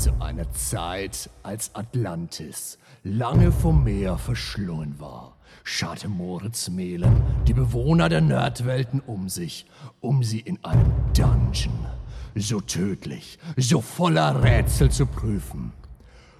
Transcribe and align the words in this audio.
Zu 0.00 0.14
einer 0.18 0.50
Zeit, 0.54 1.28
als 1.42 1.74
Atlantis 1.74 2.78
lange 3.04 3.52
vom 3.52 3.84
Meer 3.84 4.16
verschlungen 4.16 4.98
war, 4.98 5.36
scharte 5.62 6.08
Moritz 6.08 6.70
Melem 6.70 7.22
die 7.46 7.52
Bewohner 7.52 8.08
der 8.08 8.22
Nerdwelten 8.22 9.00
um 9.00 9.28
sich, 9.28 9.66
um 10.00 10.24
sie 10.24 10.40
in 10.40 10.58
einem 10.64 10.90
Dungeon 11.14 11.86
so 12.34 12.62
tödlich, 12.62 13.38
so 13.58 13.82
voller 13.82 14.42
Rätsel 14.42 14.90
zu 14.90 15.04
prüfen. 15.04 15.74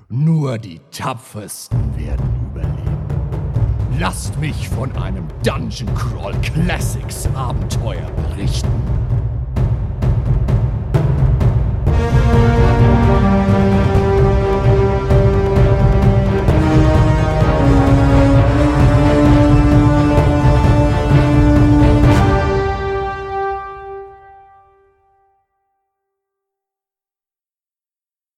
Nur 0.09 0.57
die 0.57 0.81
Tapfersten 0.91 1.95
werden 1.99 2.31
überleben. 2.51 3.99
Lasst 3.99 4.39
mich 4.39 4.71
von 4.71 4.91
einem 4.97 5.29
Dungeon 5.45 5.95
Crawl 5.95 6.33
Classics 6.41 7.29
Abenteuer 7.35 8.11
berichten. 8.13 9.20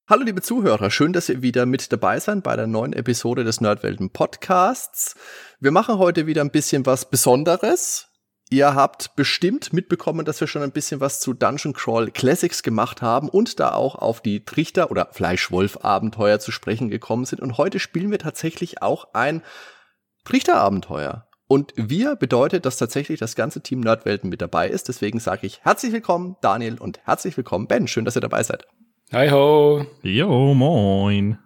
Hallo 0.05 0.23
liebe 0.23 0.41
Zuhörer, 0.41 0.91
schön, 0.91 1.13
dass 1.13 1.29
ihr 1.29 1.41
wieder 1.41 1.65
mit 1.65 1.93
dabei 1.93 2.19
seid 2.19 2.43
bei 2.43 2.57
der 2.57 2.67
neuen 2.67 2.91
Episode 2.91 3.45
des 3.45 3.61
Nerdwelten 3.61 4.09
Podcasts. 4.09 5.15
Wir 5.61 5.71
machen 5.71 5.97
heute 5.97 6.27
wieder 6.27 6.41
ein 6.41 6.51
bisschen 6.51 6.85
was 6.85 7.09
Besonderes. 7.09 8.09
Ihr 8.49 8.75
habt 8.75 9.15
bestimmt 9.15 9.71
mitbekommen, 9.71 10.25
dass 10.25 10.41
wir 10.41 10.47
schon 10.47 10.61
ein 10.61 10.73
bisschen 10.73 10.99
was 10.99 11.21
zu 11.21 11.33
Dungeon 11.33 11.71
Crawl 11.71 12.11
Classics 12.11 12.63
gemacht 12.63 13.01
haben 13.01 13.29
und 13.29 13.61
da 13.61 13.71
auch 13.71 13.95
auf 13.95 14.19
die 14.19 14.43
Trichter- 14.43 14.91
oder 14.91 15.07
Fleischwolf-Abenteuer 15.13 16.37
zu 16.39 16.51
sprechen 16.51 16.89
gekommen 16.89 17.23
sind. 17.23 17.41
Und 17.41 17.57
heute 17.57 17.79
spielen 17.79 18.11
wir 18.11 18.19
tatsächlich 18.19 18.81
auch 18.81 19.13
ein 19.13 19.41
Trichterabenteuer. 20.25 21.29
Und 21.47 21.71
wir 21.77 22.17
bedeutet, 22.17 22.65
dass 22.65 22.75
tatsächlich 22.75 23.21
das 23.21 23.35
ganze 23.35 23.61
Team 23.61 23.79
Nerdwelten 23.79 24.29
mit 24.29 24.41
dabei 24.41 24.67
ist. 24.67 24.89
Deswegen 24.89 25.21
sage 25.21 25.47
ich 25.47 25.61
herzlich 25.63 25.93
willkommen, 25.93 26.35
Daniel, 26.41 26.77
und 26.77 26.99
herzlich 27.05 27.37
willkommen, 27.37 27.67
Ben. 27.67 27.87
Schön, 27.87 28.03
dass 28.03 28.17
ihr 28.17 28.21
dabei 28.21 28.43
seid. 28.43 28.67
Hi 29.13 29.27
ho. 29.29 29.85
Jo, 30.03 30.27
moin. 30.57 31.37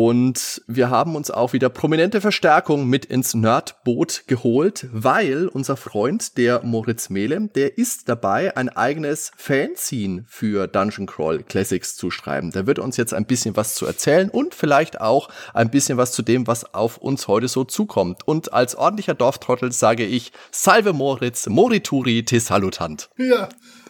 Und 0.00 0.62
wir 0.68 0.90
haben 0.90 1.16
uns 1.16 1.28
auch 1.28 1.52
wieder 1.52 1.68
prominente 1.70 2.20
Verstärkung 2.20 2.86
mit 2.86 3.04
ins 3.04 3.34
Nerdboot 3.34 4.28
geholt, 4.28 4.86
weil 4.92 5.48
unser 5.48 5.76
Freund, 5.76 6.36
der 6.36 6.62
Moritz 6.62 7.10
Melem, 7.10 7.52
der 7.52 7.78
ist 7.78 8.08
dabei, 8.08 8.56
ein 8.56 8.68
eigenes 8.68 9.32
Fanzine 9.36 10.24
für 10.28 10.68
Dungeon 10.68 11.08
Crawl 11.08 11.42
Classics 11.42 11.96
zu 11.96 12.12
schreiben. 12.12 12.52
Der 12.52 12.68
wird 12.68 12.78
uns 12.78 12.96
jetzt 12.96 13.12
ein 13.12 13.26
bisschen 13.26 13.56
was 13.56 13.74
zu 13.74 13.86
erzählen 13.86 14.30
und 14.30 14.54
vielleicht 14.54 15.00
auch 15.00 15.30
ein 15.52 15.68
bisschen 15.68 15.98
was 15.98 16.12
zu 16.12 16.22
dem, 16.22 16.46
was 16.46 16.74
auf 16.74 16.98
uns 16.98 17.26
heute 17.26 17.48
so 17.48 17.64
zukommt. 17.64 18.20
Und 18.24 18.52
als 18.52 18.76
ordentlicher 18.76 19.14
Dorftrottel 19.14 19.72
sage 19.72 20.06
ich, 20.06 20.30
Salve 20.52 20.92
Moritz, 20.92 21.48
Morituri 21.48 22.24
te 22.24 22.38
salutant. 22.38 23.10
Ja, 23.16 23.48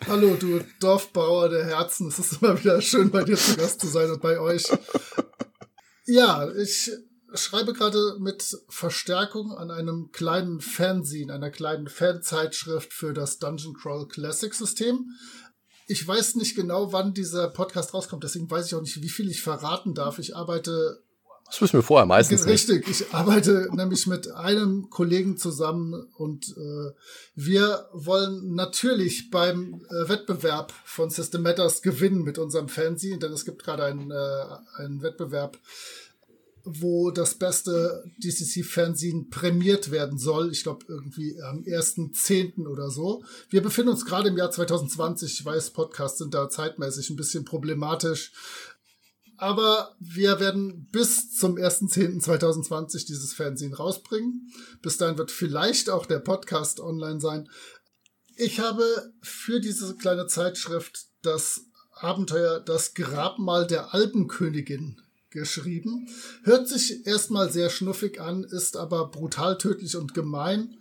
hallo 0.09 0.37
du 0.41 0.61
Dorfbauer 0.81 1.51
der 1.51 1.67
Herzen. 1.67 2.09
Es 2.09 2.19
ist 2.19 2.41
immer 2.41 2.59
wieder 2.59 2.81
schön 2.81 3.11
bei 3.11 3.25
dir 3.25 3.37
zu 3.37 3.59
Gast 3.59 3.83
zu 3.83 3.89
sein 3.89 4.11
und 4.11 4.23
bei 4.23 4.41
euch. 4.41 4.65
Ja, 6.09 6.51
ich 6.55 6.91
schreibe 7.35 7.75
gerade 7.75 8.17
mit 8.19 8.57
Verstärkung 8.71 9.53
an 9.53 9.71
einem 9.71 10.11
kleinen 10.11 10.63
Fanzine, 10.63 11.35
einer 11.35 11.51
kleinen 11.51 11.87
Fanzeitschrift 11.87 12.95
für 12.95 13.13
das 13.13 13.39
Dungeon 13.39 13.75
Crawl 13.75 14.09
Classic 14.09 14.55
System. 14.55 15.11
Ich 15.87 16.07
weiß 16.09 16.37
nicht 16.37 16.57
genau, 16.57 16.95
wann 16.95 17.13
dieser 17.13 17.49
Podcast 17.49 17.93
rauskommt, 17.93 18.25
deswegen 18.25 18.51
weiß 18.51 18.67
ich 18.67 18.75
auch 18.75 18.81
nicht, 18.81 19.03
wie 19.03 19.11
viel 19.11 19.31
ich 19.31 19.43
verraten 19.43 19.93
darf. 19.93 20.19
Ich 20.19 20.35
arbeite 20.35 21.03
das 21.49 21.63
wissen 21.63 21.79
wir 21.79 21.83
vorher 21.83 22.05
meistens 22.05 22.47
Richtig, 22.47 22.87
nicht. 22.87 23.01
ich 23.01 23.15
arbeite 23.15 23.71
nämlich 23.73 24.07
mit 24.07 24.31
einem 24.33 24.91
Kollegen 24.91 25.39
zusammen 25.39 25.95
und 26.19 26.47
äh, 26.49 26.93
wir 27.35 27.89
wollen 27.95 28.55
natürlich 28.55 29.31
beim 29.31 29.81
äh, 29.89 30.09
Wettbewerb 30.11 30.75
von 30.85 31.09
System 31.09 31.43
Matters 31.43 31.81
gewinnen 31.81 32.23
mit 32.23 32.37
unserem 32.37 32.69
Fanzine, 32.69 33.19
denn 33.19 33.33
es 33.33 33.47
gibt 33.47 33.65
gerade 33.65 33.85
einen, 33.85 34.11
äh, 34.11 34.45
einen 34.77 35.01
Wettbewerb, 35.01 35.57
wo 36.81 37.11
das 37.11 37.35
beste 37.35 38.05
DCC-Fanzine 38.19 39.27
prämiert 39.31 39.91
werden 39.91 40.19
soll. 40.19 40.51
Ich 40.53 40.63
glaube, 40.63 40.85
irgendwie 40.89 41.41
am 41.43 41.63
1.10. 41.63 42.67
oder 42.67 42.91
so. 42.91 43.25
Wir 43.51 43.63
befinden 43.63 43.91
uns 43.91 44.05
gerade 44.05 44.29
im 44.29 44.37
Jahr 44.37 44.51
2020. 44.51 45.33
Ich 45.33 45.45
weiß, 45.45 45.71
Podcasts 45.71 46.19
sind 46.19 46.35
da 46.35 46.49
zeitmäßig 46.49 47.11
ein 47.11 47.17
bisschen 47.17 47.45
problematisch. 47.45 48.33
Aber 49.37 49.95
wir 50.01 50.41
werden 50.41 50.89
bis 50.91 51.31
zum 51.37 51.57
1.10.2020 51.57 53.07
dieses 53.07 53.33
Fernsehen 53.33 53.73
rausbringen. 53.73 54.53
Bis 54.83 54.97
dahin 54.97 55.17
wird 55.17 55.31
vielleicht 55.31 55.91
auch 55.91 56.07
der 56.07 56.19
Podcast 56.19 56.81
online 56.81 57.21
sein. 57.21 57.49
Ich 58.37 58.61
habe 58.61 59.13
für 59.23 59.61
diese 59.61 59.95
kleine 59.97 60.27
Zeitschrift 60.27 61.07
das 61.23 61.63
Abenteuer 61.93 62.61
Das 62.61 62.95
Grabmal 62.95 63.67
der 63.67 63.95
Alpenkönigin 63.95 65.01
geschrieben. 65.31 66.09
Hört 66.43 66.69
sich 66.69 67.07
erstmal 67.07 67.51
sehr 67.51 67.71
schnuffig 67.71 68.21
an, 68.21 68.45
ist 68.45 68.77
aber 68.77 69.09
brutal 69.09 69.59
tödlich 69.59 69.97
und 69.97 70.15
gemein. 70.15 70.77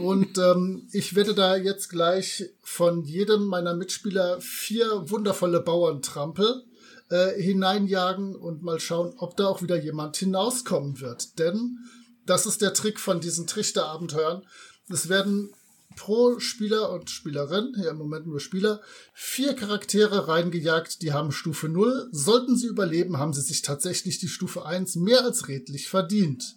und 0.00 0.38
ähm, 0.38 0.88
ich 0.92 1.14
werde 1.14 1.34
da 1.34 1.56
jetzt 1.56 1.88
gleich 1.88 2.50
von 2.62 3.04
jedem 3.04 3.46
meiner 3.46 3.74
Mitspieler 3.74 4.40
vier 4.40 5.10
wundervolle 5.10 5.60
Bauerntrampel 5.60 6.64
äh, 7.10 7.40
hineinjagen 7.40 8.36
und 8.36 8.62
mal 8.62 8.80
schauen, 8.80 9.14
ob 9.18 9.36
da 9.36 9.46
auch 9.46 9.62
wieder 9.62 9.80
jemand 9.80 10.16
hinauskommen 10.16 11.00
wird. 11.00 11.38
Denn 11.38 11.78
das 12.26 12.46
ist 12.46 12.60
der 12.60 12.74
Trick 12.74 13.00
von 13.00 13.20
diesen 13.20 13.46
Trichterabenteuern. 13.46 14.42
Es 14.90 15.08
werden 15.08 15.50
pro 15.96 16.38
Spieler 16.38 16.90
und 16.90 17.10
Spielerin, 17.10 17.74
hier 17.76 17.90
im 17.90 17.98
Moment 17.98 18.26
nur 18.26 18.40
Spieler, 18.40 18.80
vier 19.12 19.54
Charaktere 19.54 20.28
reingejagt, 20.28 21.02
die 21.02 21.12
haben 21.12 21.32
Stufe 21.32 21.68
0. 21.68 22.08
Sollten 22.12 22.56
sie 22.56 22.68
überleben, 22.68 23.18
haben 23.18 23.32
sie 23.32 23.40
sich 23.40 23.62
tatsächlich 23.62 24.18
die 24.18 24.28
Stufe 24.28 24.64
1 24.64 24.96
mehr 24.96 25.24
als 25.24 25.48
redlich 25.48 25.88
verdient. 25.88 26.56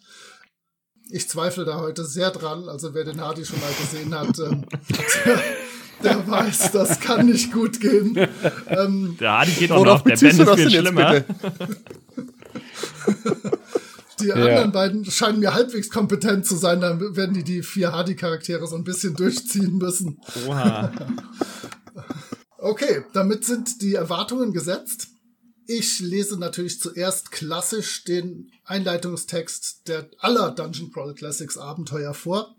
Ich 1.09 1.28
zweifle 1.28 1.66
da 1.66 1.80
heute 1.80 2.06
sehr 2.06 2.31
dran, 2.31 2.70
also 2.70 2.94
wer 2.94 3.03
den 3.03 3.20
Hardy 3.20 3.46
schon 3.46 3.59
mal 3.59 3.74
gesehen 3.74 4.18
hat, 4.18 4.40
ähm, 4.40 4.66
der 6.03 6.28
weiß, 6.28 6.72
das 6.72 7.00
kann 7.00 7.25
nicht 7.25 7.52
gut 7.52 7.80
gehen. 7.80 8.28
Ähm, 8.68 9.18
der 9.20 9.31
Adi 9.31 9.52
geht 9.52 9.72
auch 9.72 9.84
noch, 9.84 10.02
der 10.02 10.16
Ben 10.16 10.40
ist 10.40 10.56
viel 10.56 10.72
schlimmer. 10.72 11.25
Die 14.22 14.28
ja. 14.28 14.36
anderen 14.36 14.72
beiden 14.72 15.06
scheinen 15.06 15.40
mir 15.40 15.54
halbwegs 15.54 15.90
kompetent 15.90 16.46
zu 16.46 16.56
sein, 16.56 16.82
dann 16.82 17.16
werden 17.16 17.34
die 17.34 17.44
die 17.44 17.64
vier 17.64 17.92
Hardy-Charaktere 17.92 18.66
so 18.68 18.76
ein 18.76 18.84
bisschen 18.84 19.16
durchziehen 19.16 19.78
müssen. 19.78 20.20
Oha. 20.48 20.92
okay, 22.58 23.04
damit 23.14 23.46
sind 23.46 23.82
die 23.82 23.96
Erwartungen 23.96 24.54
gesetzt. 24.54 25.08
Ich 25.66 26.00
lese 26.00 26.38
natürlich 26.38 26.80
zuerst 26.80 27.32
klassisch 27.32 28.04
den 28.04 28.52
Einleitungstext 28.66 29.88
der 29.88 30.09
aller 30.20 30.52
Dungeon 30.52 30.92
Crawl 30.92 31.14
Classics 31.14 31.58
Abenteuer 31.58 32.14
vor. 32.14 32.56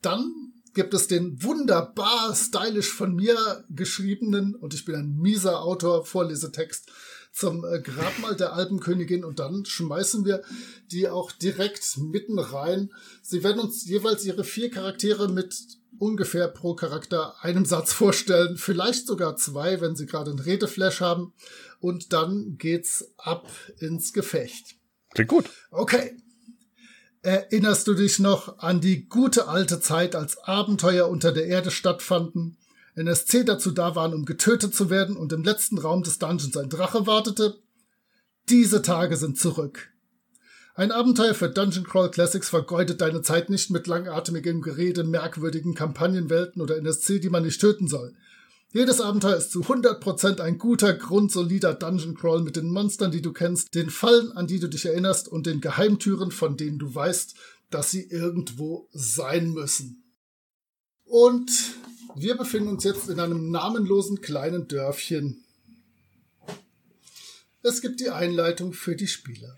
Dann 0.00 0.52
gibt 0.74 0.94
es 0.94 1.06
den 1.06 1.42
wunderbar 1.42 2.34
stylisch 2.34 2.92
von 2.92 3.14
mir 3.14 3.64
geschriebenen, 3.68 4.54
und 4.54 4.74
ich 4.74 4.84
bin 4.84 4.94
ein 4.94 5.16
mieser 5.18 5.60
Autor, 5.62 6.04
Vorlesetext 6.04 6.90
zum 7.32 7.64
äh, 7.64 7.80
Grabmal 7.80 8.36
der 8.36 8.52
Alpenkönigin 8.52 9.24
und 9.24 9.38
dann 9.38 9.64
schmeißen 9.64 10.24
wir 10.24 10.42
die 10.90 11.08
auch 11.08 11.32
direkt 11.32 11.96
mitten 11.98 12.38
rein. 12.38 12.92
Sie 13.22 13.42
werden 13.42 13.60
uns 13.60 13.86
jeweils 13.86 14.24
ihre 14.24 14.44
vier 14.44 14.70
Charaktere 14.70 15.28
mit 15.28 15.56
ungefähr 15.98 16.48
pro 16.48 16.74
Charakter 16.74 17.34
einem 17.40 17.64
Satz 17.64 17.92
vorstellen, 17.92 18.56
vielleicht 18.56 19.06
sogar 19.06 19.36
zwei, 19.36 19.80
wenn 19.80 19.96
sie 19.96 20.06
gerade 20.06 20.30
einen 20.30 20.40
Redeflash 20.40 21.00
haben. 21.00 21.32
Und 21.80 22.12
dann 22.12 22.58
geht's 22.58 23.12
ab 23.16 23.48
ins 23.78 24.12
Gefecht. 24.12 24.76
Klingt 25.10 25.30
gut. 25.30 25.50
Okay. 25.70 26.16
Erinnerst 27.22 27.86
du 27.86 27.94
dich 27.94 28.18
noch 28.18 28.58
an 28.58 28.80
die 28.80 29.08
gute 29.08 29.46
alte 29.46 29.80
Zeit, 29.80 30.16
als 30.16 30.38
Abenteuer 30.38 31.08
unter 31.08 31.30
der 31.30 31.46
Erde 31.46 31.70
stattfanden, 31.70 32.56
NSC 32.94 33.44
dazu 33.44 33.70
da 33.70 33.94
waren, 33.94 34.14
um 34.14 34.24
getötet 34.24 34.74
zu 34.74 34.90
werden 34.90 35.16
und 35.16 35.32
im 35.32 35.42
letzten 35.42 35.78
Raum 35.78 36.02
des 36.02 36.18
Dungeons 36.18 36.56
ein 36.56 36.68
Drache 36.68 37.06
wartete? 37.06 37.58
Diese 38.48 38.82
Tage 38.82 39.16
sind 39.16 39.38
zurück. 39.38 39.90
Ein 40.74 40.90
Abenteuer 40.90 41.34
für 41.34 41.50
Dungeon 41.50 41.84
Crawl 41.84 42.10
Classics 42.10 42.48
vergeudet 42.48 43.00
deine 43.00 43.22
Zeit 43.22 43.50
nicht 43.50 43.70
mit 43.70 43.86
langatmigem 43.86 44.62
Gerede, 44.62 45.04
merkwürdigen 45.04 45.74
Kampagnenwelten 45.74 46.62
oder 46.62 46.76
NSC, 46.78 47.18
die 47.18 47.28
man 47.28 47.44
nicht 47.44 47.60
töten 47.60 47.88
soll. 47.88 48.14
Jedes 48.72 49.02
Abenteuer 49.02 49.36
ist 49.36 49.52
zu 49.52 49.60
100% 49.60 50.40
ein 50.40 50.56
guter, 50.56 50.94
grundsolider 50.94 51.74
Dungeon 51.74 52.14
Crawl 52.14 52.40
mit 52.40 52.56
den 52.56 52.70
Monstern, 52.70 53.10
die 53.10 53.20
du 53.20 53.32
kennst, 53.32 53.74
den 53.74 53.90
Fallen, 53.90 54.32
an 54.32 54.46
die 54.46 54.60
du 54.60 54.68
dich 54.68 54.86
erinnerst 54.86 55.28
und 55.28 55.46
den 55.46 55.60
Geheimtüren, 55.60 56.30
von 56.30 56.56
denen 56.56 56.78
du 56.78 56.94
weißt, 56.94 57.34
dass 57.68 57.90
sie 57.90 58.08
irgendwo 58.08 58.88
sein 58.92 59.50
müssen. 59.50 60.04
Und 61.04 61.50
wir 62.16 62.36
befinden 62.36 62.68
uns 62.68 62.84
jetzt 62.84 63.08
in 63.08 63.20
einem 63.20 63.50
namenlosen 63.50 64.20
kleinen 64.20 64.68
Dörfchen. 64.68 65.44
Es 67.62 67.80
gibt 67.80 68.00
die 68.00 68.10
Einleitung 68.10 68.72
für 68.72 68.96
die 68.96 69.06
Spieler. 69.06 69.56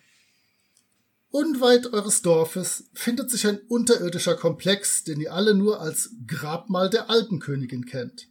Unweit 1.31 1.93
eures 1.93 2.23
Dorfes 2.23 2.85
findet 2.93 3.31
sich 3.31 3.47
ein 3.47 3.59
unterirdischer 3.69 4.37
Komplex, 4.37 5.03
den 5.03 5.21
ihr 5.21 5.33
alle 5.33 5.55
nur 5.55 5.81
als 5.81 6.11
Grabmal 6.27 6.91
der 6.91 7.11
Alpenkönigin 7.11 7.87
kennt. 7.87 8.29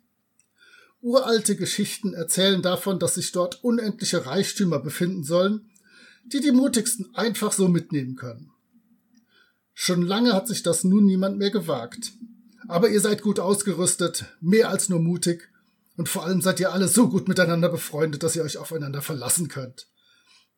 Uralte 1.01 1.57
Geschichten 1.57 2.13
erzählen 2.13 2.61
davon, 2.61 2.99
dass 2.99 3.15
sich 3.15 3.33
dort 3.33 3.61
unendliche 3.61 4.25
Reichtümer 4.25 4.79
befinden 4.79 5.25
sollen, 5.25 5.69
die 6.23 6.39
die 6.39 6.53
mutigsten 6.53 7.13
einfach 7.13 7.51
so 7.51 7.67
mitnehmen 7.67 8.15
können. 8.15 8.51
Schon 9.73 10.01
lange 10.01 10.31
hat 10.31 10.47
sich 10.47 10.63
das 10.63 10.85
nun 10.85 11.05
niemand 11.05 11.37
mehr 11.37 11.51
gewagt. 11.51 12.13
Aber 12.67 12.89
ihr 12.89 13.01
seid 13.01 13.21
gut 13.21 13.39
ausgerüstet, 13.39 14.25
mehr 14.41 14.69
als 14.69 14.89
nur 14.89 14.99
mutig, 14.99 15.49
und 15.95 16.09
vor 16.09 16.25
allem 16.25 16.41
seid 16.41 16.59
ihr 16.59 16.73
alle 16.73 16.87
so 16.87 17.07
gut 17.07 17.27
miteinander 17.27 17.69
befreundet, 17.69 18.23
dass 18.23 18.35
ihr 18.35 18.43
euch 18.43 18.57
aufeinander 18.57 19.01
verlassen 19.01 19.47
könnt. 19.47 19.87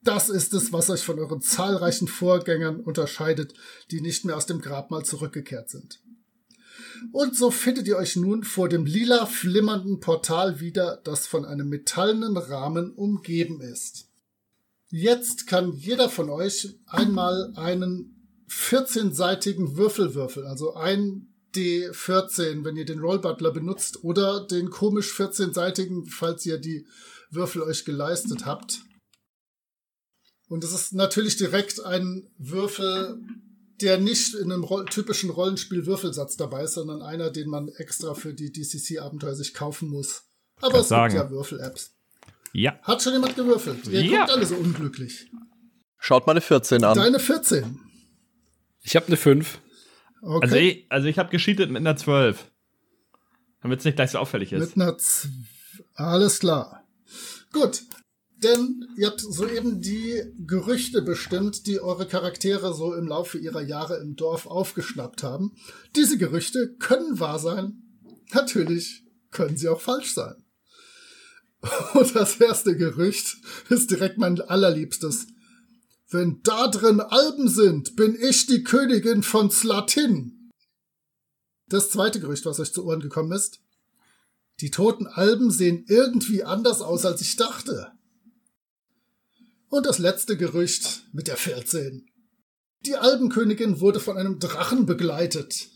Das 0.02 0.30
ist 0.30 0.54
es, 0.54 0.72
was 0.72 0.90
euch 0.90 1.04
von 1.04 1.20
euren 1.20 1.42
zahlreichen 1.42 2.08
Vorgängern 2.08 2.80
unterscheidet, 2.80 3.54
die 3.92 4.02
nicht 4.02 4.24
mehr 4.24 4.38
aus 4.38 4.46
dem 4.46 4.62
Grabmal 4.62 5.04
zurückgekehrt 5.04 5.70
sind. 5.70 6.00
Und 7.12 7.36
so 7.36 7.52
findet 7.52 7.88
ihr 7.88 7.98
euch 7.98 8.16
nun 8.16 8.44
vor 8.44 8.70
dem 8.70 8.86
lila 8.86 9.26
flimmernden 9.26 10.00
Portal 10.00 10.60
wieder, 10.60 11.02
das 11.04 11.28
von 11.28 11.44
einem 11.44 11.68
metallenen 11.68 12.38
Rahmen 12.38 12.92
umgeben 12.92 13.62
ist. 13.62 14.08
Jetzt 14.90 15.48
kann 15.48 15.74
jeder 15.74 16.10
von 16.10 16.30
euch 16.30 16.80
einmal 16.86 17.52
einen 17.56 18.46
14-seitigen 18.50 19.76
Würfel 19.76 20.14
würfeln, 20.14 20.46
also 20.46 20.76
ein 20.76 21.35
D14, 21.56 22.64
wenn 22.64 22.78
ihr 22.78 22.86
den 22.86 23.00
Roll 23.00 23.20
Butler 23.20 23.52
benutzt, 23.52 24.04
oder 24.04 24.46
den 24.46 24.70
komisch 24.70 25.12
14-seitigen, 25.14 26.10
falls 26.10 26.46
ihr 26.46 26.58
die 26.58 26.86
Würfel 27.32 27.64
euch 27.64 27.86
geleistet 27.86 28.46
habt. 28.46 28.82
Und 30.48 30.64
es 30.64 30.74
ist 30.74 30.94
natürlich 30.94 31.38
direkt 31.38 31.84
ein 31.84 32.30
Würfel, 32.38 33.20
der 33.82 34.00
nicht 34.00 34.36
in 34.36 34.52
einem 34.52 34.64
ro 34.64 34.84
typischen 34.84 35.30
Rollenspiel-Würfelsatz 35.30 36.38
dabei 36.38 36.64
ist, 36.64 36.76
sondern 36.76 37.02
einer, 37.02 37.30
den 37.32 37.50
man 37.50 37.68
extra 37.68 38.14
für 38.14 38.34
die 38.34 38.52
DCC-Abenteuer 38.52 39.36
sich 39.36 39.54
kaufen 39.54 39.90
muss. 39.90 40.24
Aber 40.62 40.74
Kann 40.74 40.82
es 40.82 40.88
sagen. 40.88 41.14
gibt 41.14 41.26
ja 41.26 41.32
Würfel-Apps. 41.32 41.96
Ja. 42.54 42.80
Hat 42.84 43.02
schon 43.02 43.14
jemand 43.14 43.36
gewürfelt? 43.36 43.88
Ihr 43.88 44.02
ja. 44.02 44.20
guckt 44.20 44.32
alle 44.32 44.46
so 44.46 44.56
unglücklich. 44.56 45.30
Schaut 45.98 46.26
mal 46.26 46.32
eine 46.32 46.42
14 46.42 46.84
an. 46.84 46.96
Deine 46.96 47.20
14. 47.20 47.80
Ich 48.82 48.96
habe 48.96 49.08
eine 49.08 49.18
5. 49.18 49.60
Okay. 50.26 50.44
Also 50.44 50.56
ich, 50.56 50.86
also 50.90 51.08
ich 51.08 51.20
habe 51.20 51.30
gescheatet 51.30 51.70
mit 51.70 51.82
einer 51.82 51.96
12. 51.96 52.52
Damit 53.62 53.80
es 53.80 53.86
nicht 53.86 53.96
gleich 53.96 54.12
so 54.12 54.18
auffällig 54.18 54.52
ist. 54.54 54.76
Mit 54.76 54.76
einer 54.76 54.98
Z 54.98 55.30
Alles 55.94 56.40
klar. 56.40 56.84
Gut, 57.54 57.84
denn 58.38 58.88
ihr 58.98 59.08
habt 59.08 59.22
soeben 59.22 59.82
die 59.82 60.24
Gerüchte 60.46 61.04
bestimmt, 61.04 61.68
die 61.68 61.80
eure 61.80 62.08
Charaktere 62.08 62.74
so 62.74 62.96
im 62.96 63.08
Laufe 63.08 63.38
ihrer 63.38 63.62
Jahre 63.62 63.98
im 63.98 64.16
Dorf 64.16 64.48
aufgeschnappt 64.48 65.22
haben. 65.22 65.54
Diese 65.96 66.18
Gerüchte 66.18 66.76
können 66.80 67.20
wahr 67.20 67.40
sein. 67.40 67.84
Natürlich 68.34 69.04
können 69.30 69.58
sie 69.58 69.70
auch 69.70 69.82
falsch 69.82 70.14
sein. 70.14 70.44
Und 71.94 72.16
das 72.16 72.38
erste 72.38 72.76
Gerücht 72.76 73.38
ist 73.70 73.92
direkt 73.92 74.18
mein 74.18 74.42
allerliebstes. 74.42 75.28
Wenn 76.10 76.42
da 76.44 76.68
drin 76.68 77.00
Alben 77.00 77.50
sind, 77.50 77.96
bin 77.96 78.16
ich 78.16 78.46
die 78.46 78.64
Königin 78.64 79.24
von 79.24 79.50
Slatin. 79.50 80.52
Das 81.68 81.90
zweite 81.90 82.20
Gerücht, 82.20 82.46
was 82.46 82.60
euch 82.60 82.74
zu 82.74 82.86
Ohren 82.86 83.00
gekommen 83.00 83.32
ist. 83.32 83.60
Die 84.62 84.72
toten 84.72 85.08
Alben 85.08 85.50
sehen 85.50 85.86
irgendwie 85.88 86.44
anders 86.44 86.82
aus, 86.82 87.06
als 87.06 87.22
ich 87.22 87.36
dachte. 87.36 87.92
Und 89.68 89.86
das 89.86 89.98
letzte 89.98 90.38
Gerücht 90.38 91.04
mit 91.12 91.28
der 91.28 91.38
14. 91.38 92.08
Die 92.86 92.96
Albenkönigin 92.96 93.80
wurde 93.80 94.00
von 94.00 94.18
einem 94.18 94.40
Drachen 94.40 94.86
begleitet. 94.86 95.70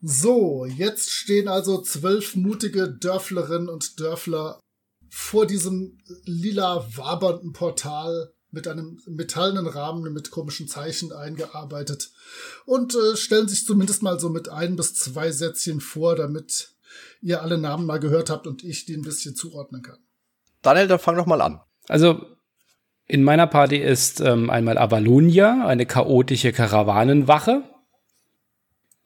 So, 0.00 0.64
jetzt 0.64 1.10
stehen 1.10 1.46
also 1.46 1.82
zwölf 1.82 2.34
mutige 2.34 2.90
Dörflerinnen 2.90 3.68
und 3.68 4.00
Dörfler 4.00 4.58
vor 5.10 5.46
diesem 5.46 5.98
lila 6.24 6.84
wabernden 6.96 7.52
Portal 7.52 8.32
mit 8.52 8.68
einem 8.68 9.00
metallenen 9.06 9.66
Rahmen 9.66 10.12
mit 10.12 10.30
komischen 10.30 10.68
Zeichen 10.68 11.12
eingearbeitet 11.12 12.10
und 12.66 12.94
äh, 12.94 13.16
stellen 13.16 13.48
sich 13.48 13.66
zumindest 13.66 14.02
mal 14.02 14.20
so 14.20 14.28
mit 14.28 14.48
ein 14.48 14.76
bis 14.76 14.94
zwei 14.94 15.32
Sätzchen 15.32 15.80
vor, 15.80 16.14
damit 16.14 16.74
ihr 17.22 17.42
alle 17.42 17.58
Namen 17.58 17.86
mal 17.86 17.98
gehört 17.98 18.30
habt 18.30 18.46
und 18.46 18.62
ich 18.62 18.84
die 18.84 18.94
ein 18.94 19.02
bisschen 19.02 19.34
zuordnen 19.34 19.82
kann. 19.82 19.98
Daniel, 20.60 20.86
dann 20.86 20.98
fang 20.98 21.16
doch 21.16 21.26
mal 21.26 21.40
an. 21.40 21.60
Also 21.88 22.24
in 23.06 23.24
meiner 23.24 23.46
Party 23.46 23.78
ist 23.78 24.20
ähm, 24.20 24.50
einmal 24.50 24.78
Avalonia, 24.78 25.66
eine 25.66 25.86
chaotische 25.86 26.52
Karawanenwache, 26.52 27.64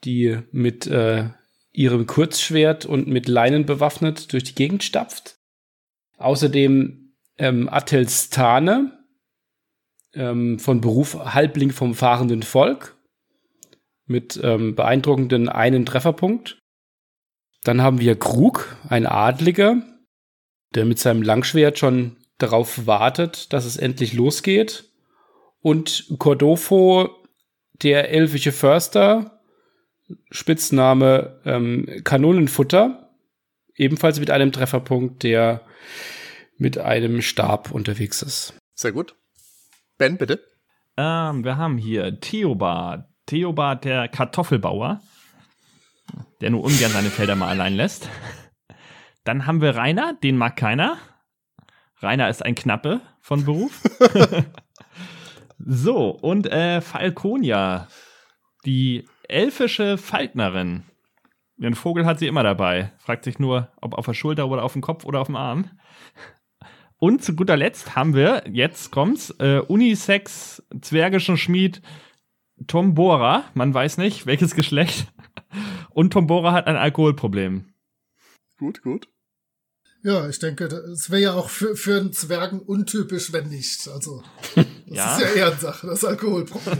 die 0.04 0.38
mit 0.50 0.86
äh, 0.86 1.30
ihrem 1.72 2.06
Kurzschwert 2.06 2.84
und 2.84 3.06
mit 3.06 3.28
Leinen 3.28 3.64
bewaffnet 3.64 4.32
durch 4.32 4.44
die 4.44 4.54
Gegend 4.54 4.82
stapft. 4.82 5.36
Außerdem 6.18 7.14
ähm, 7.38 7.68
Atelstane, 7.68 8.95
ähm, 10.16 10.58
von 10.58 10.80
Beruf 10.80 11.14
Halbling 11.34 11.70
vom 11.70 11.94
fahrenden 11.94 12.42
Volk, 12.42 12.96
mit 14.06 14.40
ähm, 14.42 14.74
beeindruckenden 14.74 15.48
einen 15.48 15.86
Trefferpunkt. 15.86 16.58
Dann 17.64 17.82
haben 17.82 18.00
wir 18.00 18.18
Krug, 18.18 18.76
ein 18.88 19.06
Adliger, 19.06 19.82
der 20.74 20.84
mit 20.84 20.98
seinem 20.98 21.22
Langschwert 21.22 21.78
schon 21.78 22.16
darauf 22.38 22.86
wartet, 22.86 23.52
dass 23.52 23.64
es 23.64 23.76
endlich 23.76 24.12
losgeht. 24.12 24.90
Und 25.60 26.14
Cordofo, 26.18 27.10
der 27.82 28.10
elfische 28.10 28.52
Förster, 28.52 29.40
Spitzname 30.30 31.40
ähm, 31.44 32.02
Kanonenfutter, 32.04 33.10
ebenfalls 33.74 34.20
mit 34.20 34.30
einem 34.30 34.52
Trefferpunkt, 34.52 35.24
der 35.24 35.62
mit 36.56 36.78
einem 36.78 37.20
Stab 37.20 37.72
unterwegs 37.72 38.22
ist. 38.22 38.54
Sehr 38.74 38.92
gut. 38.92 39.16
Ben, 39.98 40.18
bitte. 40.18 40.40
Ähm, 40.96 41.44
wir 41.44 41.56
haben 41.56 41.78
hier 41.78 42.20
Theobald. 42.20 43.04
Theobald, 43.26 43.84
der 43.84 44.08
Kartoffelbauer, 44.08 45.00
der 46.40 46.50
nur 46.50 46.62
ungern 46.62 46.92
seine 46.92 47.10
Felder 47.10 47.34
mal 47.34 47.48
allein 47.48 47.74
lässt. 47.74 48.08
Dann 49.24 49.46
haben 49.46 49.60
wir 49.60 49.74
Rainer, 49.74 50.12
den 50.22 50.36
mag 50.36 50.56
keiner. 50.56 50.96
Rainer 52.00 52.28
ist 52.28 52.44
ein 52.44 52.54
Knappe 52.54 53.00
von 53.20 53.44
Beruf. 53.44 53.82
so, 55.58 56.10
und 56.10 56.46
äh, 56.46 56.80
Falconia, 56.80 57.88
die 58.64 59.08
elfische 59.28 59.98
Falknerin. 59.98 60.84
Ihren 61.58 61.74
Vogel 61.74 62.04
hat 62.04 62.18
sie 62.18 62.28
immer 62.28 62.42
dabei. 62.42 62.92
Fragt 62.98 63.24
sich 63.24 63.38
nur, 63.38 63.72
ob 63.80 63.94
auf 63.94 64.06
der 64.06 64.14
Schulter 64.14 64.46
oder 64.46 64.62
auf 64.62 64.74
dem 64.74 64.82
Kopf 64.82 65.04
oder 65.04 65.20
auf 65.20 65.26
dem 65.26 65.36
Arm. 65.36 65.70
Und 66.98 67.22
zu 67.22 67.34
guter 67.34 67.56
Letzt 67.56 67.94
haben 67.94 68.14
wir, 68.14 68.44
jetzt 68.50 68.90
kommt's, 68.90 69.34
äh, 69.38 69.58
Unisex 69.58 70.62
zwergischen 70.80 71.36
Schmied 71.36 71.82
Tom 72.66 72.94
Bohrer. 72.94 73.44
Man 73.54 73.74
weiß 73.74 73.98
nicht, 73.98 74.26
welches 74.26 74.54
Geschlecht. 74.54 75.12
Und 75.90 76.12
Tom 76.12 76.26
Bohrer 76.26 76.52
hat 76.52 76.66
ein 76.66 76.76
Alkoholproblem. 76.76 77.66
Gut, 78.58 78.82
gut. 78.82 79.08
Ja, 80.02 80.28
ich 80.28 80.38
denke, 80.38 80.66
es 80.66 81.10
wäre 81.10 81.22
ja 81.22 81.32
auch 81.34 81.50
für, 81.50 81.74
für 81.74 81.98
einen 81.98 82.12
Zwergen 82.12 82.60
untypisch, 82.60 83.32
wenn 83.32 83.48
nicht. 83.48 83.88
Also, 83.88 84.22
das 84.54 84.66
ja. 84.86 85.16
ist 85.16 85.22
ja 85.22 85.28
Ehrensache, 85.34 85.86
das 85.86 86.04
Alkoholproblem. 86.04 86.78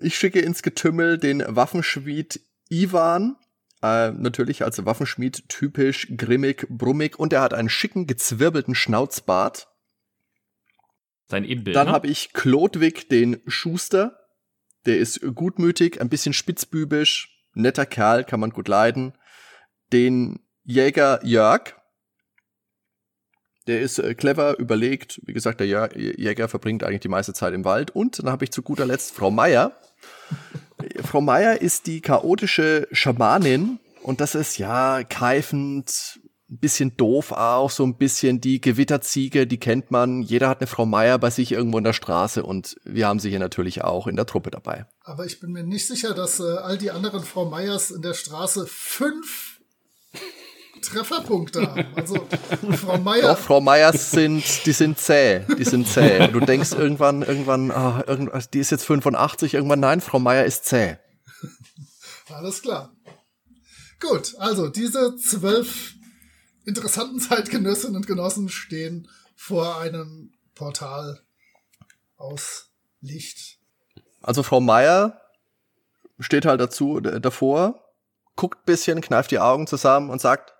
Ich 0.00 0.16
schicke 0.16 0.40
ins 0.40 0.62
Getümmel 0.62 1.18
den 1.18 1.44
Waffenschmied 1.46 2.40
Ivan. 2.68 3.36
Äh, 3.84 4.12
natürlich 4.12 4.64
als 4.64 4.82
Waffenschmied 4.86 5.46
typisch 5.50 6.08
grimmig, 6.16 6.66
brummig 6.70 7.18
und 7.18 7.34
er 7.34 7.42
hat 7.42 7.52
einen 7.52 7.68
schicken, 7.68 8.06
gezwirbelten 8.06 8.74
Schnauzbart. 8.74 9.68
Sein 11.26 11.44
Ebenbild. 11.44 11.76
Dann 11.76 11.88
ne? 11.88 11.92
habe 11.92 12.06
ich 12.06 12.32
Klodwig, 12.32 13.10
den 13.10 13.42
Schuster. 13.46 14.18
Der 14.86 14.96
ist 14.96 15.20
gutmütig, 15.34 16.00
ein 16.00 16.08
bisschen 16.08 16.32
spitzbübisch, 16.32 17.28
netter 17.52 17.84
Kerl, 17.84 18.24
kann 18.24 18.40
man 18.40 18.50
gut 18.50 18.68
leiden. 18.68 19.12
Den 19.92 20.40
Jäger 20.62 21.20
Jörg, 21.22 21.74
der 23.66 23.82
ist 23.82 23.98
äh, 23.98 24.14
clever, 24.14 24.58
überlegt. 24.58 25.20
Wie 25.26 25.34
gesagt, 25.34 25.60
der 25.60 25.90
Jäger 25.94 26.48
verbringt 26.48 26.84
eigentlich 26.84 27.00
die 27.00 27.08
meiste 27.08 27.34
Zeit 27.34 27.52
im 27.52 27.66
Wald. 27.66 27.90
Und 27.90 28.18
dann 28.18 28.30
habe 28.30 28.44
ich 28.44 28.50
zu 28.50 28.62
guter 28.62 28.86
Letzt 28.86 29.14
Frau 29.14 29.30
Meier. 29.30 29.72
Frau 31.04 31.20
Meier 31.20 31.60
ist 31.60 31.86
die 31.86 32.00
chaotische 32.00 32.88
Schamanin. 32.92 33.78
Und 34.02 34.20
das 34.20 34.34
ist 34.34 34.58
ja 34.58 35.02
keifend, 35.02 36.20
ein 36.50 36.58
bisschen 36.58 36.96
doof 36.96 37.32
auch, 37.32 37.70
so 37.70 37.84
ein 37.84 37.96
bisschen 37.96 38.40
die 38.40 38.60
Gewitterziege, 38.60 39.46
die 39.46 39.58
kennt 39.58 39.90
man. 39.90 40.22
Jeder 40.22 40.48
hat 40.48 40.60
eine 40.60 40.66
Frau 40.66 40.84
Meier 40.84 41.18
bei 41.18 41.30
sich 41.30 41.52
irgendwo 41.52 41.78
in 41.78 41.84
der 41.84 41.94
Straße 41.94 42.42
und 42.42 42.76
wir 42.84 43.08
haben 43.08 43.18
sie 43.18 43.30
hier 43.30 43.38
natürlich 43.38 43.82
auch 43.82 44.06
in 44.06 44.16
der 44.16 44.26
Truppe 44.26 44.50
dabei. 44.50 44.86
Aber 45.00 45.24
ich 45.24 45.40
bin 45.40 45.52
mir 45.52 45.64
nicht 45.64 45.86
sicher, 45.86 46.14
dass 46.14 46.40
äh, 46.40 46.58
all 46.58 46.76
die 46.76 46.90
anderen 46.90 47.24
Frau 47.24 47.46
Meiers 47.46 47.90
in 47.90 48.02
der 48.02 48.14
Straße 48.14 48.66
fünf 48.66 49.60
Trefferpunkte 50.86 51.62
haben. 51.62 51.86
Also 51.94 52.26
Frau 52.76 52.98
Meier. 53.02 53.34
Doch, 53.34 53.38
Frau 53.38 53.60
Meyers 53.60 54.10
sind, 54.10 54.44
die 54.66 54.72
sind 54.72 54.98
zäh. 54.98 55.44
Die 55.58 55.64
sind 55.64 55.88
zäh. 55.88 56.28
Du 56.32 56.40
denkst 56.40 56.72
irgendwann, 56.72 57.22
irgendwann, 57.22 57.70
ah, 57.70 58.02
irgend, 58.06 58.30
die 58.54 58.58
ist 58.58 58.70
jetzt 58.70 58.84
85, 58.84 59.54
irgendwann, 59.54 59.80
nein, 59.80 60.00
Frau 60.00 60.18
Meier 60.18 60.44
ist 60.44 60.64
zäh. 60.64 60.96
Alles 62.28 62.62
klar. 62.62 62.92
Gut, 64.00 64.34
also 64.38 64.68
diese 64.68 65.16
zwölf 65.16 65.94
interessanten 66.64 67.20
Zeitgenössinnen 67.20 67.96
und 67.96 68.06
Genossen 68.06 68.48
stehen 68.48 69.08
vor 69.36 69.78
einem 69.78 70.32
Portal 70.54 71.20
aus 72.16 72.70
Licht. 73.00 73.58
Also 74.22 74.42
Frau 74.42 74.60
Meier 74.60 75.20
steht 76.18 76.46
halt 76.46 76.60
dazu, 76.60 77.00
davor, 77.00 77.84
guckt 78.36 78.64
bisschen, 78.64 79.00
kneift 79.00 79.30
die 79.30 79.38
Augen 79.38 79.66
zusammen 79.66 80.10
und 80.10 80.20
sagt, 80.20 80.53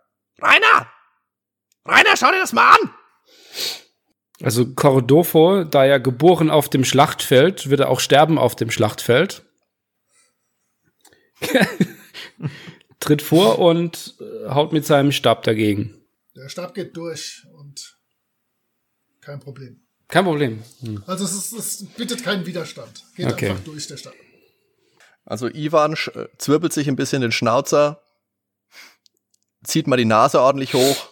Rainer! 0.44 0.90
Rainer, 1.86 2.16
schau 2.16 2.30
dir 2.30 2.40
das 2.40 2.52
mal 2.52 2.70
an! 2.74 2.90
Also 4.42 4.74
Cordofo, 4.74 5.64
da 5.64 5.84
er 5.84 6.00
geboren 6.00 6.50
auf 6.50 6.68
dem 6.68 6.84
Schlachtfeld, 6.84 7.70
wird 7.70 7.80
er 7.80 7.88
auch 7.88 8.00
sterben 8.00 8.36
auf 8.36 8.56
dem 8.56 8.70
Schlachtfeld. 8.70 9.42
Tritt 13.00 13.22
vor 13.22 13.58
und 13.58 14.14
äh, 14.20 14.48
haut 14.50 14.72
mit 14.72 14.84
seinem 14.86 15.12
Stab 15.12 15.42
dagegen. 15.44 15.94
Der 16.34 16.48
Stab 16.48 16.74
geht 16.74 16.96
durch 16.96 17.46
und 17.58 17.96
kein 19.20 19.40
Problem. 19.40 19.80
Kein 20.08 20.24
Problem. 20.24 20.62
Also 21.06 21.24
es, 21.24 21.34
ist, 21.34 21.52
es 21.52 21.86
bietet 21.96 22.22
keinen 22.24 22.44
Widerstand. 22.46 23.04
Geht 23.16 23.26
Okay. 23.32 23.50
einfach 23.50 23.64
durch 23.64 23.86
der 23.86 23.96
Stab. 23.96 24.14
Also 25.24 25.48
Ivan 25.48 25.94
äh, 25.94 26.26
zwirbelt 26.38 26.72
sich 26.72 26.88
ein 26.88 26.96
bisschen 26.96 27.22
den 27.22 27.32
Schnauzer, 27.32 28.02
zieht 29.64 29.87
mal 29.87 29.97
die 29.97 30.04
Nase 30.04 30.40
ordentlich 30.40 30.75
hoch, 30.75 31.09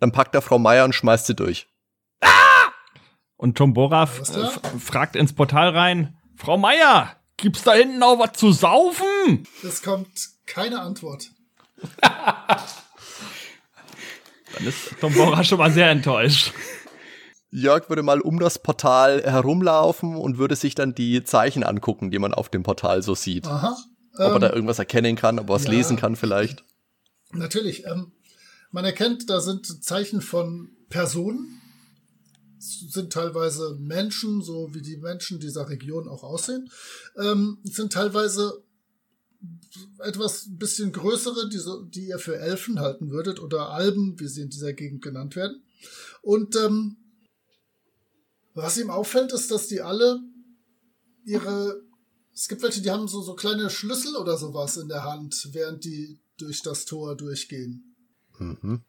dann 0.00 0.12
packt 0.12 0.34
er 0.34 0.42
Frau 0.42 0.58
Meier 0.58 0.84
und 0.84 0.94
schmeißt 0.94 1.26
sie 1.26 1.34
durch. 1.36 1.66
Und 3.36 3.56
Tombora 3.56 4.02
f- 4.04 4.18
Alles 4.18 4.32
klar. 4.32 4.52
f- 4.74 4.82
fragt 4.82 5.16
ins 5.16 5.32
Portal 5.34 5.70
rein, 5.70 6.18
Frau 6.36 6.58
Meier, 6.58 7.16
gibt's 7.38 7.62
da 7.62 7.72
hinten 7.72 8.02
auch 8.02 8.18
was 8.18 8.32
zu 8.32 8.52
saufen? 8.52 9.46
Es 9.62 9.82
kommt 9.82 10.08
keine 10.46 10.80
Antwort. 10.80 11.26
Dann 14.54 14.66
ist 14.66 14.98
Tombora 15.00 15.44
schon 15.44 15.58
mal 15.58 15.70
sehr 15.70 15.90
enttäuscht. 15.90 16.52
Jörg 17.52 17.88
würde 17.88 18.02
mal 18.02 18.20
um 18.20 18.38
das 18.38 18.60
Portal 18.60 19.22
herumlaufen 19.24 20.16
und 20.16 20.38
würde 20.38 20.54
sich 20.56 20.74
dann 20.74 20.94
die 20.94 21.24
Zeichen 21.24 21.64
angucken, 21.64 22.10
die 22.10 22.18
man 22.18 22.32
auf 22.34 22.48
dem 22.48 22.62
Portal 22.62 23.02
so 23.02 23.14
sieht. 23.14 23.46
Aha. 23.46 23.76
Ob 24.14 24.20
er 24.20 24.34
Ähm, 24.34 24.40
da 24.40 24.50
irgendwas 24.50 24.78
erkennen 24.78 25.16
kann, 25.16 25.38
ob 25.38 25.48
er 25.50 25.54
was 25.54 25.64
ja. 25.64 25.70
lesen 25.70 25.96
kann 25.96 26.14
vielleicht. 26.16 26.64
Natürlich. 27.32 27.86
Ähm, 27.86 28.12
man 28.70 28.84
erkennt, 28.84 29.28
da 29.30 29.40
sind 29.40 29.84
Zeichen 29.84 30.20
von 30.20 30.70
Personen. 30.88 31.60
Sind 32.58 33.12
teilweise 33.12 33.76
Menschen, 33.80 34.42
so 34.42 34.74
wie 34.74 34.82
die 34.82 34.98
Menschen 34.98 35.40
dieser 35.40 35.68
Region 35.68 36.08
auch 36.08 36.22
aussehen. 36.22 36.70
Ähm, 37.16 37.58
sind 37.64 37.92
teilweise 37.92 38.62
etwas 40.00 40.46
bisschen 40.50 40.92
größere, 40.92 41.48
die, 41.48 41.58
so, 41.58 41.82
die 41.82 42.08
ihr 42.08 42.18
für 42.18 42.36
Elfen 42.36 42.80
halten 42.80 43.10
würdet 43.10 43.40
oder 43.40 43.70
Alben, 43.70 44.20
wie 44.20 44.28
sie 44.28 44.42
in 44.42 44.50
dieser 44.50 44.74
Gegend 44.74 45.00
genannt 45.00 45.36
werden. 45.36 45.62
Und 46.20 46.54
ähm, 46.56 46.96
was 48.52 48.76
ihm 48.76 48.90
auffällt, 48.90 49.32
ist, 49.32 49.50
dass 49.50 49.68
die 49.68 49.80
alle 49.80 50.20
ihre 51.24 51.80
es 52.40 52.48
gibt 52.48 52.62
welche, 52.62 52.80
die 52.80 52.90
haben 52.90 53.06
so, 53.06 53.20
so 53.20 53.34
kleine 53.34 53.68
Schlüssel 53.68 54.16
oder 54.16 54.38
sowas 54.38 54.78
in 54.78 54.88
der 54.88 55.04
Hand, 55.04 55.48
während 55.52 55.84
die 55.84 56.18
durch 56.40 56.62
das 56.62 56.84
Tor 56.84 57.16
durchgehen. 57.16 57.94
Mhm. 58.38 58.82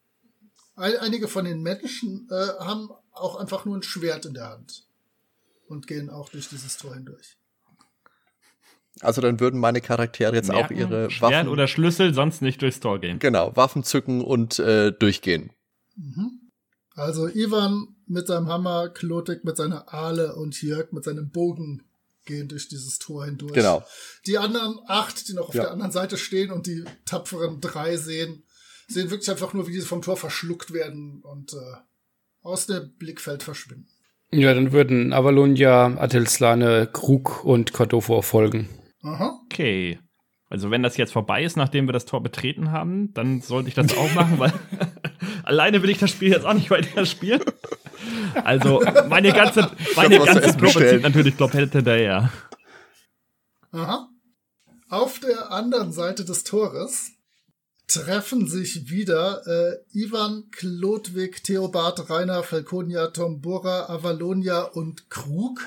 Ein, 0.75 0.98
einige 0.98 1.27
von 1.27 1.46
den 1.46 1.62
Menschen 1.62 2.27
äh, 2.31 2.63
haben 2.63 2.89
auch 3.12 3.36
einfach 3.36 3.65
nur 3.65 3.77
ein 3.77 3.84
Schwert 3.84 4.25
in 4.25 4.34
der 4.34 4.50
Hand 4.50 4.86
und 5.67 5.88
gehen 5.88 6.10
auch 6.10 6.29
durch 6.29 6.50
dieses 6.50 6.77
Tor 6.77 6.93
hindurch. 6.93 7.38
Also 9.00 9.22
dann 9.22 9.39
würden 9.39 9.60
meine 9.60 9.81
Charaktere 9.81 10.36
jetzt 10.36 10.51
auch 10.51 10.70
Merken, 10.70 10.77
ihre 10.77 11.10
Schwert 11.10 11.31
Waffen, 11.31 11.50
oder 11.50 11.67
Schlüssel 11.67 12.13
sonst 12.13 12.41
nicht 12.41 12.62
durchs 12.62 12.79
Tor 12.79 13.00
gehen. 13.00 13.20
genau, 13.20 13.55
Waffen 13.55 13.84
zücken 13.84 14.22
und 14.22 14.60
äh, 14.60 14.91
durchgehen. 14.91 15.51
Also 16.93 17.27
Ivan 17.27 17.96
mit 18.05 18.27
seinem 18.27 18.48
Hammer, 18.48 18.89
Klotik 18.89 19.43
mit 19.46 19.58
seiner 19.58 19.93
Ahle 19.93 20.36
und 20.36 20.62
Jörg 20.62 20.91
mit 20.91 21.03
seinem 21.03 21.29
Bogen 21.29 21.84
gehen 22.25 22.48
durch 22.48 22.68
dieses 22.68 23.00
Tor 23.00 23.25
hindurch. 23.25 23.54
Genau. 23.54 23.84
Die 24.28 24.38
anderen 24.38 24.80
acht, 24.88 25.28
die 25.28 25.34
noch 25.34 25.50
auf 25.50 25.56
Ja. 25.56 25.63
der 25.63 25.72
anderen 25.72 25.92
Seite 25.92 26.18
stehen 26.18 26.51
und 26.51 26.68
die 26.68 26.84
tapferen 27.06 27.60
drei 27.62 27.98
sehen, 27.98 28.44
sehen 28.88 29.10
wirklich 29.10 29.30
einfach 29.30 29.54
nur, 29.54 29.68
wie 29.68 29.72
diese 29.72 29.86
vom 29.88 30.01
Tor 30.01 30.18
verschluckt 30.18 30.74
werden 30.74 31.22
und 31.24 31.54
äh, 31.54 31.58
aus 32.44 32.68
dem 32.68 32.94
Blickfeld 32.98 33.44
verschwinden. 33.44 33.88
Ja, 34.32 34.54
dann 34.54 34.72
würden 34.72 35.13
Avalonia, 35.13 35.98
Atilslane, 35.98 36.88
Krug 36.92 37.44
und 37.44 37.74
Cordofo 37.74 38.22
folgen. 38.22 38.70
Aha. 39.01 39.40
Okay. 39.46 40.00
Also 40.50 40.70
wenn 40.70 40.84
das 40.84 40.98
jetzt 40.98 41.13
vorbei 41.13 41.44
ist, 41.44 41.56
nachdem 41.58 41.88
wir 41.88 41.94
das 41.94 42.06
Tor 42.06 42.22
betreten 42.22 42.72
haben, 42.72 43.13
dann 43.13 43.42
sollte 43.42 43.70
ich 43.70 43.75
das 43.75 43.96
auch 43.98 44.13
machen, 44.13 44.38
weil 44.40 44.51
alleine 45.44 45.82
will 45.82 45.90
ich 45.90 45.98
das 45.98 46.12
Spiel 46.12 46.30
jetzt 46.32 46.46
auch 46.46 46.54
nicht 46.54 46.70
weiter 46.70 47.06
spielen. 47.06 47.42
Also 48.44 48.84
meine 49.10 49.32
ganze, 49.32 49.70
meine 49.96 50.20
zu 50.20 50.26
ganze 50.26 50.58
Gruppe 50.58 50.90
zieht 50.90 51.02
natürlich 51.02 51.38
komplett 51.38 51.72
hinterher. 51.72 52.32
Aha. 53.72 54.10
Auf 54.90 55.20
der 55.20 55.52
anderen 55.52 55.94
Seite 55.94 56.26
des 56.26 56.44
Tores 56.44 57.12
treffen 57.88 58.48
sich 58.48 58.90
wieder 58.90 59.42
äh, 59.48 59.78
Ivan, 59.98 60.50
Klodwig, 60.52 61.44
Theobald, 61.44 62.10
Rainer, 62.10 62.44
Falconia, 62.44 63.08
Tombora, 63.08 63.90
Avalonia 63.90 64.64
und 64.64 65.10
Krug. 65.10 65.62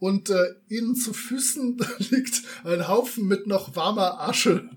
Und 0.00 0.30
äh, 0.30 0.54
ihnen 0.68 0.94
zu 0.94 1.12
Füßen 1.12 1.78
liegt 2.10 2.42
ein 2.64 2.86
Haufen 2.86 3.26
mit 3.26 3.46
noch 3.46 3.74
warmer 3.74 4.20
Asche. 4.20 4.68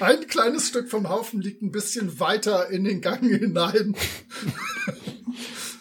Ein 0.00 0.26
kleines 0.26 0.68
Stück 0.68 0.88
vom 0.88 1.08
Haufen 1.08 1.40
liegt 1.40 1.62
ein 1.62 1.72
bisschen 1.72 2.20
weiter 2.20 2.68
in 2.70 2.84
den 2.84 3.00
Gang 3.00 3.22
hinein. 3.22 3.94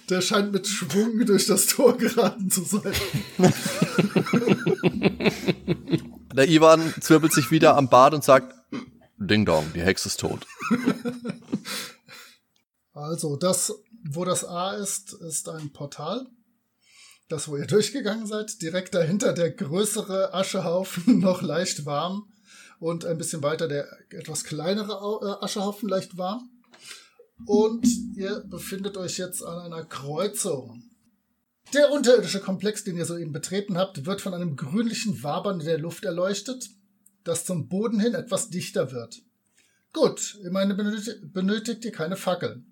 Der 0.10 0.22
scheint 0.22 0.54
mit 0.54 0.68
Schwung 0.68 1.26
durch 1.26 1.48
das 1.48 1.68
Tor 1.68 1.98
geraten 1.98 2.50
zu 2.50 2.64
sein. 2.64 2.94
Der 6.34 6.48
Ivan 6.48 6.94
zwirbelt 7.02 7.34
sich 7.34 7.52
wieder 7.52 7.76
am 7.76 7.90
Bart 7.90 8.14
und 8.14 8.24
sagt, 8.24 8.54
Ding 9.18 9.46
Dong, 9.46 9.72
die 9.74 9.82
Hexe 9.82 10.08
ist 10.08 10.20
tot. 10.20 10.46
Also, 12.94 13.36
das, 13.36 13.74
wo 14.10 14.24
das 14.26 14.46
A 14.46 14.76
ist, 14.76 15.14
ist 15.14 15.50
ein 15.50 15.72
Portal. 15.72 16.28
Das, 17.30 17.48
wo 17.48 17.58
ihr 17.58 17.68
durchgegangen 17.68 18.26
seid. 18.26 18.62
Direkt 18.62 18.96
dahinter 18.96 19.34
der 19.34 19.52
größere 19.52 20.34
Aschehaufen, 20.34 21.20
noch 21.20 21.42
leicht 21.42 21.86
warm. 21.86 22.32
Und 22.80 23.06
ein 23.06 23.18
bisschen 23.18 23.44
weiter 23.44 23.68
der 23.68 23.88
etwas 24.10 24.44
kleinere 24.44 24.94
äh, 24.94 25.44
Aschehaufen, 25.44 25.90
leicht 25.90 26.18
warm. 26.18 26.50
Und 27.46 27.88
ihr 28.16 28.44
befindet 28.48 28.98
euch 28.98 29.18
jetzt 29.18 29.44
an 29.44 29.60
einer 29.60 29.86
Kreuzung. 29.86 30.84
Der 31.74 31.92
unterirdische 31.92 32.40
Komplex, 32.40 32.84
den 32.84 32.98
ihr 32.98 33.06
soeben 33.06 33.34
betreten 33.34 33.78
habt, 33.78 34.06
wird 34.06 34.22
von 34.22 34.34
einem 34.34 34.56
grünlichen 34.56 35.22
Wabern 35.22 35.60
in 35.60 35.66
der 35.66 35.80
Luft 35.80 36.06
erleuchtet, 36.06 36.70
das 37.24 37.46
zum 37.46 37.68
Boden 37.68 38.00
hin 38.00 38.14
etwas 38.14 38.50
dichter 38.50 38.92
wird. 38.92 39.22
Gut, 39.92 40.40
immerhin 40.44 40.78
benötigt 41.34 41.84
ihr 41.84 41.92
keine 41.92 42.16
Fackeln. 42.16 42.72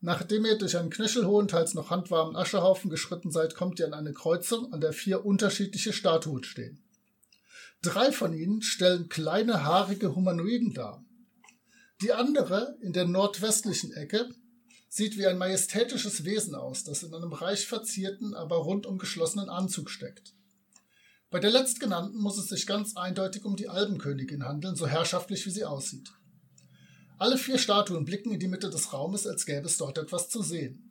Nachdem 0.00 0.44
ihr 0.44 0.58
durch 0.58 0.76
einen 0.76 0.90
knöchelhohen, 0.90 1.48
teils 1.48 1.74
noch 1.74 1.90
handwarmen 1.90 2.36
Aschehaufen 2.36 2.90
geschritten 2.90 3.30
seid, 3.30 3.54
kommt 3.54 3.80
ihr 3.80 3.86
an 3.86 3.94
eine 3.94 4.12
Kreuzung, 4.12 4.72
an 4.72 4.80
der 4.80 4.92
vier 4.92 5.24
unterschiedliche 5.24 5.92
Statuen 5.92 6.44
stehen. 6.44 6.83
Drei 7.84 8.12
von 8.12 8.32
ihnen 8.32 8.62
stellen 8.62 9.10
kleine, 9.10 9.62
haarige 9.62 10.14
Humanoiden 10.16 10.72
dar. 10.72 11.04
Die 12.00 12.14
andere, 12.14 12.78
in 12.80 12.94
der 12.94 13.04
nordwestlichen 13.04 13.92
Ecke, 13.92 14.30
sieht 14.88 15.18
wie 15.18 15.26
ein 15.26 15.36
majestätisches 15.36 16.24
Wesen 16.24 16.54
aus, 16.54 16.84
das 16.84 17.02
in 17.02 17.12
einem 17.12 17.34
reich 17.34 17.66
verzierten, 17.66 18.32
aber 18.32 18.56
rundum 18.56 18.96
geschlossenen 18.96 19.50
Anzug 19.50 19.90
steckt. 19.90 20.32
Bei 21.28 21.40
der 21.40 21.50
letztgenannten 21.50 22.18
muss 22.18 22.38
es 22.38 22.48
sich 22.48 22.66
ganz 22.66 22.96
eindeutig 22.96 23.44
um 23.44 23.54
die 23.54 23.68
Albenkönigin 23.68 24.46
handeln, 24.46 24.76
so 24.76 24.86
herrschaftlich 24.86 25.44
wie 25.44 25.50
sie 25.50 25.66
aussieht. 25.66 26.10
Alle 27.18 27.36
vier 27.36 27.58
Statuen 27.58 28.06
blicken 28.06 28.32
in 28.32 28.40
die 28.40 28.48
Mitte 28.48 28.70
des 28.70 28.94
Raumes, 28.94 29.26
als 29.26 29.44
gäbe 29.44 29.66
es 29.66 29.76
dort 29.76 29.98
etwas 29.98 30.30
zu 30.30 30.42
sehen. 30.42 30.90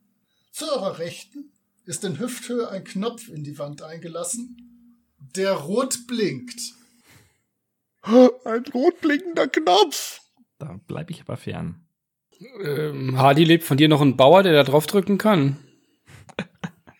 Zu 0.51 0.65
eurer 0.65 0.99
Rechten 0.99 1.53
ist 1.85 2.03
in 2.03 2.19
Hüfthöhe 2.19 2.69
ein 2.69 2.83
Knopf 2.83 3.29
in 3.29 3.43
die 3.43 3.57
Wand 3.57 3.81
eingelassen, 3.81 4.57
der 5.35 5.53
rot 5.53 6.05
blinkt. 6.05 6.61
Ein 8.03 8.63
rot 8.73 8.99
blinkender 9.01 9.47
Knopf. 9.47 10.21
Da 10.59 10.79
bleibe 10.87 11.11
ich 11.11 11.21
aber 11.21 11.37
fern. 11.37 11.87
Ähm, 12.61 13.17
Hardy 13.17 13.45
lebt 13.45 13.63
von 13.63 13.77
dir 13.77 13.87
noch 13.87 14.01
ein 14.01 14.17
Bauer, 14.17 14.43
der 14.43 14.53
da 14.53 14.63
draufdrücken 14.63 15.17
kann. 15.17 15.57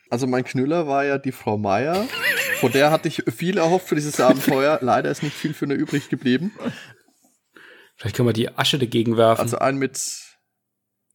Also 0.10 0.28
mein 0.28 0.44
Knüller 0.44 0.86
war 0.86 1.04
ja 1.06 1.18
die 1.18 1.32
Frau 1.32 1.58
Meier. 1.58 2.06
Von 2.60 2.72
der 2.72 2.92
hatte 2.92 3.08
ich 3.08 3.24
viel 3.36 3.58
erhofft 3.58 3.88
für 3.88 3.96
dieses 3.96 4.20
Abenteuer. 4.20 4.78
Leider 4.80 5.10
ist 5.10 5.24
nicht 5.24 5.36
viel 5.36 5.56
für 5.56 5.66
eine 5.66 5.74
übrig 5.74 6.08
geblieben. 6.08 6.52
Vielleicht 7.96 8.16
können 8.16 8.30
wir 8.30 8.34
die 8.34 8.56
Asche 8.56 8.78
dagegen 8.78 9.18
werfen. 9.18 9.42
Also 9.42 9.58
ein 9.58 9.78
mit, 9.78 10.00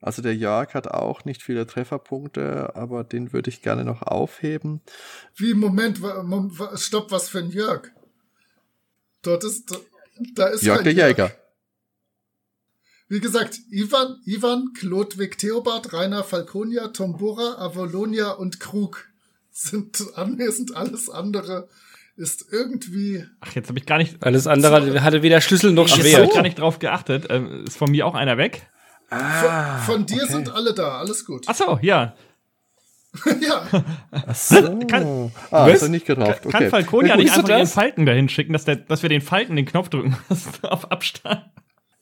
also 0.00 0.21
der 0.21 0.35
Jörg 0.35 0.75
hat 0.75 0.88
auch 0.88 1.25
nicht 1.25 1.45
viele 1.45 1.64
Trefferpunkte, 1.64 2.75
aber 2.75 3.04
den 3.04 3.33
würde 3.33 3.50
ich 3.50 3.62
gerne 3.62 3.85
noch 3.85 4.02
aufheben. 4.02 4.83
Wie, 5.37 5.54
Moment, 5.54 6.00
stopp, 6.75 7.12
was 7.12 7.28
für 7.28 7.38
ein 7.38 7.50
Jörg? 7.50 7.92
Dort 9.23 9.45
ist, 9.45 9.73
da 10.35 10.47
ist 10.49 10.63
Jörg 10.63 10.83
der 10.83 10.93
Jäger. 10.93 11.33
Wie 13.09 13.21
gesagt, 13.21 13.59
Ivan, 13.71 14.21
Ivan, 14.27 14.73
Klodwig 14.79 15.39
Theobald, 15.39 15.93
Rainer 15.95 16.25
Falconia, 16.25 16.89
Tombora, 16.89 17.57
Avalonia 17.59 18.33
und 18.33 18.61
Krug 18.61 19.09
sind 19.51 20.05
anwesend. 20.15 20.77
Alles 20.77 21.09
andere 21.09 21.69
ist 22.17 22.47
irgendwie. 22.51 23.25
Ach, 23.41 23.55
jetzt 23.55 23.69
habe 23.69 23.79
ich 23.79 23.87
gar 23.87 23.97
nicht, 23.97 24.23
Alles 24.23 24.47
andere 24.47 25.03
hatte 25.03 25.23
weder 25.23 25.41
Schlüssel 25.41 25.73
noch 25.73 25.89
hab 25.89 25.99
Schwert. 25.99 26.29
ich 26.29 26.35
gar 26.35 26.43
nicht 26.43 26.59
drauf 26.59 26.79
geachtet. 26.81 27.27
Ähm, 27.31 27.65
ist 27.67 27.79
von 27.79 27.91
mir 27.91 28.07
auch 28.07 28.15
einer 28.15 28.37
weg? 28.37 28.69
Ah, 29.11 29.79
von 29.79 30.05
dir 30.05 30.27
sind 30.27 30.51
alle 30.51 30.75
da, 30.75 30.99
alles 30.99 31.25
gut. 31.25 31.45
Ach 31.47 31.55
so, 31.55 31.79
ja. 31.81 32.15
ja, 33.41 33.67
So. 34.35 34.79
Kann- 34.87 35.33
ah, 35.50 35.67
ist 35.69 35.83
er 35.83 35.88
nicht. 35.88 36.07
Kann 36.07 36.23
Okay. 36.23 36.69
Falconia 36.69 37.11
Ja, 37.11 37.17
nicht 37.17 37.33
einfach 37.33 37.49
ihren 37.49 37.61
das? 37.61 37.73
Falken 37.73 38.05
dahin 38.07 38.29
schicken, 38.29 38.53
dass, 38.53 38.65
der, 38.65 38.77
dass 38.77 39.03
wir 39.03 39.09
den 39.09 39.23
Falken 39.23 39.57
den 39.57 39.65
Knopf 39.67 39.88
drücken 39.88 40.17
müssen 40.29 40.50
auf 40.65 40.91
Abstand? 40.91 41.45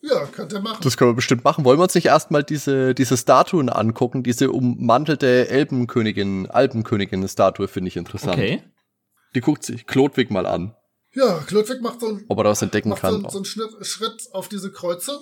ja, 0.02 0.24
könnt 0.26 0.52
ihr 0.52 0.60
machen. 0.60 0.78
Das 0.82 0.96
können 0.96 1.10
wir 1.10 1.14
bestimmt 1.16 1.42
machen. 1.44 1.64
Wollen 1.64 1.78
wir 1.78 1.82
uns 1.84 1.94
nicht 1.94 2.06
erstmal 2.06 2.44
diese, 2.44 2.94
diese 2.94 3.16
Statuen 3.16 3.68
angucken? 3.68 4.22
Diese 4.22 4.50
ummantelte 4.52 5.48
Elbenkönigin, 5.48 6.46
Alpenkönigin-Statue 6.48 7.66
finde 7.68 7.88
ich 7.88 7.96
interessant. 7.96 8.34
Okay. 8.34 8.62
Die 9.34 9.40
guckt 9.40 9.64
sich 9.64 9.86
Klodwig 9.86 10.30
mal 10.30 10.46
an, 10.46 10.74
Ja, 11.12 11.40
Klodwig 11.46 11.82
macht 11.82 12.00
so, 12.00 12.08
ein, 12.08 12.24
ob 12.28 12.38
er 12.38 12.44
da 12.44 12.50
was 12.50 12.62
entdecken 12.62 12.88
macht 12.90 13.02
so, 13.02 13.08
kann. 13.08 13.24
ein, 13.24 13.30
so 13.30 13.38
einen 13.38 13.44
Schritt, 13.44 13.70
Schritt 13.86 14.28
auf 14.32 14.48
diese 14.48 14.70
Kreuze 14.70 15.20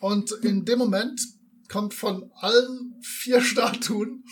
und 0.00 0.32
in 0.42 0.64
dem 0.64 0.78
Moment 0.78 1.20
kommt 1.68 1.92
von 1.94 2.30
allen 2.40 2.94
vier 3.02 3.40
Statuen 3.42 4.24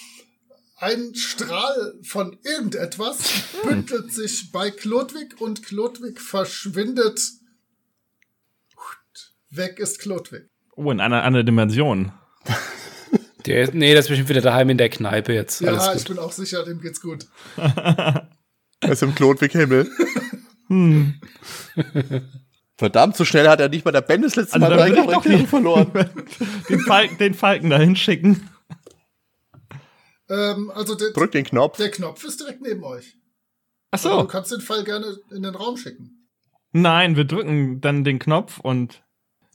ein 0.83 1.15
Strahl 1.15 1.95
von 2.03 2.37
irgendetwas, 2.43 3.19
bündelt 3.63 4.13
sich 4.13 4.51
bei 4.51 4.71
Klodwig 4.71 5.41
und 5.41 5.63
Klodwig 5.63 6.21
verschwindet. 6.21 7.21
Weg 9.51 9.79
ist 9.79 10.01
Klodwig. 10.01 10.49
Oh, 10.75 10.91
in 10.91 11.01
einer 11.01 11.23
anderen 11.23 11.47
Dimension. 11.47 12.13
Der, 13.47 13.73
nee, 13.73 13.95
das 13.95 14.05
ist 14.05 14.09
bestimmt 14.09 14.29
wieder 14.29 14.41
daheim 14.41 14.71
in 14.71 14.79
der 14.79 14.89
Kneipe 14.89 15.33
jetzt. 15.33 15.61
Ja, 15.61 15.73
Alles 15.73 16.01
ich 16.03 16.07
gut. 16.07 16.17
bin 16.17 16.25
auch 16.25 16.33
sicher, 16.33 16.65
dem 16.65 16.81
geht's 16.81 17.01
gut. 17.01 17.27
Er 17.57 18.91
ist 18.91 19.03
im 19.05 19.15
Klodwig-Himmel. 19.15 19.89
Verdammt, 22.77 23.17
so 23.17 23.25
schnell 23.25 23.49
hat 23.49 23.61
er 23.61 23.69
nicht 23.69 23.85
mal 23.85 23.93
der 23.93 24.01
Ben 24.01 24.23
das 24.23 24.35
letzte 24.35 24.61
Also 24.61 24.75
Mal 24.75 24.93
doch 24.93 25.23
verloren. 25.47 25.93
Den 26.69 26.81
Falken, 26.81 27.19
den 27.19 27.35
Falken 27.35 27.71
dahin 27.71 27.95
schicken. 27.95 28.49
Ähm, 30.33 30.71
also 30.75 30.95
der, 30.95 31.11
Drück 31.11 31.33
den 31.33 31.45
Knopf. 31.45 31.77
der 31.77 31.91
Knopf 31.91 32.25
ist 32.25 32.41
direkt 32.41 32.63
neben 32.63 32.83
euch. 32.85 33.17
Ach 33.91 34.05
Aber 34.07 34.15
Du 34.17 34.21
so. 34.23 34.27
kannst 34.29 34.51
den 34.53 34.61
Fall 34.63 34.85
gerne 34.85 35.19
in 35.31 35.43
den 35.43 35.55
Raum 35.55 35.77
schicken. 35.77 36.29
Nein, 36.73 37.17
wir 37.17 37.25
drücken 37.25 37.81
dann 37.83 38.03
den 38.05 38.19
Knopf 38.19 38.59
und 38.59 39.05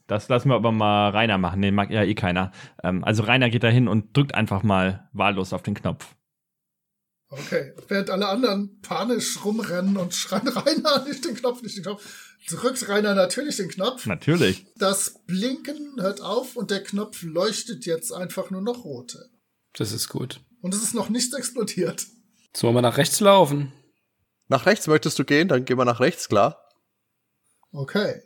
das 0.05 0.29
lassen 0.29 0.49
wir 0.49 0.55
aber 0.55 0.71
mal 0.71 1.09
Rainer 1.09 1.39
machen. 1.39 1.61
Den 1.63 1.73
mag 1.73 1.89
ja 1.89 2.03
eh 2.03 2.13
keiner. 2.13 2.51
Ähm, 2.83 3.03
also 3.03 3.23
Rainer 3.23 3.49
geht 3.49 3.63
da 3.63 3.69
hin 3.69 3.87
und 3.87 4.15
drückt 4.15 4.35
einfach 4.35 4.61
mal 4.61 5.09
wahllos 5.13 5.51
auf 5.51 5.63
den 5.63 5.73
Knopf. 5.73 6.15
Okay. 7.29 7.73
Während 7.87 8.09
alle 8.09 8.27
anderen 8.29 8.79
panisch 8.81 9.43
rumrennen 9.43 9.97
und 9.97 10.13
schreien, 10.13 10.47
Rainer, 10.47 11.03
nicht 11.05 11.25
den 11.25 11.35
Knopf, 11.35 11.61
nicht 11.63 11.75
den 11.75 11.83
Knopf, 11.83 12.37
drückt 12.47 12.87
Rainer 12.87 13.15
natürlich 13.15 13.57
den 13.57 13.67
Knopf. 13.69 14.05
Natürlich. 14.05 14.65
Das 14.77 15.19
Blinken 15.25 15.99
hört 15.99 16.21
auf 16.21 16.55
und 16.55 16.71
der 16.71 16.83
Knopf 16.83 17.23
leuchtet 17.23 17.85
jetzt 17.85 18.13
einfach 18.13 18.49
nur 18.51 18.61
noch 18.61 18.85
rote. 18.85 19.29
Das 19.73 19.91
ist 19.91 20.07
gut. 20.07 20.39
Und 20.61 20.73
es 20.73 20.81
ist 20.81 20.93
noch 20.93 21.09
nichts 21.09 21.35
explodiert. 21.35 22.07
Jetzt 22.47 22.63
wollen 22.63 22.75
wir 22.75 22.81
nach 22.81 22.97
rechts 22.97 23.19
laufen. 23.19 23.71
Nach 24.47 24.65
rechts 24.65 24.87
möchtest 24.87 25.19
du 25.19 25.25
gehen, 25.25 25.47
dann 25.47 25.65
gehen 25.65 25.77
wir 25.77 25.85
nach 25.85 25.99
rechts, 25.99 26.29
klar. 26.29 26.61
Okay. 27.71 28.21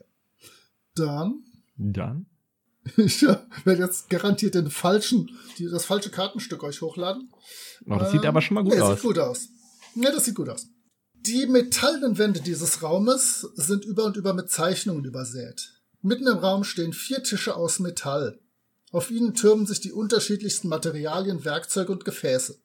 Dann, 0.96 1.44
Dann. 1.78 2.28
ich 2.98 3.24
äh, 3.24 3.38
werde 3.64 3.84
jetzt 3.84 4.10
garantiert 4.10 4.56
den 4.56 4.70
falschen, 4.70 5.30
die, 5.58 5.70
das 5.70 5.86
falsche 5.86 6.10
Kartenstück 6.10 6.64
euch 6.64 6.82
hochladen. 6.82 7.32
Oh, 7.86 7.96
das 7.96 8.12
sieht 8.12 8.24
Ähm, 8.24 8.28
aber 8.28 8.42
schon 8.42 8.56
mal 8.56 8.64
gut 8.64 8.74
nee, 8.74 8.82
aus. 8.82 8.96
sieht 8.96 9.04
gut 9.04 9.20
aus. 9.20 9.50
Ja, 9.96 10.12
das 10.12 10.26
sieht 10.26 10.36
gut 10.36 10.50
aus. 10.50 10.68
Die 11.14 11.46
metallenen 11.46 12.18
Wände 12.18 12.42
dieses 12.42 12.82
Raumes 12.82 13.42
sind 13.56 13.86
über 13.86 14.06
und 14.06 14.18
über 14.18 14.34
mit 14.34 14.50
Zeichnungen 14.50 15.06
übersät. 15.06 15.74
Mitten 16.02 16.28
im 16.28 16.38
Raum 16.38 16.64
stehen 16.64 16.94
vier 16.94 17.22
Tische 17.22 17.56
aus 17.56 17.80
Metall. 17.80 18.40
Auf 18.92 19.10
ihnen 19.10 19.34
türmen 19.34 19.66
sich 19.66 19.80
die 19.80 19.94
unterschiedlichsten 19.94 20.68
Materialien, 20.68 21.46
Werkzeuge 21.46 21.92
und 21.92 22.06
Gefäße. 22.06 22.60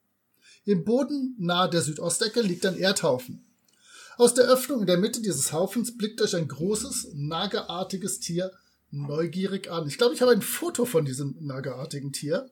Im 0.64 0.84
Boden 0.84 1.36
nahe 1.38 1.70
der 1.70 1.82
Südostecke 1.82 2.40
liegt 2.40 2.66
ein 2.66 2.76
Erdhaufen. 2.76 3.44
Aus 4.16 4.34
der 4.34 4.46
Öffnung 4.46 4.80
in 4.80 4.86
der 4.86 4.98
Mitte 4.98 5.20
dieses 5.20 5.52
Haufens 5.52 5.96
blickt 5.96 6.20
euch 6.22 6.34
ein 6.34 6.48
großes, 6.48 7.12
nagerartiges 7.14 8.18
Tier 8.18 8.50
neugierig 8.90 9.70
an. 9.70 9.86
Ich 9.86 9.98
glaube, 9.98 10.14
ich 10.14 10.22
habe 10.22 10.32
ein 10.32 10.42
Foto 10.42 10.84
von 10.84 11.04
diesem 11.04 11.36
nagerartigen 11.40 12.12
Tier. 12.12 12.50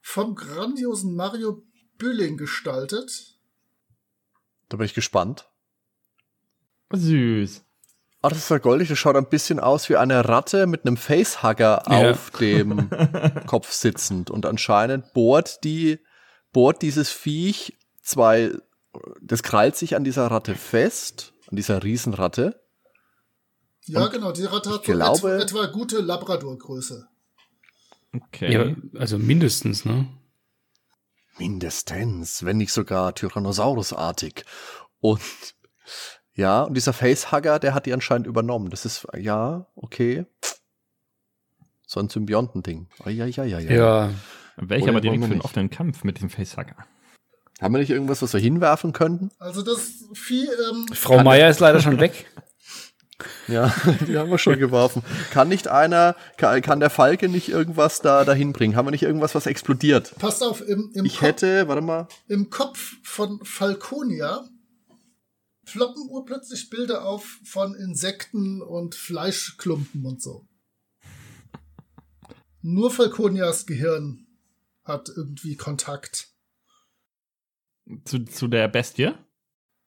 Vom 0.00 0.34
grandiosen 0.34 1.14
Mario 1.14 1.62
Bülling 1.98 2.36
gestaltet. 2.36 3.38
Da 4.68 4.76
bin 4.76 4.86
ich 4.86 4.94
gespannt. 4.94 5.48
Süß. 6.92 7.62
Ah, 8.22 8.28
das 8.28 8.38
ist 8.38 8.50
ja 8.50 8.58
goldig. 8.58 8.88
Das 8.88 8.98
schaut 8.98 9.16
ein 9.16 9.28
bisschen 9.28 9.58
aus 9.58 9.88
wie 9.88 9.96
eine 9.96 10.28
Ratte 10.28 10.66
mit 10.68 10.86
einem 10.86 10.96
Facehugger 10.96 11.82
Ja. 11.90 12.10
auf 12.12 12.30
dem 12.30 12.88
Kopf 13.46 13.72
sitzend. 13.72 14.30
Und 14.30 14.46
anscheinend 14.46 15.12
bohrt 15.12 15.64
die, 15.64 15.98
bohrt 16.52 16.82
dieses 16.82 17.10
Viech 17.10 17.76
zwei, 18.00 18.52
das 19.20 19.42
krallt 19.42 19.74
sich 19.76 19.96
an 19.96 20.04
dieser 20.04 20.28
Ratte 20.28 20.54
fest, 20.54 21.32
an 21.50 21.56
dieser 21.56 21.82
Riesenratte. 21.82 22.62
Ja, 23.86 24.04
Und 24.04 24.12
genau, 24.12 24.30
die 24.30 24.44
Ratte 24.44 24.70
hat 24.70 24.84
glaube- 24.84 25.34
etwa, 25.34 25.38
etwa 25.42 25.66
gute 25.66 25.98
Labrador-Größe. 26.00 27.08
Okay. 28.14 28.52
Ja, 28.52 29.00
also 29.00 29.18
mindestens, 29.18 29.84
ne? 29.84 30.06
Mindestens, 31.38 32.44
wenn 32.44 32.58
nicht 32.58 32.72
sogar 32.72 33.14
Tyrannosaurusartig. 33.14 34.44
Und 35.00 35.20
ja, 36.34 36.62
und 36.62 36.74
dieser 36.74 36.92
Facehugger, 36.92 37.58
der 37.58 37.74
hat 37.74 37.86
die 37.86 37.92
anscheinend 37.92 38.26
übernommen. 38.26 38.70
Das 38.70 38.84
ist, 38.84 39.06
ja, 39.18 39.66
okay. 39.76 40.24
So 41.86 42.00
ein 42.00 42.08
Symbiontending. 42.08 42.88
Ja, 43.04 43.10
ja, 43.10 43.26
ja, 43.44 43.58
ja. 43.58 43.60
Ja. 43.60 44.10
Wäre 44.56 44.78
ich 44.78 44.84
Oder 44.84 44.92
aber 44.92 45.00
direkt 45.00 45.20
für 45.20 45.24
einen 45.26 45.34
nicht? 45.34 45.44
offenen 45.44 45.70
Kampf 45.70 46.04
mit 46.04 46.20
dem 46.20 46.30
Facehacker. 46.30 46.76
Haben 47.60 47.74
wir 47.74 47.78
nicht 47.78 47.90
irgendwas, 47.90 48.22
was 48.22 48.32
wir 48.32 48.40
hinwerfen 48.40 48.92
könnten? 48.92 49.30
Also 49.38 49.62
das 49.62 50.04
Vieh, 50.14 50.46
ähm, 50.70 50.86
Frau 50.94 51.22
Meier 51.22 51.48
ist 51.48 51.60
leider 51.60 51.80
schon 51.80 52.00
weg. 52.00 52.26
Ja, 53.46 53.72
die 54.08 54.18
haben 54.18 54.30
wir 54.30 54.38
schon 54.38 54.58
geworfen. 54.58 55.02
Kann 55.30 55.48
nicht 55.48 55.68
einer, 55.68 56.16
kann, 56.38 56.60
kann 56.60 56.80
der 56.80 56.90
Falke 56.90 57.28
nicht 57.28 57.48
irgendwas 57.50 58.00
da 58.00 58.24
dahin 58.24 58.52
bringen? 58.52 58.74
Haben 58.74 58.86
wir 58.86 58.90
nicht 58.90 59.04
irgendwas, 59.04 59.36
was 59.36 59.46
explodiert? 59.46 60.12
passt 60.18 60.42
auf, 60.42 60.60
im, 60.66 60.90
im, 60.94 61.04
Ich 61.04 61.18
Kopf, 61.18 61.22
hätte, 61.22 61.68
warte 61.68 61.82
mal. 61.82 62.08
im 62.26 62.50
Kopf 62.50 62.94
von 63.04 63.38
Falconia 63.44 64.42
ploppen 65.64 66.08
urplötzlich 66.08 66.70
Bilder 66.70 67.04
auf 67.04 67.38
von 67.44 67.74
Insekten 67.74 68.62
und 68.62 68.94
Fleischklumpen 68.94 70.04
und 70.04 70.22
so. 70.22 70.46
Nur 72.62 72.90
Falconias 72.90 73.66
Gehirn 73.66 74.26
hat 74.84 75.08
irgendwie 75.08 75.56
Kontakt. 75.56 76.28
Zu, 78.04 78.24
zu 78.24 78.46
der 78.48 78.68
Bestie? 78.68 79.12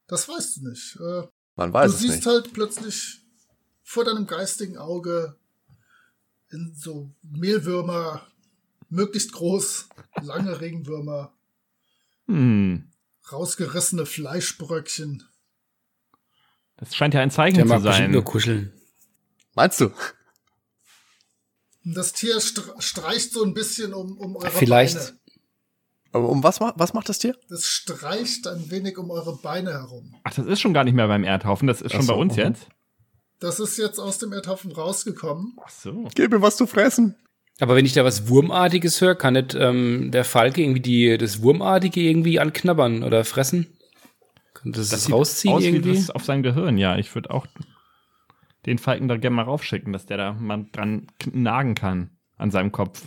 Das 0.06 0.28
weißt 0.28 0.58
du 0.58 0.68
nicht. 0.68 0.96
Äh, 0.96 1.26
Man 1.56 1.72
weiß 1.72 1.90
du 1.90 1.94
es 1.96 2.00
siehst 2.02 2.14
nicht. 2.16 2.26
halt 2.26 2.52
plötzlich 2.52 3.22
vor 3.82 4.04
deinem 4.04 4.26
geistigen 4.26 4.76
Auge 4.76 5.38
in 6.50 6.74
so 6.74 7.14
Mehlwürmer, 7.22 8.26
möglichst 8.88 9.32
groß, 9.32 9.88
lange 10.22 10.60
Regenwürmer, 10.60 11.32
Hm. 12.26 12.90
rausgerissene 13.32 14.04
Fleischbröckchen. 14.06 15.22
Das 16.78 16.94
scheint 16.94 17.14
ja 17.14 17.20
ein 17.20 17.30
Zeichen 17.30 17.56
Der 17.56 17.66
zu 17.66 17.82
sein. 17.82 18.10
nur 18.10 18.22
kuscheln. 18.24 18.72
Meinst 19.54 19.80
du? 19.80 19.90
Das 21.84 22.12
Tier 22.12 22.36
str- 22.38 22.80
streicht 22.80 23.32
so 23.32 23.44
ein 23.44 23.54
bisschen 23.54 23.94
um, 23.94 24.18
um 24.18 24.36
eure 24.36 24.50
Vielleicht. 24.50 24.96
Beine. 24.96 25.18
Aber 26.12 26.28
um 26.28 26.42
was, 26.42 26.60
was 26.60 26.94
macht 26.94 27.08
das 27.08 27.18
Tier? 27.18 27.36
Es 27.50 27.66
streicht 27.66 28.46
ein 28.46 28.70
wenig 28.70 28.98
um 28.98 29.10
eure 29.10 29.36
Beine 29.36 29.72
herum. 29.72 30.14
Ach, 30.24 30.34
das 30.34 30.46
ist 30.46 30.60
schon 30.60 30.74
gar 30.74 30.84
nicht 30.84 30.94
mehr 30.94 31.08
beim 31.08 31.24
Erdhaufen, 31.24 31.68
das 31.68 31.82
ist 31.82 31.92
schon 31.92 32.00
Ach 32.00 32.06
so, 32.06 32.12
bei 32.14 32.18
uns 32.18 32.34
mhm. 32.34 32.42
jetzt. 32.42 32.68
Das 33.38 33.60
ist 33.60 33.76
jetzt 33.76 33.98
aus 33.98 34.18
dem 34.18 34.32
Erdhaufen 34.32 34.72
rausgekommen. 34.72 35.56
Ach 35.62 35.68
so. 35.68 36.08
Gib 36.14 36.30
mir 36.32 36.40
was 36.42 36.56
zu 36.56 36.66
fressen. 36.66 37.16
Aber 37.60 37.74
wenn 37.76 37.86
ich 37.86 37.92
da 37.92 38.04
was 38.04 38.28
Wurmartiges 38.28 39.00
höre, 39.00 39.14
kann 39.14 39.34
nicht 39.34 39.54
ähm, 39.54 40.10
der 40.10 40.24
Falke 40.24 40.62
irgendwie 40.62 40.80
die, 40.80 41.16
das 41.18 41.42
Wurmartige 41.42 42.00
irgendwie 42.00 42.40
anknabbern 42.40 43.02
oder 43.02 43.24
fressen? 43.24 43.75
Das, 44.72 44.90
Das 44.90 44.98
ist 45.00 45.04
sieht 45.06 45.14
rausziehen 45.14 45.54
aus 45.54 45.62
wie 45.62 45.66
irgendwie. 45.68 45.94
das 45.94 46.10
auf 46.10 46.24
sein 46.24 46.42
Gehirn, 46.42 46.76
ja. 46.78 46.96
Ich 46.98 47.14
würde 47.14 47.30
auch 47.30 47.46
den 48.66 48.78
Falken 48.78 49.06
da 49.08 49.16
gerne 49.16 49.36
mal 49.36 49.42
raufschicken, 49.42 49.92
dass 49.92 50.06
der 50.06 50.16
da 50.16 50.32
mal 50.32 50.66
dran 50.72 51.06
nagen 51.32 51.74
kann 51.74 52.10
an 52.36 52.50
seinem 52.50 52.72
Kopf. 52.72 53.04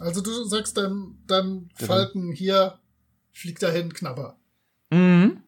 Also 0.00 0.20
du 0.20 0.44
sagst 0.44 0.76
deinem, 0.76 1.18
deinem 1.26 1.68
Falken 1.74 2.32
hier, 2.32 2.78
flieg 3.32 3.58
dahin, 3.58 3.92
knabber. 3.92 4.36
Mhm. 4.90 5.42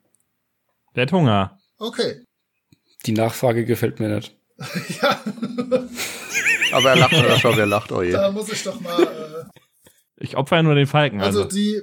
Der 0.94 1.02
hat 1.02 1.12
Hunger. 1.12 1.58
Okay. 1.78 2.24
Die 3.04 3.12
Nachfrage 3.12 3.64
gefällt 3.66 4.00
mir 4.00 4.08
nicht. 4.14 4.36
ja, 5.02 5.20
Aber 6.72 6.90
er 6.90 6.96
lacht, 6.96 7.12
er 7.12 7.38
schon, 7.38 7.56
wer 7.56 7.66
lacht, 7.66 7.92
oh 7.92 8.02
je. 8.02 8.12
da 8.12 8.30
muss 8.32 8.50
ich 8.50 8.62
doch 8.62 8.80
mal. 8.80 9.02
Äh, 9.02 9.44
Ich 10.16 10.36
opfer 10.36 10.56
ja 10.56 10.62
nur 10.62 10.74
den 10.74 10.86
Falken. 10.86 11.20
also 11.20 11.42
Also, 11.44 11.54
die. 11.56 11.82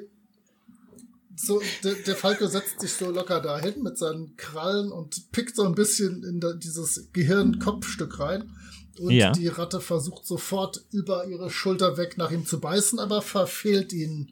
So, 1.35 1.61
der, 1.83 1.93
der 1.95 2.15
Falke 2.15 2.47
setzt 2.47 2.79
sich 2.79 2.93
so 2.93 3.09
locker 3.09 3.41
dahin 3.41 3.81
mit 3.81 3.97
seinen 3.97 4.35
Krallen 4.37 4.91
und 4.91 5.31
pickt 5.31 5.55
so 5.55 5.63
ein 5.63 5.75
bisschen 5.75 6.23
in 6.23 6.39
da, 6.39 6.53
dieses 6.53 7.11
Gehirn-Kopfstück 7.11 8.19
rein. 8.19 8.51
Und 8.99 9.11
Ja. 9.11 9.31
die 9.31 9.47
Ratte 9.47 9.81
versucht 9.81 10.25
sofort 10.25 10.85
über 10.91 11.25
ihre 11.25 11.49
Schulter 11.49 11.97
weg 11.97 12.17
nach 12.17 12.31
ihm 12.31 12.45
zu 12.45 12.59
beißen, 12.59 12.99
aber 12.99 13.21
verfehlt 13.21 13.91
ihn 13.93 14.31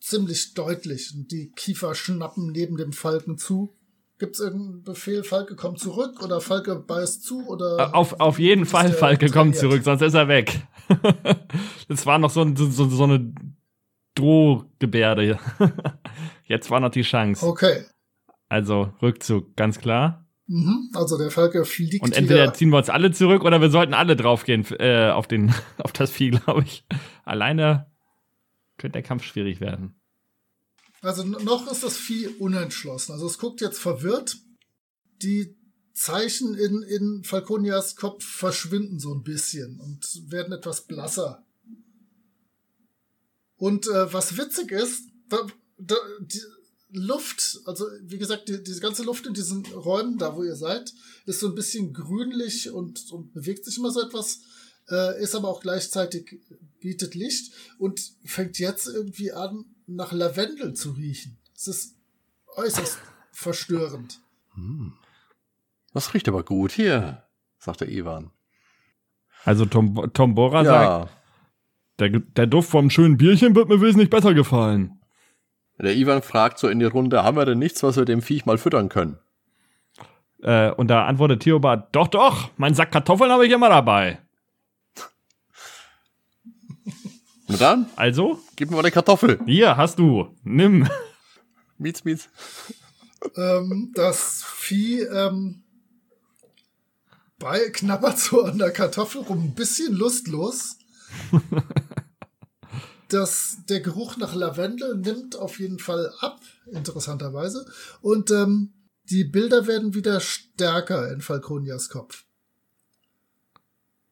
ziemlich 0.00 0.54
deutlich. 0.54 1.12
Und 1.14 1.32
die 1.32 1.50
Kiefer 1.50 1.94
schnappen 1.94 2.52
neben 2.52 2.76
dem 2.76 2.92
Falken 2.92 3.38
zu. 3.38 3.74
Gibt 4.18 4.36
es 4.36 4.40
irgendeinen 4.40 4.84
Befehl, 4.84 5.24
Falke 5.24 5.56
kommt 5.56 5.80
zurück 5.80 6.22
oder 6.22 6.40
Falke 6.40 6.76
beißt 6.76 7.24
zu 7.24 7.44
oder 7.48 7.92
auf, 7.92 8.20
auf 8.20 8.38
jeden 8.38 8.66
Fall, 8.66 8.92
Falke 8.92 9.28
kommt 9.30 9.56
zurück, 9.56 9.82
sonst 9.82 10.02
ist 10.02 10.14
er 10.14 10.28
weg. 10.28 10.62
das 11.88 12.06
war 12.06 12.20
noch 12.20 12.30
so, 12.30 12.46
so, 12.54 12.88
so 12.88 13.02
eine 13.02 13.34
Drohgebärde. 14.14 15.38
Jetzt 16.44 16.70
war 16.70 16.80
noch 16.80 16.90
die 16.90 17.02
Chance. 17.02 17.46
Okay. 17.46 17.84
Also 18.48 18.92
Rückzug, 19.00 19.56
ganz 19.56 19.78
klar. 19.78 20.26
Mhm. 20.46 20.90
Also 20.94 21.16
der 21.16 21.30
Falke 21.30 21.64
fliegt 21.64 22.02
Und 22.02 22.14
entweder 22.14 22.42
wieder. 22.42 22.54
ziehen 22.54 22.70
wir 22.70 22.78
uns 22.78 22.90
alle 22.90 23.12
zurück 23.12 23.44
oder 23.44 23.60
wir 23.60 23.70
sollten 23.70 23.94
alle 23.94 24.16
draufgehen 24.16 24.66
äh, 24.78 25.10
auf, 25.10 25.26
den, 25.26 25.54
auf 25.78 25.92
das 25.92 26.10
Vieh, 26.10 26.30
glaube 26.30 26.62
ich. 26.62 26.84
Alleine 27.24 27.90
könnte 28.76 28.94
der 28.94 29.02
Kampf 29.02 29.24
schwierig 29.24 29.60
werden. 29.60 29.94
Also 31.00 31.24
noch 31.24 31.70
ist 31.70 31.82
das 31.82 31.96
Vieh 31.96 32.28
unentschlossen. 32.28 33.12
Also 33.12 33.26
es 33.26 33.38
guckt 33.38 33.60
jetzt 33.60 33.78
verwirrt. 33.78 34.36
Die 35.22 35.56
Zeichen 35.94 36.54
in, 36.54 36.82
in 36.82 37.22
Falconias 37.24 37.96
Kopf 37.96 38.24
verschwinden 38.24 38.98
so 38.98 39.14
ein 39.14 39.22
bisschen 39.22 39.80
und 39.80 40.30
werden 40.30 40.52
etwas 40.52 40.86
blasser. 40.86 41.44
Und 43.62 43.86
äh, 43.86 44.12
was 44.12 44.36
witzig 44.36 44.72
ist, 44.72 45.04
da, 45.28 45.46
da, 45.78 45.94
die 46.18 46.40
Luft, 46.90 47.60
also 47.64 47.86
wie 48.02 48.18
gesagt, 48.18 48.48
die, 48.48 48.60
diese 48.60 48.80
ganze 48.80 49.04
Luft 49.04 49.24
in 49.24 49.34
diesen 49.34 49.64
Räumen, 49.66 50.18
da 50.18 50.34
wo 50.34 50.42
ihr 50.42 50.56
seid, 50.56 50.92
ist 51.26 51.38
so 51.38 51.46
ein 51.46 51.54
bisschen 51.54 51.92
grünlich 51.92 52.72
und, 52.72 53.12
und 53.12 53.32
bewegt 53.32 53.64
sich 53.64 53.78
immer 53.78 53.92
so 53.92 54.00
etwas, 54.02 54.40
äh, 54.90 55.22
ist 55.22 55.36
aber 55.36 55.46
auch 55.46 55.60
gleichzeitig 55.60 56.40
bietet 56.80 57.14
Licht 57.14 57.52
und 57.78 58.00
fängt 58.24 58.58
jetzt 58.58 58.88
irgendwie 58.88 59.30
an, 59.30 59.64
nach 59.86 60.10
Lavendel 60.10 60.74
zu 60.74 60.90
riechen. 60.90 61.38
Es 61.54 61.68
ist 61.68 61.94
äußerst 62.56 62.98
verstörend. 63.30 64.18
Das 65.92 66.12
riecht 66.14 66.26
aber 66.26 66.42
gut 66.42 66.72
hier, 66.72 67.22
sagt 67.60 67.82
der 67.82 67.90
Ivan. 67.90 68.32
Also 69.44 69.66
Tom, 69.66 70.10
Tom 70.12 70.34
Bora 70.34 70.64
sagt, 70.64 71.10
Ja, 71.12 71.21
der, 72.08 72.20
der 72.20 72.46
Duft 72.46 72.70
vom 72.70 72.90
schönen 72.90 73.16
Bierchen 73.16 73.54
wird 73.54 73.68
mir 73.68 73.80
wesentlich 73.80 74.10
besser 74.10 74.34
gefallen. 74.34 75.00
der 75.78 75.96
Ivan 75.96 76.22
fragt 76.22 76.58
so 76.58 76.68
in 76.68 76.78
die 76.78 76.84
Runde, 76.84 77.22
haben 77.24 77.36
wir 77.36 77.44
denn 77.44 77.58
nichts, 77.58 77.82
was 77.82 77.96
wir 77.96 78.04
dem 78.04 78.22
Viech 78.22 78.46
mal 78.46 78.58
füttern 78.58 78.88
können? 78.88 79.18
Äh, 80.42 80.70
und 80.72 80.88
da 80.88 81.06
antwortet 81.06 81.40
Theobald, 81.40 81.84
doch, 81.92 82.08
doch, 82.08 82.50
mein 82.56 82.74
Sack 82.74 82.90
Kartoffeln 82.92 83.30
habe 83.30 83.46
ich 83.46 83.52
immer 83.52 83.68
dabei. 83.68 84.18
Na 87.48 87.56
dann, 87.56 87.86
Also, 87.96 88.40
gib 88.56 88.70
mir 88.70 88.76
mal 88.76 88.82
eine 88.82 88.90
Kartoffel. 88.90 89.40
hier 89.46 89.76
hast 89.76 89.98
du, 89.98 90.34
nimm. 90.42 90.88
Mietz, 91.78 92.04
mietz. 92.04 92.28
ähm, 93.36 93.92
das 93.94 94.44
Vieh 94.44 95.00
ähm, 95.02 95.62
bei 97.38 97.58
knabbert 97.72 98.18
so 98.18 98.42
an 98.44 98.58
der 98.58 98.70
Kartoffel 98.70 99.22
rum, 99.22 99.44
ein 99.44 99.54
bisschen 99.54 99.94
lustlos. 99.94 100.78
Das, 103.12 103.58
der 103.68 103.80
Geruch 103.80 104.16
nach 104.16 104.34
Lavendel 104.34 104.96
nimmt 104.96 105.36
auf 105.36 105.60
jeden 105.60 105.78
Fall 105.78 106.10
ab, 106.20 106.40
interessanterweise. 106.70 107.66
Und 108.00 108.30
ähm, 108.30 108.72
die 109.10 109.24
Bilder 109.24 109.66
werden 109.66 109.92
wieder 109.92 110.18
stärker 110.18 111.12
in 111.12 111.20
Falconias 111.20 111.90
Kopf. 111.90 112.24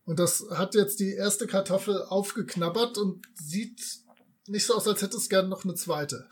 Und 0.04 0.18
das 0.18 0.44
hat 0.50 0.74
jetzt 0.74 1.00
die 1.00 1.14
erste 1.14 1.46
Kartoffel 1.46 2.02
aufgeknabbert 2.02 2.98
und 2.98 3.24
sieht 3.32 3.80
nicht 4.48 4.66
so 4.66 4.74
aus, 4.74 4.86
als 4.86 5.00
hätte 5.00 5.16
es 5.16 5.30
gern 5.30 5.48
noch 5.48 5.64
eine 5.64 5.74
zweite. 5.74 6.28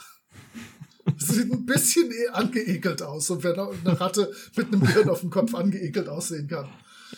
Sieht 1.17 1.51
ein 1.51 1.65
bisschen 1.65 2.13
eh 2.13 2.29
angeekelt 2.29 3.01
aus, 3.01 3.29
so 3.29 3.43
wenn 3.43 3.59
eine 3.59 3.99
Ratte 3.99 4.31
mit 4.57 4.67
einem 4.67 4.87
Hirn 4.87 5.09
auf 5.09 5.21
dem 5.21 5.31
Kopf 5.31 5.55
angeekelt 5.55 6.09
aussehen 6.09 6.49
kann. 6.49 6.69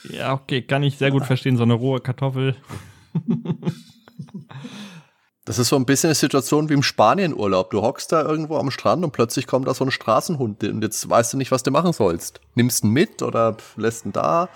Ja, 0.05 0.33
okay, 0.33 0.63
kann 0.63 0.85
ich 0.85 0.97
sehr 0.97 1.11
gut 1.11 1.25
verstehen, 1.25 1.57
so 1.57 1.65
eine 1.65 1.75
rohe 1.75 2.01
Kartoffel. 2.01 2.55
Das 5.45 5.59
ist 5.59 5.69
so 5.69 5.77
ein 5.77 5.87
bisschen 5.87 6.09
eine 6.09 6.15
Situation 6.15 6.69
wie 6.69 6.75
im 6.75 6.83
Spanienurlaub. 6.83 7.71
Du 7.71 7.81
hockst 7.83 8.13
da 8.13 8.23
irgendwo 8.23 8.59
am 8.59 8.71
Strand 8.71 9.05
und 9.05 9.13
plötzlich 9.13 9.47
kommt 9.47 9.67
da 9.67 9.75
so 9.75 9.85
ein 9.85 9.91
Straßenhund 9.91 10.63
und 10.65 10.83
jetzt 10.83 11.09
weißt 11.09 11.33
du 11.33 11.37
nicht, 11.39 11.51
was 11.51 11.63
du 11.63 11.71
machen 11.71 11.93
sollst. 11.93 12.41
Nimmst 12.55 12.85
ihn 12.85 12.91
mit 12.91 13.23
oder 13.23 13.57
lässt 13.77 14.05
ihn 14.05 14.13
da? 14.13 14.49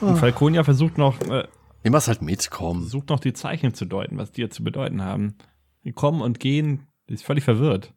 Und 0.00 0.16
Falconia 0.18 0.64
versucht 0.64 0.96
noch, 0.96 1.20
äh, 1.22 1.46
Nimm 1.84 1.94
es 1.94 2.06
halt 2.06 2.22
mit, 2.22 2.50
komm. 2.50 2.82
versucht 2.82 3.08
noch 3.08 3.18
die 3.18 3.32
Zeichen 3.32 3.74
zu 3.74 3.84
deuten, 3.84 4.16
was 4.16 4.30
die 4.30 4.42
jetzt 4.42 4.54
zu 4.54 4.62
bedeuten 4.64 5.02
haben. 5.02 5.36
Die 5.84 5.92
kommen 5.92 6.22
und 6.22 6.38
gehen, 6.38 6.86
die 7.08 7.14
ist 7.14 7.24
völlig 7.24 7.42
verwirrt. 7.44 7.92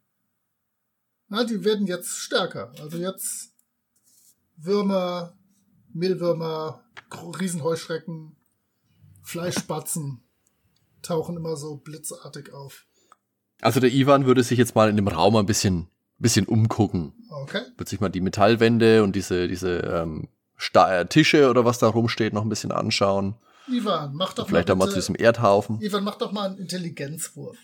Na, 1.27 1.43
die 1.43 1.63
werden 1.63 1.85
jetzt 1.85 2.17
stärker. 2.17 2.71
Also 2.79 2.97
jetzt 2.97 3.53
Würmer, 4.57 5.37
Mehlwürmer, 5.93 6.83
Riesenheuschrecken, 7.39 8.35
Fleischspatzen 9.21 10.24
tauchen 11.05 11.37
immer 11.37 11.55
so 11.55 11.77
blitzartig 11.77 12.53
auf. 12.53 12.85
Also 13.61 13.79
der 13.79 13.91
Ivan 13.91 14.25
würde 14.25 14.43
sich 14.43 14.59
jetzt 14.59 14.75
mal 14.75 14.89
in 14.89 14.95
dem 14.95 15.07
Raum 15.07 15.35
ein 15.35 15.45
bisschen, 15.45 15.87
bisschen 16.17 16.45
umgucken. 16.45 17.13
Okay. 17.29 17.61
Wird 17.77 17.89
sich 17.89 17.99
mal 17.99 18.09
die 18.09 18.21
Metallwände 18.21 19.03
und 19.03 19.15
diese, 19.15 19.47
diese 19.47 19.77
ähm, 19.77 20.29
äh, 20.73 21.05
Tische 21.05 21.49
oder 21.49 21.65
was 21.65 21.79
da 21.79 21.87
rumsteht 21.87 22.33
noch 22.33 22.43
ein 22.43 22.49
bisschen 22.49 22.71
anschauen. 22.71 23.35
Ivan, 23.67 24.13
mach 24.13 24.33
doch 24.33 24.47
Vielleicht 24.47 24.67
mal 24.67 24.75
mal 24.75 24.85
zu 24.85 24.91
bitte, 24.91 24.99
diesem 25.01 25.15
Erdhaufen. 25.15 25.81
Ivan, 25.81 26.03
mach 26.03 26.17
doch 26.17 26.31
mal 26.31 26.49
einen 26.49 26.57
Intelligenzwurf. 26.57 27.57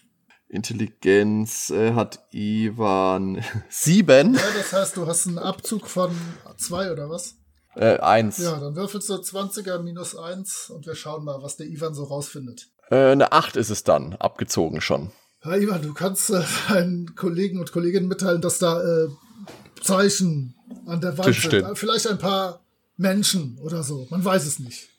Intelligenz 0.47 1.69
äh, 1.69 1.93
hat 1.93 2.25
Ivan 2.31 3.43
sieben. 3.69 4.33
Ja, 4.33 4.41
das 4.57 4.73
heißt, 4.73 4.97
du 4.97 5.07
hast 5.07 5.27
einen 5.27 5.37
Abzug 5.37 5.87
von 5.87 6.11
zwei 6.57 6.91
oder 6.91 7.09
was? 7.09 7.35
Äh, 7.75 7.99
eins. 7.99 8.37
Ja, 8.37 8.59
dann 8.59 8.75
würfelst 8.75 9.09
du 9.09 9.13
20er 9.13 9.79
minus 9.79 10.15
eins 10.15 10.69
und 10.69 10.85
wir 10.85 10.95
schauen 10.95 11.23
mal, 11.23 11.41
was 11.41 11.55
der 11.55 11.67
Ivan 11.67 11.93
so 11.93 12.03
rausfindet. 12.03 12.69
Äh, 12.91 13.11
eine 13.11 13.31
acht 13.31 13.55
ist 13.55 13.69
es 13.69 13.83
dann, 13.83 14.15
abgezogen 14.19 14.81
schon. 14.81 15.11
Ja, 15.43 15.55
Ivan, 15.55 15.81
du 15.81 15.93
kannst 15.93 16.29
äh, 16.29 16.43
deinen 16.69 17.15
Kollegen 17.15 17.59
und 17.59 17.71
Kolleginnen 17.71 18.07
mitteilen, 18.07 18.41
dass 18.41 18.59
da 18.59 18.81
äh, 18.81 19.07
Zeichen 19.81 20.53
an 20.85 21.01
der 21.01 21.17
Wand 21.17 21.33
sind. 21.33 21.35
stehen. 21.37 21.75
Vielleicht 21.75 22.07
ein 22.07 22.19
paar 22.19 22.59
Menschen 22.97 23.57
oder 23.63 23.81
so. 23.81 24.05
Man 24.09 24.23
weiß 24.23 24.45
es 24.45 24.59
nicht. 24.59 24.89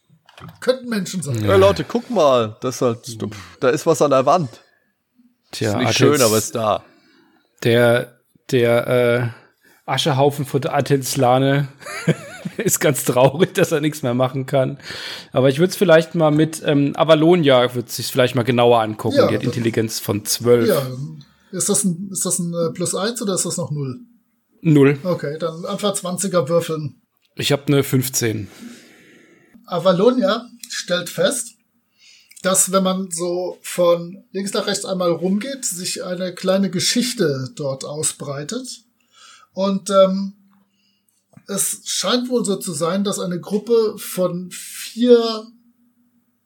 Könnten 0.60 0.88
Menschen 0.88 1.22
sein. 1.22 1.44
Ja. 1.44 1.54
Leute, 1.56 1.84
guck 1.84 2.10
mal, 2.10 2.56
das 2.60 2.76
ist 2.76 2.82
halt, 2.82 3.18
da 3.60 3.68
ist 3.68 3.86
was 3.86 4.02
an 4.02 4.10
der 4.10 4.26
Wand. 4.26 4.48
Tja, 5.52 5.72
ist 5.72 5.86
nicht 5.86 5.98
schön, 5.98 6.20
aber 6.20 6.38
ist 6.38 6.54
da. 6.54 6.82
Der, 7.62 8.18
der 8.50 8.86
äh, 8.88 9.28
Aschehaufen 9.84 10.46
von 10.46 10.62
der 10.62 10.74
Atenslane 10.74 11.68
ist 12.56 12.80
ganz 12.80 13.04
traurig, 13.04 13.54
dass 13.54 13.72
er 13.72 13.80
nichts 13.80 14.02
mehr 14.02 14.14
machen 14.14 14.46
kann. 14.46 14.78
Aber 15.32 15.48
ich 15.48 15.58
würde 15.58 15.70
es 15.70 15.76
vielleicht 15.76 16.14
mal 16.14 16.30
mit 16.30 16.62
ähm, 16.64 16.92
Avalonia, 16.96 17.74
würde 17.74 17.90
sich 17.90 18.06
vielleicht 18.06 18.34
mal 18.34 18.42
genauer 18.42 18.80
angucken. 18.80 19.16
Ja, 19.16 19.28
Die 19.28 19.34
hat 19.36 19.44
Intelligenz 19.44 19.98
von 19.98 20.24
12. 20.24 20.68
Ja, 20.68 20.86
ist 21.52 21.68
das 21.68 21.84
ein, 21.84 22.08
ist 22.10 22.24
das 22.24 22.38
ein 22.38 22.54
äh, 22.54 22.72
plus 22.72 22.94
eins 22.94 23.20
oder 23.22 23.34
ist 23.34 23.46
das 23.46 23.56
noch 23.56 23.70
null? 23.70 24.00
Null. 24.62 24.98
Okay, 25.02 25.38
dann 25.38 25.64
einfach 25.66 25.94
20er 25.94 26.48
würfeln. 26.48 27.02
Ich 27.36 27.52
habe 27.52 27.66
eine 27.66 27.82
15. 27.82 28.48
Avalonia 29.66 30.46
stellt 30.68 31.08
fest, 31.08 31.54
dass 32.42 32.72
wenn 32.72 32.82
man 32.82 33.10
so 33.10 33.58
von 33.62 34.24
links 34.32 34.52
nach 34.52 34.66
rechts 34.66 34.84
einmal 34.84 35.10
rumgeht, 35.10 35.64
sich 35.64 36.04
eine 36.04 36.34
kleine 36.34 36.70
Geschichte 36.70 37.50
dort 37.56 37.84
ausbreitet. 37.84 38.66
Und 39.52 39.90
ähm, 39.90 40.34
es 41.52 41.82
scheint 41.84 42.28
wohl 42.28 42.44
so 42.44 42.56
zu 42.56 42.72
sein, 42.72 43.04
dass 43.04 43.18
eine 43.18 43.40
Gruppe 43.40 43.94
von 43.98 44.50
vier 44.50 45.46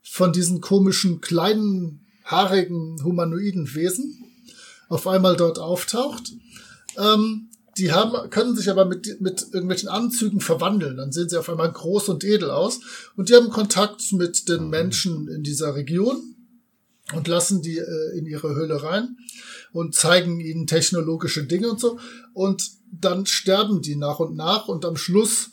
von 0.02 0.32
diesen 0.32 0.60
komischen 0.60 1.20
kleinen, 1.20 2.06
haarigen, 2.24 3.02
humanoiden 3.04 3.74
Wesen 3.74 4.24
auf 4.88 5.06
einmal 5.06 5.36
dort 5.36 5.58
auftaucht. 5.58 6.32
Ähm, 6.96 7.50
die 7.76 7.92
haben, 7.92 8.30
können 8.30 8.56
sich 8.56 8.70
aber 8.70 8.86
mit, 8.86 9.20
mit 9.20 9.42
irgendwelchen 9.52 9.88
Anzügen 9.88 10.40
verwandeln. 10.40 10.96
Dann 10.96 11.12
sehen 11.12 11.28
sie 11.28 11.38
auf 11.38 11.50
einmal 11.50 11.70
groß 11.70 12.08
und 12.08 12.24
edel 12.24 12.50
aus. 12.50 12.80
Und 13.16 13.28
die 13.28 13.34
haben 13.34 13.50
Kontakt 13.50 14.12
mit 14.12 14.48
den 14.48 14.70
Menschen 14.70 15.28
in 15.28 15.42
dieser 15.42 15.74
Region 15.74 16.34
und 17.14 17.28
lassen 17.28 17.60
die 17.60 17.78
äh, 17.78 18.18
in 18.18 18.24
ihre 18.26 18.54
Höhle 18.54 18.82
rein 18.82 19.16
und 19.76 19.94
zeigen 19.94 20.40
ihnen 20.40 20.66
technologische 20.66 21.44
Dinge 21.44 21.70
und 21.70 21.80
so. 21.80 21.98
Und 22.32 22.70
dann 22.90 23.26
sterben 23.26 23.82
die 23.82 23.96
nach 23.96 24.20
und 24.20 24.34
nach 24.34 24.68
und 24.68 24.84
am 24.84 24.96
Schluss, 24.96 25.50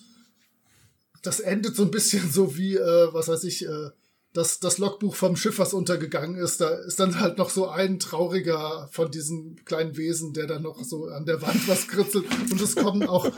das 1.23 1.39
endet 1.39 1.75
so 1.75 1.83
ein 1.83 1.91
bisschen 1.91 2.31
so 2.31 2.57
wie, 2.57 2.75
äh, 2.75 3.13
was 3.13 3.27
weiß 3.27 3.43
ich, 3.43 3.65
äh, 3.65 3.89
das, 4.33 4.59
das 4.59 4.77
Logbuch 4.77 5.13
vom 5.13 5.35
Schiff, 5.35 5.59
was 5.59 5.73
untergegangen 5.73 6.35
ist, 6.35 6.59
da 6.61 6.69
ist 6.69 6.99
dann 6.99 7.19
halt 7.19 7.37
noch 7.37 7.49
so 7.49 7.67
ein 7.67 7.99
trauriger 7.99 8.89
von 8.91 9.11
diesen 9.11 9.63
kleinen 9.63 9.95
Wesen, 9.95 10.33
der 10.33 10.47
dann 10.47 10.63
noch 10.63 10.83
so 10.83 11.05
an 11.05 11.25
der 11.25 11.41
Wand 11.41 11.67
was 11.67 11.87
kritzelt 11.87 12.25
und 12.51 12.59
es 12.59 12.75
kommen 12.75 13.03
auch, 13.07 13.29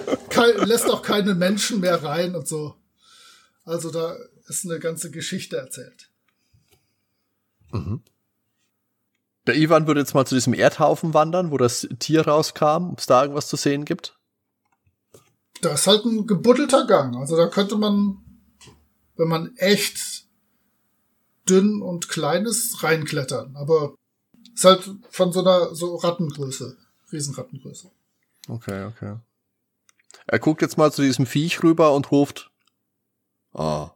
lässt 0.66 0.90
auch 0.90 1.02
keine 1.02 1.36
Menschen 1.36 1.82
mehr 1.82 2.02
rein 2.02 2.36
und 2.36 2.48
so. 2.48 2.76
Also 3.66 3.90
da 3.90 4.16
ist 4.48 4.66
eine 4.66 4.80
ganze 4.80 5.12
Geschichte 5.12 5.58
erzählt. 5.58 6.10
Mhm. 7.72 8.02
Der 9.48 9.56
Ivan 9.56 9.88
würde 9.88 10.00
jetzt 10.00 10.16
mal 10.16 10.26
zu 10.26 10.36
diesem 10.36 10.54
Erdhaufen 10.54 11.14
wandern, 11.14 11.52
wo 11.52 11.58
das 11.58 11.88
Tier 12.00 12.28
rauskam, 12.28 12.90
ob 12.92 13.00
es 13.00 13.06
da 13.06 13.22
irgendwas 13.22 13.48
zu 13.48 13.56
sehen 13.56 13.86
gibt. 13.86 14.18
Das 15.62 15.82
ist 15.82 15.88
halt 15.88 16.06
ein 16.06 16.28
gebuddelter 16.28 16.86
Gang. 16.88 17.16
Also 17.16 17.38
da 17.38 17.48
könnte 17.48 17.78
man, 17.78 18.18
wenn 19.16 19.28
man 19.28 19.56
echt 19.58 20.26
dünn 21.48 21.82
und 21.82 22.10
klein 22.10 22.46
ist, 22.46 22.84
reinklettern. 22.84 23.56
Aber 23.56 23.96
ist 24.54 24.66
halt 24.66 24.90
von 25.10 25.32
so 25.32 25.42
einer 25.42 25.76
so 25.76 25.96
Rattengröße, 25.96 26.78
Riesenrattengröße. 27.12 27.92
Okay, 28.48 28.86
okay. 28.86 29.18
Er 30.28 30.40
guckt 30.40 30.62
jetzt 30.62 30.78
mal 30.78 30.92
zu 30.92 31.02
diesem 31.02 31.26
Viech 31.26 31.62
rüber 31.62 31.94
und 31.94 32.12
ruft, 32.12 32.52
ah, 33.54 33.92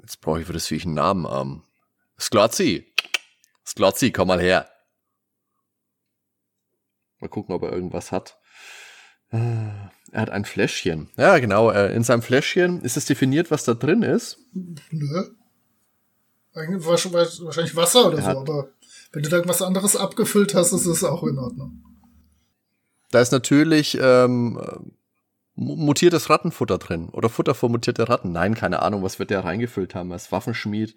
jetzt 0.00 0.20
brauche 0.20 0.40
ich 0.40 0.46
für 0.46 0.52
das 0.52 0.66
Viech 0.66 0.84
einen 0.84 0.94
Namen. 0.94 1.26
Ähm, 1.30 1.62
Sklotzi. 2.18 2.86
Sklotzi, 3.66 4.12
komm 4.12 4.28
mal 4.28 4.40
her. 4.40 4.68
Mal 7.20 7.28
gucken, 7.28 7.54
ob 7.54 7.62
er 7.62 7.72
irgendwas 7.72 8.12
hat. 8.12 8.38
Äh, 9.30 9.38
er 10.12 10.20
hat 10.20 10.30
ein 10.30 10.44
Fläschchen. 10.44 11.10
Ja, 11.16 11.38
genau. 11.38 11.70
äh, 11.70 11.94
In 11.94 12.04
seinem 12.04 12.22
Fläschchen 12.22 12.82
ist 12.82 12.96
es 12.96 13.06
definiert, 13.06 13.50
was 13.50 13.64
da 13.64 13.74
drin 13.74 14.02
ist. 14.02 14.38
Nö. 14.52 15.30
Eigentlich 16.54 16.86
wahrscheinlich 16.86 17.76
Wasser 17.76 18.06
oder 18.06 18.18
Er 18.18 18.24
so, 18.32 18.38
aber 18.38 18.68
wenn 19.12 19.22
du 19.22 19.28
da 19.28 19.36
irgendwas 19.36 19.60
anderes 19.62 19.96
abgefüllt 19.96 20.54
hast, 20.54 20.72
ist 20.72 20.86
es 20.86 21.04
auch 21.04 21.22
in 21.24 21.38
Ordnung. 21.38 21.82
Da 23.10 23.20
ist 23.20 23.32
natürlich 23.32 23.98
ähm, 24.00 24.58
mutiertes 25.56 26.28
Rattenfutter 26.30 26.78
drin. 26.78 27.08
Oder 27.12 27.28
Futter 27.28 27.54
für 27.54 27.68
mutierte 27.68 28.08
Ratten. 28.08 28.30
Nein, 28.32 28.54
keine 28.54 28.82
Ahnung, 28.82 29.02
was 29.02 29.18
wird 29.18 29.30
der 29.30 29.44
reingefüllt 29.44 29.94
haben. 29.94 30.10
Er 30.10 30.16
ist 30.16 30.30
Waffenschmied. 30.30 30.94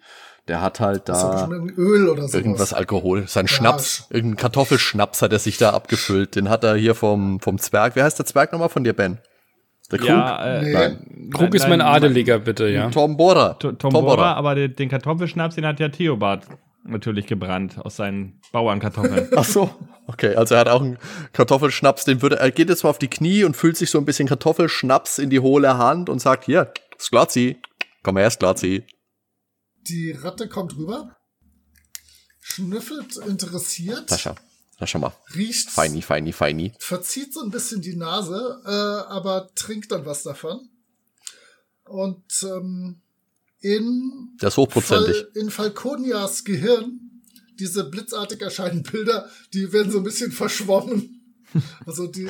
Der 0.48 0.60
hat 0.60 0.80
halt 0.80 1.08
da 1.08 1.30
bestimmt 1.32 1.52
irgendein 1.52 1.76
Öl 1.76 2.08
oder 2.08 2.28
so. 2.28 2.36
irgendwas 2.36 2.72
Alkohol. 2.74 3.26
Sein 3.26 3.46
Ja, 3.46 3.48
Schnaps. 3.52 4.06
sch- 4.10 4.14
Irgendein 4.14 4.36
Kartoffelschnaps 4.36 5.22
hat 5.22 5.32
er 5.32 5.38
sich 5.38 5.56
da 5.58 5.70
abgefüllt. 5.70 6.36
Den 6.36 6.48
hat 6.50 6.62
er 6.64 6.76
hier 6.76 6.94
vom, 6.94 7.40
vom 7.40 7.58
Zwerg. 7.58 7.96
Wer 7.96 8.04
heißt 8.04 8.18
der 8.18 8.26
Zwerg 8.26 8.52
nochmal 8.52 8.68
von 8.68 8.84
dir, 8.84 8.92
Ben? 8.92 9.18
Der 9.90 9.98
Krug? 9.98 10.08
Ja, 10.08 10.44
äh, 10.44 10.62
Nee. 10.62 10.72
Nein. 10.72 11.30
Krug 11.34 11.54
ist 11.54 11.68
mein 11.68 11.80
Adeliger, 11.80 12.38
bitte, 12.38 12.68
ja. 12.68 12.88
Tom 12.90 13.16
Bohrer. 13.16 13.58
Tom, 13.58 13.76
Tom 13.78 13.92
Bohrer, 13.92 14.36
aber 14.36 14.54
den, 14.54 14.76
den 14.76 14.88
Kartoffelschnaps, 14.88 15.56
den 15.56 15.66
hat 15.66 15.80
ja 15.80 15.88
Theobald 15.88 16.42
natürlich 16.84 17.26
gebrannt 17.26 17.78
aus 17.78 17.96
seinen 17.96 18.40
Bauernkartoffeln. 18.52 19.28
Ach 19.36 19.44
so. 19.44 19.70
Okay, 20.06 20.34
also 20.34 20.54
er 20.54 20.62
hat 20.62 20.68
auch 20.68 20.80
einen 20.80 20.98
Kartoffelschnaps, 21.32 22.04
den 22.04 22.20
würde, 22.20 22.38
er 22.38 22.50
geht 22.50 22.68
jetzt 22.68 22.82
mal 22.82 22.90
auf 22.90 22.98
die 22.98 23.08
Knie 23.08 23.44
und 23.44 23.56
füllt 23.56 23.76
sich 23.76 23.90
so 23.90 23.98
ein 23.98 24.04
bisschen 24.04 24.26
Kartoffelschnaps 24.26 25.18
in 25.18 25.30
die 25.30 25.38
hohle 25.40 25.78
Hand 25.78 26.08
und 26.08 26.18
sagt, 26.18 26.44
hier, 26.44 26.72
Sklatzi, 26.98 27.60
komm 28.02 28.16
her, 28.16 28.30
Sklatzi. 28.30 28.84
Die 29.82 30.10
Ratte 30.10 30.48
kommt 30.48 30.76
rüber, 30.76 31.16
schnüffelt 32.40 33.16
interessiert, 33.18 34.10
Sascha, 34.10 34.34
na 34.80 34.86
schau 34.86 34.98
mal, 34.98 35.12
riecht, 35.34 35.70
feini, 35.70 36.02
feini, 36.02 36.32
feini. 36.32 36.72
verzieht 36.80 37.32
so 37.32 37.40
ein 37.42 37.50
bisschen 37.50 37.80
die 37.80 37.96
Nase, 37.96 38.60
äh, 38.66 39.12
aber 39.12 39.50
trinkt 39.54 39.92
dann 39.92 40.06
was 40.06 40.24
davon. 40.24 40.68
Und 41.84 42.24
ähm, 42.42 43.00
in, 43.60 44.36
ist 44.40 44.56
hochprozentig. 44.56 45.16
Fal 45.16 45.30
in 45.34 45.50
Falconias 45.50 46.44
Gehirn, 46.44 47.22
diese 47.58 47.84
blitzartig 47.84 48.40
erscheinenden 48.40 48.90
Bilder, 48.90 49.28
die 49.52 49.72
werden 49.72 49.92
so 49.92 49.98
ein 49.98 50.04
bisschen 50.04 50.32
verschwommen. 50.32 51.16
Also 51.84 52.06
die. 52.06 52.28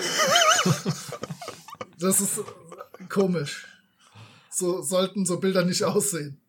das 1.98 2.20
ist 2.20 2.40
komisch. 3.08 3.66
So 4.50 4.82
sollten 4.82 5.26
so 5.26 5.38
Bilder 5.38 5.64
nicht 5.64 5.84
aussehen. 5.84 6.40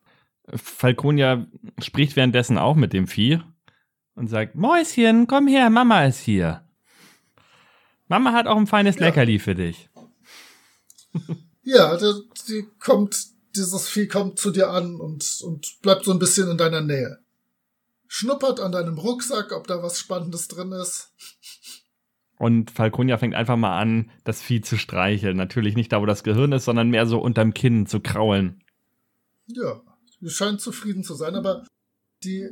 Falconia 0.56 1.46
spricht 1.82 2.16
währenddessen 2.16 2.58
auch 2.58 2.76
mit 2.76 2.94
dem 2.94 3.08
Vieh 3.08 3.42
und 4.16 4.28
sagt, 4.30 4.56
Mäuschen, 4.56 5.28
komm 5.28 5.48
her, 5.48 5.70
Mama 5.70 6.06
ist 6.06 6.20
hier. 6.20 6.64
Mama 8.08 8.34
hat 8.34 8.48
auch 8.48 8.58
ein 8.58 8.68
feines 8.68 8.96
Ja. 8.96 9.06
Leckerli 9.06 9.40
für 9.40 9.56
dich. 9.56 9.90
Ja, 11.64 11.96
die, 11.98 12.14
die 12.48 12.66
kommt, 12.80 13.28
dieses 13.56 13.88
Vieh 13.88 14.08
kommt 14.08 14.40
zu 14.40 14.52
dir 14.52 14.70
an 14.70 14.96
und, 14.96 15.42
und 15.44 15.82
bleibt 15.82 16.06
so 16.06 16.12
ein 16.12 16.20
bisschen 16.20 16.50
in 16.50 16.58
deiner 16.58 16.82
Nähe. 16.82 17.20
Schnuppert 18.08 18.60
an 18.60 18.72
deinem 18.72 18.98
Rucksack, 18.98 19.52
ob 19.54 19.68
da 19.68 19.82
was 19.82 20.00
Spannendes 20.00 20.48
drin 20.48 20.72
ist. 20.72 21.14
Und 22.38 22.72
Falconia 22.72 23.18
fängt 23.18 23.36
einfach 23.36 23.56
mal 23.56 23.80
an, 23.80 24.10
das 24.24 24.42
Vieh 24.42 24.62
zu 24.62 24.78
streicheln. 24.78 25.38
Natürlich 25.38 25.76
nicht 25.76 25.92
da, 25.92 26.02
wo 26.02 26.06
das 26.06 26.24
Gehirn 26.24 26.52
ist, 26.52 26.66
sondern 26.66 26.90
mehr 26.90 27.06
so 27.06 27.20
unterm 27.20 27.54
Kinn 27.54 27.86
zu 27.86 28.00
kraulen. 28.00 28.64
Ja, 29.46 29.82
sie 30.20 30.30
scheint 30.30 30.60
zufrieden 30.60 31.04
zu 31.04 31.14
sein, 31.14 31.36
aber 31.36 31.66
die 32.24 32.50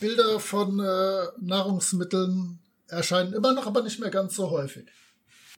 Bilder 0.00 0.38
von 0.38 0.78
äh, 0.80 1.26
Nahrungsmitteln 1.40 2.58
erscheinen 2.88 3.32
immer 3.32 3.54
noch, 3.54 3.66
aber 3.66 3.82
nicht 3.82 4.00
mehr 4.00 4.10
ganz 4.10 4.34
so 4.36 4.50
häufig. 4.50 4.86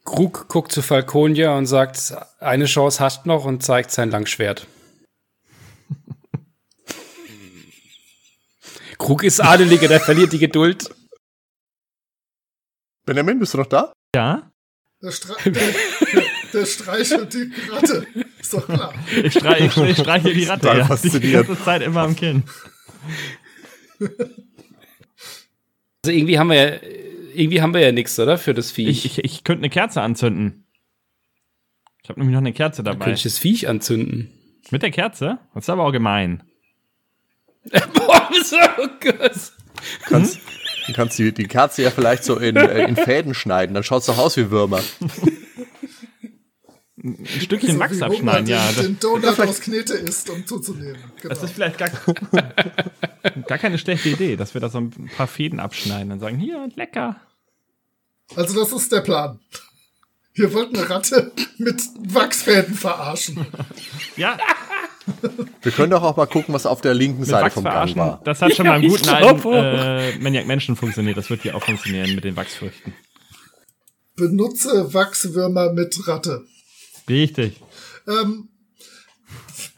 Krug 0.04 0.48
guckt 0.48 0.72
zu 0.72 0.82
Falconia 0.82 1.56
und 1.56 1.66
sagt, 1.66 2.14
eine 2.40 2.64
Chance 2.66 3.00
hast 3.00 3.26
noch 3.26 3.44
und 3.44 3.62
zeigt 3.62 3.92
sein 3.92 4.10
Langschwert. 4.10 4.66
Krug 8.98 9.22
ist 9.22 9.40
Adeliger, 9.40 9.88
der 9.88 10.00
verliert 10.00 10.32
die 10.32 10.38
Geduld. 10.38 10.92
Benjamin, 13.04 13.38
bist 13.38 13.54
du 13.54 13.58
noch 13.58 13.66
da? 13.66 13.92
Ja? 14.14 14.50
Der, 15.02 15.10
Stre 15.10 15.34
der, 15.50 15.74
der 16.52 16.66
streichelt 16.66 17.34
die 17.34 17.52
Ratte. 17.70 18.06
Ist 18.38 18.54
doch 18.54 18.66
klar. 18.66 18.94
Ich, 19.22 19.34
strei 19.34 19.66
ich, 19.66 19.76
ich 19.76 19.98
streiche 19.98 20.32
die 20.32 20.44
Ratte 20.44 20.68
ja, 20.68 20.96
die 20.96 21.32
ganze 21.32 21.64
Zeit 21.64 21.82
immer 21.82 22.02
am 22.02 22.14
Kinn. 22.14 22.44
Also 26.04 26.16
irgendwie 26.16 26.38
haben 26.38 26.50
wir 26.50 26.56
ja, 26.56 26.80
irgendwie 27.34 27.62
haben 27.62 27.74
wir 27.74 27.80
ja 27.80 27.92
nichts, 27.92 28.18
oder? 28.18 28.38
Für 28.38 28.54
das 28.54 28.70
Viech. 28.70 29.04
Ich, 29.04 29.18
ich, 29.18 29.24
ich 29.24 29.44
könnte 29.44 29.60
eine 29.60 29.70
Kerze 29.70 30.02
anzünden. 30.02 30.66
Ich 32.02 32.08
habe 32.08 32.20
nämlich 32.20 32.34
noch 32.34 32.40
eine 32.40 32.52
Kerze 32.52 32.82
Dann 32.82 32.94
dabei. 32.94 33.04
könnte 33.06 33.18
ich 33.18 33.22
das 33.22 33.38
Viech 33.38 33.68
anzünden. 33.68 34.30
Mit 34.70 34.82
der 34.82 34.90
Kerze? 34.90 35.38
Das 35.54 35.64
ist 35.64 35.70
aber 35.70 35.84
auch 35.84 35.92
gemein. 35.92 36.42
Boah, 37.94 38.28
so 38.44 38.56
gut. 39.00 39.52
Kannst, 40.06 40.40
Du 40.86 40.92
kannst 40.92 41.18
die, 41.18 41.32
die 41.32 41.46
Kerze 41.46 41.82
ja 41.82 41.90
vielleicht 41.90 42.24
so 42.24 42.36
in, 42.36 42.56
äh, 42.56 42.84
in 42.86 42.96
Fäden 42.96 43.34
schneiden, 43.34 43.74
dann 43.74 43.84
schaut's 43.84 44.06
doch 44.06 44.18
aus 44.18 44.36
wie 44.36 44.50
Würmer. 44.50 44.80
Ein 47.04 47.26
Stückchen 47.26 47.74
So 47.74 47.78
Wachs 47.80 47.98
wie 47.98 48.02
abschneiden, 48.02 48.46
ja. 48.46 48.66
Den, 48.68 48.76
Das, 48.76 48.84
den 48.84 49.00
Donut 49.00 49.40
aus 49.40 49.60
Knete 49.60 49.94
isst, 49.94 50.30
um 50.30 50.46
zuzunehmen. 50.46 51.02
Genau. 51.20 51.34
das 51.34 51.42
ist 51.42 51.52
vielleicht 51.52 51.78
gar, 51.78 51.90
gar 53.48 53.58
keine 53.58 53.78
schlechte 53.78 54.08
Idee, 54.10 54.36
dass 54.36 54.54
wir 54.54 54.60
da 54.60 54.68
so 54.68 54.78
ein 54.78 55.10
paar 55.16 55.26
Fäden 55.26 55.58
abschneiden 55.60 56.12
und 56.12 56.20
sagen, 56.20 56.38
hier, 56.38 56.68
lecker. 56.76 57.16
Also 58.36 58.58
das 58.58 58.72
ist 58.72 58.92
der 58.92 59.00
Plan. 59.00 59.40
Wir 60.34 60.54
wollten 60.54 60.76
eine 60.76 60.88
Ratte 60.88 61.32
mit 61.58 61.82
Wachsfäden 62.08 62.74
verarschen. 62.74 63.46
Ja, 64.16 64.38
Wir 65.62 65.72
können 65.72 65.90
doch 65.90 66.02
auch 66.02 66.16
mal 66.16 66.26
gucken, 66.26 66.54
was 66.54 66.66
auf 66.66 66.80
der 66.80 66.94
linken 66.94 67.20
mit 67.20 67.28
Seite 67.28 67.44
Wachs 67.46 67.54
vom 67.54 67.64
Gang 67.64 67.96
war. 67.96 68.20
das 68.24 68.40
hat 68.40 68.54
schon 68.54 68.66
Ja, 68.66 68.72
beim 68.72 68.82
ich 68.82 68.88
guten 68.88 69.08
alten 69.08 69.52
äh, 69.52 70.18
Maniac 70.18 70.46
Menschen 70.46 70.76
funktioniert. 70.76 71.16
Das 71.16 71.30
wird 71.30 71.42
hier 71.42 71.54
auch 71.56 71.62
funktionieren 71.64 72.14
mit 72.14 72.24
den 72.24 72.36
Wachsfrüchten. 72.36 72.94
Benutze 74.16 74.92
Wachswürmer 74.94 75.72
mit 75.72 76.06
Ratte. 76.06 76.44
Richtig. 77.08 77.60
Ähm, 78.06 78.48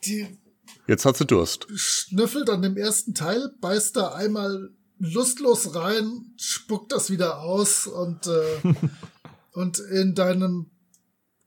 die 0.05 0.39
Jetzt 0.87 1.05
hat 1.07 1.17
sie 1.17 1.27
Durst. 1.27 1.67
schnüffelt 1.75 2.51
an 2.51 2.63
dem 2.63 2.77
ersten 2.77 3.15
Teil, 3.15 3.51
beißt 3.61 3.97
da 3.97 4.13
einmal 4.13 4.71
lustlos 4.99 5.75
rein, 5.75 6.35
spuckt 6.37 6.93
das 6.93 7.11
wieder 7.11 7.41
aus 7.41 7.87
und, 7.87 8.27
äh, 8.27 8.75
und 9.53 9.79
in 9.79 10.15
deinem 10.15 10.71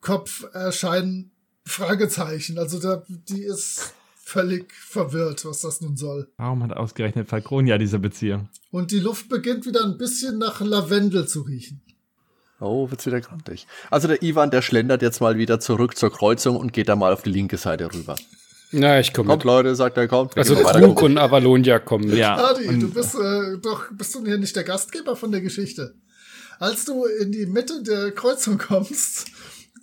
Kopf 0.02 0.46
erscheinen 0.54 1.32
Fragezeichen. 1.66 2.58
Also 2.58 2.80
da, 2.80 3.04
die 3.08 3.44
ist 3.44 3.94
völlig 4.16 4.74
verwirrt, 4.74 5.46
was 5.46 5.62
das 5.62 5.82
nun 5.82 5.96
soll. 5.96 6.30
Warum 6.38 6.64
hat 6.64 6.74
ausgerechnet 6.74 7.30
Falconia 7.30 7.78
diese 7.78 8.00
Beziehung? 8.00 8.50
Und 8.72 8.92
die 8.92 9.00
Luft 9.00 9.30
beginnt 9.30 9.66
wieder 9.66 9.86
ein 9.86 9.98
bisschen 9.98 10.38
nach 10.38 10.62
Lavendel 10.62 11.28
zu 11.28 11.42
riechen. 11.42 11.82
Oh, 12.60 12.90
wird's 12.90 13.06
wieder 13.06 13.22
grantig. 13.22 13.68
Also 13.92 14.08
der 14.08 14.24
Ivan, 14.24 14.50
der 14.50 14.62
schlendert 14.62 15.02
jetzt 15.02 15.22
mal 15.22 15.38
wieder 15.38 15.60
zurück 15.60 15.96
zur 15.98 16.12
Kreuzung 16.12 16.58
und 16.58 16.74
geht 16.74 16.90
dann 16.90 17.00
mal 17.00 17.14
auf 17.14 17.22
die 17.22 17.30
linke 17.30 17.58
Seite 17.58 17.94
rüber. 17.94 18.16
Na, 18.72 19.00
ich 19.00 19.14
komme 19.14 19.30
Kommt, 19.30 19.46
mit. 19.46 19.46
Leute, 19.46 19.76
sagt 19.76 19.96
er, 19.98 20.08
kommt. 20.08 20.36
Also 20.38 20.56
Krug 20.56 21.02
und 21.02 21.18
Avalonia 21.18 21.80
kommen 21.80 22.06
mit. 22.10 22.18
Ja. 22.18 22.36
Adi, 22.50 22.68
und- 22.68 22.80
du 22.82 22.90
bist 22.92 23.16
äh, 23.16 23.58
doch, 23.62 23.86
bist 23.92 24.14
du 24.16 24.26
hier 24.26 24.38
nicht 24.38 24.56
der 24.56 24.64
Gastgeber 24.64 25.16
von 25.16 25.32
der 25.32 25.42
Geschichte? 25.42 25.94
Als 26.60 26.86
du 26.86 27.06
in 27.06 27.32
die 27.32 27.46
Mitte 27.46 27.84
der 27.84 28.12
Kreuzung 28.12 28.58
kommst, 28.58 29.28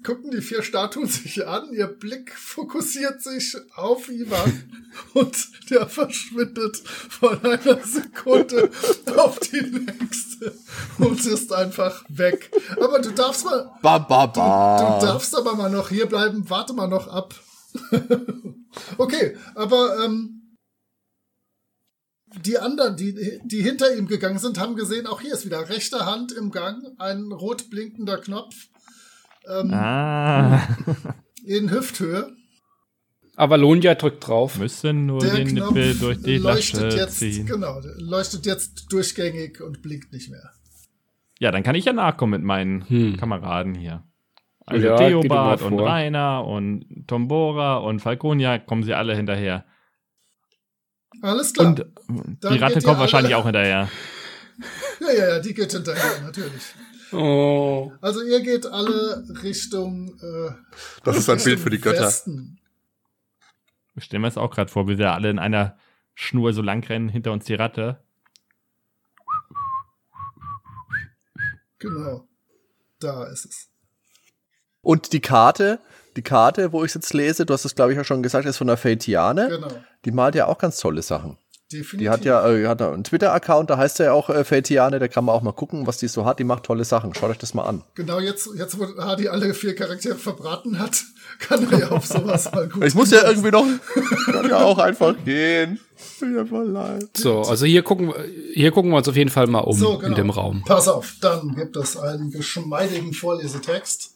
gucken 0.04 0.30
die 0.30 0.42
vier 0.42 0.62
Statuen 0.62 1.06
sich 1.08 1.46
an, 1.46 1.72
ihr 1.72 1.86
Blick 1.86 2.32
fokussiert 2.36 3.22
sich 3.22 3.56
auf 3.74 4.08
Ivan 4.10 4.70
und 5.14 5.70
der 5.70 5.88
verschwindet 5.88 6.76
von 6.76 7.42
einer 7.42 7.82
Sekunde 7.82 8.70
auf 9.16 9.40
die 9.40 9.62
nächste 9.62 10.54
und 10.98 11.24
ist 11.24 11.52
einfach 11.52 12.04
weg. 12.08 12.50
Aber 12.80 13.00
du 13.00 13.10
darfst 13.12 13.44
mal, 13.46 13.72
Ba, 13.82 13.98
ba, 13.98 14.26
Du 14.26 14.40
ba. 14.40 14.98
darfst 15.00 15.34
aber 15.36 15.56
mal 15.56 15.70
noch 15.70 15.88
hier 15.88 16.06
bleiben, 16.06 16.48
warte 16.48 16.74
mal 16.74 16.88
noch 16.88 17.08
ab. 17.08 17.34
okay, 18.98 19.36
aber 19.54 20.04
ähm, 20.04 20.56
die 22.44 22.58
anderen, 22.58 22.96
die, 22.96 23.40
die 23.44 23.62
hinter 23.62 23.94
ihm 23.96 24.06
gegangen 24.06 24.38
sind, 24.38 24.58
haben 24.58 24.76
gesehen, 24.76 25.06
auch 25.06 25.20
hier 25.20 25.34
ist 25.34 25.46
wieder 25.46 25.68
rechte 25.68 26.04
Hand 26.04 26.32
im 26.32 26.50
Gang, 26.50 26.84
ein 26.98 27.32
rot 27.32 27.70
blinkender 27.70 28.18
Knopf 28.18 28.68
ähm, 29.48 29.70
Ah, 29.72 30.62
in 31.44 31.70
Hüfthöhe. 31.70 32.32
Avalonia 33.36 33.94
drückt 33.96 34.26
drauf. 34.26 34.58
müssen 34.58 35.06
nur 35.06 35.20
Der 35.20 35.34
den 35.34 35.48
Knopf 35.48 35.72
Nippel 35.72 35.94
durch 35.98 36.22
die 36.22 36.38
leuchtet 36.38 36.82
Lasche 36.82 36.96
jetzt, 36.96 37.18
ziehen. 37.18 37.46
genau, 37.46 37.80
leuchtet 37.98 38.46
jetzt 38.46 38.92
durchgängig 38.92 39.60
und 39.60 39.82
blinkt 39.82 40.12
nicht 40.12 40.30
mehr. 40.30 40.50
Ja, 41.40 41.50
dann 41.50 41.64
kann 41.64 41.74
ich 41.74 41.84
ja 41.84 41.92
nachkommen 41.92 42.30
mit 42.30 42.42
meinen 42.42 42.88
Hm. 42.88 43.16
Kameraden 43.16 43.74
hier. 43.74 44.04
Also 44.66 44.86
Ja, 44.86 44.96
Theobald 44.96 45.62
und. 45.62 45.78
Rainer 45.80 46.44
und 46.46 46.86
Tombora 47.08 47.78
und 47.78 48.00
Falconia 48.00 48.58
kommen 48.58 48.84
sie 48.84 48.94
alle 48.94 49.14
hinterher. 49.16 49.64
Alles 51.20 51.52
klar. 51.52 51.66
Und 51.68 51.80
äh, 51.80 51.84
Dann 52.40 52.52
die 52.52 52.58
Ratte 52.60 52.80
kommt 52.82 52.98
wahrscheinlich 53.00 53.34
auch 53.34 53.44
hinterher. 53.44 53.88
ja, 55.00 55.12
ja, 55.12 55.28
ja, 55.30 55.38
die 55.40 55.52
geht 55.54 55.72
hinterher, 55.72 56.20
natürlich. 56.22 56.62
Oh. 57.14 57.92
Also 58.00 58.22
ihr 58.22 58.40
geht 58.40 58.66
alle 58.66 59.24
Richtung 59.42 60.18
äh, 60.20 60.50
Das 61.04 61.16
ist 61.16 61.28
ein 61.28 61.42
Bild 61.42 61.60
für 61.60 61.70
die 61.70 61.80
Götter. 61.80 62.06
Westen. 62.06 62.58
Wir 63.94 64.02
stellen 64.02 64.22
wir 64.22 64.28
es 64.28 64.36
auch 64.36 64.50
gerade 64.50 64.70
vor, 64.70 64.88
wie 64.88 64.98
wir 64.98 65.12
alle 65.12 65.30
in 65.30 65.38
einer 65.38 65.76
Schnur 66.14 66.52
so 66.52 66.62
lang 66.62 66.84
rennen, 66.84 67.08
hinter 67.08 67.32
uns 67.32 67.44
die 67.44 67.54
Ratte. 67.54 68.00
Genau. 71.78 72.26
Da 72.98 73.24
ist 73.24 73.44
es. 73.44 73.68
Und 74.80 75.12
die 75.12 75.20
Karte, 75.20 75.80
die 76.16 76.22
Karte, 76.22 76.72
wo 76.72 76.84
ich 76.84 76.90
es 76.90 76.94
jetzt 76.94 77.14
lese, 77.14 77.46
du 77.46 77.54
hast 77.54 77.64
es, 77.64 77.74
glaube 77.74 77.92
ich, 77.92 77.96
ja 77.96 78.04
schon 78.04 78.22
gesagt, 78.22 78.46
ist 78.46 78.58
von 78.58 78.66
der 78.66 78.76
Faitiane. 78.76 79.48
Genau. 79.48 79.68
Die 80.04 80.10
malt 80.10 80.34
ja 80.34 80.46
auch 80.46 80.58
ganz 80.58 80.78
tolle 80.78 81.02
Sachen. 81.02 81.38
Definitiv. 81.78 81.98
Die 81.98 82.08
hat 82.10 82.24
ja 82.24 82.48
äh, 82.48 82.66
hat 82.66 82.80
einen 82.82 83.04
Twitter-Account, 83.04 83.70
da 83.70 83.76
heißt 83.76 84.00
er 84.00 84.06
ja 84.06 84.12
auch 84.12 84.30
äh, 84.30 84.44
Faitiane, 84.44 84.98
da 84.98 85.08
kann 85.08 85.24
man 85.24 85.34
auch 85.34 85.42
mal 85.42 85.52
gucken, 85.52 85.86
was 85.86 85.98
die 85.98 86.08
so 86.08 86.24
hat. 86.24 86.38
Die 86.38 86.44
macht 86.44 86.62
tolle 86.64 86.84
Sachen. 86.84 87.14
Schaut 87.14 87.30
euch 87.30 87.38
das 87.38 87.54
mal 87.54 87.64
an. 87.64 87.82
Genau 87.94 88.18
jetzt, 88.20 88.48
jetzt 88.56 88.78
wo 88.78 88.86
Hardy 89.02 89.28
alle 89.28 89.54
vier 89.54 89.74
Charaktere 89.74 90.14
verbraten 90.16 90.78
hat, 90.78 91.02
kann 91.38 91.66
er 91.70 91.78
ja 91.78 91.88
auf 91.90 92.06
sowas 92.06 92.50
mal 92.52 92.68
gut. 92.68 92.84
Ich 92.84 92.94
muss 92.94 93.10
ja 93.10 93.26
irgendwie 93.28 93.50
noch, 93.50 93.66
kann 94.26 94.48
ja 94.48 94.58
auch 94.58 94.78
einfach 94.78 95.14
gehen. 95.24 95.80
Tut 96.18 96.28
mir 96.28 96.46
voll 96.46 96.68
leid. 96.70 97.08
So, 97.16 97.40
also 97.42 97.66
hier 97.66 97.82
gucken, 97.82 98.08
wir- 98.08 98.24
hier 98.52 98.70
gucken 98.72 98.90
wir 98.90 98.96
uns 98.98 99.08
auf 99.08 99.16
jeden 99.16 99.30
Fall 99.30 99.46
mal 99.46 99.60
um 99.60 99.76
So, 99.76 99.96
genau. 99.98 100.08
in 100.08 100.14
dem 100.14 100.30
Raum. 100.30 100.62
Pass 100.66 100.88
auf, 100.88 101.14
dann 101.20 101.54
gibt 101.54 101.76
es 101.76 101.96
einen 101.96 102.30
geschmeidigen 102.30 103.12
Vorlesetext. 103.12 104.13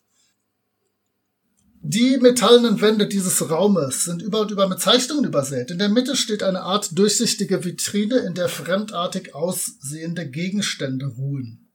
Die 1.80 2.18
metallenen 2.18 2.80
Wände 2.80 3.06
dieses 3.06 3.50
Raumes 3.50 4.04
sind 4.04 4.20
über 4.20 4.40
und 4.40 4.50
über 4.50 4.68
mit 4.68 4.80
Zeichnungen 4.80 5.24
übersät. 5.24 5.70
In 5.70 5.78
der 5.78 5.88
Mitte 5.88 6.16
steht 6.16 6.42
eine 6.42 6.62
Art 6.62 6.98
durchsichtige 6.98 7.64
Vitrine, 7.64 8.18
in 8.18 8.34
der 8.34 8.48
fremdartig 8.48 9.34
aussehende 9.34 10.28
Gegenstände 10.28 11.06
ruhen. 11.06 11.68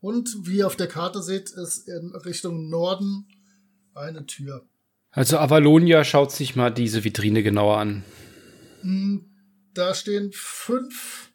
Und 0.00 0.34
wie 0.42 0.58
ihr 0.58 0.66
auf 0.66 0.76
der 0.76 0.88
Karte 0.88 1.22
seht, 1.22 1.50
ist 1.50 1.88
in 1.88 2.14
Richtung 2.24 2.68
Norden 2.68 3.26
eine 3.94 4.26
Tür. 4.26 4.66
Also 5.10 5.38
Avalonia 5.38 6.04
schaut 6.04 6.32
sich 6.32 6.56
mal 6.56 6.70
diese 6.70 7.04
Vitrine 7.04 7.42
genauer 7.42 7.78
an. 7.78 8.04
Hm, 8.82 9.30
Da 9.74 9.94
stehen 9.94 10.30
fünf 10.32 11.30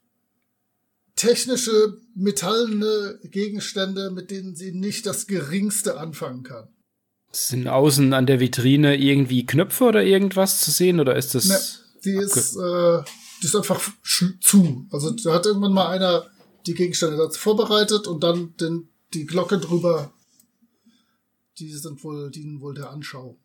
technische, 1.16 1.98
metallene 2.14 3.20
Gegenstände, 3.24 4.12
mit 4.12 4.32
denen 4.32 4.56
sie 4.56 4.72
nicht 4.72 5.06
das 5.06 5.28
geringste 5.28 5.98
anfangen 5.98 6.44
kann. 6.44 6.68
Sind 7.32 7.68
außen 7.68 8.13
an 8.13 8.26
der 8.26 8.39
Vitrine 8.39 8.96
irgendwie 8.98 9.46
Knöpfe 9.46 9.84
oder 9.86 10.04
irgendwas 10.04 10.62
zu 10.62 10.72
sehen 10.72 11.00
oder 11.00 11.15
ist 11.15 11.36
das? 11.36 11.46
Ne, 11.46 11.60
die 12.04 12.15
ist, 12.15 12.56
äh, 12.56 13.04
die 13.42 13.46
ist 13.46 13.56
einfach 13.56 13.80
zu. 14.42 14.88
Also 14.92 15.12
da 15.12 15.34
hat 15.36 15.46
irgendwann 15.46 15.74
mal 15.74 15.89
einer 15.89 16.26
die 16.65 16.74
Gegenstände 16.74 17.18
dazu 17.18 17.39
vorbereitet 17.39 18.08
und 18.08 18.24
dann 18.24 18.56
den, 18.58 18.89
die 19.13 19.26
Glocke 19.26 19.60
drüber. 19.60 20.12
Die 21.60 21.72
sind 21.74 22.04
wohl, 22.04 22.32
dienen 22.32 22.62
wohl 22.62 22.74
der 22.74 22.89
Anschauung. 22.89 23.38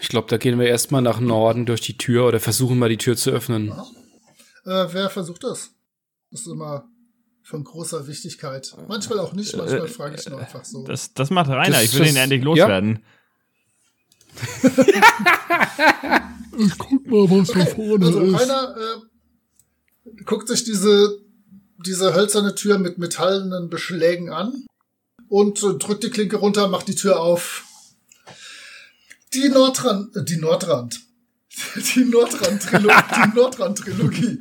Ich 0.00 0.08
glaube, 0.08 0.28
da 0.28 0.36
gehen 0.36 0.58
wir 0.58 0.66
erstmal 0.68 1.02
nach 1.02 1.18
Norden 1.20 1.66
durch 1.66 1.80
die 1.80 1.98
Tür 1.98 2.26
oder 2.28 2.38
versuchen 2.40 2.78
mal 2.78 2.88
die 2.88 2.98
Tür 2.98 3.16
zu 3.16 3.30
öffnen. 3.30 3.70
Äh, 4.64 4.86
wer 4.92 5.10
versucht 5.10 5.42
das? 5.44 5.70
Das 6.30 6.40
ist 6.42 6.46
immer 6.46 6.88
von 7.42 7.64
großer 7.64 8.06
Wichtigkeit. 8.06 8.76
Manchmal 8.86 9.18
auch 9.18 9.32
nicht, 9.32 9.56
manchmal 9.56 9.86
Äh, 9.86 9.88
frage 9.88 10.16
ich 10.18 10.28
nur 10.28 10.38
einfach 10.38 10.64
so. 10.64 10.84
Das, 10.86 11.14
das 11.14 11.30
macht 11.30 11.48
Rainer. 11.50 11.70
Das- 11.76 11.84
ich 11.84 11.94
will 11.94 12.00
das- 12.00 12.10
ihn 12.10 12.16
endlich 12.16 12.44
ja. 12.56 12.66
Loswerden. 14.62 14.98
Guck 16.78 17.06
mal, 17.06 17.30
was 17.30 17.48
da 17.48 17.66
vorne 17.66 18.06
Also 18.06 18.20
ist. 18.20 18.40
Rainer 18.40 18.74
äh, 18.76 20.22
guckt 20.24 20.48
sich 20.48 20.64
diese, 20.64 21.18
diese 21.84 22.14
hölzerne 22.14 22.54
Tür 22.54 22.78
mit 22.78 22.98
metallenen 22.98 23.70
Beschlägen 23.70 24.30
an 24.30 24.66
und 25.28 25.62
äh, 25.62 25.74
drückt 25.74 26.04
die 26.04 26.10
Klinke 26.10 26.36
runter, 26.36 26.68
macht 26.68 26.88
die 26.88 26.94
Tür 26.94 27.20
auf. 27.20 27.64
Die 29.34 29.48
Nordrand, 29.48 30.16
äh, 30.16 30.24
die 30.24 30.36
Nordrand. 30.36 31.00
Die 31.94 32.04
Nordrand-Trilogie. 32.04 33.02
die 33.14 33.34
Nordrand-Trilogie. 33.34 34.38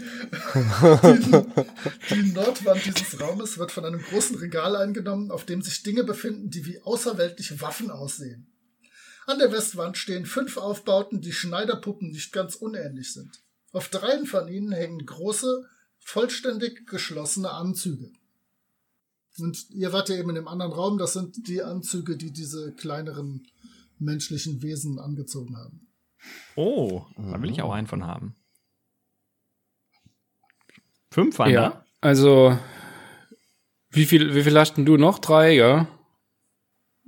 Die, 2.10 2.16
die 2.16 2.32
Nordwand 2.32 2.86
dieses 2.86 3.20
Raumes 3.20 3.58
wird 3.58 3.72
von 3.72 3.86
einem 3.86 4.02
großen 4.02 4.38
Regal 4.38 4.76
eingenommen, 4.76 5.32
auf 5.32 5.44
dem 5.44 5.64
sich 5.64 5.82
Dinge 5.82 6.04
befinden, 6.04 6.52
die 6.52 6.66
wie 6.68 6.80
außerweltliche 6.82 7.60
Waffen 7.60 7.90
aussehen. 7.90 8.48
An 9.28 9.40
der 9.40 9.52
Westwand 9.52 9.98
stehen 9.98 10.26
fünf 10.26 10.56
Aufbauten, 10.56 11.20
die 11.20 11.34
Schneiderpuppen 11.34 12.12
nicht 12.12 12.32
ganz 12.32 12.56
unähnlich 12.56 13.12
sind. 13.14 13.44
Auf 13.74 13.90
dreien 13.90 14.26
von 14.26 14.48
ihnen 14.48 14.72
hängen 14.72 15.06
große, 15.06 15.68
vollständig 16.00 16.88
geschlossene 16.88 17.52
Anzüge. 17.52 18.10
Und 19.38 19.70
ihr 19.72 19.92
wart 19.92 20.08
ja 20.08 20.16
eben 20.16 20.30
in 20.30 20.36
dem 20.36 20.48
anderen 20.48 20.72
Raum, 20.72 20.98
das 20.98 21.12
sind 21.12 21.46
die 21.46 21.62
Anzüge, 21.62 22.16
die 22.16 22.32
diese 22.32 22.72
kleineren 22.72 23.46
menschlichen 24.00 24.62
Wesen 24.64 24.98
angezogen 24.98 25.58
haben. 25.58 25.88
Oh, 26.56 27.06
da 27.18 27.42
will 27.42 27.52
ich 27.52 27.62
auch 27.62 27.74
einen 27.74 27.88
von 27.88 28.08
haben. 28.08 28.34
Fünf 31.12 31.38
waren 31.38 31.52
Ja. 31.52 31.86
Also, 32.00 32.58
wie 33.90 34.06
viel, 34.06 34.34
wie 34.34 34.44
viel 34.44 34.58
hast 34.58 34.76
denn 34.76 34.86
du 34.86 34.96
noch? 34.96 35.20
Drei, 35.20 35.52
ja? 35.52 35.88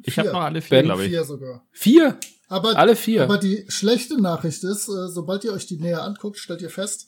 Da? 0.03 0.07
Ich 0.07 0.19
habe 0.19 0.31
noch 0.31 0.41
alle 0.41 0.61
vier, 0.61 0.83
glaube 0.83 1.03
ich. 1.03 1.09
Vier 1.09 1.23
sogar. 1.23 1.65
Vier? 1.71 2.17
Aber, 2.51 2.75
Alle 2.77 2.95
vier? 2.95 3.23
aber 3.23 3.37
die 3.37 3.65
schlechte 3.67 4.19
Nachricht 4.19 4.63
ist, 4.63 4.87
äh, 4.89 5.07
sobald 5.07 5.43
ihr 5.43 5.53
euch 5.53 5.67
die 5.67 5.77
näher 5.77 6.01
anguckt, 6.03 6.37
stellt 6.39 6.63
ihr 6.63 6.71
fest, 6.71 7.07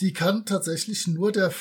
die 0.00 0.12
kann 0.12 0.44
tatsächlich 0.44 1.06
nur 1.06 1.30
der, 1.30 1.52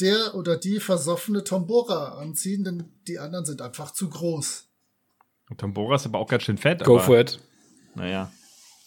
der 0.00 0.34
oder 0.34 0.58
die 0.58 0.80
versoffene 0.80 1.44
Tombora 1.44 2.18
anziehen, 2.18 2.62
denn 2.64 2.84
die 3.06 3.18
anderen 3.18 3.46
sind 3.46 3.62
einfach 3.62 3.92
zu 3.92 4.10
groß. 4.10 4.66
Und 5.48 5.58
Tambora 5.60 5.94
ist 5.96 6.04
aber 6.04 6.18
auch 6.18 6.28
ganz 6.28 6.42
schön 6.42 6.58
fett. 6.58 6.84
Go 6.84 6.96
aber, 6.96 7.04
for 7.04 7.18
it. 7.20 7.38
Naja, 7.94 8.30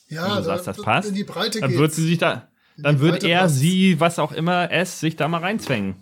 Ja, 0.10 0.30
Wenn 0.30 0.38
du 0.38 0.44
sagst, 0.44 0.68
das 0.68 0.78
passt, 0.78 1.10
in 1.10 1.16
die 1.16 1.24
Breite 1.24 1.60
dann 1.60 1.72
geht. 1.72 1.80
wird 1.80 1.94
sie 1.94 2.06
sich 2.06 2.20
da, 2.20 2.50
dann 2.78 3.00
wird 3.00 3.24
er, 3.24 3.40
passt. 3.42 3.56
sie, 3.56 4.00
was 4.00 4.20
auch 4.20 4.32
immer 4.32 4.70
es, 4.72 5.00
sich 5.00 5.16
da 5.16 5.28
mal 5.28 5.40
reinzwängen. 5.40 5.96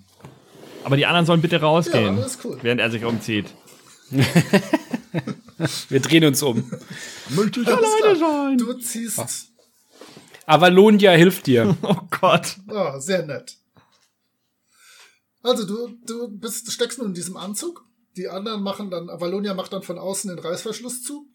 Aber 0.83 0.97
die 0.97 1.05
anderen 1.05 1.25
sollen 1.25 1.41
bitte 1.41 1.61
rausgehen, 1.61 2.17
Ja, 2.17 2.27
cool. 2.43 2.57
während 2.61 2.81
er 2.81 2.91
sich 2.91 3.05
umzieht. 3.05 3.45
Wir 5.89 5.99
drehen 5.99 6.25
uns 6.25 6.41
um. 6.41 6.69
Möchte 7.29 7.61
ich 7.61 7.67
alleine 7.67 8.19
sein? 8.19 8.57
Du 8.57 8.73
ziehst. 8.73 9.49
Avalonia 10.45 11.11
hilft 11.11 11.47
dir. 11.47 11.77
Oh 11.83 11.97
Gott. 12.19 12.57
Ah, 12.67 12.99
sehr 12.99 13.25
nett. 13.25 13.57
Also 15.41 15.65
du, 15.65 15.95
du 16.05 16.27
bist, 16.27 16.71
steckst 16.71 16.97
nun 16.97 17.09
in 17.09 17.13
diesem 17.13 17.37
Anzug. 17.37 17.85
Die 18.17 18.27
anderen 18.27 18.63
machen 18.63 18.89
dann, 18.89 19.09
Avalonia 19.09 19.53
macht 19.53 19.71
dann 19.71 19.83
von 19.83 19.97
außen 19.97 20.29
den 20.29 20.39
Reißverschluss 20.39 21.03
zu. 21.03 21.27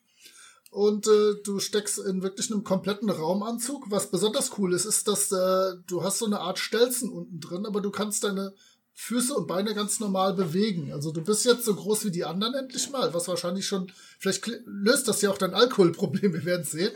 Und 0.70 1.06
äh, 1.06 1.34
du 1.44 1.60
steckst 1.60 2.00
in 2.00 2.22
wirklich 2.22 2.50
einem 2.50 2.64
kompletten 2.64 3.08
Raumanzug. 3.08 3.90
Was 3.90 4.10
besonders 4.10 4.58
cool 4.58 4.74
ist, 4.74 4.84
ist, 4.84 5.06
dass 5.06 5.30
äh, 5.30 5.76
du 5.86 6.02
hast 6.02 6.18
so 6.18 6.26
eine 6.26 6.40
Art 6.40 6.58
Stelzen 6.58 7.10
unten 7.10 7.38
drin, 7.38 7.64
aber 7.64 7.80
du 7.80 7.90
kannst 7.90 8.24
deine 8.24 8.52
Füße 8.96 9.34
und 9.34 9.48
Beine 9.48 9.74
ganz 9.74 9.98
normal 9.98 10.34
bewegen. 10.34 10.92
Also 10.92 11.10
du 11.10 11.22
bist 11.22 11.44
jetzt 11.44 11.64
so 11.64 11.74
groß 11.74 12.04
wie 12.06 12.10
die 12.10 12.24
anderen 12.24 12.54
endlich 12.54 12.90
mal, 12.90 13.12
was 13.12 13.26
wahrscheinlich 13.26 13.66
schon, 13.66 13.92
vielleicht 14.18 14.46
löst 14.64 15.08
das 15.08 15.20
ja 15.20 15.30
auch 15.30 15.38
dein 15.38 15.52
Alkoholproblem, 15.52 16.32
wir 16.32 16.44
werden 16.44 16.64
sehen. 16.64 16.92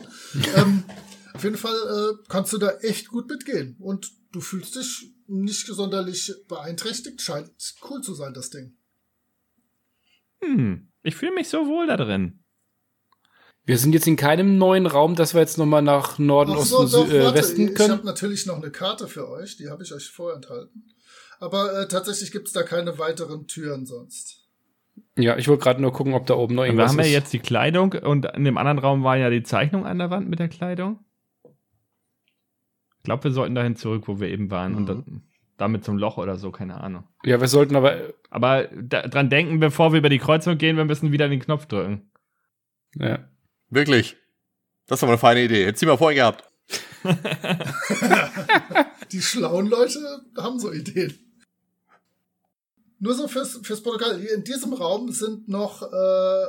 ähm, 0.55 0.83
auf 1.33 1.43
jeden 1.43 1.57
Fall 1.57 1.75
äh, 1.75 2.23
kannst 2.29 2.53
du 2.53 2.57
da 2.57 2.71
echt 2.79 3.09
gut 3.09 3.29
mitgehen. 3.29 3.75
Und 3.79 4.11
du 4.31 4.39
fühlst 4.41 4.75
dich 4.75 5.11
nicht 5.27 5.67
sonderlich 5.67 6.33
beeinträchtigt. 6.47 7.21
Scheint 7.21 7.51
cool 7.89 8.01
zu 8.01 8.13
sein, 8.13 8.33
das 8.33 8.49
Ding. 8.49 8.75
Hm, 10.41 10.89
ich 11.03 11.15
fühle 11.15 11.33
mich 11.33 11.49
so 11.49 11.67
wohl 11.67 11.87
da 11.87 11.97
drin. 11.97 12.39
Wir 13.65 13.77
sind 13.77 13.93
jetzt 13.93 14.07
in 14.07 14.15
keinem 14.15 14.57
neuen 14.57 14.87
Raum, 14.87 15.15
dass 15.15 15.33
wir 15.33 15.41
jetzt 15.41 15.57
nochmal 15.57 15.83
nach 15.83 16.17
Norden, 16.17 16.53
so, 16.63 16.79
Osten, 16.79 16.91
doch, 16.91 17.07
Sü 17.07 17.17
äh, 17.17 17.23
warte, 17.25 17.37
Westen 17.37 17.67
Ich 17.67 17.75
können. 17.75 17.91
habe 17.91 18.05
natürlich 18.05 18.45
noch 18.45 18.55
eine 18.55 18.71
Karte 18.71 19.07
für 19.07 19.29
euch, 19.29 19.57
die 19.57 19.69
habe 19.69 19.83
ich 19.83 19.93
euch 19.93 20.09
vorenthalten. 20.09 20.89
Aber 21.39 21.81
äh, 21.81 21.87
tatsächlich 21.87 22.31
gibt's 22.31 22.51
da 22.51 22.63
keine 22.63 22.97
weiteren 22.99 23.47
Türen 23.47 23.85
sonst. 23.85 24.47
Ja, 25.17 25.37
ich 25.37 25.47
wollte 25.47 25.63
gerade 25.63 25.81
nur 25.81 25.93
gucken, 25.93 26.13
ob 26.13 26.25
da 26.27 26.35
oben 26.35 26.55
noch 26.55 26.63
Wir 26.63 26.67
irgendwas 26.67 26.91
haben 26.91 26.99
ja 26.99 27.05
ist. 27.05 27.11
jetzt 27.11 27.33
die 27.33 27.39
Kleidung 27.39 27.93
und 27.93 28.25
in 28.25 28.45
dem 28.45 28.57
anderen 28.57 28.79
Raum 28.79 29.03
war 29.03 29.17
ja 29.17 29.29
die 29.29 29.43
Zeichnung 29.43 29.85
an 29.85 29.97
der 29.99 30.09
Wand 30.09 30.29
mit 30.29 30.39
der 30.39 30.49
Kleidung. 30.49 30.99
Ich 32.97 33.03
glaube, 33.03 33.23
wir 33.25 33.31
sollten 33.31 33.55
dahin 33.55 33.75
zurück, 33.75 34.07
wo 34.07 34.19
wir 34.19 34.27
eben 34.29 34.51
waren. 34.51 34.75
Und 34.75 34.81
Mhm. 34.83 34.87
dann, 34.87 35.23
damit 35.57 35.83
zum 35.85 35.97
Loch 35.97 36.17
oder 36.17 36.37
so, 36.37 36.51
keine 36.51 36.81
Ahnung. 36.81 37.03
Ja, 37.23 37.39
wir 37.39 37.47
sollten 37.47 37.75
aber. 37.75 37.97
Aber 38.29 38.65
da, 38.67 39.07
dran 39.07 39.29
denken, 39.29 39.59
bevor 39.59 39.91
wir 39.93 39.99
über 39.99 40.09
die 40.09 40.19
Kreuzung 40.19 40.57
gehen, 40.57 40.77
wir 40.77 40.85
müssen 40.85 41.11
wieder 41.11 41.29
den 41.29 41.39
Knopf 41.39 41.65
drücken. 41.65 42.11
Ja. 42.95 43.27
Wirklich. 43.69 44.17
Das 44.87 44.99
ist 44.99 45.03
aber 45.03 45.13
eine 45.13 45.19
feine 45.19 45.43
Idee. 45.43 45.65
Hätte 45.65 45.79
sie 45.79 45.85
mal 45.85 45.97
vorher 45.97 46.15
gehabt. 46.33 46.43
Die 49.11 49.21
schlauen 49.21 49.67
Leute 49.67 49.99
haben 50.37 50.59
so 50.59 50.71
Ideen. 50.71 51.17
Nur 52.99 53.15
so 53.15 53.27
fürs, 53.27 53.59
fürs 53.63 53.81
Protokoll. 53.81 54.19
Hier 54.19 54.33
in 54.33 54.43
diesem 54.43 54.73
Raum 54.73 55.11
sind 55.11 55.47
noch 55.47 55.81
äh, 55.81 56.45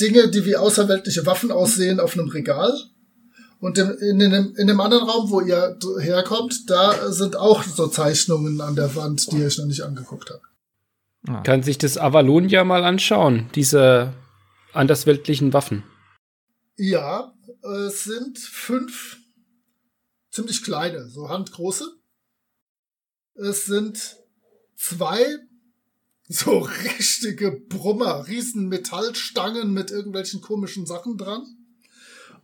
Dinge, 0.00 0.30
die 0.30 0.44
wie 0.44 0.56
außerweltliche 0.56 1.26
Waffen 1.26 1.50
aussehen, 1.50 2.00
auf 2.00 2.14
einem 2.14 2.28
Regal. 2.28 2.72
Und 3.60 3.78
im, 3.78 3.90
in, 3.98 4.18
dem, 4.18 4.54
in 4.56 4.66
dem 4.66 4.80
anderen 4.80 5.08
Raum, 5.08 5.30
wo 5.30 5.40
ihr 5.40 5.78
herkommt, 6.00 6.68
da 6.68 7.10
sind 7.12 7.36
auch 7.36 7.62
so 7.62 7.86
Zeichnungen 7.86 8.60
an 8.60 8.76
der 8.76 8.94
Wand, 8.94 9.30
die 9.32 9.38
ihr 9.38 9.46
euch 9.46 9.58
noch 9.58 9.66
nicht 9.66 9.82
angeguckt 9.82 10.30
habt. 10.30 11.44
Kann 11.44 11.62
sich 11.62 11.78
das 11.78 11.96
Avalonia 11.96 12.64
mal 12.64 12.84
anschauen, 12.84 13.48
diese 13.54 14.12
andersweltlichen 14.74 15.54
Waffen. 15.54 15.82
Ja, 16.76 17.32
es 17.86 18.04
sind 18.04 18.38
fünf 18.38 19.16
ziemlich 20.30 20.62
kleine, 20.62 21.08
so 21.08 21.30
handgroße. 21.30 21.84
Es 23.34 23.66
sind 23.66 24.16
zwei 24.76 25.24
so 26.28 26.58
richtige 26.98 27.50
Brummer, 27.52 28.26
riesen 28.28 28.68
Metallstangen 28.68 29.72
mit 29.72 29.90
irgendwelchen 29.90 30.40
komischen 30.40 30.86
Sachen 30.86 31.18
dran. 31.18 31.44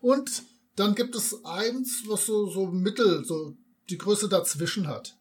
Und 0.00 0.42
dann 0.76 0.94
gibt 0.94 1.14
es 1.14 1.44
eins, 1.44 2.04
was 2.06 2.26
so, 2.26 2.48
so 2.48 2.66
mittel, 2.66 3.24
so 3.24 3.56
die 3.90 3.98
Größe 3.98 4.28
dazwischen 4.28 4.88
hat. 4.88 5.16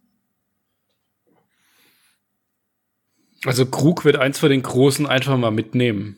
Also 3.45 3.65
Krug 3.65 4.03
wird 4.03 4.17
eins 4.17 4.37
von 4.37 4.49
den 4.49 4.61
großen 4.61 5.05
einfach 5.05 5.37
mal 5.37 5.51
mitnehmen. 5.51 6.17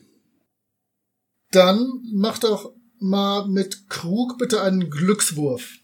Dann 1.50 2.02
macht 2.12 2.44
doch 2.44 2.72
mal 2.98 3.46
mit 3.48 3.88
Krug 3.88 4.38
bitte 4.38 4.62
einen 4.62 4.90
Glückswurf. 4.90 5.78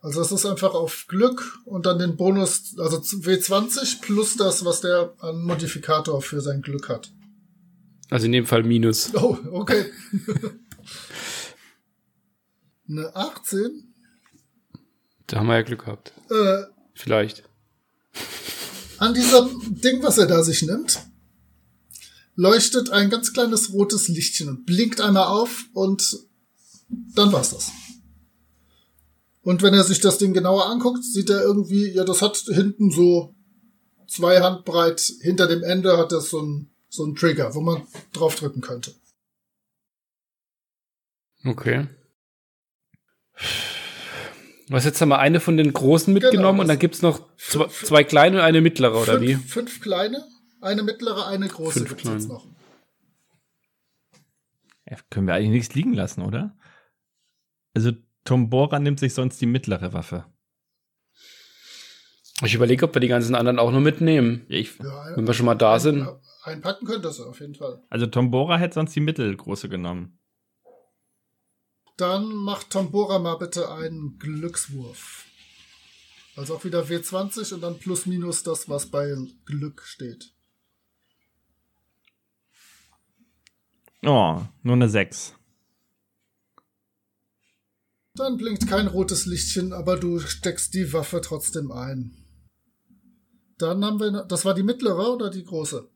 Also 0.00 0.20
es 0.20 0.30
ist 0.30 0.46
einfach 0.46 0.74
auf 0.74 1.06
Glück 1.08 1.58
und 1.64 1.84
dann 1.86 1.98
den 1.98 2.16
Bonus, 2.16 2.78
also 2.78 2.98
W20 2.98 4.00
plus 4.00 4.36
das, 4.36 4.64
was 4.64 4.80
der 4.80 5.12
an 5.18 5.42
Modifikator 5.42 6.22
für 6.22 6.40
sein 6.40 6.62
Glück 6.62 6.88
hat. 6.88 7.10
Also 8.10 8.26
in 8.26 8.32
dem 8.32 8.46
Fall 8.46 8.62
Minus. 8.62 9.12
Oh, 9.14 9.36
okay. 9.50 9.86
Eine 12.88 13.14
18. 13.14 13.92
Da 15.26 15.38
haben 15.38 15.48
wir 15.48 15.56
ja 15.56 15.62
Glück 15.62 15.84
gehabt. 15.84 16.12
Äh, 16.30 16.62
Vielleicht. 16.94 17.42
an 18.98 19.12
diesem 19.14 19.80
Ding, 19.80 20.02
was 20.02 20.16
er 20.16 20.26
da 20.26 20.42
sich 20.42 20.62
nimmt, 20.62 21.00
leuchtet 22.34 22.90
ein 22.90 23.10
ganz 23.10 23.32
kleines 23.32 23.72
rotes 23.72 24.08
Lichtchen 24.08 24.48
und 24.48 24.64
blinkt 24.64 25.00
einmal 25.00 25.26
auf 25.26 25.64
und 25.74 26.18
dann 26.88 27.32
war's 27.32 27.50
das. 27.50 27.70
Und 29.42 29.62
wenn 29.62 29.74
er 29.74 29.84
sich 29.84 30.00
das 30.00 30.18
Ding 30.18 30.34
genauer 30.34 30.66
anguckt, 30.66 31.04
sieht 31.04 31.30
er 31.30 31.42
irgendwie, 31.42 31.90
ja, 31.90 32.04
das 32.04 32.22
hat 32.22 32.36
hinten 32.36 32.90
so 32.90 33.34
zwei 34.06 34.40
Handbreit 34.40 35.00
hinter 35.20 35.46
dem 35.46 35.62
Ende 35.62 35.96
hat 35.96 36.12
das 36.12 36.30
so 36.30 36.40
ein, 36.42 36.70
so 36.88 37.04
ein 37.04 37.14
Trigger, 37.14 37.54
wo 37.54 37.60
man 37.60 37.86
draufdrücken 38.12 38.62
könnte. 38.62 38.94
Okay. 41.44 41.86
Was 44.68 44.84
jetzt 44.84 45.00
haben 45.00 45.08
wir 45.08 45.18
eine 45.18 45.40
von 45.40 45.56
den 45.56 45.72
großen 45.72 46.12
mitgenommen 46.12 46.58
Genau, 46.58 46.62
und 46.62 46.68
dann 46.68 46.78
gibt's 46.78 47.00
noch 47.00 47.34
zwei, 47.36 47.68
zwei 47.68 48.04
kleine 48.04 48.38
und 48.38 48.42
eine 48.42 48.60
mittlere, 48.60 49.00
oder 49.00 49.18
fünf, 49.18 49.22
wie? 49.22 49.34
Fünf 49.34 49.80
kleine, 49.80 50.26
eine 50.60 50.82
mittlere, 50.82 51.26
eine 51.26 51.48
große 51.48 51.86
Fünf 51.86 51.90
jetzt 51.90 52.02
kleine. 52.02 52.26
noch. 52.26 52.46
Ja, 54.90 54.98
können 55.10 55.26
wir 55.26 55.34
eigentlich 55.34 55.50
nichts 55.50 55.74
liegen 55.74 55.94
lassen, 55.94 56.22
oder? 56.22 56.56
Also 57.74 57.92
Tombora 58.24 58.78
nimmt 58.78 59.00
sich 59.00 59.14
sonst 59.14 59.40
die 59.40 59.46
mittlere 59.46 59.92
Waffe. 59.92 60.26
Ich 62.44 62.54
überlege, 62.54 62.84
ob 62.86 62.94
wir 62.94 63.00
die 63.00 63.08
ganzen 63.08 63.34
anderen 63.34 63.58
auch 63.58 63.72
noch 63.72 63.80
mitnehmen. 63.80 64.44
Ich, 64.48 64.78
Ja, 64.78 65.16
Wenn 65.16 65.26
wir 65.26 65.34
schon 65.34 65.46
mal 65.46 65.54
da 65.56 65.78
sind. 65.80 66.02
ein- 66.02 66.20
Einpacken 66.44 66.86
könnte 66.86 67.08
es 67.08 67.20
auf 67.20 67.40
jeden 67.40 67.54
Fall. 67.56 67.82
also 67.90 68.06
Tombora 68.06 68.56
hätte 68.56 68.74
sonst 68.74 68.94
die 68.94 69.00
mittelgroße 69.00 69.68
genommen. 69.68 70.18
Dann 71.98 72.26
macht 72.32 72.70
Tombora 72.70 73.18
mal 73.18 73.34
bitte 73.36 73.70
einen 73.72 74.18
Glückswurf. 74.18 75.26
Also 76.36 76.54
auch 76.54 76.64
wieder 76.64 76.84
W20 76.84 77.52
und 77.54 77.60
dann 77.60 77.78
plus 77.78 78.06
minus 78.06 78.44
das, 78.44 78.68
was 78.68 78.86
bei 78.86 79.14
Glück 79.44 79.82
steht. 79.84 80.32
Oh, 84.04 84.40
nur 84.62 84.74
eine 84.74 84.88
6. 84.88 85.34
Dann 88.18 88.36
blinkt 88.36 88.66
kein 88.68 88.86
rotes 88.88 89.26
Lichtchen, 89.26 89.72
aber 89.72 89.96
du 89.96 90.18
steckst 90.18 90.74
die 90.74 90.92
Waffe 90.92 91.20
trotzdem 91.20 91.70
ein. 91.70 92.14
Dann 93.58 93.84
haben 93.84 94.00
wir, 94.00 94.24
das 94.24 94.44
war 94.44 94.54
die 94.54 94.62
mittlere 94.62 95.12
oder 95.14 95.30
die 95.30 95.44
große? 95.44 95.88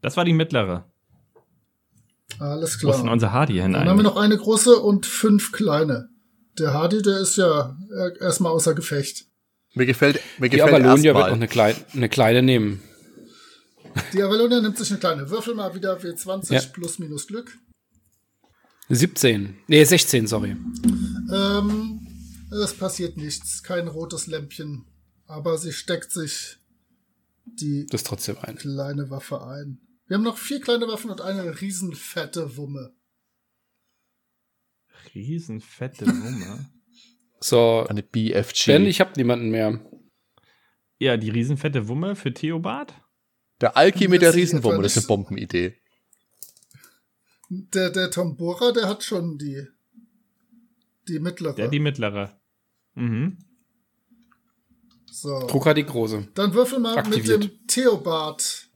Das 0.00 0.16
war 0.16 0.24
die 0.24 0.32
mittlere. 0.32 0.84
Alles 2.38 2.82
Wo 2.82 2.88
ist 2.88 2.96
denn 2.96 3.02
klar. 3.02 3.12
unser 3.12 3.32
Hardy 3.32 3.54
hin 3.54 3.72
Dann 3.74 3.88
haben 3.88 3.98
wir 3.98 4.02
noch 4.04 4.16
eine 4.16 4.36
große 4.36 4.76
und 4.76 5.06
fünf 5.06 5.52
kleine. 5.52 6.08
Der 6.58 6.74
Hardy, 6.74 7.02
der 7.02 7.18
ist 7.18 7.36
ja 7.36 7.76
erstmal 8.20 8.52
außer 8.52 8.74
Gefecht. 8.74 9.26
Mir 9.74 9.86
gefällt, 9.86 10.20
mir 10.38 10.48
Die 10.50 10.56
gefällt 10.56 10.74
Avalonia 10.74 11.14
wird 11.14 11.26
noch 11.28 11.32
eine, 11.32 11.48
klein, 11.48 11.76
eine 11.94 12.08
kleine 12.08 12.42
nehmen. 12.42 12.82
Die 14.12 14.22
Avalonia 14.22 14.60
nimmt 14.60 14.76
sich 14.76 14.90
eine 14.90 14.98
kleine. 15.00 15.30
Würfel 15.30 15.54
mal 15.54 15.74
wieder 15.74 15.96
W20 15.98 16.52
Ja. 16.52 16.60
plus 16.72 16.98
minus 16.98 17.26
Glück. 17.26 17.56
17. 18.94 19.56
Nee, 19.68 19.84
16, 19.84 20.26
sorry. 20.26 20.50
Ähm, 21.32 22.06
es 22.50 22.74
passiert 22.74 23.16
nichts. 23.16 23.62
Kein 23.62 23.88
rotes 23.88 24.26
Lämpchen. 24.26 24.84
Aber 25.26 25.56
sie 25.56 25.72
steckt 25.72 26.12
sich 26.12 26.58
die 27.44 27.86
Das 27.86 28.02
ist 28.02 28.06
trotzdem 28.06 28.36
ein. 28.42 28.56
kleine 28.56 29.08
Waffe 29.10 29.42
ein. 29.46 29.80
Wir 30.06 30.16
haben 30.16 30.24
noch 30.24 30.36
vier 30.36 30.60
kleine 30.60 30.86
Waffen 30.88 31.10
und 31.10 31.20
eine 31.22 31.60
riesenfette 31.60 32.56
Wumme. 32.56 32.94
Riesenfette 35.14 36.06
Wumme. 36.06 36.70
So, 37.44 37.84
Eine 37.88 38.04
BFG. 38.04 38.66
Ben, 38.66 38.86
ich 38.86 39.00
habe 39.00 39.14
niemanden 39.16 39.50
mehr. 39.50 39.84
ja, 41.00 41.16
die 41.16 41.28
riesenfette 41.30 41.88
Wumme 41.88 42.14
für 42.14 42.32
Theobald? 42.32 42.94
der 43.60 43.76
Alki 43.76 44.06
mit 44.06 44.22
der 44.22 44.32
Riesenwumme, 44.32 44.80
das 44.80 44.96
ist 44.96 44.98
eine 44.98 45.06
Bombenidee. 45.08 45.81
Der, 47.54 47.90
der 47.90 48.10
Tombora, 48.10 48.72
der 48.72 48.88
hat 48.88 49.04
schon 49.04 49.36
die, 49.36 49.66
die 51.06 51.18
mittlere. 51.18 51.54
Der 51.54 51.68
die 51.68 51.80
mittlere. 51.80 52.30
Mhm. 52.94 53.36
so. 55.10 55.46
Hat 55.64 55.76
die 55.76 55.84
große. 55.84 56.28
Dann 56.32 56.54
würfel 56.54 56.78
mal 56.78 56.96
Aktiviert. 56.96 57.40
mit 57.40 57.50
dem 57.50 57.66
Theobard 57.66 58.68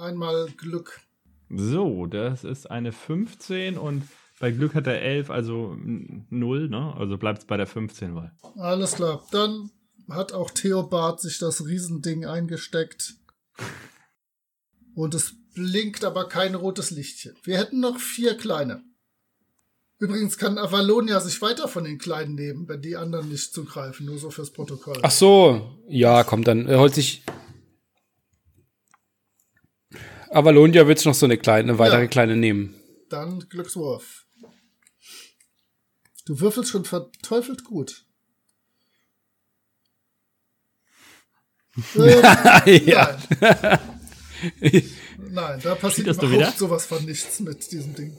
einmal 0.00 0.50
Glück. 0.56 1.00
So, 1.48 2.06
das 2.06 2.42
ist 2.42 2.68
eine 2.68 2.90
15 2.90 3.78
und 3.78 4.02
bei 4.40 4.50
Glück 4.50 4.74
hat 4.74 4.88
er 4.88 5.00
11, 5.00 5.30
also 5.30 5.76
0, 5.78 6.68
ne? 6.68 6.94
Also 6.96 7.18
bleibt 7.18 7.38
es 7.38 7.44
bei 7.44 7.56
der 7.56 7.68
15, 7.68 8.16
weil. 8.16 8.32
Alles 8.56 8.96
klar. 8.96 9.24
Dann 9.30 9.70
hat 10.08 10.32
auch 10.32 10.50
Theobard 10.50 11.20
sich 11.20 11.38
das 11.38 11.64
Riesending 11.64 12.24
eingesteckt. 12.24 13.14
Und 14.96 15.14
es 15.14 15.36
blinkt 15.54 16.04
aber 16.04 16.28
kein 16.28 16.54
rotes 16.54 16.90
Lichtchen. 16.90 17.36
Wir 17.44 17.58
hätten 17.58 17.80
noch 17.80 17.98
vier 17.98 18.36
kleine. 18.36 18.82
Übrigens 19.98 20.36
kann 20.36 20.58
Avalonia 20.58 21.20
sich 21.20 21.40
weiter 21.42 21.68
von 21.68 21.84
den 21.84 21.98
Kleinen 21.98 22.34
nehmen, 22.34 22.68
wenn 22.68 22.82
die 22.82 22.96
anderen 22.96 23.28
nicht 23.28 23.54
zugreifen, 23.54 24.04
nur 24.06 24.18
so 24.18 24.30
fürs 24.30 24.50
Protokoll. 24.50 24.98
Ach 25.02 25.10
so, 25.12 25.78
ja, 25.88 26.24
komm, 26.24 26.42
dann 26.42 26.66
er 26.66 26.80
holt 26.80 26.94
sich. 26.94 27.22
Avalonia 30.30 30.88
wird 30.88 31.04
noch 31.04 31.14
so 31.14 31.26
eine 31.26 31.38
kleine, 31.38 31.70
eine 31.70 31.78
weitere 31.78 32.02
Ja. 32.02 32.06
kleine 32.08 32.36
nehmen. 32.36 32.74
Dann 33.10 33.46
Glückswurf. 33.48 34.26
Du 36.24 36.40
würfelst 36.40 36.70
schon 36.70 36.84
verteufelt 36.84 37.64
gut. 37.64 38.04
Ähm, 41.96 42.86
ja. 42.86 43.18
Nein. 45.30 45.60
Da 45.62 45.74
passiert 45.74 46.08
du 46.08 46.12
überhaupt 46.12 46.32
wieder? 46.32 46.52
sowas 46.52 46.86
von 46.86 47.04
nichts 47.04 47.40
mit 47.40 47.70
diesem 47.72 47.94
Ding. 47.94 48.18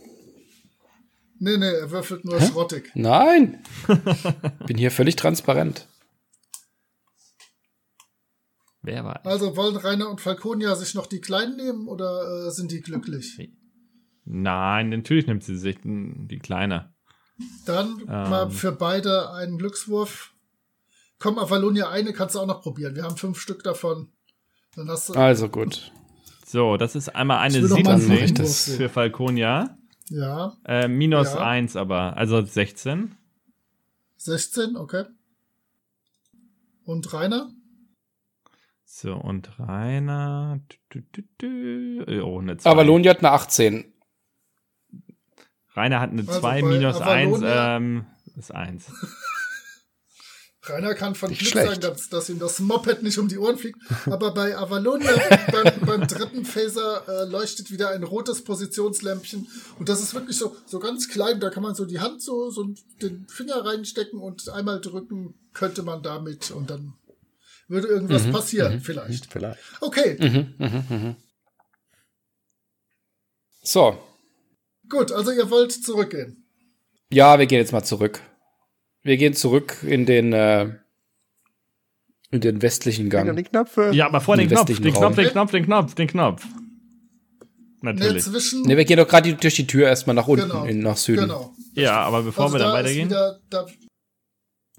Nee, 1.39 1.57
nee, 1.57 1.65
er 1.65 1.91
würfelt 1.91 2.23
nur 2.23 2.39
schrottig. 2.39 2.91
Nein. 2.95 3.63
Bin 4.65 4.77
hier 4.77 4.91
völlig 4.91 5.15
transparent. 5.15 5.87
Wer 8.81 9.03
war? 9.03 9.25
Also 9.25 9.55
wollen 9.55 9.75
Rainer 9.77 10.09
und 10.09 10.21
Falconia 10.21 10.75
sich 10.75 10.93
noch 10.93 11.07
die 11.07 11.21
Kleinen 11.21 11.55
nehmen 11.55 11.87
oder 11.87 12.47
äh, 12.47 12.51
sind 12.51 12.71
die 12.71 12.81
glücklich? 12.81 13.39
Nein, 14.25 14.89
natürlich 14.89 15.27
nimmt 15.27 15.43
sie 15.43 15.57
sich 15.57 15.77
die 15.83 16.39
Kleine. 16.39 16.93
Dann 17.65 18.03
mal 18.05 18.49
für 18.49 18.71
beide 18.71 19.31
einen 19.31 19.57
Glückswurf. 19.57 20.33
Komm, 21.19 21.39
Avalonia, 21.39 21.89
eine 21.89 22.13
kannst 22.13 22.35
du 22.35 22.39
auch 22.39 22.45
noch 22.45 22.61
probieren. 22.61 22.95
Wir 22.95 23.03
haben 23.03 23.17
fünf 23.17 23.39
Stück 23.39 23.63
davon. 23.63 24.11
Dann 24.75 24.89
hast 24.89 25.09
du. 25.09 25.13
Also 25.13 25.49
gut. 25.49 25.91
So, 26.53 26.77
das 26.77 26.95
ist 26.95 27.09
einmal 27.15 27.39
eine 27.39 27.55
will 27.55 27.67
noch 27.67 27.81
mal 27.81 27.93
einen 27.93 28.01
17 28.01 28.13
ich 28.25 28.29
Wurf 28.29 28.37
das 28.37 28.65
sehen. 28.65 28.77
für 28.77 28.89
Falconia. 28.89 29.75
Ja, 30.09 30.55
Äh, 30.65 30.87
minus 30.87 31.33
Ja. 31.33 31.47
1 31.47 31.75
aber, 31.75 32.15
also 32.15 32.43
16. 32.45 33.15
16, 34.17 34.75
okay. 34.77 35.05
Und 36.85 37.11
Rainer? 37.11 37.49
So, 38.85 39.15
und 39.15 39.57
Rainer. 39.57 40.59
Du, 40.89 41.01
du, 41.11 41.23
du, 41.39 42.03
du. 42.05 42.21
Oh, 42.23 42.39
eine 42.39 42.57
2. 42.57 42.69
Avalonia 42.69 43.09
hat 43.09 43.19
eine 43.19 43.31
18. 43.31 43.91
Rainer 45.75 45.99
hat 46.01 46.11
eine 46.11 46.21
Also 46.21 46.39
2 46.39 46.61
bei 46.61 46.67
minus 46.67 47.01
1 47.01 47.33
Avalonia- 47.41 47.77
ähm, 47.77 48.05
ist 48.35 48.53
1. 48.53 48.91
Rainer 50.65 50.93
kann 50.95 51.13
von 51.13 51.29
Nicht 51.29 51.39
Glück 51.41 51.51
schlecht. 51.51 51.67
sein, 51.69 51.81
dass, 51.81 52.07
dass 52.09 52.29
ihm 52.29 52.39
das 52.39 52.59
Moped 52.59 53.03
nicht 53.03 53.17
um 53.17 53.27
die 53.27 53.37
Ohren 53.37 53.57
fliegt. 53.57 53.79
Aber 54.05 54.33
bei 54.33 54.57
Avalonia 54.57 55.11
beim, 55.51 55.73
beim 55.85 56.07
dritten 56.07 56.45
Phaser 56.45 57.03
äh, 57.07 57.25
leuchtet 57.25 57.69
wieder 57.69 57.89
ein 57.89 58.03
rotes 58.03 58.43
Positionslämpchen. 58.45 59.47
Und 59.77 59.89
das 59.89 60.01
ist 60.01 60.13
wirklich 60.13 60.37
so, 60.37 60.55
so 60.65 60.79
ganz 60.79 61.09
klein. 61.09 61.41
Da 61.41 61.49
kann 61.49 61.63
man 61.63 61.75
so 61.75 61.83
die 61.85 61.99
Hand 61.99 62.21
so, 62.21 62.49
so 62.49 62.65
den 63.01 63.27
Finger 63.27 63.65
reinstecken 63.65 64.19
und 64.21 64.47
einmal 64.49 64.79
drücken 64.79 65.33
könnte 65.53 65.83
man 65.83 66.01
damit 66.01 66.51
und 66.51 66.69
dann 66.69 66.93
würde 67.67 67.87
irgendwas 67.87 68.29
passieren, 68.31 68.79
vielleicht. 68.79 69.31
Vielleicht. 69.31 69.59
Okay, 69.81 70.45
So. 73.61 73.97
gut, 74.89 75.11
also 75.11 75.31
ihr 75.31 75.49
wollt 75.49 75.71
zurückgehen. 75.71 76.45
Ja, 77.09 77.37
wir 77.39 77.45
gehen 77.45 77.59
jetzt 77.59 77.71
mal 77.71 77.83
zurück. 77.83 78.19
Wir 79.03 79.17
gehen 79.17 79.33
zurück 79.33 79.77
in 79.83 80.05
den, 80.05 80.31
äh, 80.33 80.69
in 82.31 82.41
den 82.41 82.61
westlichen 82.61 83.09
Gang. 83.09 83.35
Die 83.35 83.43
Knöpfe. 83.43 83.91
Ja, 83.93 84.07
aber 84.07 84.21
vor 84.21 84.35
Im 84.35 84.41
den 84.41 84.49
Knopf, 84.49 84.65
den. 84.65 84.93
Knopf, 84.93 85.15
den 85.15 85.27
Knopf, 85.27 85.51
den 85.51 85.65
Knopf, 85.65 85.93
den 85.95 86.07
Knopf. 86.07 86.45
Ne, 87.81 87.93
Natürlich. 87.93 88.23
zwischen. 88.23 88.61
Ne, 88.63 88.77
wir 88.77 88.85
gehen 88.85 88.97
doch 88.97 89.07
gerade 89.07 89.33
durch 89.33 89.55
die 89.55 89.67
Tür 89.67 89.87
erstmal 89.87 90.15
nach 90.15 90.27
unten, 90.27 90.47
Genau. 90.47 90.63
in, 90.63 90.79
nach 90.79 90.95
Süden. 90.95 91.23
Genau. 91.23 91.53
Ja, 91.73 91.99
aber 92.01 92.23
bevor 92.23 92.45
Also 92.45 92.55
wir 92.55 92.59
dann 92.59 92.71
da 92.73 92.79
ist 92.79 92.85
weitergehen. 92.85 93.09
wieder, 93.09 93.39
da, 93.49 93.65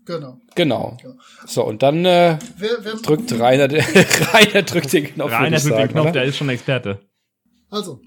genau. 0.06 0.40
Genau. 0.54 0.96
Ja. 1.02 1.10
So, 1.46 1.66
und 1.66 1.82
dann 1.82 2.04
äh, 2.06 2.38
Wer, 2.56 2.70
wer, 2.82 2.94
drückt 2.94 3.38
Rainer, 3.38 3.68
Rainer 4.32 4.62
drückt 4.62 4.92
den 4.94 5.04
Knopf. 5.04 5.32
Rainer 5.32 5.50
drückt 5.50 5.64
den 5.64 5.70
sagen, 5.70 5.92
Knopf, 5.92 6.04
oder? 6.04 6.12
der 6.12 6.24
ist 6.24 6.36
schon 6.38 6.48
Experte. 6.48 7.00
Also, 7.68 8.00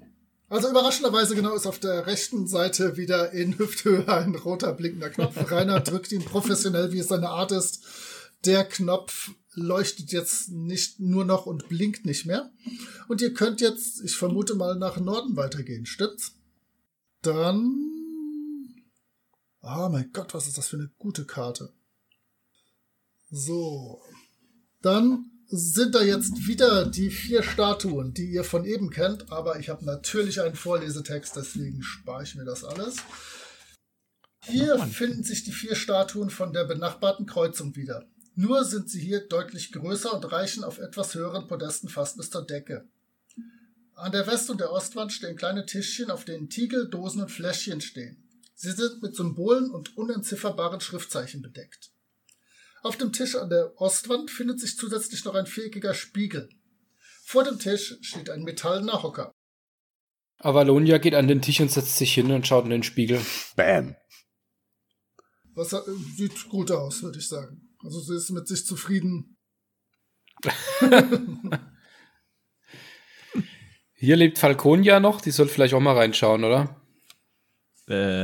also 0.50 0.70
überraschenderweise 0.70 1.36
genau 1.36 1.56
ist 1.56 1.68
auf 1.68 1.80
der 1.80 2.08
rechten 2.08 2.48
Seite 2.48 2.96
wieder 2.98 3.34
in 3.34 3.58
Hüfthöhe 3.58 4.08
ein 4.08 4.36
roter 4.36 4.74
blinkender 4.74 5.10
Knopf. 5.10 5.36
Rainer 5.52 5.82
drückt 5.82 6.12
ihn 6.12 6.24
professionell, 6.24 6.92
wie 6.92 7.00
es 7.00 7.10
seine 7.10 7.30
Art 7.30 7.52
ist. 7.52 7.84
Der 8.46 8.64
Knopf 8.64 9.32
leuchtet 9.54 10.12
jetzt 10.12 10.50
nicht 10.50 11.00
nur 11.00 11.26
noch 11.26 11.46
und 11.46 11.68
blinkt 11.68 12.06
nicht 12.06 12.26
mehr. 12.26 12.52
Und 13.08 13.22
ihr 13.22 13.34
könnt 13.34 13.60
jetzt, 13.60 14.02
ich 14.04 14.16
vermute 14.16 14.56
mal, 14.56 14.76
nach 14.76 15.00
Norden 15.00 15.36
weitergehen, 15.36 15.86
stimmt's? 15.86 16.34
Dann. 17.22 17.94
Oh 19.62 19.90
mein 19.90 20.12
Gott, 20.14 20.34
was 20.34 20.48
ist 20.48 20.58
das 20.58 20.68
für 20.68 20.78
eine 20.78 20.92
gute 20.98 21.26
Karte? 21.26 21.74
So. 23.30 24.02
Dann 24.82 25.37
sind 25.50 25.96
da 25.96 26.02
jetzt 26.02 26.48
wieder 26.48 26.86
die 26.86 27.10
vier 27.10 27.42
Statuen, 27.42 28.14
die 28.14 28.30
ihr 28.30 28.44
von 28.44 28.66
eben 28.66 28.90
kennt, 28.90 29.32
aber 29.32 29.60
ich 29.60 29.70
habe 29.70 29.86
natürlich 29.86 30.42
einen 30.42 30.56
Vorlesetext, 30.56 31.36
deswegen 31.36 31.82
spare 31.84 32.24
ich 32.24 32.36
mir 32.36 32.46
das 32.46 32.64
alles. 32.64 32.98
Hier 34.46 34.78
finden 34.80 35.24
sich 35.24 35.44
die 35.44 35.52
vier 35.52 35.76
Statuen 35.76 36.30
von 36.30 36.54
der 36.54 36.66
benachbarten 36.66 37.26
Kreuzung 37.26 37.76
wieder. 37.76 38.06
Nur 38.36 38.66
sind 38.66 38.90
sie 38.90 39.02
hier 39.02 39.22
deutlich 39.28 39.72
größer 39.72 40.14
und 40.14 40.32
reichen 40.32 40.64
auf 40.64 40.80
etwas 40.80 41.16
höheren 41.16 41.48
Podesten 41.48 41.90
fast 41.90 42.18
bis 42.18 42.30
zur 42.30 42.46
Decke. 42.46 42.88
An 43.96 44.12
der 44.12 44.28
West- 44.28 44.50
und 44.50 44.60
der 44.60 44.72
Ostwand 44.72 45.12
stehen 45.12 45.36
kleine 45.36 45.66
Tischchen, 45.66 46.12
auf 46.12 46.24
denen 46.24 46.50
Tiegel, 46.50 46.88
Dosen 46.88 47.22
und 47.22 47.32
Fläschchen 47.32 47.82
stehen. 47.82 48.24
Sie 48.54 48.72
sind 48.72 49.02
mit 49.02 49.16
Symbolen 49.16 49.72
und 49.72 49.98
unentzifferbaren 49.98 50.82
Schriftzeichen 50.82 51.42
bedeckt. 51.42 51.92
Auf 52.88 52.96
dem 52.96 53.12
Tisch 53.12 53.36
an 53.36 53.50
der 53.50 53.74
Ostwand 53.82 54.32
findet 54.32 54.62
sich 54.62 54.78
zusätzlich 54.78 55.26
noch 55.26 55.36
ein 55.36 55.46
viereckiger 55.46 55.94
Spiegel. 55.94 56.48
Vor 57.26 57.44
dem 57.44 57.60
Tisch 57.60 57.98
steht 58.00 58.30
ein 58.30 58.44
metallener 58.44 59.04
Hocker. 59.04 59.34
Avalonia 60.38 60.98
geht 60.98 61.14
an 61.14 61.28
den 61.28 61.42
Tisch 61.42 61.60
und 61.60 61.70
setzt 61.70 61.98
sich 61.98 62.14
hin 62.14 62.32
und 62.32 62.48
schaut 62.48 62.64
in 62.64 62.70
den 62.70 62.84
Spiegel. 62.84 63.20
Bam. 63.58 63.98
Was 65.54 65.74
äh, 65.74 65.82
sieht 66.16 66.48
gut 66.48 66.72
aus, 66.72 67.04
würde 67.04 67.20
ich 67.20 67.28
sagen. 67.28 67.76
Also 67.84 68.00
sie 68.00 68.16
ist 68.16 68.30
mit 68.30 68.48
sich 68.48 68.66
zufrieden. 68.66 69.36
Hier 73.96 74.16
lebt 74.16 74.38
Falconia 74.38 75.02
noch, 75.02 75.20
die 75.20 75.32
soll 75.32 75.50
vielleicht 75.50 75.74
auch 75.74 75.82
mal 75.82 75.98
reinschauen, 75.98 76.46
oder? 76.46 76.82
Äh, 77.90 78.24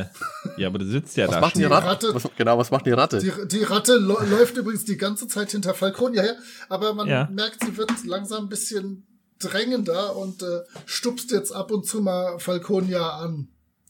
ja, 0.57 0.67
aber 0.67 0.79
du 0.79 0.85
sitzt 0.85 1.15
ja 1.15 1.25
Was 1.27 1.35
da. 1.35 1.41
macht 1.41 1.55
die 1.55 1.59
Die 1.59 1.65
Ratte? 1.65 1.87
Ratte- 1.87 2.15
Was, 2.15 2.29
genau, 2.35 2.57
was 2.57 2.69
macht 2.69 2.85
die 2.85 2.91
Ratte? 2.91 3.19
Die, 3.19 3.31
die 3.47 3.63
Ratte 3.63 3.95
läuft 3.95 4.57
übrigens 4.57 4.83
die 4.83 4.97
ganze 4.97 5.27
Zeit 5.29 5.51
hinter 5.51 5.73
Falconia 5.73 6.21
her, 6.21 6.35
aber 6.67 6.93
man 6.93 7.07
Ja. 7.07 7.29
merkt, 7.31 7.63
sie 7.63 7.77
wird 7.77 7.91
langsam 8.05 8.45
ein 8.45 8.49
bisschen 8.49 9.07
drängender 9.39 10.15
und 10.17 10.41
äh, 10.43 10.61
stupst 10.85 11.31
jetzt 11.31 11.51
ab 11.51 11.71
und 11.71 11.85
zu 11.85 12.01
mal 12.01 12.39
Falconia 12.39 13.19
an, 13.19 13.47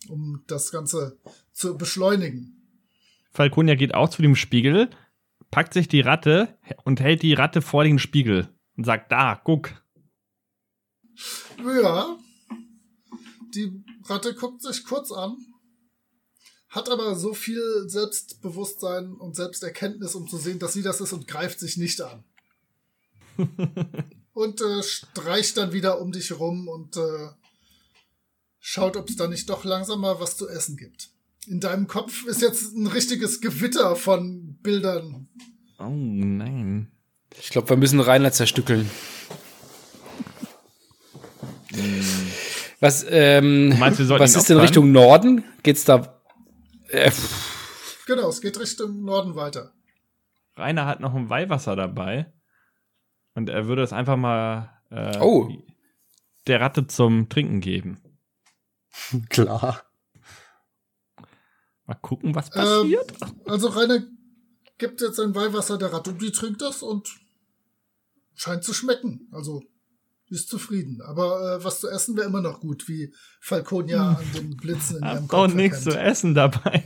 um 0.09 0.43
das 0.47 0.71
Ganze 0.71 1.17
zu 1.51 1.75
beschleunigen. 1.77 2.61
Falconia 3.31 3.73
geht 3.73 3.95
auch 3.95 4.09
zu 4.09 4.21
dem 4.21 4.35
Spiegel, 4.35 4.91
packt 5.49 5.73
sich 5.73 5.87
die 5.87 6.01
Ratte 6.01 6.55
und 6.83 6.99
hält 7.01 7.23
die 7.23 7.33
Ratte 7.33 7.63
vor 7.63 7.83
den 7.83 7.97
Spiegel 7.97 8.47
und 8.77 8.83
sagt, 8.85 9.11
da, 9.11 9.41
guck. 9.43 9.71
Ja. 11.65 12.15
Die 13.55 13.83
Ratte 14.05 14.33
guckt 14.35 14.61
sich 14.63 14.83
kurz 14.83 15.11
an, 15.11 15.37
hat 16.73 16.89
aber 16.89 17.15
so 17.15 17.35
viel 17.35 17.85
Selbstbewusstsein 17.87 19.13
und 19.13 19.35
Selbsterkenntnis, 19.35 20.15
um 20.15 20.27
zu 20.27 20.37
sehen, 20.37 20.57
dass 20.57 20.73
sie 20.73 20.81
das 20.81 21.01
ist 21.01 21.13
und 21.13 21.27
greift 21.27 21.59
sich 21.59 21.77
nicht 21.77 22.01
an. 22.01 22.23
und 24.33 24.59
äh, 24.59 24.81
streicht 24.81 25.57
dann 25.57 25.71
wieder 25.71 26.01
um 26.01 26.11
dich 26.11 26.37
rum 26.39 26.67
und 26.67 26.97
äh, 26.97 27.29
schaut, 28.59 28.97
ob 28.97 29.07
es 29.07 29.15
da 29.17 29.27
nicht 29.27 29.47
doch 29.51 29.63
langsam 29.65 30.01
mal 30.01 30.19
was 30.19 30.35
zu 30.35 30.49
essen 30.49 30.75
gibt. 30.75 31.09
In 31.47 31.59
deinem 31.59 31.85
Kopf 31.85 32.25
ist 32.25 32.41
jetzt 32.41 32.73
ein 32.73 32.87
richtiges 32.87 33.39
Gewitter 33.39 33.95
von 33.95 34.57
Bildern. 34.63 35.27
Oh 35.77 35.89
nein. 35.89 36.91
Ich 37.39 37.49
glaube, 37.49 37.69
wir 37.69 37.77
müssen 37.77 37.99
Rainer 37.99 38.31
zerstückeln. 38.31 38.89
Was, 42.79 43.05
ähm, 43.07 43.71
Du 43.71 43.77
meinst, 43.77 44.09
was 44.09 44.35
ist 44.35 44.49
in? 44.49 44.57
Richtung 44.57 44.91
Norden? 44.91 45.43
Geht's 45.61 45.85
da? 45.85 46.12
Äh, 46.93 47.11
Genau, 48.05 48.27
es 48.29 48.41
geht 48.41 48.59
Richtung 48.59 49.03
Norden 49.03 49.35
weiter. 49.35 49.73
Rainer 50.57 50.85
hat 50.85 50.99
noch 50.99 51.15
ein 51.15 51.29
Weihwasser 51.29 51.75
dabei 51.75 52.31
und 53.33 53.49
er 53.49 53.65
würde 53.67 53.81
es 53.81 53.93
einfach 53.93 54.17
mal 54.17 54.69
äh, 54.91 55.17
Oh. 55.19 55.49
der 56.47 56.59
Ratte 56.59 56.85
zum 56.85 57.29
Trinken 57.29 57.61
geben. 57.61 57.97
Klar. 59.29 59.83
Mal 61.85 61.95
gucken, 61.95 62.35
was 62.35 62.47
Ähm, 62.55 62.61
passiert. 62.61 63.13
Also 63.47 63.69
Rainer 63.69 64.03
gibt 64.77 65.01
jetzt 65.01 65.19
ein 65.19 65.33
Weihwasser 65.33 65.77
der 65.77 65.93
Ratte 65.93 66.11
und 66.11 66.21
die 66.21 66.31
trinkt 66.31 66.61
das 66.61 66.83
und 66.83 67.09
scheint 68.35 68.63
zu 68.65 68.73
schmecken. 68.73 69.29
Also 69.31 69.63
Bist 70.33 70.49
zufrieden. 70.49 70.99
Aber 71.01 71.59
äh, 71.59 71.63
was 71.63 71.79
zu 71.79 71.87
essen 71.87 72.17
wäre 72.17 72.25
immer 72.25 72.41
noch 72.41 72.59
gut, 72.59 72.87
wie 72.87 73.13
Falconia 73.39 74.13
an 74.13 74.25
den 74.33 74.57
Blitzen 74.57 74.97
in 74.97 75.03
ihrem 75.03 75.27
Kopf 75.27 75.53
nichts 75.53 75.83
zu 75.83 75.91
essen 75.91 76.33
dabei. 76.33 76.83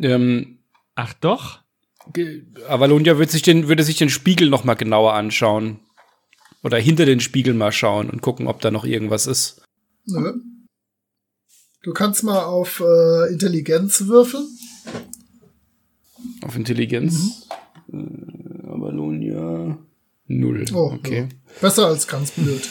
Ähm, 0.00 0.58
Ach 0.96 1.14
doch? 1.14 1.60
Avalonia 2.68 3.16
würde 3.16 3.30
sich 3.30 3.42
den, 3.42 3.68
würde 3.68 3.84
sich 3.84 3.96
den 3.96 4.10
Spiegel 4.10 4.50
noch 4.50 4.64
mal 4.64 4.74
genauer 4.74 5.14
anschauen. 5.14 5.78
Oder 6.64 6.78
hinter 6.78 7.06
den 7.06 7.20
Spiegel 7.20 7.54
mal 7.54 7.70
schauen 7.70 8.10
und 8.10 8.22
gucken, 8.22 8.48
ob 8.48 8.60
da 8.60 8.72
noch 8.72 8.84
irgendwas 8.84 9.28
ist. 9.28 9.62
Nö. 10.06 10.34
Du 11.82 11.92
kannst 11.92 12.24
mal 12.24 12.42
auf 12.42 12.80
äh, 12.80 13.32
Intelligenz 13.32 14.06
würfeln. 14.06 14.46
Auf 16.42 16.56
Intelligenz. 16.56 17.46
Äh, 17.92 17.96
Avalonia. 17.96 18.19
Null. 20.32 20.64
Oh, 20.72 20.92
okay. 20.94 21.28
Besser 21.60 21.86
als 21.86 22.06
ganz 22.06 22.30
blöd. 22.30 22.68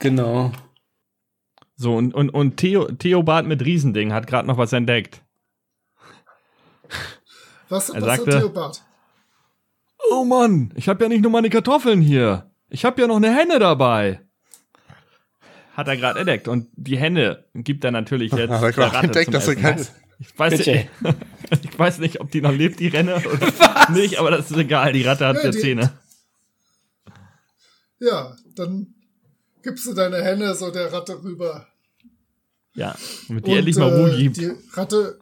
Genau. 0.00 0.52
So, 1.76 1.94
und, 1.96 2.14
und, 2.14 2.28
und 2.30 2.58
Theo, 2.58 2.92
Theobald 2.92 3.46
mit 3.46 3.64
Riesending 3.64 4.12
hat 4.12 4.26
gerade 4.26 4.46
noch 4.46 4.58
was 4.58 4.72
entdeckt. 4.74 5.22
Was, 7.68 7.88
Er 7.88 8.02
was 8.02 8.04
sagte- 8.18 8.34
hat 8.34 8.40
Theobald? 8.42 8.82
Oh 10.10 10.24
Mann, 10.24 10.72
ich 10.76 10.88
habe 10.88 11.02
ja 11.04 11.08
nicht 11.08 11.22
nur 11.22 11.30
meine 11.30 11.48
Kartoffeln 11.48 12.00
hier. 12.02 12.50
Ich 12.68 12.84
habe 12.84 13.00
ja 13.00 13.06
noch 13.06 13.16
eine 13.16 13.34
Henne 13.34 13.58
dabei. 13.58 14.20
Hat 15.74 15.88
er 15.88 15.96
gerade 15.96 16.20
entdeckt. 16.20 16.48
Und 16.48 16.68
die 16.74 16.98
Henne 16.98 17.46
gibt 17.54 17.82
er 17.84 17.92
natürlich 17.92 18.30
jetzt. 18.36 18.50
Hat 18.50 18.62
er 18.62 18.72
gerade 18.72 18.92
Ratte 18.94 19.06
entdeckt, 19.06 19.32
dass 19.32 19.48
er 19.48 19.56
keine. 19.56 19.86
Ich 20.18 20.38
weiß, 20.38 20.58
nicht, 20.58 20.68
ich 21.62 21.78
weiß 21.78 21.98
nicht, 21.98 22.20
ob 22.20 22.30
die 22.30 22.42
noch 22.42 22.52
lebt, 22.52 22.78
die 22.78 22.88
Renne, 22.88 23.16
oder 23.16 23.88
nicht, 23.92 24.18
aber 24.18 24.30
das 24.30 24.50
ist 24.50 24.56
egal. 24.58 24.92
Die 24.92 25.02
Ratte 25.02 25.26
hat 25.26 25.36
Ja, 25.36 25.44
ja, 25.44 25.50
die- 25.50 25.58
Zähne. 25.58 25.92
Ja, 28.02 28.36
dann 28.56 28.94
gibst 29.62 29.86
du 29.86 29.94
deine 29.94 30.20
Henne 30.20 30.56
so 30.56 30.72
der 30.72 30.92
Ratte 30.92 31.22
rüber. 31.22 31.68
Ja, 32.74 32.96
damit 33.28 33.46
die 33.46 33.52
endlich 33.52 33.76
mal 33.76 33.92
äh, 33.92 33.94
Ruhe 33.94 34.16
gibt. 34.16 34.38
Die 34.38 34.50
Ratte, 34.72 35.20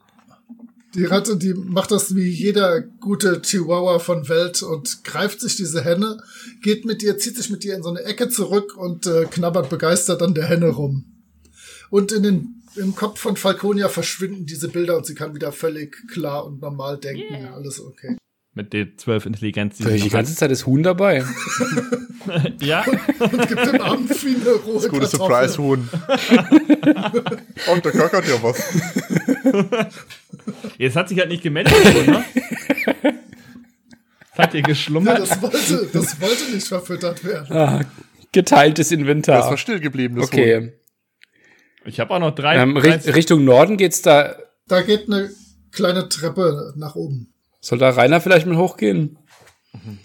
die 0.94 1.04
Ratte, 1.04 1.36
die 1.36 1.52
macht 1.52 1.90
das 1.90 2.14
wie 2.16 2.26
jeder 2.26 2.80
gute 2.80 3.42
Chihuahua 3.42 3.98
von 3.98 4.30
Welt 4.30 4.62
und 4.62 5.04
greift 5.04 5.42
sich 5.42 5.56
diese 5.56 5.84
Henne, 5.84 6.22
geht 6.62 6.86
mit 6.86 7.02
ihr, 7.02 7.18
zieht 7.18 7.36
sich 7.36 7.50
mit 7.50 7.66
ihr 7.66 7.74
in 7.74 7.82
so 7.82 7.90
eine 7.90 8.00
Ecke 8.00 8.30
zurück 8.30 8.74
und 8.78 9.06
äh, 9.06 9.26
knabbert 9.26 9.68
begeistert 9.68 10.22
an 10.22 10.32
der 10.32 10.46
Henne 10.46 10.68
rum. 10.68 11.04
Und 11.90 12.12
in 12.12 12.22
den, 12.22 12.62
im 12.76 12.94
Kopf 12.94 13.20
von 13.20 13.36
Falconia 13.36 13.90
verschwinden 13.90 14.46
diese 14.46 14.68
Bilder 14.68 14.96
und 14.96 15.04
sie 15.04 15.14
kann 15.14 15.34
wieder 15.34 15.52
völlig 15.52 16.08
klar 16.08 16.46
und 16.46 16.62
normal 16.62 16.96
denken. 16.96 17.44
Alles 17.52 17.78
okay. 17.78 18.16
Mit 18.52 18.72
den 18.72 18.98
zwölf 18.98 19.26
Intelligenz. 19.26 19.76
Die 19.78 19.84
Die 19.84 20.08
ganze 20.08 20.34
Zeit 20.34 20.50
das 20.50 20.66
Huhn 20.66 20.82
dabei. 20.82 21.24
Ja, 22.60 22.84
Und 23.18 23.48
gibt 23.48 23.66
dem 23.66 23.80
Amphi 23.80 24.36
eine 24.36 24.50
rohe 24.50 24.74
Gute 24.88 24.90
Kartoffel. 24.90 25.08
Surprise-Huhn. 25.08 25.88
Und 27.72 27.84
der 27.84 27.92
gackert 27.92 28.28
ja 28.28 28.42
was. 28.42 28.62
jetzt 30.76 30.96
hat 30.96 31.08
sich 31.08 31.18
halt 31.18 31.30
nicht 31.30 31.42
gemeldet, 31.42 31.72
ne? 32.06 32.22
Das 34.36 34.38
hat 34.46 34.54
ihr 34.54 34.60
Ja, 34.60 34.66
geschlummert. 34.66 35.18
das 35.18 35.40
wollte, 35.42 35.88
das 35.92 36.20
wollte 36.20 36.52
nicht 36.54 36.68
verfüttert 36.68 37.24
werden. 37.24 37.56
Ah, 37.56 37.80
geteiltes 38.32 38.88
Das 38.88 38.98
Inventar. 38.98 39.48
war 39.50 39.56
still 39.56 39.80
geblieben, 39.80 40.16
das 40.16 40.30
Huhn. 40.30 40.38
okay. 40.38 40.72
Ich 41.86 41.98
habe 42.00 42.12
auch 42.14 42.20
noch 42.20 42.34
drei. 42.34 42.56
Ähm, 42.56 42.76
Richtung 42.76 43.44
Norden 43.44 43.78
geht's 43.78 44.02
da. 44.02 44.36
Da 44.68 44.82
geht 44.82 45.08
eine 45.08 45.30
kleine 45.72 46.08
Treppe 46.10 46.74
nach 46.76 46.94
oben. 46.94 47.32
Soll 47.60 47.78
da 47.78 47.90
Rainer 47.90 48.20
vielleicht 48.20 48.46
mal 48.46 48.56
hochgehen? 48.56 49.18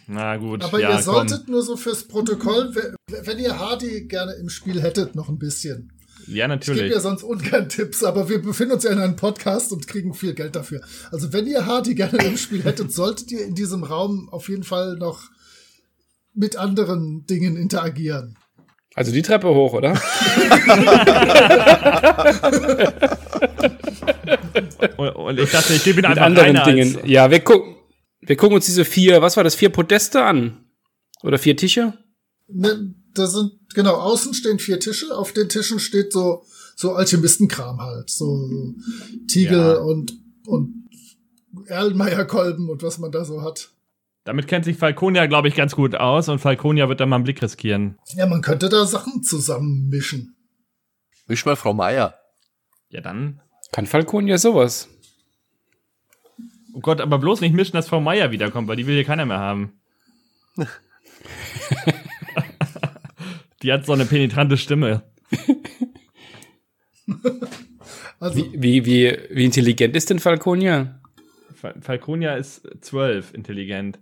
Na 0.07 0.37
gut, 0.37 0.63
Aber 0.63 0.79
ja, 0.79 0.89
ihr 0.89 0.95
komm. 0.95 1.03
solltet 1.03 1.47
nur 1.49 1.63
so 1.63 1.75
fürs 1.77 2.07
Protokoll, 2.07 2.75
we- 2.75 2.93
wenn 3.23 3.39
ihr 3.39 3.57
Hardy 3.57 4.01
gerne 4.05 4.33
im 4.33 4.49
Spiel 4.49 4.81
hättet, 4.81 5.15
noch 5.15 5.29
ein 5.29 5.39
bisschen. 5.39 5.91
Ja, 6.27 6.27
Ich 6.27 6.35
gebe 6.35 6.47
natürlich. 6.49 6.91
ja 6.91 6.99
sonst 6.99 7.23
ungern 7.23 7.69
Tipps, 7.69 8.03
aber 8.03 8.29
wir 8.29 8.41
befinden 8.41 8.73
uns 8.73 8.83
ja 8.83 8.91
in 8.91 8.99
einem 8.99 9.15
Podcast 9.15 9.71
und 9.71 9.87
kriegen 9.87 10.13
viel 10.13 10.33
Geld 10.33 10.55
dafür. 10.55 10.81
Also 11.11 11.33
wenn 11.33 11.47
ihr 11.47 11.65
Hardy 11.65 11.95
gerne 11.95 12.17
im 12.23 12.37
Spiel 12.37 12.63
hättet, 12.63 12.91
solltet 12.91 13.31
ihr 13.31 13.43
in 13.45 13.55
diesem 13.55 13.83
Raum 13.83 14.29
auf 14.29 14.49
jeden 14.49 14.63
Fall 14.63 14.95
noch 14.97 15.23
mit 16.33 16.57
anderen 16.57 17.25
Dingen 17.27 17.55
interagieren. 17.57 18.37
Also 18.95 19.11
die 19.11 19.21
Treppe 19.23 19.49
hoch, 19.53 19.73
oder? 19.73 19.93
Und, 24.97 25.09
und 25.09 25.39
ich 25.39 25.51
dachte, 25.51 25.73
ich 25.73 25.83
gebe 25.83 25.99
ihn 25.99 26.03
Mit 26.03 26.05
einfach 26.11 26.25
anderen 26.25 26.57
Rainer 26.57 26.63
Dingen. 26.65 26.97
Als, 26.97 27.07
Ja, 27.09 27.29
wir 27.31 27.39
gucken, 27.41 27.75
wir 28.21 28.35
gucken 28.35 28.55
uns 28.55 28.65
diese 28.65 28.85
vier, 28.85 29.21
was 29.21 29.37
war 29.37 29.43
das, 29.43 29.55
vier 29.55 29.69
Podeste 29.69 30.23
an? 30.23 30.65
Oder 31.23 31.37
vier 31.37 31.55
Tische? 31.57 31.93
Ne, 32.47 32.93
da 33.13 33.25
sind, 33.27 33.51
genau, 33.73 33.95
außen 33.95 34.33
stehen 34.33 34.59
vier 34.59 34.79
Tische, 34.79 35.15
auf 35.15 35.31
den 35.31 35.49
Tischen 35.49 35.79
steht 35.79 36.13
so, 36.13 36.43
so 36.75 36.93
Alchemistenkram 36.93 37.81
halt, 37.81 38.09
so, 38.09 38.25
so 38.47 38.73
Tiegel 39.27 39.57
Ja. 39.57 39.77
und, 39.79 40.13
und 40.45 40.85
Erlenmeyer-Kolben 41.67 42.69
und 42.69 42.83
was 42.83 42.97
man 42.99 43.11
da 43.11 43.25
so 43.25 43.41
hat. 43.41 43.69
damit 44.25 44.47
kennt 44.47 44.65
sich 44.65 44.77
Falconia, 44.77 45.25
glaube 45.27 45.47
ich, 45.47 45.55
ganz 45.55 45.75
gut 45.75 45.95
aus 45.95 46.29
und 46.29 46.39
Falconia 46.39 46.89
wird 46.89 46.99
da 46.99 47.05
mal 47.05 47.15
einen 47.17 47.23
Blick 47.23 47.41
riskieren. 47.41 47.97
Ja, 48.15 48.25
man 48.27 48.41
könnte 48.41 48.69
da 48.69 48.85
Sachen 48.85 49.23
zusammenmischen. 49.23 50.35
Misch 51.27 51.45
mal 51.45 51.55
Frau 51.55 51.73
Meier. 51.73 52.15
Ja, 52.89 53.01
dann. 53.01 53.41
Kann 53.75 53.87
Falconia 53.87 54.37
sowas? 54.37 54.87
Oh 56.73 56.79
Gott, 56.79 57.01
aber 57.01 57.19
bloß 57.19 57.41
nicht 57.41 57.53
mischen, 57.53 57.73
dass 57.75 57.89
Frau 57.89 57.99
Meier 57.99 58.31
wiederkommt, 58.31 58.69
weil 58.69 58.77
die 58.77 58.87
will 58.87 58.95
hier 58.95 59.03
keiner 59.03 59.25
mehr 59.25 59.39
haben. 59.39 59.73
die 63.61 63.73
hat 63.73 63.85
so 63.85 63.91
eine 63.91 64.05
penetrante 64.05 64.55
Stimme. 64.57 65.03
Also, 68.17 68.37
Wie, 68.37 68.61
wie, 68.61 68.85
wie, 68.85 69.17
wie 69.29 69.43
intelligent 69.45 69.93
ist 69.95 70.09
denn 70.09 70.19
Falconia? 70.19 71.01
Fal- 71.53 71.75
Falconia 71.81 72.35
ist 72.35 72.65
zwölf 72.79 73.33
intelligent. 73.33 73.99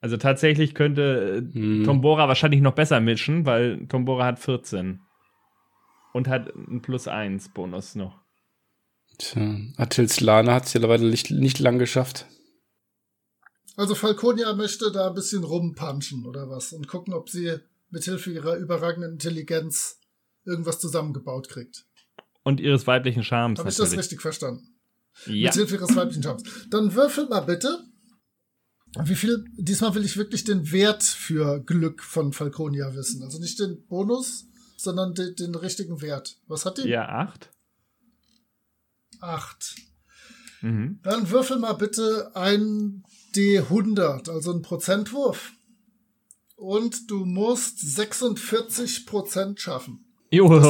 Also 0.00 0.16
tatsächlich 0.16 0.74
könnte 0.76 1.42
äh, 1.52 1.54
Hm. 1.58 1.82
Tombora 1.84 2.28
wahrscheinlich 2.28 2.60
noch 2.60 2.74
besser 2.74 3.00
mischen, 3.00 3.44
weil 3.44 3.84
Tombora 3.88 4.24
hat 4.26 4.38
14. 4.38 5.00
Und 6.14 6.28
hat 6.28 6.54
einen 6.54 6.80
Plus 6.82 7.08
1 7.08 7.48
Bonus 7.48 7.96
noch. 7.96 8.20
Tja, 9.18 9.56
Attils 9.76 10.20
Lana 10.20 10.54
hat 10.54 10.66
es 10.66 10.72
ja 10.74 10.80
leider 10.80 11.04
nicht, 11.04 11.30
nicht 11.30 11.58
lang 11.58 11.78
geschafft. 11.78 12.26
also 13.76 13.94
Falconia 13.94 14.52
möchte 14.54 14.92
da 14.92 15.08
ein 15.08 15.14
bisschen 15.14 15.44
rumpunchen 15.44 16.26
oder 16.26 16.48
was 16.50 16.72
und 16.72 16.88
gucken, 16.88 17.14
ob 17.14 17.30
sie 17.30 17.58
mithilfe 17.90 18.30
ihrer 18.32 18.56
überragenden 18.56 19.12
Intelligenz 19.12 19.98
irgendwas 20.44 20.78
zusammengebaut 20.80 21.48
kriegt. 21.48 21.86
Und 22.42 22.60
ihres 22.60 22.86
weiblichen 22.86 23.24
Charmes 23.24 23.58
Habe 23.58 23.70
ich 23.70 23.76
das 23.76 23.96
richtig 23.96 24.20
verstanden? 24.22 24.76
Ja. 25.26 25.50
Mithilfe 25.50 25.76
ihres 25.76 25.96
weiblichen 25.96 26.22
Charmes. 26.22 26.44
Dann 26.70 26.94
würfel 26.94 27.26
mal 27.28 27.40
bitte. 27.40 27.80
Wie 29.04 29.14
viel, 29.14 29.44
diesmal 29.56 29.94
will 29.94 30.04
ich 30.04 30.16
wirklich 30.16 30.44
den 30.44 30.70
Wert 30.72 31.02
für 31.02 31.60
Glück 31.60 32.02
von 32.02 32.32
Falconia 32.32 32.94
wissen. 32.94 33.22
Also 33.22 33.38
nicht 33.38 33.58
den 33.58 33.86
Bonus, 33.86 34.46
sondern 34.76 35.14
den, 35.14 35.34
den 35.34 35.54
richtigen 35.54 36.00
Wert. 36.00 36.38
Was 36.46 36.64
hat 36.64 36.78
die? 36.78 36.88
Ja, 36.88 37.32
8. 39.20 39.22
Acht. 39.22 39.74
Mhm. 40.62 41.00
Dann 41.02 41.30
würfel 41.30 41.58
mal 41.58 41.74
bitte 41.74 42.30
ein 42.34 43.04
D100, 43.34 44.30
also 44.30 44.52
einen 44.52 44.62
Prozentwurf. 44.62 45.52
Und 46.56 47.10
du 47.10 47.24
musst 47.26 47.78
46 47.80 49.04
Prozent 49.06 49.60
schaffen. 49.60 50.02
Wäre 50.30 50.60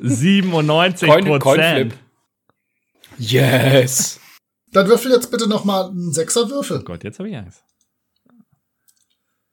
97 0.00 1.08
Coin- 1.08 1.24
Coinflip. 1.38 1.40
Prozent. 1.40 1.94
Yes! 3.18 4.18
Dann 4.72 4.88
würfel 4.88 5.12
jetzt 5.12 5.30
bitte 5.30 5.46
noch 5.46 5.64
mal 5.64 5.90
einen 5.90 6.12
Sechserwürfel. 6.12 6.78
Oh 6.80 6.84
Gott, 6.84 7.04
jetzt 7.04 7.18
habe 7.18 7.28
ich 7.28 7.36
Angst. 7.36 7.62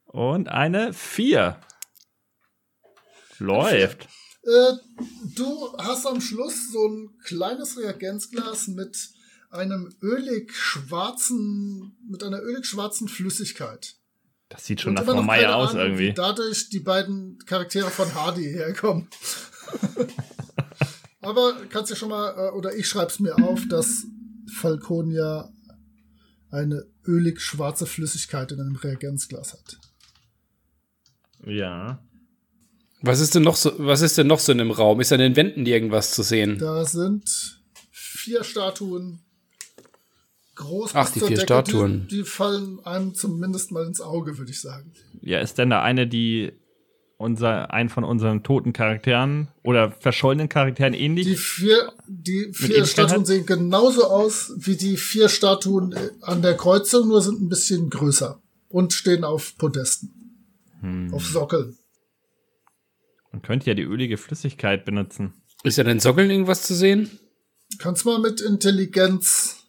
Und 0.06 0.48
eine 0.48 0.92
4. 0.94 1.60
Läuft. 3.38 4.08
Äh, 4.42 4.72
du 5.36 5.76
hast 5.78 6.06
am 6.06 6.20
Schluss 6.20 6.72
so 6.72 6.86
ein 6.86 7.10
kleines 7.24 7.78
Reagenzglas 7.78 8.68
mit 8.68 9.10
einem 9.50 9.92
ölig 10.00 10.54
schwarzen, 10.54 11.96
mit 12.08 12.22
einer 12.22 12.40
ölig 12.40 12.64
schwarzen 12.66 13.08
Flüssigkeit. 13.08 13.96
Das 14.48 14.64
sieht 14.64 14.80
schon 14.80 14.94
nach 14.94 15.04
Meier 15.22 15.56
aus 15.56 15.70
Ahnung, 15.70 15.82
irgendwie. 15.82 16.08
Wie 16.08 16.12
dadurch 16.12 16.70
die 16.70 16.80
beiden 16.80 17.38
Charaktere 17.46 17.90
von 17.90 18.12
Hardy 18.14 18.44
herkommen. 18.44 19.08
Aber 21.20 21.54
kannst 21.68 21.90
ja 21.90 21.96
schon 21.96 22.08
mal, 22.08 22.30
äh, 22.30 22.50
oder 22.52 22.74
ich 22.74 22.88
schreib's 22.88 23.20
mir 23.20 23.36
auf, 23.36 23.68
dass 23.68 24.06
Falconia 24.52 25.52
eine 26.50 26.84
ölig 27.06 27.40
schwarze 27.40 27.86
Flüssigkeit 27.86 28.50
in 28.52 28.60
einem 28.60 28.76
Reagenzglas 28.76 29.52
hat. 29.52 29.78
Ja. 31.46 32.02
Was 33.02 33.20
ist 33.20 33.34
denn 33.34 33.42
noch 33.42 33.56
so, 33.56 33.72
was 33.78 34.02
ist 34.02 34.18
denn 34.18 34.26
noch 34.26 34.38
so 34.38 34.52
in 34.52 34.58
dem 34.58 34.70
Raum? 34.70 35.00
Ist 35.00 35.12
an 35.12 35.18
den 35.20 35.36
Wänden 35.36 35.64
irgendwas 35.66 36.12
zu 36.12 36.22
sehen? 36.22 36.58
Da 36.58 36.84
sind 36.84 37.60
vier 37.90 38.44
Statuen 38.44 39.20
groß 40.56 40.90
Ach, 40.94 41.10
die 41.10 41.20
vier 41.20 41.28
Decke, 41.30 41.40
Statuen. 41.42 42.06
Die, 42.10 42.18
die 42.18 42.24
fallen 42.24 42.78
einem 42.84 43.14
zumindest 43.14 43.72
mal 43.72 43.86
ins 43.86 44.00
Auge, 44.00 44.36
würde 44.36 44.50
ich 44.50 44.60
sagen. 44.60 44.92
Ja, 45.22 45.40
ist 45.40 45.56
denn 45.56 45.70
da 45.70 45.82
eine, 45.82 46.06
die 46.06 46.52
unser, 47.16 47.72
einen 47.72 47.88
von 47.88 48.04
unseren 48.04 48.42
toten 48.42 48.72
Charakteren 48.72 49.48
oder 49.62 49.92
verschollenen 49.92 50.48
Charakteren 50.48 50.92
ähnlich? 50.94 51.26
Die 51.26 51.36
vier, 51.36 51.92
die 52.06 52.50
vier 52.52 52.84
Statuen 52.84 53.20
hat? 53.20 53.26
sehen 53.26 53.46
genauso 53.46 54.04
aus 54.04 54.52
wie 54.56 54.76
die 54.76 54.96
vier 54.98 55.28
Statuen 55.28 55.94
an 56.20 56.42
der 56.42 56.56
Kreuzung, 56.56 57.08
nur 57.08 57.22
sind 57.22 57.40
ein 57.40 57.48
bisschen 57.48 57.88
größer 57.88 58.40
und 58.68 58.92
stehen 58.92 59.24
auf 59.24 59.56
Podesten, 59.56 60.10
Hm. 60.80 61.12
auf 61.14 61.26
Sockeln. 61.26 61.76
Man 63.32 63.42
könnte 63.42 63.66
ja 63.66 63.74
die 63.74 63.82
ölige 63.82 64.16
Flüssigkeit 64.16 64.84
benutzen. 64.84 65.34
Ist 65.62 65.78
ja 65.78 65.84
den 65.84 66.00
Sockeln 66.00 66.30
irgendwas 66.30 66.62
zu 66.62 66.74
sehen? 66.74 67.10
Kannst 67.78 68.04
mal 68.04 68.18
mit 68.18 68.40
Intelligenz 68.40 69.64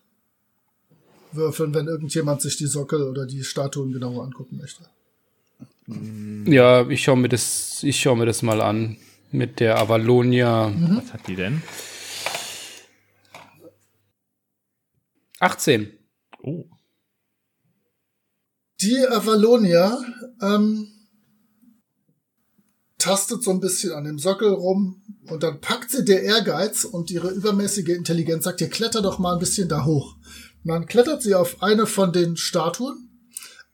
würfeln, 1.31 1.73
wenn 1.73 1.87
irgendjemand 1.87 2.41
sich 2.41 2.57
die 2.57 2.65
Sockel 2.65 3.03
oder 3.03 3.25
die 3.25 3.43
Statuen 3.43 3.91
genauer 3.91 4.23
angucken 4.23 4.57
möchte. 4.57 4.85
Ja, 6.49 6.87
ich 6.89 7.03
schaue 7.03 7.17
mir 7.17 7.29
das, 7.29 7.83
ich 7.83 7.99
schaue 7.99 8.17
mir 8.17 8.25
das 8.25 8.41
mal 8.41 8.61
an. 8.61 8.97
Mit 9.33 9.61
der 9.61 9.77
Avalonia 9.77 10.73
Was 10.75 11.13
hat 11.13 11.27
die 11.27 11.35
denn? 11.35 11.61
18. 15.39 15.91
Oh. 16.43 16.65
Die 18.81 19.07
Avalonia 19.07 19.97
ähm, 20.41 20.87
tastet 23.01 23.43
so 23.43 23.51
ein 23.51 23.59
bisschen 23.59 23.93
an 23.93 24.03
dem 24.03 24.19
Sockel 24.19 24.49
rum 24.49 25.01
und 25.27 25.43
dann 25.43 25.59
packt 25.59 25.89
sie 25.89 26.05
der 26.05 26.23
Ehrgeiz 26.23 26.83
und 26.83 27.09
ihre 27.09 27.31
übermäßige 27.31 27.89
Intelligenz 27.89 28.43
sagt, 28.43 28.61
ihr 28.61 28.69
kletter 28.69 29.01
doch 29.01 29.17
mal 29.17 29.33
ein 29.33 29.39
bisschen 29.39 29.67
da 29.67 29.85
hoch. 29.85 30.15
Und 30.63 30.71
dann 30.71 30.85
klettert 30.85 31.23
sie 31.23 31.33
auf 31.33 31.63
eine 31.63 31.87
von 31.87 32.13
den 32.13 32.37
Statuen. 32.37 33.09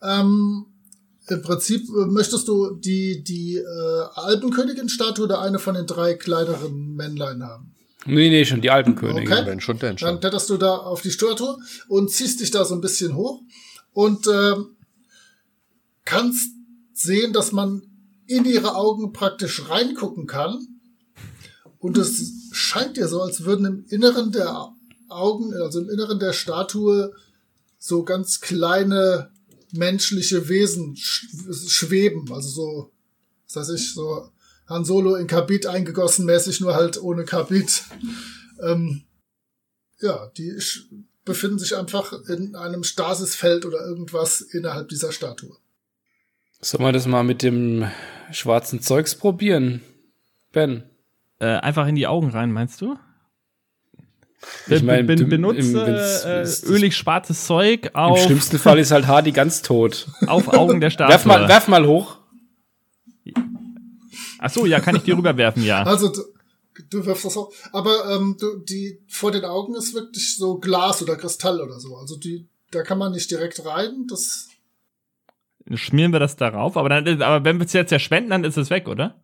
Ähm, 0.01 0.67
Im 1.27 1.41
Prinzip 1.41 1.81
äh, 1.89 2.05
möchtest 2.05 2.47
du 2.47 2.75
die, 2.75 3.21
die 3.23 3.57
äh, 3.57 4.03
Alpenkönigin-Statue 4.15 5.25
oder 5.25 5.41
eine 5.41 5.59
von 5.59 5.75
den 5.75 5.85
drei 5.85 6.13
kleineren 6.13 6.95
Männlein 6.95 7.43
haben. 7.43 7.75
Nee, 8.05 8.29
nee, 8.29 8.45
schon 8.45 8.61
die 8.61 8.69
Alpenkönigin. 8.71 9.29
Okay. 9.29 9.45
Wenn 9.45 9.59
schon, 9.59 9.77
denn 9.79 9.97
Dann 9.97 9.97
schon. 9.97 10.19
kletterst 10.21 10.49
du 10.49 10.55
da 10.55 10.77
auf 10.77 11.01
die 11.01 11.11
Statue 11.11 11.57
und 11.89 12.09
ziehst 12.09 12.39
dich 12.39 12.51
da 12.51 12.63
so 12.63 12.75
ein 12.75 12.81
bisschen 12.81 13.15
hoch 13.15 13.41
und 13.91 14.25
ähm, 14.27 14.77
kannst 16.05 16.53
sehen, 16.93 17.33
dass 17.33 17.51
man 17.51 17.86
in 18.27 18.45
ihre 18.45 18.75
Augen 18.75 19.13
praktisch 19.13 19.69
reingucken 19.69 20.27
kann. 20.27 20.67
Und 21.79 21.97
es 21.97 22.49
scheint 22.51 22.97
dir 22.97 23.07
so, 23.07 23.21
als 23.21 23.43
würden 23.43 23.65
im 23.65 23.85
Inneren 23.89 24.31
der 24.31 24.73
Augen, 25.09 25.53
also 25.53 25.79
im 25.79 25.89
Inneren 25.89 26.19
der 26.19 26.33
Statue, 26.33 27.13
so 27.79 28.03
ganz 28.03 28.41
kleine 28.41 29.31
menschliche 29.71 30.49
Wesen 30.49 30.95
sch 30.95 31.27
schweben. 31.67 32.31
Also 32.31 32.49
so, 32.49 32.91
was 33.45 33.55
weiß 33.55 33.69
ich, 33.69 33.93
so 33.93 34.29
Han 34.67 34.83
Solo 34.83 35.15
in 35.15 35.27
Kabit 35.27 35.65
eingegossen 35.65 36.25
mäßig, 36.25 36.59
nur 36.61 36.75
halt 36.75 37.01
ohne 37.01 37.23
Kabit. 37.23 37.83
Ähm, 38.61 39.03
ja, 40.01 40.27
die 40.37 40.57
befinden 41.23 41.59
sich 41.59 41.75
einfach 41.75 42.13
in 42.27 42.55
einem 42.55 42.83
Stasisfeld 42.83 43.65
oder 43.65 43.85
irgendwas 43.85 44.41
innerhalb 44.41 44.89
dieser 44.89 45.11
Statue. 45.11 45.55
Sollen 46.59 46.83
wir 46.83 46.91
das 46.91 47.05
mal 47.05 47.23
mit 47.23 47.43
dem 47.43 47.85
schwarzen 48.31 48.81
Zeugs 48.81 49.15
probieren? 49.15 49.81
Ben. 50.51 50.83
Äh, 51.39 51.45
einfach 51.47 51.87
in 51.87 51.95
die 51.95 52.07
Augen 52.07 52.29
rein, 52.29 52.51
meinst 52.51 52.81
du? 52.81 52.97
Ich 54.67 54.83
mein, 54.83 55.05
ben, 55.07 55.17
du- 55.19 55.25
benutze 55.25 55.59
im- 55.59 55.73
wenn's- 55.75 56.63
äh, 56.65 56.67
ölig 56.71 56.95
schwarzes 56.95 57.45
Zeug 57.45 57.85
Im 57.87 57.95
auf, 57.95 58.19
schlimmsten 58.23 58.57
Fall 58.59 58.79
ist 58.79 58.91
halt 58.91 59.07
Hardy 59.07 59.31
ganz 59.31 59.61
tot. 59.61 60.07
auf 60.27 60.47
Augen 60.49 60.79
der 60.79 60.89
Statue. 60.89 61.11
werf, 61.13 61.25
mal, 61.25 61.47
werf 61.47 61.67
mal 61.67 61.85
hoch. 61.85 62.17
Ach 64.39 64.49
so, 64.49 64.65
ja, 64.65 64.79
kann 64.79 64.95
ich 64.95 65.03
dir 65.03 65.17
rüberwerfen, 65.17 65.63
ja. 65.63 65.83
Also 65.83 66.09
du, 66.09 66.21
du 66.89 67.05
wirfst 67.05 67.25
das 67.25 67.37
auch. 67.37 67.51
Aber 67.71 68.15
ähm, 68.15 68.37
du, 68.39 68.57
die 68.59 68.99
vor 69.07 69.31
den 69.31 69.43
Augen 69.45 69.75
ist 69.75 69.93
wirklich 69.95 70.37
so 70.37 70.59
Glas 70.59 71.01
oder 71.01 71.15
Kristall 71.15 71.59
oder 71.59 71.79
so. 71.79 71.95
Also 71.97 72.17
die, 72.17 72.47
da 72.71 72.83
kann 72.83 72.99
man 72.99 73.13
nicht 73.13 73.29
direkt 73.31 73.65
rein. 73.65 74.05
Das 74.07 74.47
Schmieren 75.73 76.13
wir 76.13 76.19
das 76.19 76.35
darauf, 76.35 76.77
aber 76.77 76.89
dann, 76.89 77.21
aber 77.21 77.43
wenn 77.43 77.59
wir 77.59 77.65
es 77.65 77.73
jetzt 77.73 77.89
verschwenden, 77.89 78.29
dann 78.29 78.43
ist 78.43 78.57
es 78.57 78.69
weg, 78.69 78.87
oder? 78.87 79.21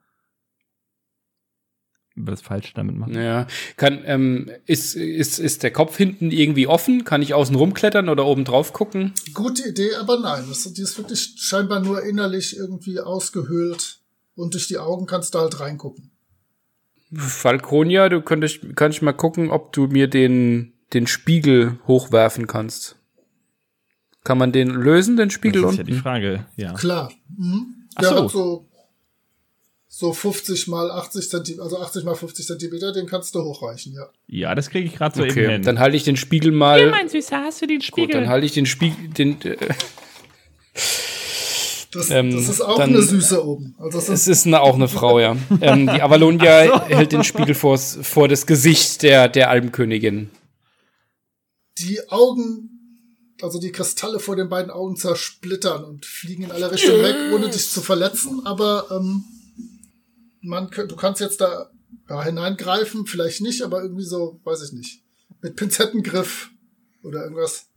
Wenn 2.16 2.28
wir 2.28 2.32
das 2.32 2.42
falsch 2.42 2.74
damit 2.74 2.96
machen. 2.96 3.16
Ja. 3.16 3.48
Kann, 3.76 4.04
ähm, 4.06 4.52
ist, 4.66 4.96
ist, 4.96 5.40
ist 5.40 5.64
der 5.64 5.72
Kopf 5.72 5.98
hinten 5.98 6.30
irgendwie 6.32 6.68
offen? 6.68 7.06
Kann 7.06 7.22
ich 7.22 7.34
außen 7.34 7.56
rumklettern 7.56 8.08
oder 8.08 8.26
oben 8.26 8.46
drauf 8.46 8.72
gucken? 8.72 9.14
gute 9.34 9.68
Idee, 9.68 9.96
aber 9.96 10.20
nein. 10.20 10.46
Das, 10.48 10.72
die 10.72 10.82
ist 10.82 10.98
wirklich 10.98 11.36
scheinbar 11.38 11.80
nur 11.80 12.04
innerlich 12.04 12.56
irgendwie 12.56 13.00
ausgehöhlt. 13.00 14.00
Und 14.36 14.54
durch 14.54 14.68
die 14.68 14.78
Augen 14.78 15.06
kannst 15.06 15.34
du 15.34 15.40
halt 15.40 15.60
reingucken. 15.60 16.12
Falconia, 17.16 18.10
du 18.10 18.22
könntest, 18.22 18.76
kann 18.76 18.92
ich 18.92 19.02
mal 19.02 19.14
gucken, 19.14 19.50
ob 19.52 19.72
du 19.74 19.88
mir 19.88 20.08
den, 20.08 20.74
den 20.94 21.08
Spiegel 21.08 21.80
hochwerfen 21.88 22.48
kannst. 22.48 22.98
Kann 24.24 24.38
man 24.38 24.52
den 24.52 24.70
lösen, 24.70 25.18
den 25.18 25.30
Spiegel 25.30 25.62
das 25.64 25.72
ist 25.72 25.78
ja 25.78 25.82
unten? 25.84 25.94
die 25.96 26.00
Frage, 26.00 26.46
ja. 26.56 26.74
Klar. 26.74 27.12
Mhm. 27.38 27.88
Ach 27.96 28.02
Der 28.02 28.10
so. 28.10 28.24
hat 28.24 28.32
so, 28.32 28.66
so 29.88 30.14
50 30.14 30.68
mal 30.68 30.90
80 30.92 31.30
Zentimeter, 31.30 31.64
also 31.64 31.80
80 31.80 32.04
mal 32.06 32.16
50 32.16 32.46
Zentimeter, 32.48 32.92
den 32.94 33.06
kannst 33.06 33.36
du 33.36 33.42
hochreichen, 33.44 33.94
ja. 33.94 34.08
Ja, 34.28 34.56
das 34.56 34.70
kriege 34.70 34.88
ich 34.88 34.96
gerade 34.96 35.16
so 35.16 35.24
eben 35.24 35.32
okay, 35.32 35.52
hin. 35.52 35.62
dann 35.64 35.78
halte 35.80 35.98
ich 35.98 36.04
den 36.04 36.18
Spiegel 36.18 36.52
mal. 36.52 36.90
mein 36.90 37.10
Süßer, 37.10 37.38
hast 37.44 37.62
du 37.62 37.68
den 37.68 37.82
Gut, 37.92 38.14
dann 38.14 38.28
halte 38.30 38.46
ich 38.46 38.54
den 38.54 38.66
Spiegel, 38.66 39.10
den, 39.10 39.40
äh, 39.42 39.58
Das, 41.92 42.10
Ähm, 42.10 42.32
das 42.32 42.50
ist 42.50 42.62
auch 42.62 42.78
dann- 42.78 42.90
eine 42.90 43.04
Süße 43.04 43.46
oben. 43.46 43.76
Also 43.78 44.00
das 44.00 44.10
es 44.10 44.22
ist, 44.22 44.40
ist 44.40 44.48
eine, 44.48 44.62
auch 44.62 44.74
eine 44.74 44.88
Frau, 44.88 45.20
ja. 45.20 45.36
Ähm, 45.62 45.86
die 45.94 46.02
Avalonia 46.02 46.86
hält 46.88 47.12
den 47.12 47.24
Spiegel 47.24 47.54
vor 47.54 47.78
das 48.28 48.48
Gesicht 48.48 49.04
der, 49.04 49.28
der 49.28 49.52
Alpenkönigin. 49.52 50.32
die 51.78 52.00
Augen, 52.10 52.73
also 53.44 53.60
die 53.60 53.72
Kristalle 53.72 54.20
vor 54.20 54.36
den 54.36 54.50
beiden 54.50 54.72
Augen 54.72 54.96
zersplittern 54.96 55.84
und 55.84 56.06
fliegen 56.06 56.44
in 56.44 56.52
alle 56.52 56.72
Richtungen 56.72 57.04
weg, 57.04 57.16
ohne 57.34 57.50
dich 57.50 57.70
zu 57.70 57.82
verletzen, 57.82 58.46
aber 58.46 58.88
ähm, 58.92 59.24
man, 60.42 60.70
du 60.70 60.96
kannst 60.96 61.22
jetzt 61.22 61.42
da 61.42 61.70
ja, 62.10 62.24
hineingreifen, 62.24 63.06
vielleicht 63.06 63.42
nicht, 63.42 63.62
aber 63.62 63.82
irgendwie 63.82 64.04
so, 64.06 64.40
weiß 64.44 64.64
ich 64.64 64.74
nicht, 64.74 65.04
mit 65.42 65.56
Pinzettengriff 65.56 66.50
oder 67.04 67.24
irgendwas. 67.24 67.70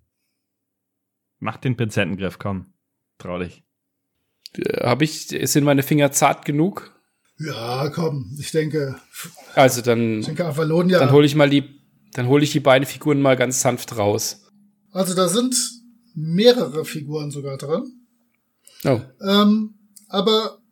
Mach 1.38 1.58
den 1.58 1.76
Pinzettengriff, 1.76 2.38
komm. 2.38 2.72
Trau 3.18 3.38
dich. 3.38 3.62
Äh, 4.56 4.86
Hab 4.86 5.02
ich, 5.02 5.28
sind 5.28 5.64
meine 5.64 5.82
Finger 5.82 6.12
zart 6.12 6.44
genug? 6.44 6.92
Ja, 7.38 7.90
komm, 7.90 8.34
ich 8.40 8.50
denke, 8.50 8.96
Also 9.54 9.82
dann, 9.82 10.20
ich 10.20 10.26
denke 10.26 10.46
Avalonia. 10.46 10.98
dann 10.98 11.12
hole 11.12 11.26
ich 11.26 11.34
mal 11.34 11.50
die, 11.50 11.82
dann 12.12 12.28
hole 12.28 12.42
ich 12.42 12.52
die 12.52 12.60
beiden 12.60 12.86
Figuren 12.86 13.20
mal 13.20 13.36
ganz 13.36 13.60
sanft 13.60 13.98
raus. 13.98 14.45
Also 14.96 15.12
da 15.12 15.28
sind 15.28 15.54
mehrere 16.14 16.86
Figuren 16.86 17.30
sogar 17.30 17.58
drin. 17.58 18.00
Oh. 18.84 18.98
Ähm, 19.20 19.74
aber 20.08 20.62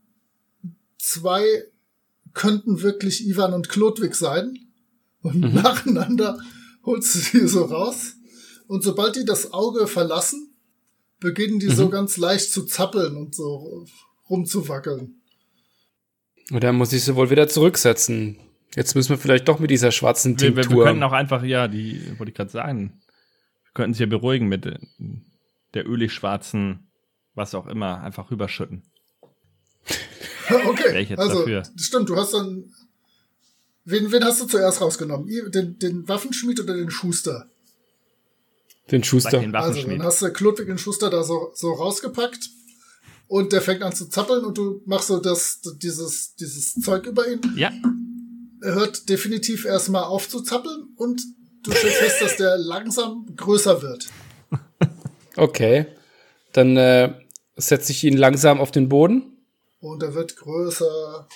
zwei 0.98 1.44
könnten 2.32 2.80
wirklich 2.80 3.26
Ivan 3.26 3.52
und 3.52 3.68
Klodwig 3.68 4.14
sein. 4.14 4.58
Und 5.20 5.40
nacheinander 5.54 6.38
holst 6.84 7.14
du 7.14 7.18
sie 7.18 7.46
so 7.46 7.66
raus. 7.66 8.14
Und 8.66 8.82
sobald 8.82 9.16
die 9.16 9.26
das 9.26 9.52
Auge 9.52 9.86
verlassen, 9.86 10.54
beginnen 11.20 11.58
die 11.58 11.68
so 11.68 11.90
ganz 11.90 12.16
leicht 12.16 12.50
zu 12.50 12.64
zappeln 12.64 13.18
und 13.18 13.34
so 13.34 13.84
rumzuwackeln. 14.30 15.20
Und 16.50 16.64
dann 16.64 16.76
muss 16.76 16.94
ich 16.94 17.04
sie 17.04 17.14
wohl 17.14 17.28
wieder 17.28 17.46
zurücksetzen. 17.46 18.38
Jetzt 18.74 18.94
müssen 18.94 19.10
wir 19.10 19.18
vielleicht 19.18 19.48
doch 19.48 19.58
mit 19.58 19.70
dieser 19.70 19.92
schwarzen 19.92 20.40
Wir, 20.40 20.56
wir, 20.56 20.62
Tinktur. 20.62 20.78
wir 20.78 20.84
könnten 20.86 21.02
auch 21.02 21.12
einfach, 21.12 21.42
ja, 21.44 21.68
die, 21.68 22.18
wollte 22.18 22.30
ich 22.30 22.36
gerade 22.36 22.50
sagen, 22.50 23.02
wir 23.03 23.03
könnten 23.74 23.94
sie 23.94 24.04
ja 24.04 24.08
beruhigen 24.08 24.46
mit 24.48 24.66
äh, 24.66 24.78
der 25.74 25.86
ölig 25.88 26.12
schwarzen, 26.12 26.90
was 27.34 27.54
auch 27.54 27.66
immer, 27.66 28.00
einfach 28.00 28.30
rüberschütten. 28.30 28.82
Okay, 30.50 30.92
Wär 30.92 31.00
ich 31.00 31.08
jetzt 31.08 31.18
also 31.20 31.38
dafür. 31.38 31.62
stimmt, 31.76 32.08
du 32.10 32.16
hast 32.16 32.34
dann. 32.34 32.70
Wen, 33.86 34.12
wen 34.12 34.22
hast 34.24 34.42
du 34.42 34.46
zuerst 34.46 34.80
rausgenommen? 34.82 35.26
Den, 35.50 35.78
den 35.78 36.06
Waffenschmied 36.06 36.60
oder 36.60 36.74
den 36.74 36.90
Schuster? 36.90 37.48
den 38.90 39.02
Schuster. 39.02 39.40
den 39.40 39.54
Also, 39.54 39.68
Waffenschmied. 39.70 39.98
dann 40.00 40.06
hast 40.06 40.20
du 40.20 40.30
Klodwig 40.30 40.66
den 40.66 40.76
Schuster 40.76 41.08
da 41.08 41.24
so, 41.24 41.50
so 41.54 41.72
rausgepackt 41.72 42.50
und 43.26 43.52
der 43.54 43.62
fängt 43.62 43.82
an 43.82 43.94
zu 43.94 44.06
zappeln 44.10 44.44
und 44.44 44.58
du 44.58 44.82
machst 44.84 45.08
so 45.08 45.18
das, 45.18 45.62
dieses, 45.82 46.34
dieses 46.34 46.74
Zeug 46.74 47.06
über 47.06 47.26
ihn. 47.26 47.40
ja, 47.56 47.72
Er 48.62 48.74
hört 48.74 49.08
definitiv 49.08 49.64
erstmal 49.64 50.04
auf 50.04 50.28
zu 50.28 50.42
zappeln 50.42 50.88
und 50.96 51.22
du 51.64 51.72
stellst 51.72 51.98
fest, 51.98 52.22
dass 52.22 52.36
der 52.36 52.56
langsam 52.58 53.26
größer 53.36 53.82
wird. 53.82 54.08
Okay. 55.36 55.86
Dann 56.52 56.76
äh, 56.76 57.12
setze 57.56 57.92
ich 57.92 58.04
ihn 58.04 58.16
langsam 58.16 58.60
auf 58.60 58.70
den 58.70 58.88
Boden. 58.88 59.36
Und 59.80 60.02
er 60.02 60.14
wird 60.14 60.36
größer 60.36 61.26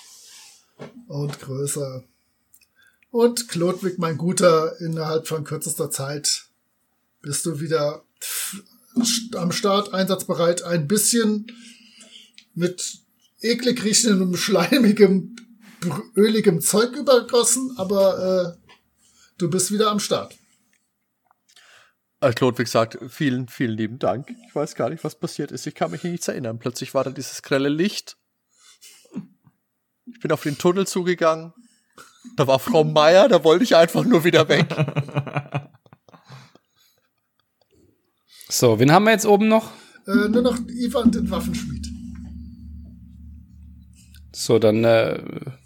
und 1.07 1.39
größer. 1.39 2.03
Und 3.11 3.49
Klodwig, 3.49 3.97
mein 3.97 4.17
Guter, 4.17 4.79
innerhalb 4.79 5.27
von 5.27 5.43
kürzester 5.43 5.91
Zeit 5.91 6.45
bist 7.21 7.45
du 7.45 7.59
wieder 7.59 8.03
am 9.35 9.51
Start, 9.51 9.93
einsatzbereit, 9.93 10.63
ein 10.63 10.87
bisschen 10.87 11.51
mit 12.55 12.99
eklig 13.41 13.83
riechendem, 13.83 14.35
schleimigem, 14.35 15.35
öligem 16.15 16.61
Zeug 16.61 16.95
übergossen, 16.95 17.73
aber 17.77 18.57
äh, 18.57 18.68
du 19.39 19.49
bist 19.49 19.71
wieder 19.71 19.89
am 19.89 19.99
Start. 19.99 20.35
Als 22.19 22.35
Klodwig 22.35 22.67
sagt, 22.67 22.97
vielen, 23.09 23.47
vielen 23.47 23.77
lieben 23.77 23.97
Dank. 23.97 24.29
Ich 24.47 24.53
weiß 24.53 24.75
gar 24.75 24.89
nicht, 24.89 25.03
was 25.03 25.15
passiert 25.15 25.51
ist. 25.51 25.65
Ich 25.65 25.73
kann 25.73 25.91
mich 25.91 26.03
nichts 26.03 26.27
erinnern. 26.27 26.59
Plötzlich 26.59 26.93
war 26.93 27.03
da 27.05 27.11
dieses 27.11 27.41
grelle 27.41 27.69
Licht. 27.69 28.17
Ich 30.05 30.19
bin 30.19 30.31
auf 30.31 30.43
den 30.43 30.57
Tunnel 30.57 30.85
zugegangen. 30.85 31.53
Da 32.35 32.45
war 32.45 32.59
Frau 32.59 32.83
Meier, 32.83 33.29
da 33.29 33.43
wollte 33.45 33.63
ich 33.63 33.75
einfach 33.75 34.03
nur 34.03 34.23
wieder 34.23 34.47
weg. 34.49 34.67
So, 38.51 38.79
wen 38.79 38.91
haben 38.91 39.03
wir 39.03 39.11
jetzt 39.11 39.27
oben 39.27 39.47
noch? 39.47 39.69
Äh, 40.07 40.27
nur 40.27 40.41
noch 40.41 40.57
Ivan, 40.67 41.11
den 41.11 41.29
Waffenschmied. 41.29 41.87
So, 44.33 44.57
dann 44.57 44.83
äh, 44.83 45.21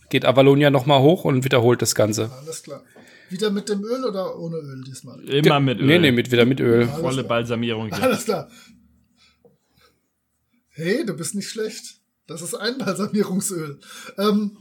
geht 0.10 0.26
Avalonia 0.26 0.70
nochmal 0.70 1.02
hoch 1.02 1.24
und 1.24 1.46
wiederholt 1.46 1.82
das 1.82 1.96
Ganze. 1.96 2.30
Alles 2.42 2.62
klar. 2.62 2.84
Wieder 3.34 3.50
mit 3.50 3.68
dem 3.68 3.84
Öl 3.84 4.06
oder 4.06 4.38
ohne 4.38 4.58
Öl 4.58 4.84
diesmal? 4.84 5.20
Immer 5.28 5.60
mit 5.60 5.80
Öl. 5.80 5.88
Nee, 5.88 5.98
nee, 5.98 6.12
mit, 6.12 6.32
wieder 6.32 6.46
mit 6.46 6.60
Öl. 6.60 6.84
Alles 6.84 7.00
Volle 7.00 7.16
klar. 7.24 7.28
Balsamierung. 7.30 7.88
Hier. 7.88 8.04
Alles 8.04 8.26
klar. 8.26 8.48
Hey, 10.70 11.04
du 11.04 11.16
bist 11.16 11.34
nicht 11.34 11.50
schlecht. 11.50 12.00
Das 12.28 12.44
ist 12.44 12.54
Einbalsamierungsöl. 12.54 13.80
Ähm, 14.20 14.58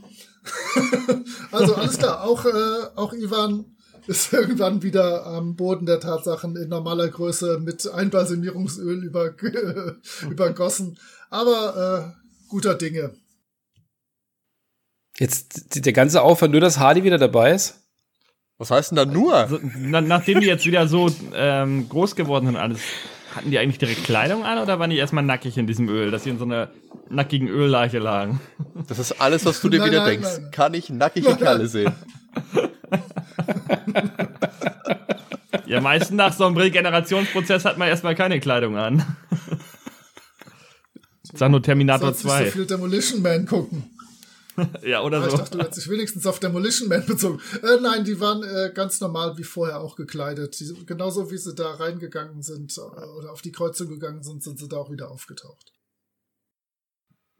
also 1.51 1.75
alles 1.75 1.99
klar. 1.99 2.23
Auch, 2.23 2.45
äh, 2.45 2.87
auch 2.95 3.13
Ivan 3.13 3.77
ist 4.07 4.33
irgendwann 4.33 4.81
wieder 4.81 5.27
am 5.27 5.55
Boden 5.55 5.85
der 5.85 5.99
Tatsachen 5.99 6.55
in 6.55 6.69
normaler 6.69 7.09
Größe 7.09 7.59
mit 7.59 7.87
Einbalsamierungsöl 7.87 9.03
über, 9.03 9.35
übergossen. 10.31 10.97
Aber 11.29 12.15
äh, 12.17 12.47
guter 12.49 12.73
Dinge. 12.73 13.13
Jetzt 15.19 15.85
der 15.85 15.93
ganze 15.93 16.23
Aufwand, 16.23 16.53
nur 16.53 16.61
dass 16.61 16.79
Hardy 16.79 17.03
wieder 17.03 17.19
dabei 17.19 17.53
ist? 17.53 17.82
Was 18.63 18.71
heißt 18.71 18.91
denn 18.91 18.95
da 18.95 19.03
nur? 19.03 19.45
So, 19.49 19.59
na, 19.77 19.99
nachdem 19.99 20.39
die 20.39 20.47
jetzt 20.47 20.65
wieder 20.65 20.87
so 20.87 21.09
ähm, 21.35 21.89
groß 21.89 22.15
geworden 22.15 22.45
sind 22.45 22.55
und 22.55 22.61
alles, 22.61 22.79
hatten 23.35 23.51
die 23.51 23.59
eigentlich 23.59 23.77
direkt 23.77 24.05
Kleidung 24.05 24.45
an 24.45 24.57
oder 24.57 24.79
waren 24.79 24.89
die 24.89 24.95
erstmal 24.95 25.25
nackig 25.25 25.57
in 25.57 25.67
diesem 25.67 25.89
Öl, 25.89 26.11
dass 26.11 26.23
sie 26.23 26.29
in 26.29 26.39
so 26.39 26.45
einer 26.45 26.69
nackigen 27.09 27.49
Ölleiche 27.49 27.99
lagen? 27.99 28.39
Das 28.87 28.99
ist 28.99 29.19
alles, 29.19 29.43
was 29.45 29.59
du 29.59 29.67
dir 29.67 29.79
Nein, 29.81 29.89
wieder 29.89 29.99
nein, 30.03 30.11
denkst. 30.11 30.29
nein. 30.43 30.51
Kann 30.51 30.73
ich 30.75 30.89
nackige 30.89 31.35
Kerle 31.35 31.67
sehen? 31.67 31.91
Ja, 35.65 35.81
meistens 35.81 36.11
nach 36.15 36.33
so 36.33 36.45
einem 36.45 36.55
Regenerationsprozess 36.57 37.65
hat 37.65 37.77
man 37.79 37.87
erstmal 37.87 38.13
keine 38.13 38.39
Kleidung 38.39 38.77
an. 38.77 39.03
Sag 41.33 41.49
nur 41.49 41.63
Terminator 41.63 42.09
nicht 42.09 42.19
2. 42.19 42.45
so 42.45 42.51
viel 42.51 42.65
Demolition 42.67 43.21
Man 43.23 43.47
gucken. 43.47 43.89
ja, 44.83 45.01
oder 45.01 45.25
Ich 45.25 45.31
so. 45.31 45.37
dachte, 45.37 45.57
du 45.57 45.63
hättest 45.63 45.85
dich 45.85 45.89
wenigstens 45.89 46.25
auf 46.27 46.39
Demolition 46.39 46.89
Man 46.89 47.05
bezogen. 47.05 47.39
Äh, 47.61 47.81
nein, 47.81 48.03
die 48.03 48.19
waren 48.19 48.43
äh, 48.43 48.71
ganz 48.73 48.99
normal 49.01 49.37
wie 49.37 49.43
vorher 49.43 49.79
auch 49.79 49.95
gekleidet. 49.95 50.59
Die, 50.59 50.73
genauso 50.85 51.31
wie 51.31 51.37
sie 51.37 51.55
da 51.55 51.71
reingegangen 51.75 52.41
sind 52.41 52.77
äh, 52.77 52.81
oder 52.81 53.31
auf 53.31 53.41
die 53.41 53.51
Kreuzung 53.51 53.89
gegangen 53.89 54.23
sind, 54.23 54.43
sind 54.43 54.59
sie 54.59 54.67
da 54.67 54.77
auch 54.77 54.91
wieder 54.91 55.09
aufgetaucht. 55.09 55.71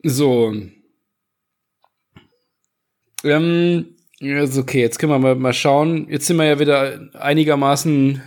So. 0.03 0.53
Ähm, 3.23 3.95
ist 4.19 4.57
okay, 4.57 4.81
jetzt 4.81 4.99
können 4.99 5.11
wir 5.11 5.19
mal, 5.19 5.35
mal 5.35 5.53
schauen. 5.53 6.09
Jetzt 6.09 6.27
sind 6.27 6.37
wir 6.37 6.45
ja 6.45 6.59
wieder 6.59 7.09
einigermaßen 7.13 8.21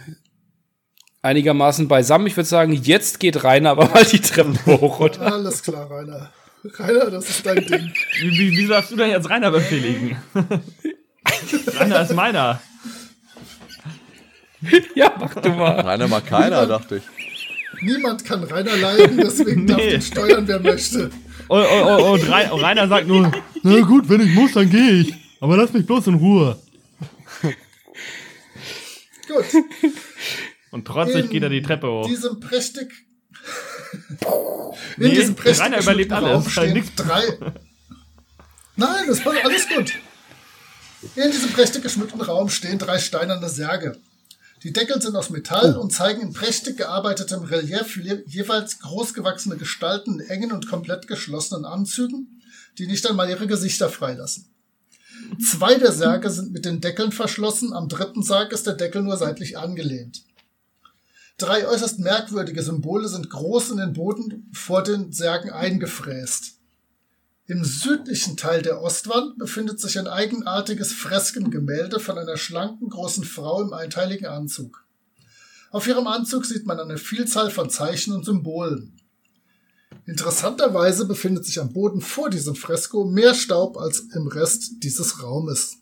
einigermaßen 1.26 1.89
beisammen. 1.89 2.28
Ich 2.28 2.37
würde 2.37 2.49
sagen, 2.49 2.72
jetzt 2.72 3.20
geht 3.20 3.43
Rainer 3.43 3.70
aber 3.70 3.89
mal 3.89 4.05
die 4.05 4.20
Treppen 4.20 4.59
hoch, 4.64 5.01
oder? 5.01 5.32
Alles 5.32 5.62
klar, 5.62 5.91
Rainer. 5.91 6.32
Rainer, 6.79 7.11
das 7.11 7.29
ist 7.29 7.47
dein 7.47 7.64
Ding. 7.64 7.93
Wie, 8.21 8.31
wie, 8.39 8.51
wie 8.59 8.67
darfst 8.67 8.91
du 8.93 8.97
denn 8.97 9.11
jetzt 9.11 9.29
Rainer 9.31 9.51
befehligen? 9.51 10.17
Rainer 11.79 12.03
ist 12.03 12.14
meiner. 12.14 12.61
ja, 14.95 15.12
mach 15.19 15.35
du 15.35 15.49
mal. 15.51 15.81
Rainer 15.81 16.09
mag 16.09 16.27
keiner, 16.27 16.67
dachte 16.67 16.97
ich. 16.97 17.03
Niemand 17.83 18.25
kann 18.25 18.43
Rainer 18.45 18.77
leiden, 18.77 19.19
deswegen 19.19 19.67
darf 19.67 19.77
Nee. 19.79 19.95
ihn 19.95 20.03
steuern, 20.03 20.49
wer 20.49 20.61
möchte. 20.61 21.11
Und, 21.49 21.61
und, 21.62 21.83
und, 22.03 22.21
und 22.53 22.61
Rainer 22.62 22.89
sagt 22.89 23.07
nur, 23.07 23.31
na 23.62 23.81
gut, 23.81 24.09
wenn 24.09 24.21
ich 24.23 24.35
muss, 24.35 24.53
dann 24.53 24.71
gehe 24.71 24.93
ich. 25.01 25.14
Aber 25.41 25.57
lass 25.57 25.73
mich 25.73 25.87
bloß 25.87 26.07
in 26.09 26.14
Ruhe. 26.14 26.59
Gut. 29.29 29.45
Und 30.71 30.87
trotzig 30.87 31.31
geht 31.31 31.43
er 31.43 31.49
die 31.51 31.62
Treppe 31.62 31.89
hoch. 31.91 32.07
diesem 32.07 32.41
prächtig. 32.41 32.93
In 34.97 35.03
Nee, 35.09 35.14
diesem 35.14 35.34
prächtig 35.34 35.64
Rainer 35.64 35.80
überlebt 35.80 36.11
geschmückten 36.11 36.28
alles. 36.28 36.45
Raum 36.45 36.51
stehen 36.51 36.72
Nix. 36.74 36.95
drei. 36.97 37.39
Nein, 38.76 39.05
das 39.07 39.24
war 39.24 39.34
alles 39.45 39.68
gut. 39.68 39.93
In 41.14 41.30
diesem 41.30 41.53
prächtig 41.53 41.82
geschmückten 41.82 42.20
Raum 42.20 42.49
stehen 42.49 42.78
drei 42.78 42.99
steinerne 42.99 43.49
Särge. 43.49 43.99
Die 44.62 44.72
Deckel 44.72 45.01
sind 45.01 45.14
aus 45.14 45.30
Metall 45.30 45.76
und 45.76 45.93
zeigen 45.93 46.22
in 46.22 46.32
prächtig 46.32 46.78
gearbeitetem 46.78 47.45
Relief 47.45 47.97
je 47.97 48.22
jeweils 48.26 48.80
großgewachsene 48.80 49.57
Gestalten 49.57 50.18
in 50.18 50.28
engen 50.28 50.53
und 50.53 50.66
komplett 50.68 51.07
geschlossenen 51.07 51.64
Anzügen, 51.64 52.43
die 52.78 52.87
nicht 52.87 53.07
einmal 53.07 53.28
ihre 53.28 53.47
Gesichter 53.47 53.89
freilassen. 53.89 54.47
Zwei 55.51 55.76
der 55.76 55.93
Särge 55.93 56.30
sind 56.30 56.53
mit 56.53 56.64
den 56.64 56.80
Deckeln 56.80 57.12
verschlossen, 57.12 57.72
am 57.72 57.89
dritten 57.89 58.22
Sarg 58.22 58.53
ist 58.53 58.66
der 58.66 58.74
Deckel 58.74 59.03
nur 59.03 59.16
seitlich 59.16 59.57
angelehnt. 59.59 60.22
Drei 61.39 61.68
äußerst 61.68 61.99
merkwürdige 61.99 62.62
Symbole 62.62 63.09
sind 63.09 63.28
groß 63.28 63.70
in 63.70 63.76
den 63.76 63.93
Boden 63.93 64.49
vor 64.53 64.82
den 64.82 65.12
Särgen 65.12 65.51
eingefräst. 65.51 66.55
Im 67.47 67.62
südlichen 67.62 68.37
Teil 68.37 68.62
der 68.62 68.80
Ostwand 68.80 69.39
befindet 69.39 69.78
sich 69.78 69.99
ein 69.99 70.09
eigenartiges 70.09 70.93
Freskengemälde 70.93 72.01
von 72.01 72.18
einer 72.18 72.39
schlanken 72.39 72.89
großen 72.89 73.24
Frau 73.24 73.62
im 73.62 73.72
einteiligen 73.72 74.26
Anzug. 74.26 74.84
Auf 75.70 75.87
ihrem 75.87 76.07
Anzug 76.07 76.47
sieht 76.47 76.66
man 76.66 76.80
eine 76.80 76.97
Vielzahl 76.97 77.51
von 77.51 77.68
Zeichen 77.68 78.14
und 78.14 78.24
Symbolen. 78.24 78.99
Interessanterweise 80.07 81.07
befindet 81.07 81.45
sich 81.45 81.61
am 81.61 81.72
Boden 81.72 82.01
vor 82.01 82.30
diesem 82.30 82.57
Fresko 82.57 83.05
mehr 83.05 83.34
Staub 83.34 83.76
als 83.76 84.01
im 84.14 84.26
Rest 84.26 84.82
dieses 84.82 85.22
Raumes. 85.22 85.76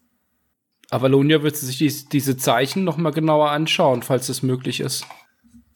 Avalonia 0.90 1.42
wird 1.42 1.56
sich 1.56 1.78
dies, 1.78 2.08
diese 2.08 2.36
Zeichen 2.36 2.84
noch 2.84 2.96
mal 2.96 3.10
genauer 3.10 3.50
anschauen, 3.50 4.02
falls 4.02 4.28
es 4.28 4.42
möglich 4.42 4.80
ist. 4.80 5.04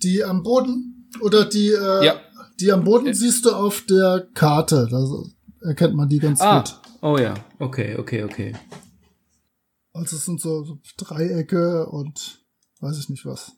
Die 0.02 0.22
am 0.24 0.42
Boden 0.42 1.10
oder 1.20 1.44
die, 1.44 1.68
äh, 1.70 2.04
Ja. 2.04 2.20
die 2.60 2.70
am 2.72 2.84
Boden 2.84 3.12
siehst 3.14 3.44
du 3.44 3.50
auf 3.52 3.82
der 3.86 4.28
Karte. 4.34 4.86
Da 4.90 5.66
erkennt 5.68 5.94
man 5.94 6.08
die 6.08 6.18
ganz 6.18 6.40
Ah, 6.40 6.60
gut. 6.60 6.80
oh 7.02 7.18
ja, 7.18 7.34
okay, 7.58 7.96
okay, 7.98 8.22
okay. 8.24 8.56
Also 9.92 10.16
es 10.16 10.24
sind 10.24 10.40
so, 10.40 10.64
so 10.64 10.78
Dreiecke 10.96 11.86
und 11.88 12.44
weiß 12.80 12.98
ich 12.98 13.08
nicht 13.08 13.26
was. 13.26 13.52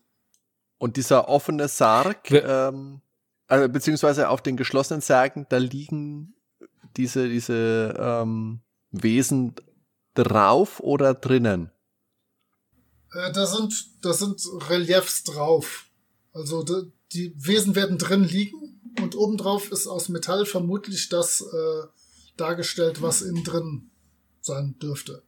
Und 0.78 0.96
dieser 0.96 1.28
offene 1.28 1.68
Sarg, 1.68 2.30
ähm, 2.30 3.02
also 3.46 3.68
beziehungsweise 3.68 4.30
auf 4.30 4.40
den 4.42 4.56
geschlossenen 4.56 5.02
Särgen, 5.02 5.44
da 5.50 5.58
liegen 5.58 6.34
diese, 6.96 7.28
diese 7.28 7.94
ähm, 7.98 8.62
Wesen 8.90 9.54
drauf 10.14 10.80
oder 10.80 11.12
drinnen? 11.12 11.70
Äh, 13.12 13.32
da 13.32 13.44
sind, 13.44 13.74
da 14.02 14.14
sind 14.14 14.40
Reliefs 14.70 15.24
drauf. 15.24 15.89
Also 16.32 16.62
da, 16.62 16.82
die 17.12 17.32
Wesen 17.36 17.74
werden 17.74 17.98
drin 17.98 18.24
liegen 18.24 18.80
und 19.00 19.16
obendrauf 19.16 19.70
ist 19.72 19.86
aus 19.86 20.08
Metall 20.08 20.46
vermutlich 20.46 21.08
das 21.08 21.40
äh, 21.40 21.86
dargestellt, 22.36 23.02
was 23.02 23.22
innen 23.22 23.44
drin 23.44 23.90
sein 24.40 24.76
dürfte. 24.80 25.22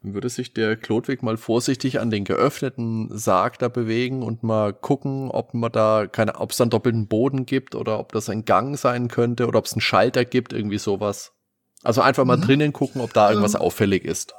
Würde 0.00 0.28
sich 0.28 0.54
der 0.54 0.76
Klodwig 0.76 1.24
mal 1.24 1.36
vorsichtig 1.36 1.98
an 1.98 2.10
den 2.10 2.24
geöffneten 2.24 3.08
Sarg 3.18 3.58
da 3.58 3.66
bewegen 3.68 4.22
und 4.22 4.44
mal 4.44 4.72
gucken, 4.72 5.28
ob 5.32 5.54
man 5.54 5.72
da 5.72 6.06
keine, 6.06 6.36
ob 6.36 6.52
es 6.52 6.56
dann 6.58 6.70
doppelten 6.70 7.08
Boden 7.08 7.46
gibt 7.46 7.74
oder 7.74 7.98
ob 7.98 8.12
das 8.12 8.28
ein 8.28 8.44
Gang 8.44 8.78
sein 8.78 9.08
könnte 9.08 9.48
oder 9.48 9.58
ob 9.58 9.64
es 9.66 9.72
einen 9.72 9.80
Schalter 9.80 10.24
gibt, 10.24 10.52
irgendwie 10.52 10.78
sowas. 10.78 11.32
Also 11.82 12.00
einfach 12.00 12.24
mal 12.24 12.36
Mhm. 12.36 12.42
drinnen 12.42 12.72
gucken, 12.72 13.00
ob 13.00 13.12
da 13.12 13.28
irgendwas 13.30 13.54
Ähm. 13.54 13.60
auffällig 13.62 14.04
ist. 14.04 14.34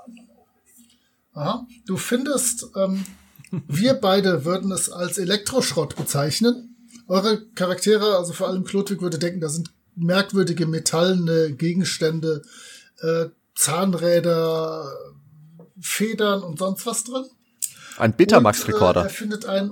Aha. 1.34 1.68
Du 1.86 1.97
findest, 1.97 2.66
ähm, 2.78 3.03
wir 3.51 3.93
beide 3.95 4.45
würden 4.45 4.71
es 4.71 4.89
als 4.89 5.17
Elektroschrott 5.17 5.95
bezeichnen. 5.95 6.75
Eure 7.07 7.45
Charaktere, 7.55 8.17
also 8.17 8.33
vor 8.33 8.47
allem 8.47 8.63
Klodwig 8.63 9.01
würde 9.01 9.19
denken, 9.19 9.39
da 9.39 9.49
sind 9.49 9.71
merkwürdige 9.95 10.65
metallene 10.65 11.53
Gegenstände, 11.53 12.43
äh, 12.99 13.27
Zahnräder, 13.55 14.91
Federn 15.79 16.43
und 16.43 16.59
sonst 16.59 16.85
was 16.85 17.03
drin. 17.03 17.25
Ein 17.97 18.15
Und, 18.97 19.05
äh, 19.05 19.07
er 19.07 19.09
findet 19.09 19.45
ein, 19.45 19.71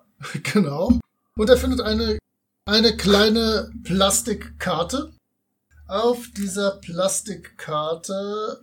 genau. 0.42 1.00
Und 1.36 1.48
er 1.48 1.56
findet 1.56 1.80
eine, 1.80 2.18
eine 2.66 2.96
kleine 2.96 3.70
Plastikkarte. 3.84 5.12
Auf 5.86 6.28
dieser 6.36 6.72
Plastikkarte 6.72 8.60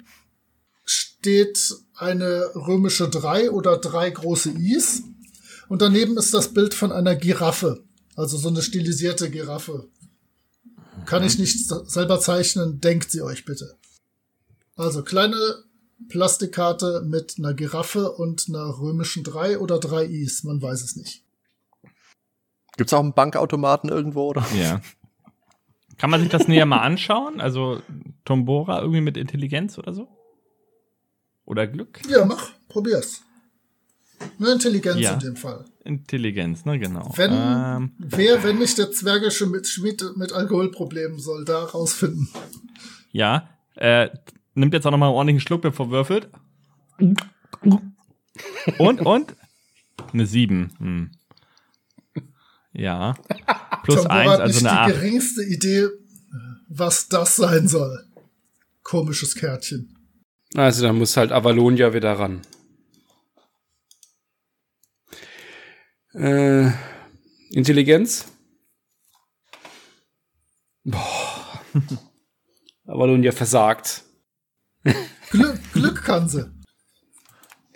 steht 0.86 1.76
eine 2.00 2.52
römische 2.56 3.10
3 3.10 3.52
oder 3.52 3.78
drei 3.78 4.10
große 4.10 4.52
Is. 4.52 5.04
Und 5.68 5.82
daneben 5.82 6.18
ist 6.18 6.34
das 6.34 6.54
Bild 6.54 6.74
von 6.74 6.92
einer 6.92 7.16
Giraffe. 7.16 7.84
Also 8.16 8.38
so 8.38 8.50
eine 8.50 8.62
stilisierte 8.62 9.30
Giraffe. 9.30 9.88
Kann 11.06 11.24
ich 11.24 11.38
nicht 11.38 11.68
selber 11.68 12.20
zeichnen, 12.20 12.82
denkt 12.82 13.12
sie 13.12 13.22
euch 13.22 13.46
bitte. 13.46 13.78
Also 14.76 15.04
kleine 15.04 15.64
Plastikkarte 16.08 17.04
mit 17.06 17.36
einer 17.38 17.54
Giraffe 17.54 18.12
und 18.12 18.46
einer 18.48 18.80
römischen 18.80 19.24
3 19.24 19.60
oder 19.60 19.80
3 19.80 20.06
Is, 20.06 20.44
man 20.44 20.62
weiß 20.62 20.84
es 20.84 20.96
nicht. 20.96 21.24
Gibt's 22.78 22.94
auch 22.94 23.02
einen 23.02 23.14
Bankautomaten 23.14 23.90
irgendwo, 23.90 24.30
oder? 24.30 24.46
Ja. 24.58 24.82
Kann 25.98 26.10
man 26.10 26.22
sich 26.22 26.30
das 26.30 26.48
näher 26.48 26.66
mal 26.66 26.80
anschauen? 26.80 27.42
Also 27.42 27.82
Tombora 28.24 28.80
irgendwie 28.80 29.02
mit 29.02 29.18
Intelligenz 29.18 29.78
oder 29.78 29.94
so? 29.94 30.08
Oder 31.50 31.66
Glück? 31.68 32.00
Ja, 32.08 32.24
mach, 32.26 32.52
probier's. 32.70 33.24
Nur 34.38 34.52
Intelligenz 34.54 35.00
Ja. 35.00 35.14
in 35.14 35.20
dem 35.20 35.36
Fall. 35.36 35.66
Intelligenz, 35.84 36.64
ne, 36.66 36.78
genau. 36.78 37.12
Wenn, 37.16 37.32
Ähm, 37.34 37.92
wer, 37.98 38.44
wenn 38.44 38.60
nicht 38.60 38.78
der 38.78 38.92
zwergische 38.92 39.48
mit 39.48 39.68
Schmied 39.68 40.04
mit 40.16 40.32
Alkoholproblemen 40.32 41.20
soll 41.20 41.46
da 41.46 41.64
rausfinden. 41.64 42.30
ja, 43.12 43.50
äh, 43.76 44.10
nimmt 44.54 44.74
jetzt 44.74 44.86
auch 44.86 44.92
noch 44.92 44.98
mal 45.00 45.08
einen 45.08 45.16
ordentlichen 45.16 45.42
Schluck, 45.42 45.62
bevor 45.64 45.90
würfelt. 45.90 46.30
Und, 48.78 49.02
und? 49.02 49.36
Eine 50.14 50.26
7. 50.28 50.72
Hm. 50.78 51.12
Ja. 52.74 53.16
Plus 53.84 53.96
Tombora 54.04 54.20
1, 54.20 54.32
hat 54.32 54.42
also 54.42 54.60
nicht 54.60 54.68
eine 54.70 54.88
die 54.88 54.94
8. 54.94 55.02
geringste 55.02 55.44
Idee, 55.44 55.88
was 56.68 57.08
das 57.10 57.36
sein 57.38 57.68
soll. 57.68 58.06
Komisches 58.84 59.34
Kärtchen. 59.34 59.96
Also 60.56 60.84
da 60.84 60.94
muss 60.94 61.16
halt 61.18 61.32
Avalonia 61.32 61.94
wieder 61.94 62.14
ran. 62.18 62.42
Äh, 66.14 66.72
Intelligenz? 67.52 68.26
Boah. 70.84 71.62
Avalonia 72.88 73.32
versagt. 73.32 74.04
Glück, 75.30 75.60
Glück 75.74 76.04
kann 76.04 76.28
sie. 76.28 76.52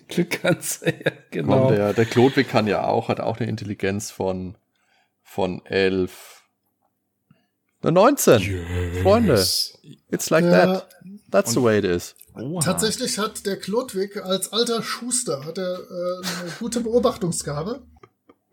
Glück 0.08 0.42
kann's. 0.42 0.82
ja, 0.84 0.92
Komm, 0.92 1.20
genau. 1.32 1.70
der, 1.72 1.94
der 1.94 2.06
Klodwig 2.06 2.50
kann 2.50 2.66
ja 2.68 2.86
auch, 2.86 3.08
hat 3.10 3.20
auch 3.20 3.38
eine 3.40 3.50
Intelligenz 3.50 4.10
von, 4.10 4.58
von 5.22 5.64
11. 5.66 6.44
Eine 7.84 7.92
19. 7.92 9.02
Freunde, 9.04 9.34
it's 10.10 10.30
like 10.30 10.46
Ja. 10.46 10.52
that. 10.80 10.90
That's 11.30 11.54
the 11.54 11.62
way 11.62 11.78
it 11.80 11.86
is. 11.86 12.16
Oha. 12.36 12.62
Tatsächlich 12.62 13.20
hat 13.20 13.46
der 13.46 13.58
Klodwig 13.58 14.18
als 14.18 14.52
alter 14.52 14.82
Schuster 14.82 15.46
hat 15.46 15.58
er 15.58 15.80
äh, 15.80 16.26
eine 16.42 16.52
gute 16.60 16.82
Beobachtungsgabe 16.82 17.86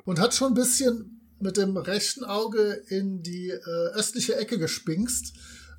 und 0.05 0.21
hat 0.21 0.35
schon 0.35 0.49
ein 0.49 0.55
bisschen 0.55 1.21
mit 1.41 1.57
dem 1.57 1.77
rechten 1.77 2.25
Auge 2.25 2.83
in 2.89 3.23
die 3.23 3.49
äh, 3.49 3.95
östliche 3.95 4.37
Ecke 4.37 4.59
gespinkst, 4.59 5.33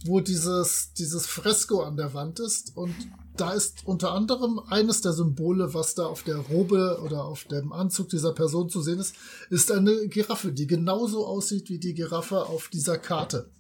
wo 0.06 0.20
dieses, 0.20 0.94
dieses 0.94 1.28
Fresko 1.28 1.84
an 1.84 1.96
der 1.96 2.16
Wand 2.16 2.40
ist. 2.40 2.76
Und 2.76 2.96
da 3.38 3.54
ist 3.54 3.86
unter 3.86 4.12
anderem 4.14 4.60
eines 4.60 5.02
der 5.02 5.14
Symbole, 5.14 5.76
was 5.76 5.94
da 5.94 6.06
auf 6.06 6.24
der 6.24 6.38
Robe 6.38 7.00
oder 7.04 7.26
auf 7.26 7.44
dem 7.46 7.72
Anzug 7.72 8.10
dieser 8.10 8.34
Person 8.34 8.70
zu 8.70 8.82
sehen 8.82 9.00
ist, 9.00 9.16
ist 9.52 9.72
eine 9.72 10.08
Giraffe, 10.08 10.52
die 10.52 10.66
genauso 10.66 11.28
aussieht 11.28 11.70
wie 11.70 11.80
die 11.80 11.94
Giraffe 11.94 12.48
auf 12.48 12.70
dieser 12.70 12.98
Karte. 12.98 13.52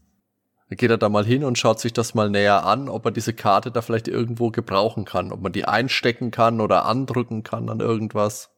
Dann 0.72 0.78
geht 0.78 0.90
er 0.90 0.98
da 0.98 1.10
mal 1.10 1.26
hin 1.26 1.44
und 1.44 1.58
schaut 1.58 1.82
sich 1.82 1.92
das 1.92 2.14
mal 2.14 2.30
näher 2.30 2.66
an, 2.66 2.88
ob 2.88 3.04
er 3.04 3.12
diese 3.12 3.34
Karte 3.34 3.72
da 3.72 3.82
vielleicht 3.82 4.08
irgendwo 4.08 4.52
gebrauchen 4.52 5.04
kann, 5.04 5.34
ob 5.34 5.42
man 5.42 5.52
die 5.52 5.66
einstecken 5.66 6.32
kann 6.32 6.62
oder 6.62 6.86
andrücken 6.86 7.44
kann 7.44 7.68
an 7.68 7.82
irgendwas. 7.82 8.52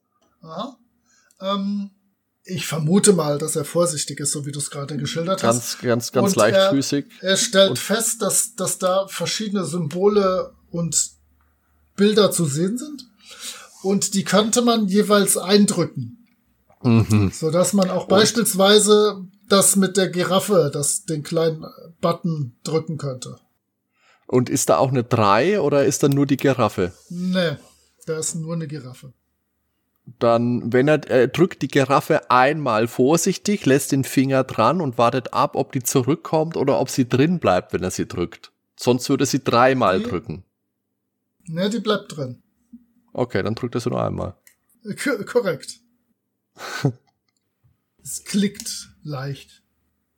Aha. 0.44 0.78
Ähm, 1.42 1.90
ich 2.44 2.68
vermute 2.68 3.14
mal, 3.14 3.40
dass 3.40 3.56
er 3.56 3.66
vorsichtig 3.66 4.20
ist, 4.20 4.32
so 4.32 4.46
wie 4.46 4.52
du 4.52 4.60
es 4.60 4.70
gerade 4.70 4.96
geschildert 4.96 5.42
hast. 5.42 5.80
Ganz, 5.80 5.82
ganz, 5.82 6.12
ganz 6.12 6.28
Und 6.28 6.36
leichtfüßig. 6.36 7.06
Er, 7.22 7.30
er 7.32 7.38
stellt 7.38 7.70
Und- 7.72 7.80
fest, 7.80 8.22
dass, 8.22 8.54
dass 8.54 8.78
da 8.78 9.08
verschiedene 9.08 9.66
Symbole 9.66 10.54
und 10.70 11.10
Bilder 11.96 12.30
zu 12.30 12.46
sehen 12.46 12.78
sind. 12.78 13.08
Und 13.82 14.14
die 14.14 14.24
könnte 14.24 14.62
man 14.62 14.88
jeweils 14.88 15.36
eindrücken, 15.36 16.28
Mhm. 16.84 17.32
so 17.34 17.50
dass 17.50 17.74
man 17.74 17.90
auch 17.90 18.08
beispielsweise 18.08 19.26
das 19.50 19.76
mit 19.76 19.98
der 19.98 20.10
Giraffe, 20.10 20.70
das 20.74 21.06
den 21.06 21.24
kleinen 21.24 21.66
Button 22.02 22.56
drücken 22.64 22.98
könnte. 22.98 23.38
Und 24.28 24.50
ist 24.50 24.70
da 24.70 24.78
auch 24.78 24.90
eine 24.90 25.04
3 25.04 25.60
oder 25.62 25.86
ist 25.86 26.02
da 26.04 26.08
nur 26.10 26.26
die 26.26 26.38
Giraffe? 26.38 26.94
Nee, 27.10 27.58
da 28.06 28.18
ist 28.18 28.36
nur 28.36 28.54
eine 28.54 28.68
Giraffe. 28.68 29.14
Dann, 30.20 30.74
wenn 30.74 30.88
er, 30.88 31.08
er 31.10 31.28
drückt 31.28 31.62
die 31.62 31.68
Giraffe 31.70 32.30
einmal 32.30 32.88
vorsichtig, 32.88 33.66
lässt 33.66 33.92
den 33.92 34.04
Finger 34.04 34.44
dran 34.44 34.82
und 34.82 34.98
wartet 34.98 35.34
ab, 35.34 35.56
ob 35.56 35.72
die 35.72 35.84
zurückkommt 35.84 36.58
oder 36.58 36.80
ob 36.80 36.90
sie 36.90 37.08
drin 37.08 37.40
bleibt, 37.40 37.72
wenn 37.74 37.84
er 37.84 37.92
sie 37.92 38.06
drückt. 38.08 38.52
Sonst 38.76 39.08
würde 39.10 39.26
sie 39.26 39.44
dreimal 39.44 40.00
Die- 40.00 40.06
drücken. 40.10 40.44
Nee, 41.46 41.70
die 41.70 41.80
bleibt 41.80 42.16
drin. 42.18 42.42
Okay, 43.14 43.44
dann 43.44 43.56
drückt 43.56 43.76
er 43.76 43.82
sie 43.82 43.90
nur 43.90 44.04
einmal. 44.04 44.36
K 44.98 45.24
korrekt. 45.24 45.80
es 48.04 48.24
klickt 48.26 48.90
leicht. 49.04 49.62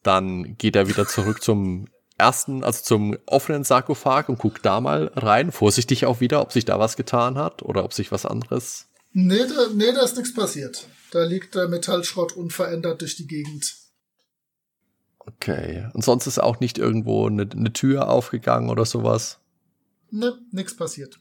Dann 0.03 0.57
geht 0.57 0.75
er 0.75 0.87
wieder 0.87 1.07
zurück 1.07 1.41
zum 1.43 1.87
ersten, 2.17 2.63
also 2.63 2.83
zum 2.83 3.17
offenen 3.25 3.63
Sarkophag 3.63 4.29
und 4.29 4.39
guckt 4.39 4.65
da 4.65 4.79
mal 4.79 5.11
rein, 5.15 5.51
vorsichtig 5.51 6.05
auch 6.05 6.21
wieder, 6.21 6.41
ob 6.41 6.51
sich 6.51 6.65
da 6.65 6.79
was 6.79 6.95
getan 6.95 7.37
hat 7.37 7.63
oder 7.63 7.83
ob 7.83 7.93
sich 7.93 8.11
was 8.11 8.25
anderes. 8.25 8.87
Nee, 9.11 9.47
da, 9.47 9.67
nee, 9.73 9.91
da 9.93 10.03
ist 10.03 10.17
nichts 10.17 10.33
passiert. 10.33 10.87
Da 11.11 11.23
liegt 11.23 11.55
der 11.55 11.67
Metallschrott 11.67 12.33
unverändert 12.33 13.01
durch 13.01 13.15
die 13.15 13.27
Gegend. 13.27 13.75
Okay. 15.19 15.87
Und 15.93 16.03
sonst 16.03 16.27
ist 16.27 16.39
auch 16.39 16.59
nicht 16.59 16.77
irgendwo 16.77 17.27
eine, 17.27 17.49
eine 17.49 17.73
Tür 17.73 18.09
aufgegangen 18.09 18.69
oder 18.69 18.85
sowas. 18.85 19.39
Ne, 20.11 20.37
nichts 20.51 20.75
passiert. 20.75 21.19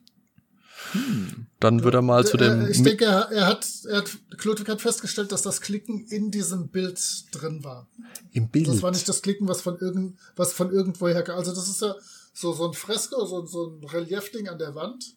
Dann 1.61 1.83
wird 1.83 1.95
er 1.95 2.03
mal 2.03 2.25
zu 2.27 2.37
dem. 2.37 2.63
Äh, 2.67 2.71
Ich 2.71 2.83
denke, 2.83 3.05
er, 3.05 3.31
er 3.31 3.47
hat, 3.47 3.67
er 3.89 3.99
hat, 3.99 4.11
Klodwig 4.39 4.69
hat 4.69 4.81
festgestellt, 4.81 5.33
dass 5.33 5.43
das 5.43 5.61
Klicken 5.61 6.07
in 6.07 6.31
diesem 6.31 6.69
Bild 6.69 7.01
drin 7.33 7.65
war. 7.65 7.89
Im 8.33 8.49
Bild. 8.49 8.69
Das 8.69 8.83
war 8.83 8.91
nicht 8.91 9.09
das 9.09 9.23
Klicken, 9.23 9.49
was 9.49 9.61
von 9.61 9.79
irgend, 9.79 10.19
was 10.37 10.53
von 10.53 10.71
irgendwoher 10.71 11.23
kam. 11.23 11.39
Also 11.39 11.55
das 11.55 11.69
ist 11.69 11.81
ja 11.83 11.95
so, 12.33 12.53
so 12.53 12.67
ein 12.69 12.75
Fresko, 12.75 13.25
so, 13.27 13.45
so 13.47 13.67
ein 13.71 13.85
Reliefding 13.85 14.49
an 14.49 14.59
der 14.59 14.75
Wand 14.75 15.15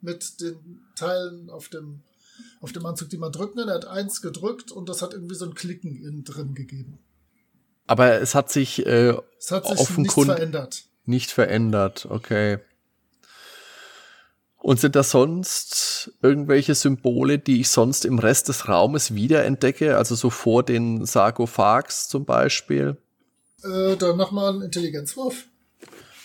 mit 0.00 0.40
den 0.40 0.80
Teilen 0.96 1.50
auf 1.50 1.68
dem, 1.68 2.00
auf 2.60 2.72
dem 2.72 2.84
Anzug, 2.86 3.08
die 3.10 3.18
man 3.18 3.32
drücken 3.32 3.58
kann. 3.58 3.68
Er 3.68 3.74
hat 3.76 3.86
eins 3.86 4.22
gedrückt 4.22 4.70
und 4.72 4.88
das 4.88 5.02
hat 5.02 5.12
irgendwie 5.14 5.34
so 5.34 5.44
ein 5.46 5.54
Klicken 5.54 5.96
innen 5.96 6.24
drin 6.24 6.54
gegeben. 6.54 6.98
Aber 7.86 8.20
es 8.20 8.34
hat 8.34 8.50
sich 8.50 8.84
äh, 8.84 9.14
Es 9.38 9.50
hat 9.52 9.64
sich 9.66 9.70
nichts 9.78 9.90
offenkundig 9.90 10.12
verändert. 10.36 10.84
nicht 11.04 11.30
verändert. 11.30 12.06
Okay. 12.10 12.58
Und 14.66 14.80
sind 14.80 14.96
da 14.96 15.04
sonst 15.04 16.10
irgendwelche 16.22 16.74
Symbole, 16.74 17.38
die 17.38 17.60
ich 17.60 17.68
sonst 17.68 18.04
im 18.04 18.18
Rest 18.18 18.48
des 18.48 18.68
Raumes 18.68 19.14
wiederentdecke? 19.14 19.96
Also 19.96 20.16
so 20.16 20.28
vor 20.28 20.64
den 20.64 21.06
Sarkophags 21.06 22.08
zum 22.08 22.24
Beispiel? 22.24 22.96
Äh, 23.62 23.94
dann 23.94 24.16
mach 24.16 24.32
mal 24.32 24.48
einen 24.48 24.62
Intelligenzwurf. 24.62 25.44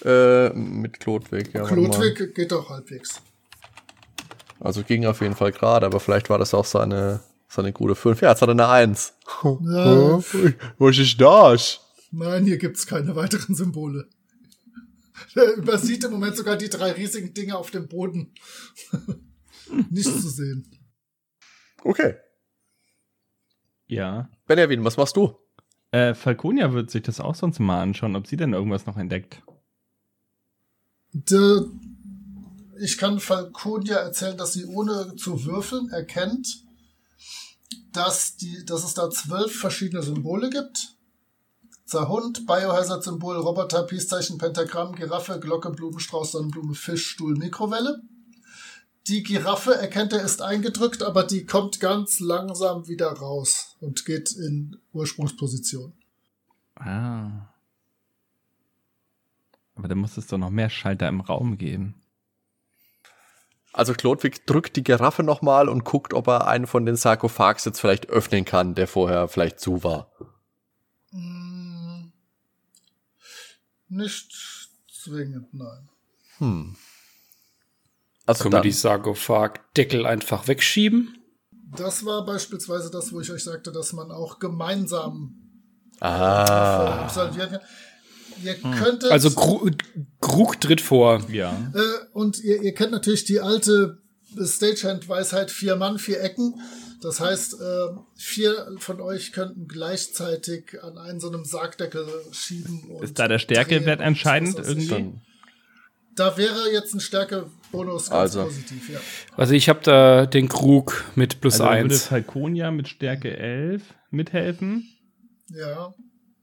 Äh, 0.03 0.49
mit 0.53 0.99
Klodwig, 0.99 1.53
ja. 1.53 1.65
Klodwig 1.65 2.33
geht 2.33 2.51
doch 2.51 2.67
halbwegs. 2.71 3.21
Also 4.59 4.81
ging 4.81 5.05
auf 5.05 5.21
jeden 5.21 5.35
Fall 5.35 5.51
gerade, 5.51 5.85
aber 5.85 5.99
vielleicht 5.99 6.31
war 6.31 6.39
das 6.39 6.55
auch 6.55 6.65
seine, 6.65 7.19
seine 7.47 7.71
gute 7.71 7.93
5. 7.93 8.21
Ja, 8.21 8.31
jetzt 8.31 8.41
hat 8.41 8.49
er 8.49 8.53
eine 8.53 8.67
1. 8.67 9.13
Ja, 9.43 10.17
Was 10.79 10.97
ist 10.97 11.21
das? 11.21 11.79
nein, 12.09 12.45
hier 12.45 12.57
gibt's 12.57 12.87
keine 12.87 13.15
weiteren 13.15 13.53
Symbole. 13.53 14.07
Er 15.36 15.53
übersieht 15.55 16.03
im 16.03 16.11
Moment 16.11 16.36
sogar 16.36 16.57
die 16.57 16.69
drei 16.69 16.91
riesigen 16.91 17.34
Dinge 17.34 17.57
auf 17.57 17.72
dem 17.72 17.88
Boden. 17.88 18.34
Nicht 19.89 20.11
zu 20.11 20.30
sehen. 20.30 20.69
Okay. 21.84 22.15
Ja. 23.88 24.30
Benjamin, 24.47 24.84
was 24.84 24.97
machst 24.97 25.17
du? 25.17 25.38
Äh, 25.91 26.13
Falconia 26.13 26.72
wird 26.74 26.89
sich 26.89 27.03
das 27.03 27.19
auch 27.19 27.36
sonst 27.36 27.59
mal 27.59 27.82
anschauen, 27.82 28.15
ob 28.15 28.28
sie 28.28 28.38
denn 28.38 28.53
irgendwas 28.53 28.86
noch 28.86 28.97
entdeckt. 28.97 29.41
De, 31.13 31.65
ich 32.80 32.97
kann 32.97 33.19
Falconia 33.19 33.97
erzählen, 33.97 34.38
dass 34.38 34.53
sie 34.53 34.65
ohne 34.65 35.15
zu 35.17 35.43
würfeln 35.45 35.89
erkennt, 35.89 36.63
dass, 37.91 38.38
die, 38.38 38.65
dass 38.65 38.86
es 38.86 38.93
da 38.93 39.09
zwölf 39.09 39.53
verschiedene 39.53 40.01
Symbole 40.01 40.49
gibt. 40.49 40.95
Zerhund, 41.91 42.47
Biohazard-Symbol, 42.47 43.35
Roboter, 43.35 43.83
Peace-Zeichen, 43.83 44.37
Pentagramm, 44.37 44.95
Giraffe, 44.95 45.41
Glocke, 45.41 45.71
Blumenstrauß, 45.71 46.31
Sonnenblume, 46.31 46.73
Fisch, 46.73 47.05
Stuhl, 47.05 47.35
Mikrowelle. 47.35 48.01
Die 49.07 49.23
Giraffe 49.23 49.75
erkennt 49.75 50.13
er 50.13 50.21
ist 50.21 50.41
eingedrückt, 50.41 51.03
aber 51.03 51.25
die 51.25 51.45
kommt 51.45 51.81
ganz 51.81 52.21
langsam 52.21 52.87
wieder 52.87 53.11
raus 53.11 53.75
und 53.81 54.05
geht 54.05 54.31
in 54.31 54.77
Ursprungsposition. 54.93 55.91
Ah. 56.75 57.49
Aber 59.75 59.89
da 59.89 59.95
muss 59.95 60.15
es 60.15 60.27
doch 60.27 60.37
noch 60.37 60.49
mehr 60.49 60.69
Schalter 60.69 61.09
im 61.09 61.19
Raum 61.19 61.57
geben. 61.57 62.01
Also 63.73 63.93
Klodwig 63.93 64.45
drückt 64.45 64.77
die 64.77 64.83
Giraffe 64.85 65.23
nochmal 65.23 65.67
und 65.67 65.83
guckt, 65.83 66.13
ob 66.13 66.27
er 66.27 66.47
einen 66.47 66.67
von 66.67 66.85
den 66.85 66.95
Sarkophags 66.95 67.65
jetzt 67.65 67.81
vielleicht 67.81 68.07
öffnen 68.07 68.45
kann, 68.45 68.75
der 68.75 68.87
vorher 68.87 69.27
vielleicht 69.27 69.59
zu 69.59 69.83
war. 69.83 70.09
Hm, 71.11 71.61
nicht 73.91 74.69
zwingend, 74.91 75.53
nein. 75.53 75.89
Hm. 76.37 76.75
Also 78.25 78.43
Können 78.43 78.53
wir 78.53 78.57
dann, 78.57 78.63
die 78.63 78.71
Sarkophag-Deckel 78.71 80.05
einfach 80.05 80.47
wegschieben? 80.47 81.17
Das 81.75 82.05
war 82.05 82.25
beispielsweise 82.25 82.89
das, 82.91 83.11
wo 83.11 83.19
ich 83.21 83.31
euch 83.31 83.43
sagte, 83.43 83.71
dass 83.71 83.93
man 83.93 84.11
auch 84.11 84.39
gemeinsam 84.39 85.35
ah, 85.99 87.03
absolvieren 87.03 87.51
kann. 87.51 87.61
Ihr 88.43 88.55
könntet. 88.55 89.11
Also 89.11 89.31
Gru 89.31 89.69
Krug 90.19 90.59
tritt 90.59 90.81
vor. 90.81 91.21
Ja. 91.29 91.51
Äh, 91.73 92.07
und 92.13 92.39
ihr, 92.43 92.61
ihr 92.61 92.73
kennt 92.73 92.91
natürlich 92.91 93.25
die 93.25 93.39
alte 93.39 94.01
Stagehand-Weisheit, 94.37 95.51
vier 95.51 95.75
Mann, 95.75 95.99
vier 95.99 96.21
Ecken. 96.21 96.59
Das 97.02 97.20
heißt, 97.20 97.56
äh, 97.60 97.88
vier 98.16 98.76
von 98.78 99.02
euch 99.02 99.32
könnten 99.34 99.68
gleichzeitig 99.68 100.82
an 100.84 100.97
einen 100.99 101.20
so 101.20 101.30
einem 101.32 101.45
Sargdeckel 101.45 102.06
schieben. 102.32 102.84
Und 102.91 103.04
Ist 103.04 103.18
da 103.18 103.28
der 103.28 103.39
Stärkewert 103.39 104.02
entscheidend 104.02 104.60
ich. 104.60 104.68
irgendwie? 104.68 105.20
Da 106.16 106.38
wäre 106.38 106.72
jetzt 106.72 106.93
ein 106.93 106.99
Stärkebonus 106.99 108.10
ganz 108.10 108.12
Also. 108.12 108.43
positiv, 108.43 108.89
ja. 108.89 108.99
Also 109.38 109.54
ich 109.54 109.68
habe 109.70 109.80
da 109.84 110.26
den 110.26 110.47
Krug 110.49 111.06
mit 111.16 111.41
plus 111.41 111.54
Also 111.56 111.66
dann 111.66 111.82
würde 111.84 111.93
eins. 111.95 112.06
Falconia 112.08 112.70
mit 112.70 112.88
Stärke 112.88 113.36
11 113.36 113.82
mithelfen 114.12 114.88
Ja. 115.49 115.93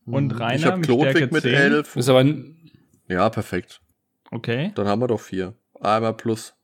und 0.06 0.32
ich 0.32 0.40
Rainer 0.40 0.66
habe 0.68 0.76
mit 0.78 0.86
Klodwig 0.86 1.10
Stärke 1.16 1.34
mit 1.34 1.42
10. 1.42 1.54
11. 1.54 1.96
Ist 1.96 2.08
aber 2.08 2.20
ein- 2.20 2.70
Ja, 3.08 3.28
perfekt. 3.30 3.80
Okay. 4.30 4.72
Dann 4.74 4.88
haben 4.88 5.00
wir 5.00 5.06
doch 5.08 5.20
vier. 5.20 5.54
Einmal 5.80 6.14
plus. 6.14 6.54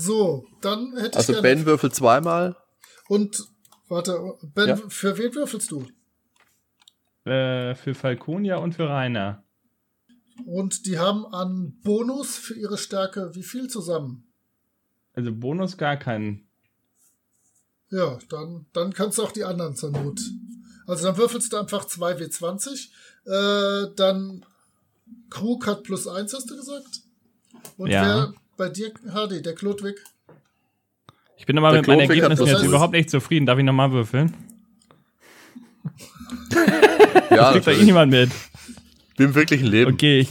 So, 0.00 0.46
dann 0.60 0.96
hätte 0.96 1.18
Also 1.18 1.32
ich 1.32 1.42
gerne. 1.42 1.56
Ben 1.56 1.66
würfelt 1.66 1.92
zweimal. 1.92 2.54
Und 3.08 3.44
warte, 3.88 4.16
Ben, 4.54 4.68
Ja. 4.68 4.76
für 4.88 5.18
wen 5.18 5.34
würfelst 5.34 5.72
du? 5.72 5.86
Äh, 7.28 7.74
für 7.74 7.94
Falconia 7.94 8.58
und 8.58 8.76
für 8.76 8.88
Rainer. 8.88 9.42
Und 10.46 10.86
die 10.86 11.00
haben 11.00 11.26
an 11.26 11.80
Bonus 11.82 12.36
für 12.36 12.54
ihre 12.54 12.78
Stärke 12.78 13.34
wie 13.34 13.42
viel 13.42 13.66
zusammen? 13.68 14.24
Also 15.14 15.34
Bonus 15.34 15.76
gar 15.76 15.96
keinen. 15.96 16.46
Ja, 17.90 18.18
dann, 18.28 18.66
dann 18.72 18.92
kannst 18.92 19.18
du 19.18 19.24
auch 19.24 19.32
die 19.32 19.42
anderen 19.42 19.74
zur 19.74 19.90
Not. 19.90 20.20
Also 20.86 21.06
dann 21.08 21.16
würfelst 21.16 21.52
du 21.52 21.56
einfach 21.56 21.86
2W20. 21.86 22.90
Äh, 23.26 23.92
dann 23.96 24.46
Krug 25.28 25.66
hat 25.66 25.82
plus 25.82 26.06
1, 26.06 26.32
hast 26.34 26.48
du 26.48 26.56
gesagt? 26.56 27.00
Und 27.76 27.90
Ja. 27.90 28.02
wer 28.04 28.34
bei 28.58 28.68
dir, 28.68 28.92
Hardy, 29.14 29.40
der 29.40 29.54
Klodwig? 29.54 29.96
Ich 31.38 31.46
bin 31.46 31.56
aber 31.56 31.70
Der 31.70 31.80
mit 31.80 31.88
meinen 31.88 32.00
Ergebnissen 32.00 32.46
jetzt 32.46 32.64
überhaupt 32.64 32.92
nicht 32.92 33.08
zufrieden. 33.08 33.46
Darf 33.46 33.58
ich 33.58 33.64
nochmal 33.64 33.90
würfeln? 33.92 34.34
Ja, 37.30 37.52
Kriegt 37.52 37.66
da 37.66 37.70
eh 37.72 37.84
niemand 37.84 38.10
mit. 38.10 38.30
Im 39.18 39.34
wirklichen 39.34 39.66
Leben. 39.66 39.92
Okay, 39.92 40.20
ich, 40.20 40.28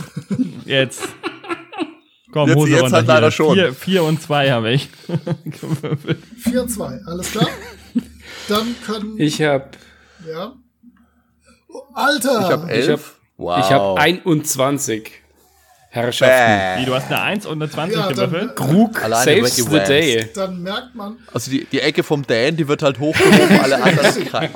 jetzt. 0.66 1.08
Komm, 2.32 2.50
Jetzt- 2.50 2.58
Hose 2.58 2.72
jetzt 2.72 2.82
runter 2.84 2.96
halt 2.98 3.06
hier. 3.06 3.14
leider 3.14 3.32
schon. 3.32 3.54
Vier, 3.54 3.74
vier 3.74 4.04
und 4.04 4.22
zwei 4.22 4.52
habe 4.52 4.72
ich. 4.74 4.90
gewürfelt. 5.46 6.20
4 6.40 6.62
und 6.64 6.70
2, 6.70 7.02
alles 7.06 7.32
klar? 7.32 7.48
Dann 8.50 8.76
können. 8.86 9.16
ich 9.20 9.42
habe 9.42 9.70
ja. 10.28 10.54
Alter! 11.94 12.42
Ich 12.42 12.52
habe 12.52 12.70
elf. 12.72 12.86
Ich 12.86 12.92
hab- 12.92 13.16
wow. 13.38 13.60
ich 13.60 13.72
hab 13.72 13.98
21 14.00 15.12
Herrschaften. 15.98 16.82
Wie, 16.82 16.86
du 16.86 16.94
hast 16.96 17.08
eine 17.08 17.22
1 17.22 17.46
und 17.46 17.62
eine 17.62 17.70
20 17.72 17.98
Ja, 17.98 18.08
gewürfelt? 18.08 18.56
Krug 18.56 19.04
Alleine 19.04 19.42
saves 19.42 19.56
the 19.58 19.72
Wans. 19.72 19.88
day. 19.88 20.30
Dann 20.34 20.62
merkt 20.64 20.96
man, 20.96 21.18
Also 21.34 21.52
die, 21.52 21.66
die 21.66 21.82
Ecke 21.82 22.04
vom 22.04 22.26
Dan, 22.26 22.56
die 22.56 22.68
wird 22.68 22.82
halt 22.84 23.00
hochgehoben, 23.00 23.60
alle 23.60 23.84
anderen 23.84 24.26
krank- 24.26 24.52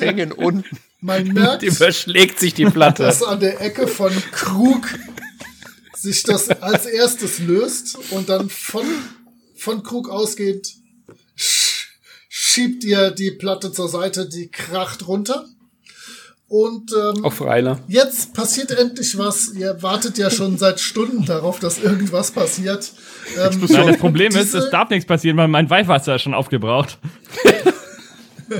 hängen 0.00 0.32
unten. 0.32 0.64
man 1.00 1.28
merkt, 1.28 1.62
Die 1.62 1.66
überschlägt 1.66 2.40
sich 2.40 2.54
die 2.54 2.64
Platte. 2.66 3.04
dass 3.04 3.22
an 3.22 3.38
der 3.40 3.60
Ecke 3.60 3.86
von 3.86 4.12
Krug 4.32 4.86
sich 5.96 6.22
das 6.22 6.48
als 6.50 6.86
erstes 6.86 7.38
löst 7.40 7.98
und 8.10 8.28
dann 8.28 8.48
von, 8.50 8.84
von 9.56 9.82
Krug 9.82 10.08
ausgehend 10.08 10.68
sch- 11.36 11.86
schiebt 12.28 12.84
ihr 12.84 13.10
die 13.10 13.32
Platte 13.32 13.72
zur 13.72 13.88
Seite, 13.88 14.28
die 14.28 14.48
kracht 14.48 15.06
runter. 15.08 15.46
Und 16.48 16.92
ähm, 16.92 17.24
Auf 17.26 17.42
Rainer. 17.42 17.78
jetzt 17.88 18.32
passiert 18.32 18.70
endlich 18.70 19.18
was. 19.18 19.52
Ihr 19.52 19.82
wartet 19.82 20.16
ja 20.16 20.30
schon 20.30 20.56
seit 20.56 20.80
Stunden 20.80 21.26
darauf, 21.26 21.58
dass 21.60 21.78
irgendwas 21.78 22.30
passiert. 22.30 22.90
Ähm, 23.36 23.60
Nein, 23.68 23.86
das 23.88 23.98
Problem 23.98 24.34
ist, 24.34 24.54
es 24.54 24.70
darf 24.70 24.88
nichts 24.88 25.06
passieren, 25.06 25.36
weil 25.36 25.48
mein 25.48 25.68
Weihwasser 25.68 26.14
ist 26.16 26.22
schon 26.22 26.32
aufgebraucht. 26.32 26.98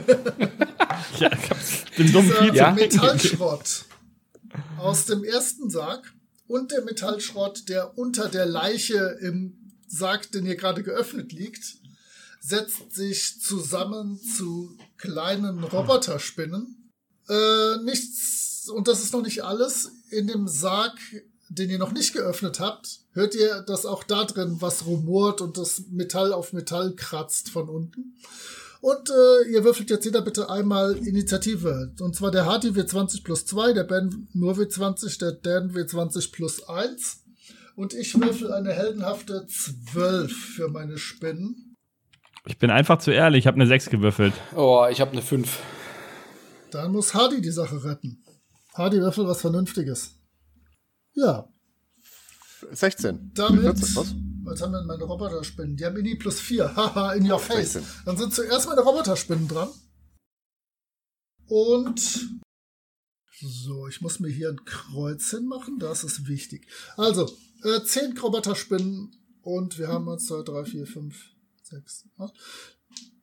ja, 1.18 1.30
ich 1.32 1.50
hab's 1.50 1.84
dem 1.96 2.12
dummen 2.12 2.32
dieser 2.42 2.54
Ja. 2.54 2.70
Metallschrott 2.72 3.84
aus 4.78 5.06
dem 5.06 5.24
ersten 5.24 5.70
Sarg 5.70 6.12
und 6.46 6.72
der 6.72 6.82
Metallschrott, 6.84 7.68
der 7.70 7.96
unter 7.98 8.28
der 8.28 8.46
Leiche 8.46 9.18
im 9.22 9.54
Sarg, 9.86 10.30
den 10.32 10.44
hier 10.44 10.56
gerade 10.56 10.82
geöffnet 10.82 11.32
liegt, 11.32 11.76
setzt 12.40 12.94
sich 12.94 13.40
zusammen 13.40 14.18
zu 14.36 14.76
kleinen 14.98 15.64
Roboterspinnen. 15.64 16.87
Äh, 17.28 17.82
nichts, 17.84 18.68
und 18.68 18.88
das 18.88 19.02
ist 19.02 19.12
noch 19.12 19.22
nicht 19.22 19.44
alles. 19.44 19.92
In 20.10 20.26
dem 20.26 20.48
Sarg, 20.48 20.98
den 21.48 21.70
ihr 21.70 21.78
noch 21.78 21.92
nicht 21.92 22.12
geöffnet 22.12 22.60
habt, 22.60 23.00
hört 23.12 23.34
ihr, 23.34 23.62
dass 23.62 23.86
auch 23.86 24.04
da 24.04 24.24
drin 24.24 24.56
was 24.60 24.86
rumort 24.86 25.40
und 25.40 25.58
das 25.58 25.84
Metall 25.90 26.32
auf 26.32 26.52
Metall 26.52 26.94
kratzt 26.94 27.50
von 27.50 27.68
unten. 27.68 28.14
Und 28.80 29.10
äh, 29.10 29.50
ihr 29.50 29.64
würfelt 29.64 29.90
jetzt 29.90 30.04
jeder 30.04 30.22
bitte 30.22 30.48
einmal 30.50 30.96
Initiative. 30.96 31.92
Und 32.00 32.14
zwar 32.14 32.30
der 32.30 32.46
Hardy 32.46 32.68
W20 32.68 33.24
plus 33.24 33.44
2, 33.46 33.72
der 33.72 33.84
Ben 33.84 34.28
nur 34.34 34.54
W20, 34.54 35.18
der 35.18 35.32
Dan 35.32 35.72
W20 35.72 36.30
plus 36.32 36.68
1. 36.68 37.24
Und 37.74 37.94
ich 37.94 38.18
würfel 38.20 38.52
eine 38.52 38.72
heldenhafte 38.72 39.46
12 39.46 40.32
für 40.32 40.68
meine 40.68 40.98
Spinnen. 40.98 41.76
Ich 42.46 42.58
bin 42.58 42.70
einfach 42.70 42.98
zu 42.98 43.10
ehrlich, 43.10 43.40
ich 43.40 43.46
habe 43.46 43.56
eine 43.56 43.66
6 43.66 43.90
gewürfelt. 43.90 44.32
Oh, 44.54 44.86
ich 44.90 45.00
habe 45.00 45.12
eine 45.12 45.22
5. 45.22 45.58
Dann 46.70 46.92
muss 46.92 47.14
Hardy 47.14 47.40
die 47.40 47.50
Sache 47.50 47.82
retten. 47.84 48.22
Hardy 48.74 49.00
würfel 49.00 49.26
was 49.26 49.40
Vernünftiges. 49.40 50.14
Ja, 51.14 51.48
16. 52.72 53.32
damit. 53.34 53.62
14, 53.62 53.96
was? 53.96 54.14
Was 54.44 54.62
haben 54.62 54.72
denn 54.72 54.86
meine 54.86 55.04
Roboterspinnen? 55.04 55.76
Die 55.76 55.84
haben 55.84 55.96
Ini 55.96 56.16
plus 56.16 56.40
4. 56.40 56.74
Haha, 56.76 57.12
in 57.12 57.30
your 57.30 57.38
face. 57.38 57.74
16. 57.74 57.82
Dann 58.06 58.16
sind 58.16 58.34
zuerst 58.34 58.66
meine 58.68 58.80
Roboterspinnen 58.80 59.48
dran. 59.48 59.68
Und 61.46 62.28
so, 63.40 63.86
ich 63.86 64.00
muss 64.00 64.20
mir 64.20 64.28
hier 64.28 64.48
ein 64.50 64.64
Kreuz 64.64 65.30
hinmachen, 65.30 65.78
das 65.78 66.02
ist 66.02 66.26
wichtig. 66.26 66.66
Also, 66.96 67.30
äh, 67.62 67.80
10 67.82 68.18
Roboterspinnen 68.18 69.12
und 69.42 69.78
wir 69.78 69.88
haben 69.88 70.08
1, 70.08 70.26
2, 70.26 70.42
3, 70.42 70.64
4, 70.64 70.86
5, 70.86 71.16
6, 71.62 72.08
8. 72.18 72.34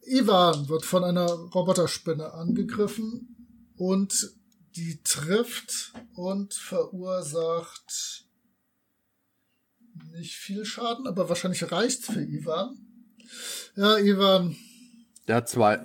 Ivan 0.07 0.69
wird 0.69 0.85
von 0.85 1.03
einer 1.03 1.27
Roboterspinne 1.27 2.33
angegriffen 2.33 3.34
und 3.77 4.31
die 4.75 5.01
trifft 5.03 5.93
und 6.15 6.53
verursacht 6.53 8.25
nicht 10.13 10.35
viel 10.35 10.65
Schaden, 10.65 11.07
aber 11.07 11.29
wahrscheinlich 11.29 11.71
reicht's 11.71 12.05
für 12.07 12.21
Ivan. 12.21 12.77
Ja, 13.75 13.97
Ivan, 13.97 14.55
Der 15.27 15.37
hat 15.37 15.49
zwei. 15.49 15.79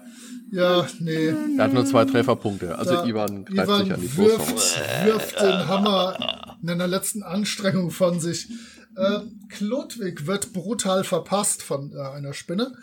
ja, 0.52 0.86
nee. 1.00 1.32
Der 1.56 1.64
hat 1.64 1.72
nur 1.72 1.86
zwei 1.86 2.04
Trefferpunkte. 2.04 2.76
Also 2.76 2.92
Da- 2.94 3.06
Ivan 3.06 3.44
greift 3.44 3.68
Ivan 3.68 3.84
sich 3.84 3.94
an 3.94 4.00
die 4.00 4.16
wirft, 4.16 4.48
Brust. 4.50 4.78
wirft 5.04 5.40
den 5.40 5.68
Hammer 5.68 6.56
in 6.62 6.70
einer 6.70 6.86
letzten 6.88 7.22
Anstrengung 7.22 7.90
von 7.90 8.20
sich. 8.20 8.48
Äh, 8.96 9.20
Klodwig 9.48 10.26
wird 10.26 10.52
brutal 10.52 11.04
verpasst 11.04 11.62
von 11.62 11.92
äh, 11.92 11.98
einer 12.00 12.32
Spinne. 12.34 12.76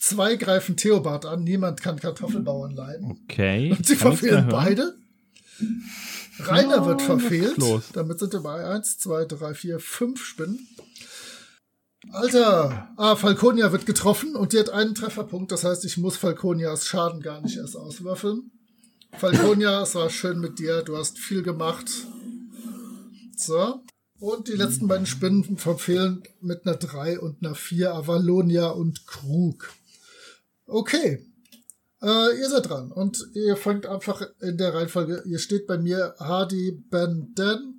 Zwei 0.00 0.36
greifen 0.36 0.76
Theobald 0.76 1.26
an. 1.26 1.44
Niemand 1.44 1.82
kann 1.82 2.00
Kartoffelbauern 2.00 2.74
leiden. 2.74 3.18
Okay. 3.24 3.70
Und 3.70 3.86
sie 3.86 3.96
kann 3.96 4.16
verfehlen 4.16 4.48
beide. 4.48 4.96
Rainer 6.38 6.86
wird 6.86 7.00
was 7.00 7.06
verfehlt. 7.06 7.58
los? 7.58 7.84
Damit 7.92 8.18
sind 8.18 8.32
wir 8.32 8.40
bei 8.40 8.64
1, 8.64 8.98
2, 8.98 9.26
3, 9.26 9.54
4, 9.54 9.78
5 9.78 10.24
Spinnen. 10.24 10.66
Alter! 12.12 12.88
Ah, 12.96 13.14
Falconia 13.14 13.72
wird 13.72 13.84
getroffen 13.84 14.36
und 14.36 14.54
die 14.54 14.58
hat 14.58 14.70
einen 14.70 14.94
Trefferpunkt. 14.94 15.52
Das 15.52 15.64
heißt, 15.64 15.84
ich 15.84 15.98
muss 15.98 16.16
Falconias 16.16 16.86
Schaden 16.86 17.20
gar 17.20 17.42
nicht 17.42 17.58
erst 17.58 17.76
auswürfeln. 17.76 18.50
Falconia, 19.18 19.82
es 19.82 19.94
war 19.94 20.08
schön 20.08 20.40
mit 20.40 20.58
dir. 20.58 20.82
Du 20.82 20.96
hast 20.96 21.18
viel 21.18 21.42
gemacht. 21.42 21.90
So. 23.36 23.82
Und 24.18 24.48
die 24.48 24.52
letzten 24.52 24.88
beiden 24.88 25.06
Spinnen 25.06 25.58
verfehlen 25.58 26.22
mit 26.40 26.66
einer 26.66 26.76
3 26.76 27.20
und 27.20 27.44
einer 27.44 27.54
4. 27.54 27.94
Avalonia 27.94 28.68
und 28.68 29.06
Krug. 29.06 29.70
Okay. 30.70 31.26
Äh, 32.02 32.38
ihr 32.38 32.48
seid 32.48 32.68
dran 32.68 32.92
und 32.92 33.26
ihr 33.34 33.56
fangt 33.56 33.86
einfach 33.86 34.22
in 34.40 34.56
der 34.56 34.72
Reihenfolge. 34.72 35.22
Ihr 35.26 35.38
steht 35.38 35.66
bei 35.66 35.76
mir 35.76 36.14
Hardy, 36.18 36.72
Ben, 36.90 37.32
Dan. 37.34 37.74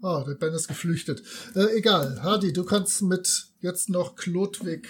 Oh, 0.00 0.22
der 0.26 0.34
Ben 0.34 0.54
ist 0.54 0.68
geflüchtet. 0.68 1.22
Äh, 1.54 1.76
egal. 1.76 2.22
Hardy, 2.22 2.52
du 2.52 2.64
kannst 2.64 3.02
mit 3.02 3.48
jetzt 3.60 3.90
noch 3.90 4.16
Klodwig 4.16 4.88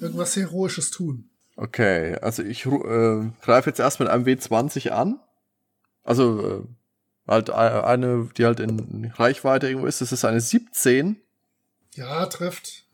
irgendwas 0.00 0.34
Heroisches 0.36 0.90
tun. 0.90 1.30
Okay, 1.56 2.16
also 2.16 2.42
ich 2.42 2.66
äh, 2.66 3.30
greife 3.42 3.70
jetzt 3.70 3.78
erst 3.78 4.00
mit 4.00 4.08
einem 4.08 4.24
W20 4.24 4.90
an. 4.90 5.20
Also 6.02 6.66
äh, 7.26 7.30
halt 7.30 7.50
eine, 7.50 8.28
die 8.36 8.44
halt 8.44 8.58
in 8.60 9.12
Reichweite 9.14 9.68
irgendwo 9.68 9.86
ist. 9.86 10.00
Das 10.00 10.12
ist 10.12 10.24
eine 10.24 10.40
17. 10.40 11.20
Ja, 11.94 12.26
trifft. 12.26 12.84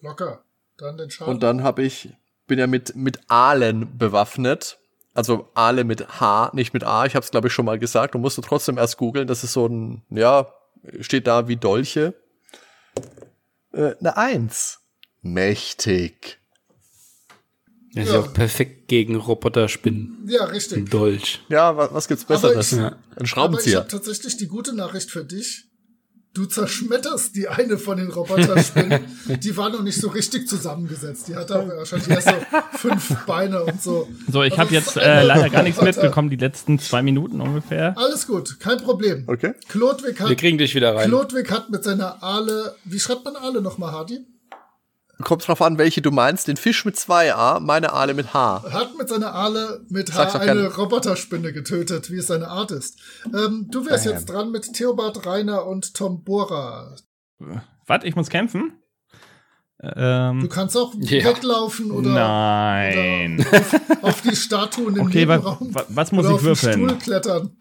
Locker. 0.00 0.42
Dann 0.78 0.96
den 0.96 1.10
Schaden. 1.10 1.32
Und 1.32 1.42
dann 1.42 1.62
habe 1.62 1.82
ich, 1.82 2.12
bin 2.52 2.58
ja 2.58 2.66
mit, 2.66 2.94
mit 2.94 3.18
Aalen 3.28 3.96
bewaffnet. 3.96 4.76
Also 5.14 5.48
Aale 5.54 5.84
mit 5.84 6.20
H, 6.20 6.50
nicht 6.52 6.74
mit 6.74 6.84
A. 6.84 7.06
Ich 7.06 7.14
habe 7.14 7.24
es, 7.24 7.30
glaube 7.30 7.48
ich, 7.48 7.54
schon 7.54 7.64
mal 7.64 7.78
gesagt. 7.78 8.14
Du 8.14 8.18
musst 8.18 8.36
du 8.36 8.42
trotzdem 8.42 8.76
erst 8.76 8.98
googeln. 8.98 9.26
Das 9.26 9.42
ist 9.42 9.54
so 9.54 9.66
ein, 9.66 10.02
ja, 10.10 10.52
steht 11.00 11.26
da 11.26 11.48
wie 11.48 11.56
Dolche. 11.56 12.12
Äh, 13.72 13.94
eine 14.00 14.18
Eins. 14.18 14.80
Mächtig. 15.22 16.38
Das 17.94 18.06
ist 18.08 18.12
ja 18.12 18.20
auch 18.20 18.32
perfekt 18.34 18.88
gegen 18.88 19.16
Roboterspinnen. 19.16 20.26
Ja, 20.26 20.44
richtig. 20.44 20.76
Ein 20.78 20.86
Dolch. 20.86 21.40
Ja, 21.48 21.74
was, 21.76 21.92
was 21.94 22.08
gibt's 22.08 22.24
Besseres? 22.26 22.72
ich- 22.72 22.78
Ein 22.78 22.84
Aber 22.84 23.22
ich 23.22 23.30
Schraubenzieher. 23.30 23.78
habe 23.78 23.88
tatsächlich 23.88 24.36
die 24.36 24.46
gute 24.48 24.74
Nachricht 24.74 25.10
für 25.10 25.24
dich. 25.24 25.64
Du 26.34 26.46
zerschmetterst 26.46 27.36
die 27.36 27.48
eine 27.48 27.76
von 27.76 27.98
den 27.98 28.10
Roboterspinnen. 28.10 29.00
die 29.42 29.56
war 29.56 29.68
noch 29.68 29.82
nicht 29.82 30.00
so 30.00 30.08
richtig 30.08 30.48
zusammengesetzt. 30.48 31.28
Die 31.28 31.36
hatte 31.36 31.54
wahrscheinlich 31.76 32.08
erst 32.08 32.28
so 32.28 32.34
fünf 32.78 33.26
Beine 33.26 33.62
und 33.64 33.82
so. 33.82 34.08
So, 34.30 34.42
ich 34.42 34.52
Also 34.52 34.62
habe 34.62 34.74
jetzt 34.74 34.96
äh, 34.96 35.22
leider 35.24 35.50
gar 35.50 35.62
nichts 35.62 35.82
mitbekommen, 35.82 36.30
die 36.30 36.36
letzten 36.36 36.78
zwei 36.78 37.02
Minuten 37.02 37.42
ungefähr. 37.42 37.96
Alles 37.98 38.26
gut, 38.26 38.58
kein 38.60 38.78
Problem. 38.78 39.24
Okay. 39.26 39.52
Klodwig 39.68 40.18
Wir 40.20 40.30
hat, 40.30 40.38
kriegen 40.38 40.56
dich 40.56 40.74
wieder 40.74 40.96
rein. 40.96 41.08
Klodwig 41.08 41.50
hat 41.50 41.68
mit 41.68 41.84
seiner 41.84 42.22
Aale, 42.22 42.76
wie 42.84 42.98
schreibt 42.98 43.26
man 43.26 43.36
Aale 43.36 43.60
nochmal, 43.60 43.92
Hardy? 43.92 44.24
Kommt 45.22 45.46
drauf 45.46 45.62
an, 45.62 45.78
welche 45.78 46.02
du 46.02 46.10
meinst. 46.10 46.48
Den 46.48 46.56
Fisch 46.56 46.84
mit 46.84 46.96
zwei 46.96 47.34
A, 47.34 47.60
meine 47.60 47.92
Aale 47.92 48.14
mit 48.14 48.34
H. 48.34 48.64
Hat 48.70 48.96
mit 48.96 49.08
seiner 49.08 49.34
Aale 49.34 49.84
mit 49.88 50.10
gerne. 50.12 50.40
eine 50.50 50.74
Roboterspinne 50.74 51.52
getötet, 51.52 52.10
wie 52.10 52.16
es 52.18 52.26
seine 52.26 52.48
Art 52.48 52.70
ist. 52.70 52.98
Ähm, 53.26 53.68
du 53.70 53.86
wärst 53.86 54.04
Bam. 54.04 54.12
jetzt 54.14 54.26
dran 54.28 54.50
mit 54.50 54.72
Theobald 54.72 55.24
Reiner 55.26 55.66
und 55.66 55.94
Tom 55.94 56.22
Bora. 56.24 56.94
Was, 57.86 58.04
ich 58.04 58.14
muss 58.16 58.28
kämpfen? 58.28 58.72
Ähm, 59.82 60.40
Du 60.40 60.48
kannst 60.48 60.76
auch 60.76 60.94
Ja. 60.98 61.24
weglaufen 61.24 61.90
oder 61.90 62.10
nein. 62.10 63.44
auf 64.02 64.22
die 64.22 64.36
Statuen 64.36 64.94
im 64.96 65.06
Okay, 65.06 65.26
wa 65.26 65.36
Nebenraum 65.38 65.74
wa 65.74 65.84
was 65.88 66.12
muss 66.12 66.24
oder 66.26 66.30
ich 66.30 66.34
auf 66.34 66.40
den 66.40 66.46
würfeln? 66.46 66.88
Stuhl 66.88 66.98
klettern. 66.98 67.56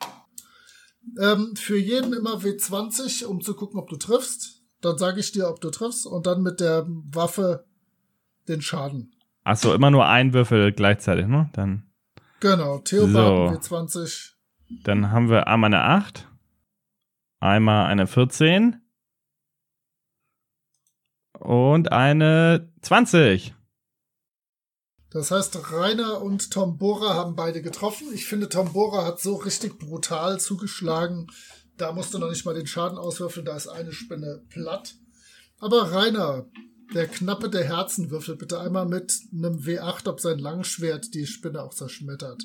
Ähm, 1.20 1.56
für 1.56 1.78
jeden 1.80 2.14
immer 2.14 2.36
W20, 2.38 3.26
um 3.26 3.42
zu 3.42 3.56
gucken, 3.56 3.80
ob 3.80 3.90
du 3.90 3.96
triffst. 3.98 4.61
Dann 4.82 4.98
sage 4.98 5.20
ich 5.20 5.32
dir, 5.32 5.48
ob 5.48 5.62
du 5.62 5.70
triffst 5.70 6.06
und 6.06 6.26
dann 6.26 6.42
mit 6.42 6.60
der 6.60 6.86
Waffe 6.88 7.66
den 8.48 8.62
Schaden. 8.62 9.14
Achso, 9.44 9.74
immer 9.74 9.92
nur 9.92 10.08
ein 10.08 10.34
Würfel 10.34 10.72
gleichzeitig, 10.72 11.28
ne? 11.28 11.50
Dann, 11.54 11.88
Genau, 12.40 12.80
Theobald 12.80 13.64
So. 13.64 13.76
W20. 13.76 14.32
dann 14.84 15.12
haben 15.12 15.30
wir 15.30 15.48
einmal 15.48 15.68
eine 15.74 15.84
8, 15.84 16.28
einmal 17.40 17.86
eine 17.86 18.08
14 18.08 18.82
und 21.40 21.92
eine 21.92 22.72
20. 22.82 23.54
Das 25.12 25.30
heißt, 25.30 25.72
Rainer 25.74 26.22
und 26.22 26.52
Tom 26.52 26.78
Bora 26.78 27.16
haben 27.16 27.36
beide 27.36 27.62
getroffen. 27.62 28.08
Ich 28.14 28.26
finde, 28.26 28.48
Tom 28.48 28.72
Bora 28.74 29.06
hat 29.06 29.20
so 29.20 29.36
richtig 29.36 29.78
brutal 29.78 30.40
zugeschlagen. 30.40 31.28
Da 31.82 31.94
musst 31.94 32.14
du 32.14 32.20
noch 32.20 32.30
nicht 32.30 32.46
mal 32.46 32.54
den 32.54 32.68
Schaden 32.68 33.00
auswürfeln, 33.00 33.44
da 33.44 33.56
ist 33.56 33.68
eine 33.68 33.92
Spinne 33.92 34.44
platt. 34.50 34.94
Aber 35.58 35.92
Rainer, 35.92 36.46
der 36.94 37.08
Knappe 37.08 37.50
der 37.50 37.64
Herzen, 37.64 38.12
würfelt 38.12 38.38
bitte 38.38 38.60
einmal 38.60 38.86
mit 38.86 39.20
einem 39.34 39.58
W8, 39.58 40.08
ob 40.08 40.20
sein 40.20 40.38
Langschwert 40.38 41.16
die 41.16 41.26
Spinne 41.26 41.64
auch 41.64 41.74
zerschmettert. 41.74 42.44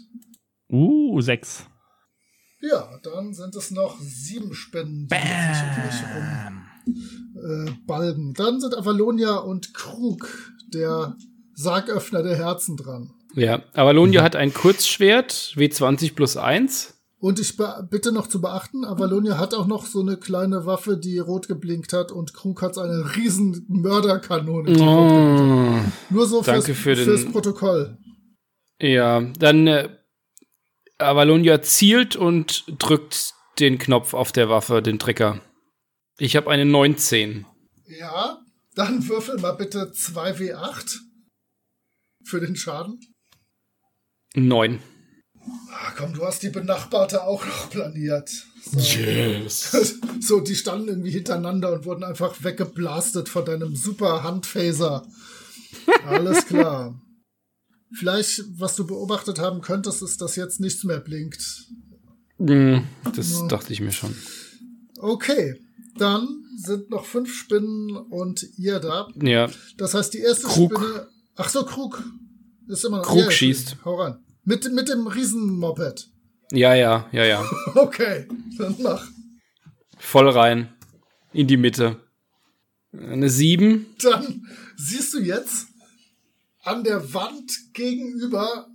Uh, 0.71 1.21
6. 1.21 1.67
Ja, 2.63 2.99
dann 3.03 3.35
sind 3.35 3.55
es 3.57 3.71
noch 3.71 4.01
sieben 4.01 4.55
Spinnen, 4.55 5.07
die 5.07 5.15
sich 5.15 5.63
um 5.63 5.83
dich 5.83 6.03
rum 6.15 7.67
äh, 7.67 7.71
balgen. 7.87 8.33
Dann 8.33 8.59
sind 8.59 8.75
Avalonia 8.75 9.37
und 9.37 9.75
Krug, 9.75 10.31
der 10.73 11.15
Sargöffner 11.53 12.23
der 12.23 12.37
Herzen, 12.37 12.79
dran. 12.79 13.13
Ja, 13.35 13.63
Avalonia 13.75 14.23
hat 14.23 14.35
ein 14.35 14.55
Kurzschwert, 14.55 15.53
W20 15.57 16.15
plus 16.15 16.39
1. 16.39 16.96
Und 17.27 17.41
ich 17.41 17.57
bitte 17.91 18.13
noch 18.13 18.29
zu 18.29 18.41
beachten, 18.41 18.85
Avalonia 18.85 19.37
hat 19.37 19.53
auch 19.53 19.67
noch 19.67 19.85
so 19.87 20.01
eine 20.01 20.17
kleine 20.17 20.65
Waffe, 20.65 20.97
die 20.97 21.19
rot 21.19 21.49
geblinkt 21.49 21.93
hat 21.93 22.13
und 22.13 22.35
Krug 22.35 22.63
hat 22.63 22.77
so 22.77 22.83
eine 22.83 23.17
riesen 23.17 23.65
Mörderkanone. 23.69 24.71
Oh. 24.79 25.81
Nur 26.15 26.27
so 26.29 26.41
Danke 26.41 26.67
fürs, 26.67 26.79
für 26.79 26.95
den- 26.95 27.05
fürs 27.05 27.25
Protokoll. 27.33 27.99
Ja, 28.81 29.23
dann 29.41 29.67
äh, 29.67 29.89
Avalonia 30.99 31.63
zielt 31.63 32.15
und 32.15 32.63
drückt 32.79 33.35
den 33.59 33.79
Knopf 33.79 34.15
auf 34.15 34.31
der 34.31 34.49
Waffe, 34.49 34.81
den 34.81 35.01
Trigger. 35.01 35.41
Ich 36.19 36.37
habe 36.37 36.49
eine 36.49 36.65
19. 36.65 37.45
Ja, 37.89 38.39
dann 38.77 39.09
würfel 39.09 39.41
mal 39.41 39.51
bitte 39.57 39.91
2W8 39.93 40.99
für 42.23 42.39
den 42.39 42.55
Schaden. 42.55 43.01
9. 44.37 44.79
Ah, 45.71 45.93
komm, 45.97 46.15
du 46.15 46.25
hast 46.25 46.43
die 46.43 46.49
Benachbarte 46.49 47.23
auch 47.25 47.45
noch 47.45 47.71
planiert. 47.71 48.31
So. 48.71 48.79
Yes. 48.79 49.97
so, 50.21 50.41
die 50.41 50.57
standen 50.57 50.89
irgendwie 50.89 51.11
hintereinander 51.11 51.73
und 51.73 51.85
wurden 51.85 52.05
einfach 52.05 52.43
weggeblastet 52.43 53.29
von 53.29 53.45
deinem 53.45 53.77
super 53.77 54.23
Handphaser. 54.23 55.07
Alles 56.07 56.47
klar. 56.47 57.01
Vielleicht, 57.93 58.43
was 58.59 58.75
du 58.75 58.87
beobachtet 58.87 59.39
haben 59.39 59.61
könntest, 59.61 60.03
ist, 60.03 60.21
dass 60.21 60.37
jetzt 60.37 60.61
nichts 60.61 60.83
mehr 60.85 60.99
blinkt. 60.99 61.67
Hm, 62.39 62.85
das 63.15 63.47
dachte 63.49 63.73
ich 63.73 63.81
mir 63.81 63.93
schon. 63.93 64.15
Okay, 64.99 65.55
dann 65.97 66.29
sind 66.57 66.91
noch 66.91 67.05
fünf 67.05 67.33
Spinnen 67.33 67.97
und 67.97 68.45
ihr 68.59 68.81
da. 68.81 69.09
Ja, 69.23 69.49
Das 69.77 69.95
heißt, 69.95 70.15
die 70.15 70.21
erste 70.21 70.47
Krug. 70.47 70.73
Spinne. 70.77 71.09
Ach 71.37 71.49
so, 71.49 71.65
Krug. 71.65 72.03
Ist 72.67 72.85
immer 72.85 72.99
noch. 72.99 73.07
Krug 73.07 73.25
ja, 73.25 73.31
schießt. 73.31 73.77
Hau 73.85 73.95
ran. 74.01 74.26
Mit, 74.47 74.73
mit 74.73 74.89
dem 74.89 75.09
Riesenmoped. 75.09 76.09
ja, 76.53 76.73
ja, 76.75 77.09
ja, 77.11 77.25
ja. 77.25 77.45
Okay, 77.75 78.29
dann 78.57 78.77
mach. 78.79 79.05
Voll 79.99 80.29
rein. 80.31 80.73
In 81.33 81.49
die 81.49 81.57
Mitte. 81.57 82.01
Eine 82.93 83.29
7. 83.29 83.87
Dann 84.01 84.47
siehst 84.77 85.13
du 85.15 85.19
jetzt 85.19 85.67
an 86.63 86.85
der 86.85 87.13
Wand 87.13 87.53
gegenüber 87.75 88.69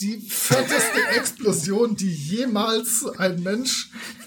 die 0.00 0.20
fetteste 0.20 1.00
Explosion, 1.16 1.96
die 1.96 2.12
jemals 2.12 3.06
ein 3.16 3.42
Mensch 3.42 3.90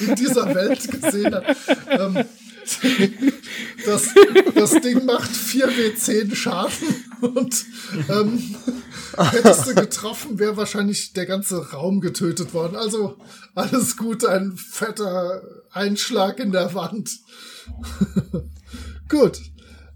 in 0.00 0.14
dieser 0.14 0.54
Welt 0.54 0.90
gesehen 0.90 1.34
hat. 1.34 1.56
Ähm, 1.88 2.24
das, 3.86 4.08
das 4.54 4.70
Ding 4.80 5.04
macht 5.04 5.30
4W10 5.30 6.34
Schaden 6.34 7.04
und 7.20 7.64
ähm, 8.08 8.56
hättest 9.16 9.66
du 9.66 9.74
getroffen, 9.74 10.38
wäre 10.38 10.56
wahrscheinlich 10.56 11.12
der 11.12 11.26
ganze 11.26 11.70
Raum 11.70 12.00
getötet 12.00 12.54
worden. 12.54 12.76
Also 12.76 13.18
alles 13.54 13.96
gut, 13.96 14.24
ein 14.24 14.56
fetter 14.56 15.42
Einschlag 15.72 16.38
in 16.40 16.52
der 16.52 16.74
Wand. 16.74 17.10
gut. 19.08 19.40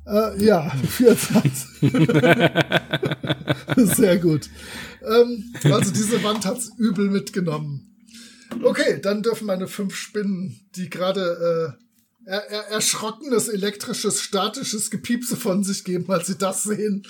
Äh, 0.07 0.43
ja, 0.43 0.71
24. 0.71 1.93
Sehr 3.97 4.17
gut. 4.19 4.49
Ähm, 5.07 5.53
also 5.65 5.93
diese 5.93 6.23
Wand 6.23 6.47
hat's 6.47 6.71
übel 6.79 7.11
mitgenommen. 7.11 7.89
Okay, 8.63 9.01
dann 9.03 9.23
dürfen 9.23 9.47
meine 9.47 9.69
fünf 9.69 9.95
Spinnen, 9.95 10.61
die 10.77 10.89
gerade 10.89 11.77
äh, 11.79 11.88
er, 12.29 12.51
er, 12.51 12.63
erschrockenes 12.69 13.49
elektrisches 13.49 14.21
statisches 14.23 14.91
Gepiepse 14.91 15.37
von 15.37 15.65
sich 15.65 15.85
geben, 15.85 16.11
als 16.11 16.27
sie 16.27 16.37
das 16.39 16.63
sehen. 16.65 17.07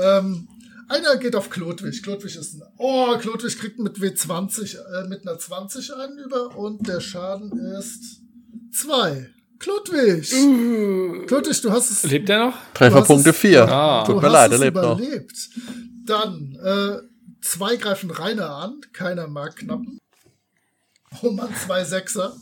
Ähm, 0.00 0.48
einer 0.88 1.16
geht 1.16 1.34
auf 1.36 1.50
Klodwig. 1.50 2.02
Klodwig 2.02 2.36
ist 2.36 2.54
ein. 2.54 2.62
Oh, 2.78 3.16
Klodwig 3.18 3.58
kriegt 3.58 3.78
mit 3.78 3.96
W20, 3.98 4.76
äh, 4.76 5.08
mit 5.08 5.26
einer 5.26 5.38
20 5.38 5.94
einen 5.94 6.18
über 6.18 6.56
und 6.56 6.86
der 6.86 7.00
Schaden 7.00 7.52
ist 7.78 8.20
zwei. 8.72 9.28
Klodwig! 9.58 10.28
Klodwig, 11.28 11.60
du 11.62 11.70
hast 11.70 11.90
es. 11.90 12.02
Lebt 12.02 12.28
er 12.28 12.46
noch? 12.46 12.54
Trefferpunkte 12.74 13.24
Du 13.24 13.28
hast 13.30 13.36
es- 13.36 13.40
4. 13.40 13.68
Ah. 13.68 14.04
Tut 14.04 14.16
du 14.16 14.20
mir 14.20 14.26
hast 14.26 14.32
leid, 14.32 14.50
er 14.50 14.54
es 14.56 14.60
lebt 14.60 14.76
noch. 14.76 14.98
überlebt. 14.98 15.48
Dann, 16.04 16.56
äh, 16.62 16.98
zwei 17.42 17.76
greifen 17.76 18.10
Rainer 18.10 18.50
an, 18.50 18.80
keiner 18.92 19.28
mag 19.28 19.54
knappen. 19.56 19.98
Oh 21.22 21.30
Mann, 21.30 21.54
zwei 21.64 21.84
Sechser. 21.84 22.36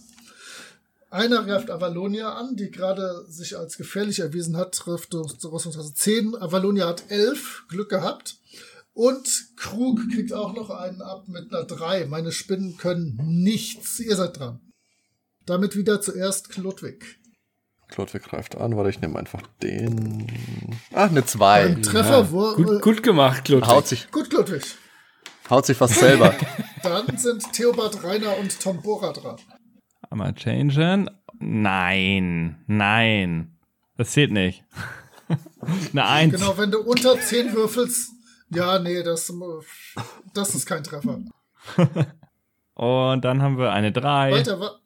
Einer 1.11 1.43
greift 1.43 1.71
Avalonia 1.71 2.35
an, 2.35 2.55
die 2.55 2.71
gerade 2.71 3.25
sich 3.29 3.59
als 3.59 3.77
gefährlich 3.77 4.21
erwiesen 4.21 4.57
hat, 4.57 4.73
trifft 4.75 5.13
Rüstungsklasse 5.13 5.93
10. 5.93 6.37
Avalonia 6.37 6.87
hat 6.87 7.11
11, 7.11 7.65
Glück 7.69 7.91
gehabt. 7.91 8.37
Und 8.93 9.57
Krug 9.57 10.01
kriegt 10.13 10.33
auch 10.33 10.55
noch 10.55 10.71
einen 10.71 11.03
ab 11.03 11.25
mit 11.27 11.53
einer 11.53 11.65
3. 11.65 12.07
Meine 12.07 12.31
Spinnen 12.31 12.77
können 12.77 13.19
nichts. 13.25 13.99
Ihr 13.99 14.15
seid 14.15 14.39
dran. 14.39 14.61
Damit 15.47 15.75
wieder 15.77 16.01
zuerst 16.01 16.51
Klodwig. 16.51 17.19
Klodwig 17.89 18.23
greift 18.23 18.57
an, 18.57 18.77
warte, 18.77 18.91
ich 18.91 19.01
nehme 19.01 19.19
einfach 19.19 19.43
den. 19.63 20.29
Ah, 20.93 21.07
eine 21.07 21.25
2. 21.25 21.65
Ein 21.65 21.83
Treffer, 21.83 22.31
wo, 22.31 22.55
Gut, 22.55 22.83
gut 22.83 23.03
gemacht, 23.03 23.47
Klodwig. 23.47 23.69
Haut 23.69 23.89
sich, 23.89 24.09
gut, 24.13 24.31
Klodwig. 24.31 24.63
haut 25.49 25.67
sich 25.67 25.77
fast 25.77 25.99
selber. 25.99 26.37
Dann 26.85 27.17
sind 27.19 27.53
Theobald 27.53 28.05
Rainer 28.05 28.39
und 28.39 28.61
Tom 28.61 28.81
Bora 28.81 29.13
dran. 29.13 29.39
Einmal 30.11 30.35
changen. 30.35 31.09
Nein, 31.39 32.63
nein. 32.67 33.57
Das 33.97 34.11
zählt 34.11 34.33
nicht. 34.33 34.65
Eine 35.93 36.07
Eins. 36.07 36.35
Genau, 36.35 36.59
wenn 36.59 36.71
du 36.71 36.81
unter 36.81 37.19
10 37.19 37.55
würfelst, 37.55 38.11
ja, 38.51 38.79
nee, 38.79 39.03
das, 39.03 39.33
das 40.35 40.55
ist 40.55 40.67
kein 40.67 40.83
Treffer. 40.83 41.21
Und 42.75 43.25
dann 43.25 43.43
haben 43.43 43.59
wir 43.59 43.73
eine 43.73 43.93
Drei. 43.93 44.33
Weiter, 44.33 44.59
wa 44.59 44.81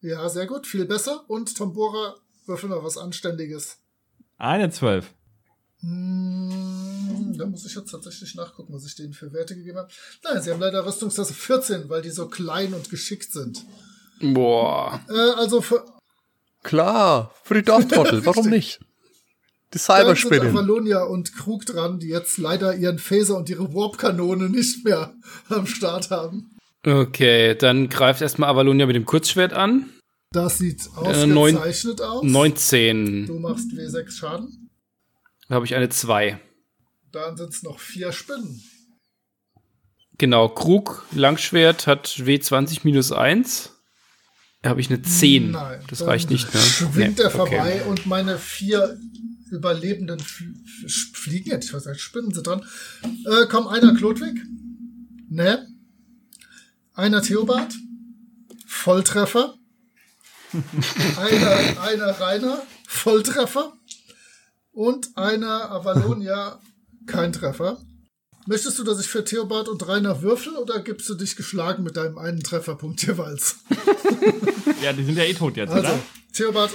Ja, 0.00 0.28
sehr 0.28 0.46
gut, 0.46 0.66
viel 0.66 0.86
besser. 0.86 1.24
Und 1.28 1.56
Tom 1.56 1.74
Bora, 1.74 2.16
würfel 2.46 2.70
mal 2.70 2.82
was 2.82 2.98
Anständiges. 2.98 3.78
Eine 4.38 4.70
Zwölf. 4.70 5.14
Hm, 5.84 7.34
da 7.38 7.46
muss 7.46 7.66
ich 7.66 7.74
jetzt 7.74 7.90
tatsächlich 7.90 8.34
nachgucken, 8.34 8.72
was 8.72 8.84
ich 8.86 8.94
denen 8.94 9.12
für 9.12 9.32
Werte 9.32 9.54
gegeben 9.54 9.78
habe. 9.78 9.88
Nein, 10.24 10.42
sie 10.42 10.50
haben 10.50 10.60
leider 10.60 10.84
Rüstungsklasse 10.86 11.34
14, 11.34 11.88
weil 11.88 12.02
die 12.02 12.10
so 12.10 12.28
klein 12.28 12.74
und 12.74 12.90
geschickt 12.90 13.32
sind. 13.32 13.64
Boah. 14.20 15.00
Äh, 15.08 15.12
also 15.38 15.60
für, 15.60 15.84
Klar, 16.62 17.34
für 17.42 17.54
die 17.54 17.62
Dorftrottel, 17.62 18.24
warum 18.26 18.48
nicht? 18.48 18.80
Die 18.80 19.78
dann 19.78 19.80
sind 19.80 19.80
Cyberspinnen. 19.80 20.48
Avalonia 20.56 21.02
und 21.04 21.34
Krug 21.34 21.66
dran, 21.66 21.98
die 21.98 22.08
jetzt 22.08 22.38
leider 22.38 22.74
ihren 22.76 22.98
Phaser 22.98 23.36
und 23.36 23.48
ihre 23.50 23.74
Warp-Kanone 23.74 24.48
nicht 24.48 24.84
mehr 24.84 25.14
am 25.48 25.66
Start 25.66 26.10
haben. 26.10 26.50
Okay, 26.86 27.54
dann 27.56 27.88
greift 27.88 28.20
erstmal 28.22 28.50
Avalonia 28.50 28.86
mit 28.86 28.94
dem 28.96 29.04
Kurzschwert 29.04 29.52
an. 29.52 29.90
Das 30.32 30.58
sieht 30.58 30.88
Äh, 31.04 31.26
neun- 31.26 31.56
ausgezeichnet 31.56 32.00
aus. 32.02 32.22
19. 32.24 33.26
Du 33.26 33.38
machst 33.38 33.70
W6 33.72 34.10
Schaden. 34.10 34.63
Da 35.48 35.56
habe 35.56 35.66
ich 35.66 35.74
eine 35.74 35.88
2. 35.88 36.40
Dann 37.12 37.36
sind 37.36 37.50
es 37.50 37.62
noch 37.62 37.78
vier 37.78 38.12
Spinnen. 38.12 38.62
Genau, 40.16 40.48
Krug, 40.48 41.04
Langschwert 41.12 41.86
hat 41.86 42.06
W20 42.08 42.80
minus 42.84 43.12
1. 43.12 43.70
Da 44.62 44.70
habe 44.70 44.80
ich 44.80 44.88
eine 44.88 45.02
10. 45.02 45.50
Nein. 45.50 45.84
das 45.88 45.98
dann 45.98 46.08
reicht 46.08 46.30
nicht, 46.30 46.52
ne? 46.54 46.60
Schwingt 46.60 47.18
Nee, 47.18 47.24
er 47.24 47.26
okay. 47.26 47.36
vorbei 47.36 47.84
und 47.84 48.06
meine 48.06 48.38
vier 48.38 48.98
überlebenden 49.50 50.20
Fl 50.20 50.54
Fliegen, 50.88 51.50
hätte 51.50 51.66
ich 51.66 51.72
was 51.72 51.84
gesagt, 51.84 52.00
Spinnen 52.00 52.32
sind 52.32 52.46
dran. 52.46 52.64
Äh, 53.02 53.46
komm, 53.48 53.66
einer 53.68 53.94
Klodwig. 53.94 54.36
Ne. 55.30 55.66
Einer 56.94 57.22
Theobald. 57.22 57.74
Volltreffer. 58.66 59.54
einer, 61.18 61.80
einer 61.82 62.20
Rainer. 62.20 62.62
Volltreffer. 62.86 63.72
Und 64.74 65.16
einer 65.16 65.70
Avalonia. 65.70 66.60
Kein 67.06 67.32
Treffer. 67.32 67.78
Möchtest 68.46 68.78
du, 68.78 68.84
dass 68.84 69.00
ich 69.00 69.06
für 69.06 69.24
Theobald 69.24 69.68
und 69.68 69.86
Rainer 69.86 70.20
würfel 70.20 70.56
oder 70.56 70.80
gibst 70.80 71.08
du 71.08 71.14
dich 71.14 71.36
geschlagen 71.36 71.82
mit 71.82 71.96
deinem 71.96 72.18
einen 72.18 72.42
Trefferpunkt 72.42 73.02
jeweils? 73.06 73.56
Ja, 74.82 74.92
die 74.92 75.04
sind 75.04 75.16
ja 75.16 75.24
eh 75.24 75.32
tot 75.32 75.56
jetzt, 75.56 75.70
Also, 75.70 75.88
oder? 75.88 75.98
Theobald, 76.34 76.70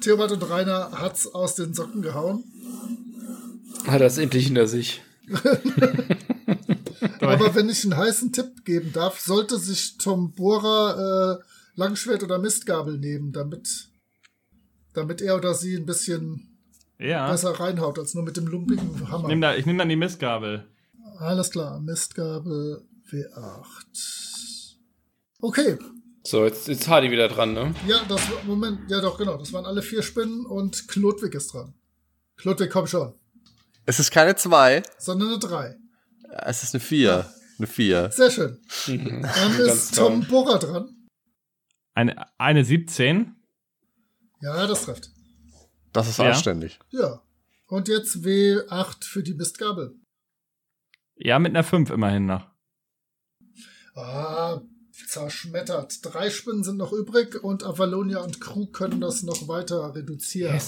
Theobald 0.00 0.32
und 0.32 0.42
Rainer 0.50 0.90
hat's 0.92 1.26
aus 1.28 1.54
den 1.54 1.72
Socken 1.72 2.02
gehauen. 2.02 2.42
Hat 3.86 4.00
es 4.00 4.18
endlich 4.18 4.46
hinter 4.46 4.66
sich. 4.66 5.02
Aber 7.20 7.54
wenn 7.54 7.68
ich 7.68 7.84
einen 7.84 7.96
heißen 7.96 8.32
Tipp 8.32 8.64
geben 8.64 8.92
darf, 8.92 9.20
sollte 9.20 9.58
sich 9.58 9.98
Tom 9.98 10.32
Bohrer 10.32 11.38
äh, 11.38 11.44
Langschwert 11.76 12.24
oder 12.24 12.38
Mistgabel 12.38 12.98
nehmen, 12.98 13.32
damit, 13.32 13.88
damit 14.94 15.20
er 15.20 15.36
oder 15.36 15.54
sie 15.54 15.76
ein 15.76 15.86
bisschen 15.86 16.51
Ja. 17.02 17.30
besser 17.30 17.50
reinhaut, 17.58 17.98
als 17.98 18.14
nur 18.14 18.22
mit 18.24 18.36
dem 18.36 18.46
lumpigen 18.46 18.90
Ich 19.02 19.08
Hammer. 19.10 19.28
nehme 19.28 19.40
da, 19.40 19.54
ich 19.54 19.66
nehm 19.66 19.78
dann 19.78 19.88
die 19.88 19.96
Mistgabel. 19.96 20.68
Alles 21.18 21.50
klar, 21.50 21.80
Mistgabel 21.80 22.86
W8. 23.10 24.76
Okay, 25.40 25.78
So, 26.24 26.44
jetzt 26.44 26.68
ist 26.68 26.86
Hardy 26.88 27.10
wieder 27.10 27.28
dran, 27.28 27.52
ne? 27.52 27.74
ja, 27.86 28.00
das 28.08 28.30
war, 28.30 28.44
Moment, 28.44 28.88
ja 28.90 29.00
doch, 29.00 29.18
genau, 29.18 29.36
das 29.36 29.52
waren 29.52 29.66
alle 29.66 29.82
vier 29.82 30.02
Spinnen 30.02 30.46
und 30.46 30.86
Klodwig 30.88 31.34
ist 31.34 31.52
dran. 31.52 31.74
Klodwig, 32.36 32.70
komm 32.70 32.86
schon. 32.86 33.14
Es 33.86 33.98
ist 33.98 34.10
keine 34.12 34.36
2, 34.36 34.82
Sondern 34.98 35.30
eine 35.30 35.38
3. 35.40 35.76
es 36.46 36.62
ist 36.62 36.74
eine 36.74 36.80
4. 36.80 37.28
Eine 37.58 37.66
4. 37.66 38.10
Sehr 38.12 38.30
schön. 38.30 38.58
Dann 38.86 39.22
Ganz 39.22 39.58
ist 39.58 39.96
Tom. 39.96 40.24
Bohrer 40.26 40.58
dran. 40.60 40.88
Eine, 41.94 42.24
eine 42.38 42.64
17. 42.64 43.34
Ja, 44.40 44.66
das 44.66 44.84
trifft. 44.84 45.10
Das 45.92 46.08
ist 46.08 46.18
Ja. 46.18 46.26
anständig. 46.30 46.78
Ja. 46.90 47.22
Und 47.66 47.88
jetzt 47.88 48.16
W8 48.24 49.04
für 49.04 49.22
die 49.22 49.34
Mistgabel. 49.34 49.94
Ja, 51.16 51.38
mit 51.38 51.52
einer 51.54 51.64
5 51.64 51.90
immerhin 51.90 52.26
noch. 52.26 52.46
Ah, 53.94 54.60
zerschmettert. 55.08 55.98
Drei 56.02 56.30
Spinnen 56.30 56.64
sind 56.64 56.78
noch 56.78 56.92
übrig 56.92 57.42
und 57.42 57.64
Avalonia 57.64 58.18
und 58.20 58.40
Krug 58.40 58.72
können 58.72 59.00
das 59.00 59.22
noch 59.22 59.48
weiter 59.48 59.94
reduzieren. 59.94 60.60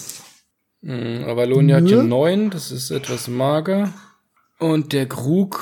Mhm, 0.82 1.24
Avalonia 1.24 1.76
hat 1.76 1.84
Nö. 1.84 1.96
ja 1.96 2.02
9, 2.02 2.50
das 2.50 2.70
ist 2.70 2.90
etwas 2.90 3.28
mager. 3.28 3.92
Und 4.58 4.92
der 4.92 5.08
Krug 5.08 5.60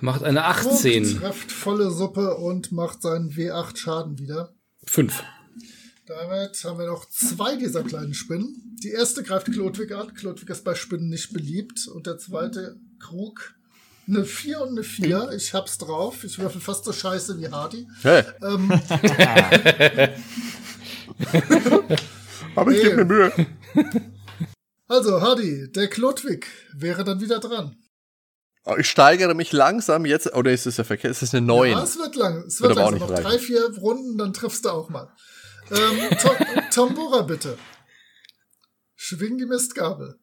macht 0.00 0.22
eine 0.22 0.40
Krug 0.40 0.72
18. 0.72 1.18
trifft 1.20 1.52
volle 1.52 1.90
Suppe 1.90 2.36
und 2.36 2.72
macht 2.72 3.02
seinen 3.02 3.30
W8 3.30 3.76
Schaden 3.76 4.18
wieder. 4.18 4.54
5. 4.86 5.22
Damit 6.06 6.62
haben 6.64 6.78
wir 6.78 6.86
noch 6.86 7.08
zwei 7.08 7.56
dieser 7.56 7.82
kleinen 7.82 8.12
Spinnen. 8.12 8.76
Die 8.82 8.90
erste 8.90 9.22
greift 9.22 9.50
Klodwig 9.50 9.92
an. 9.92 10.12
Klodwig 10.12 10.50
ist 10.50 10.62
bei 10.62 10.74
Spinnen 10.74 11.08
nicht 11.08 11.32
beliebt. 11.32 11.88
Und 11.88 12.06
der 12.06 12.18
zweite 12.18 12.76
Krug 13.00 13.54
eine 14.06 14.26
4 14.26 14.60
und 14.60 14.68
eine 14.70 14.82
4. 14.82 15.30
Ich 15.34 15.54
hab's 15.54 15.78
drauf. 15.78 16.22
Ich 16.24 16.38
würfel 16.38 16.60
fast 16.60 16.84
so 16.84 16.92
scheiße 16.92 17.38
wie 17.40 17.48
Hardy. 17.48 17.88
Hey, 18.02 18.22
Ähm, 18.42 18.70
aber 22.54 22.70
ich 22.72 22.82
gebe 22.82 22.96
mir 22.96 23.06
Mühe. 23.06 23.32
also, 24.88 25.22
Hardy, 25.22 25.72
der 25.72 25.88
Klodwig 25.88 26.46
wäre 26.74 27.04
dann 27.04 27.22
wieder 27.22 27.40
dran. 27.40 27.76
Oh, 28.66 28.76
Ich 28.78 28.90
steigere 28.90 29.34
mich 29.34 29.52
langsam 29.52 30.04
jetzt. 30.04 30.34
Oder 30.34 30.52
ist 30.52 30.66
es 30.66 30.76
ja 30.76 30.84
verkehrt? 30.84 31.12
Es 31.12 31.22
ist 31.22 31.34
eine 31.34 31.46
9. 31.46 31.70
Ja, 31.70 31.82
es 31.82 31.96
wird 31.96 32.14
lang. 32.16 32.44
Es 32.46 32.60
Wird 32.60 32.72
auch 32.72 32.90
langsam. 32.90 33.08
Noch 33.08 33.18
drei, 33.20 33.38
vier 33.38 33.74
Runden, 33.78 34.18
dann 34.18 34.34
triffst 34.34 34.66
du 34.66 34.70
auch 34.70 34.90
mal. 34.90 35.10
Ähm, 35.70 36.18
Tom, 36.20 36.36
Tombora, 36.70 37.22
bitte. 37.22 37.58
Schwing 38.96 39.38
die 39.38 39.46
Mistgabel. 39.46 40.18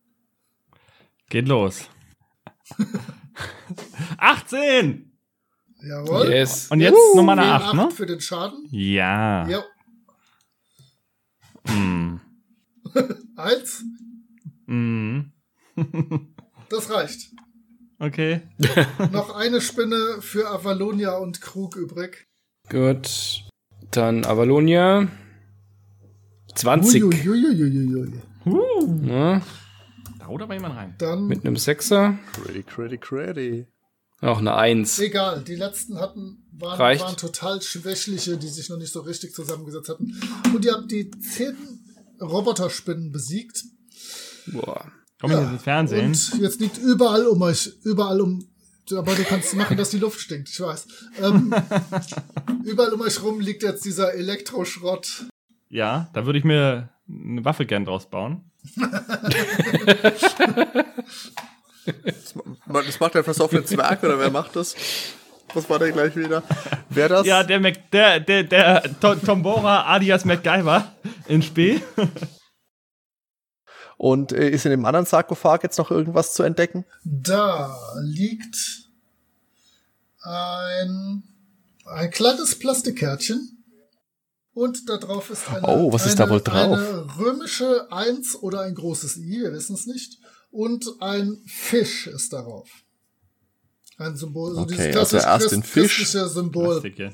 Geht 1.29 1.47
los. 1.47 1.87
18! 4.17 5.11
Jawohl. 5.83 6.29
Yes. 6.29 6.67
Und 6.69 6.79
jetzt 6.81 6.93
Uh, 6.93 7.15
nochmal 7.17 7.39
eine 7.39 7.47
W8 7.51 7.69
8, 7.69 7.73
ne? 7.75 7.91
für 7.91 8.05
den 8.05 8.21
Schaden. 8.21 8.67
Ja. 8.71 9.47
Ja. 9.47 9.63
Hm. 11.67 12.19
Eins. 13.35 13.83
Hm. 14.67 15.31
Das 16.69 16.89
reicht. 16.89 17.31
Okay. 17.99 18.43
Noch 19.11 19.35
eine 19.35 19.59
Spinne 19.59 20.21
für 20.21 20.47
Avalonia 20.49 21.17
und 21.17 21.41
Krug 21.41 21.75
übrig. 21.75 22.29
Gut. 22.69 23.43
Dann 23.91 24.23
Avalonia. 24.23 25.09
20. 26.55 27.03
Uiuiuiuiui. 27.03 28.21
Ja, 29.07 29.41
Da 30.19 30.25
haut 30.27 30.41
aber 30.41 30.53
jemand 30.53 30.75
rein. 30.75 30.95
Dann, 30.97 31.27
mit 31.27 31.45
einem 31.45 31.55
Sechser. 31.55 32.17
Creddy, 32.33 32.63
creddy, 32.63 32.97
creddy. 32.97 33.67
Auch 34.21 34.37
eine 34.37 34.55
1. 34.55 34.99
egal, 34.99 35.43
die 35.43 35.55
letzten 35.55 35.97
hatten, 35.99 36.45
waren, 36.51 36.77
Reicht. 36.77 37.03
waren 37.03 37.17
total 37.17 37.61
schwächliche, 37.61 38.37
die 38.37 38.47
sich 38.49 38.69
noch 38.69 38.77
nicht 38.77 38.93
so 38.93 38.99
richtig 39.01 39.33
zusammengesetzt 39.33 39.89
hatten. 39.89 40.15
Und 40.53 40.63
ihr 40.63 40.73
habt 40.73 40.91
die 40.91 41.09
zehn 41.09 41.55
Roboterspinnen 42.21 43.11
besiegt. 43.11 43.63
Boah. 44.47 44.91
Komm 45.19 45.31
jetzt 45.31 45.51
ins 45.51 45.63
Fernsehen? 45.63 46.11
Und 46.33 46.41
jetzt 46.41 46.59
liegt 46.59 46.77
überall 46.77 47.25
um 47.27 47.41
euch, 47.41 47.73
überall 47.83 48.21
um, 48.21 48.47
aber 48.91 49.15
du 49.15 49.23
kannst 49.23 49.55
machen, 49.55 49.77
dass 49.77 49.89
die 49.91 49.99
Luft 49.99 50.19
stinkt, 50.19 50.49
ich 50.49 50.59
weiß. 50.59 50.85
Ähm, 51.21 51.53
überall 52.65 52.93
um 52.93 53.01
euch 53.01 53.21
rum 53.23 53.39
liegt 53.39 53.63
jetzt 53.63 53.85
dieser 53.85 54.13
Elektroschrott. 54.13 55.25
Ja, 55.73 56.09
da 56.13 56.25
würde 56.25 56.37
ich 56.37 56.43
mir 56.45 56.89
eine 57.07 57.45
Waffe 57.45 57.65
gern 57.65 57.85
draus 57.85 58.09
bauen. 58.09 58.43
Das 62.67 62.99
macht 62.99 63.15
der 63.15 63.23
versoffene 63.23 63.63
Zwerg 63.63 64.03
oder 64.03 64.19
wer 64.19 64.29
macht 64.29 64.55
das? 64.55 64.75
Was 65.53 65.69
war 65.69 65.79
der 65.79 65.91
gleich 65.91 66.15
wieder? 66.15 66.43
Wer 66.89 67.09
das? 67.09 67.25
Ja, 67.25 67.43
der, 67.43 67.59
Mac, 67.59 67.89
der, 67.91 68.19
der, 68.19 68.43
der 68.43 68.99
To- 68.99 69.15
Tombora 69.15 69.83
alias 69.85 70.23
MacGyver 70.25 70.91
in 71.27 71.41
Spee. 71.41 71.81
Und 73.97 74.31
äh, 74.31 74.49
ist 74.49 74.65
in 74.65 74.71
dem 74.71 74.85
anderen 74.85 75.05
Sarkophag 75.05 75.63
jetzt 75.63 75.77
noch 75.77 75.91
irgendwas 75.91 76.33
zu 76.33 76.43
entdecken? 76.43 76.85
Da 77.03 77.75
liegt 78.01 78.87
ein, 80.21 81.23
ein 81.85 82.11
kleines 82.11 82.57
Plastikkärtchen. 82.57 83.60
Und 84.53 84.89
da 84.89 84.97
drauf 84.97 85.29
ist 85.29 85.47
eine, 85.49 85.65
Oh, 85.67 85.93
was 85.93 86.05
ist 86.05 86.19
eine, 86.19 86.27
da 86.27 86.33
wohl 86.33 86.41
drauf? 86.41 86.77
eine 86.77 87.17
römische 87.17 87.91
Eins 87.91 88.35
oder 88.35 88.61
ein 88.61 88.75
großes 88.75 89.17
I, 89.17 89.41
wir 89.43 89.53
wissen 89.53 89.75
es 89.75 89.85
nicht. 89.85 90.17
Und 90.51 90.85
ein 90.99 91.41
Fisch 91.47 92.07
ist 92.07 92.33
darauf. 92.33 92.67
Ein 93.97 94.17
Symbol, 94.17 94.53
so 94.55 94.61
Okay, 94.61 94.75
dieses 94.91 94.95
also 94.97 95.17
erst 95.17 95.51
den 95.51 95.61
Christ- 95.61 95.73
Fisch. 95.73 95.95
christliche 95.97 96.27
Symbol. 96.27 96.81
Plastik, 96.81 97.11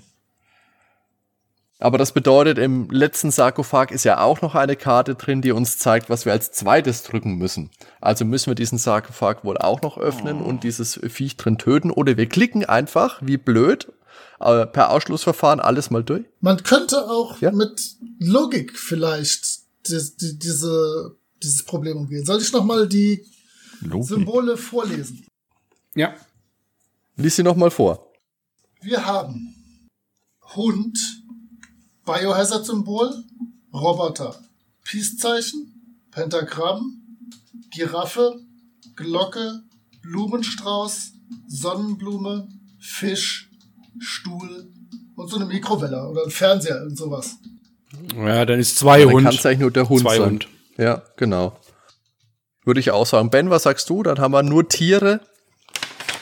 Aber 1.79 1.99
das 1.99 2.11
bedeutet, 2.11 2.57
im 2.57 2.89
letzten 2.89 3.29
Sarkophag 3.29 3.91
ist 3.91 4.03
ja 4.03 4.19
auch 4.21 4.41
noch 4.41 4.55
eine 4.55 4.75
Karte 4.75 5.13
drin, 5.13 5.43
die 5.43 5.51
uns 5.51 5.77
zeigt, 5.77 6.09
was 6.09 6.25
wir 6.25 6.31
als 6.31 6.51
zweites 6.51 7.03
drücken 7.03 7.35
müssen. 7.35 7.69
Also 8.01 8.25
müssen 8.25 8.47
wir 8.49 8.55
diesen 8.55 8.79
Sarkophag 8.79 9.43
wohl 9.43 9.59
auch 9.59 9.81
noch 9.83 9.99
öffnen 9.99 10.41
und 10.41 10.63
dieses 10.63 10.99
Viech 11.07 11.37
drin 11.37 11.59
töten. 11.59 11.91
Oder 11.91 12.17
wir 12.17 12.27
klicken 12.27 12.65
einfach, 12.65 13.21
wie 13.21 13.37
blöd, 13.37 13.91
äh, 14.39 14.65
per 14.65 14.91
Ausschlussverfahren 14.91 15.59
alles 15.59 15.89
mal 15.89 16.03
durch. 16.03 16.25
Man 16.41 16.61
könnte 16.63 17.09
auch 17.09 17.39
Ja. 17.41 17.51
mit 17.51 17.95
Logik 18.19 18.77
vielleicht 18.77 19.59
die, 19.87 19.99
die, 20.21 20.37
diese, 20.39 21.15
dieses 21.41 21.63
Problem 21.63 21.97
umgehen. 21.97 22.25
Soll 22.25 22.41
ich 22.41 22.51
noch 22.51 22.63
mal 22.63 22.87
die 22.87 23.25
Logik. 23.81 24.07
Symbole 24.07 24.57
vorlesen? 24.57 25.25
Ja. 25.95 26.15
Lies 27.15 27.35
sie 27.35 27.43
noch 27.43 27.55
mal 27.55 27.71
vor. 27.71 28.11
Wir 28.81 29.05
haben 29.05 29.55
Hund, 30.55 30.99
Biohazard-Symbol, 32.05 33.23
Roboter, 33.73 34.35
Peace-Zeichen, 34.83 36.05
Pentagramm, 36.11 37.01
Giraffe, 37.71 38.39
Glocke, 38.95 39.63
Blumenstrauß, 40.03 41.11
Sonnenblume, 41.47 42.47
Fisch, 42.79 43.46
Stuhl 43.99 44.67
und 45.15 45.29
so 45.29 45.37
eine 45.37 45.45
Mikrowelle 45.45 46.07
oder 46.07 46.23
ein 46.23 46.31
Fernseher 46.31 46.81
und 46.83 46.97
sowas. 46.97 47.37
Ja, 48.15 48.45
dann 48.45 48.59
ist 48.59 48.77
zwei 48.77 49.03
Dann 49.03 49.13
Hund. 49.13 49.25
kann 49.25 49.35
es 49.35 49.45
eigentlich 49.45 49.59
nur 49.59 49.71
der 49.71 49.89
Hund 49.89 50.01
Zwei 50.01 50.17
sein. 50.17 50.29
Hund. 50.29 50.47
Ja, 50.77 51.01
genau. 51.15 51.57
Würde 52.65 52.79
ich 52.79 52.91
auch 52.91 53.05
sagen. 53.05 53.29
Ben, 53.29 53.49
was 53.49 53.63
sagst 53.63 53.89
du? 53.89 54.03
Dann 54.03 54.19
haben 54.19 54.31
wir 54.31 54.43
nur 54.43 54.67
Tiere. 54.67 55.21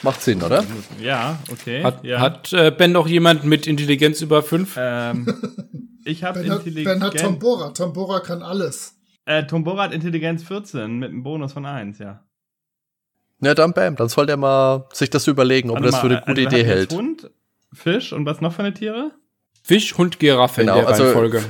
Macht 0.02 0.22
Sinn, 0.22 0.42
oder? 0.42 0.64
Ja, 1.00 1.38
okay. 1.50 1.82
Hat, 1.82 2.04
ja. 2.04 2.20
hat 2.20 2.52
äh, 2.52 2.70
Ben 2.70 2.92
noch 2.92 3.08
jemand 3.08 3.44
mit 3.44 3.66
Intelligenz 3.66 4.20
über 4.20 4.42
fünf? 4.42 4.76
ähm, 4.78 5.26
ich 6.04 6.22
habe 6.22 6.38
hat, 6.38 6.44
ben 6.46 6.52
hat 6.52 6.66
Intelligenz. 6.66 7.22
Tombora. 7.22 7.70
Tombora 7.70 8.20
kann 8.20 8.42
alles. 8.42 8.94
Äh, 9.24 9.44
Tombora 9.46 9.84
hat 9.84 9.92
Intelligenz 9.92 10.44
14 10.44 10.98
mit 10.98 11.10
einem 11.10 11.22
Bonus 11.24 11.52
von 11.52 11.66
1, 11.66 11.98
ja. 11.98 12.22
Ja, 13.40 13.54
dann 13.54 13.72
Bam. 13.72 13.96
Dann 13.96 14.08
soll 14.08 14.26
der 14.26 14.36
mal 14.36 14.86
sich 14.92 15.10
das 15.10 15.26
überlegen, 15.26 15.70
ob 15.70 15.76
er 15.78 15.82
das 15.82 15.98
für 15.98 16.06
eine 16.06 16.20
gute 16.20 16.46
also 16.46 16.56
Idee 16.56 16.64
hält. 16.64 16.92
Hund, 16.92 17.30
Fisch 17.76 18.12
und 18.12 18.26
was 18.26 18.40
noch 18.40 18.52
für 18.52 18.60
eine 18.62 18.74
Tiere? 18.74 19.12
Fisch, 19.62 19.96
Hund, 19.98 20.18
Giraffe 20.18 20.62
Genau, 20.62 20.74
in 20.74 20.80
der 20.80 20.88
also- 20.88 21.02
Reihenfolge. 21.04 21.44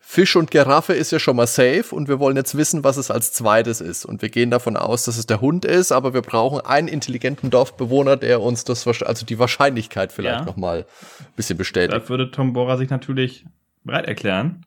Fisch 0.00 0.36
und 0.36 0.50
Giraffe 0.50 0.94
ist 0.94 1.12
ja 1.12 1.18
schon 1.18 1.36
mal 1.36 1.46
safe 1.46 1.94
und 1.94 2.08
wir 2.08 2.18
wollen 2.18 2.34
jetzt 2.36 2.56
wissen, 2.56 2.82
was 2.82 2.96
es 2.96 3.10
als 3.10 3.34
zweites 3.34 3.82
ist. 3.82 4.06
Und 4.06 4.22
wir 4.22 4.30
gehen 4.30 4.50
davon 4.50 4.78
aus, 4.78 5.04
dass 5.04 5.18
es 5.18 5.26
der 5.26 5.42
Hund 5.42 5.66
ist, 5.66 5.92
aber 5.92 6.14
wir 6.14 6.22
brauchen 6.22 6.60
einen 6.62 6.88
intelligenten 6.88 7.50
Dorfbewohner, 7.50 8.16
der 8.16 8.40
uns 8.40 8.64
das, 8.64 8.86
also 8.86 9.26
die 9.26 9.38
Wahrscheinlichkeit 9.38 10.10
vielleicht 10.10 10.40
Ja. 10.40 10.44
noch 10.46 10.56
mal 10.56 10.86
ein 11.20 11.26
bisschen 11.36 11.58
bestätigt. 11.58 11.92
Da 11.92 12.08
würde 12.08 12.30
Tombora 12.30 12.78
sich 12.78 12.88
natürlich 12.88 13.44
bereit 13.84 14.06
erklären. 14.06 14.64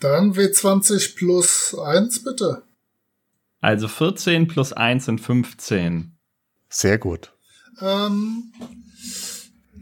Dann 0.00 0.32
W20 0.34 1.16
plus 1.16 1.76
1, 1.78 2.24
bitte. 2.24 2.62
Also 3.60 3.88
14 3.88 4.48
plus 4.48 4.72
1 4.72 5.04
sind 5.04 5.20
15. 5.20 6.16
Sehr 6.70 6.96
gut. 6.96 7.32
Ähm, 7.82 8.44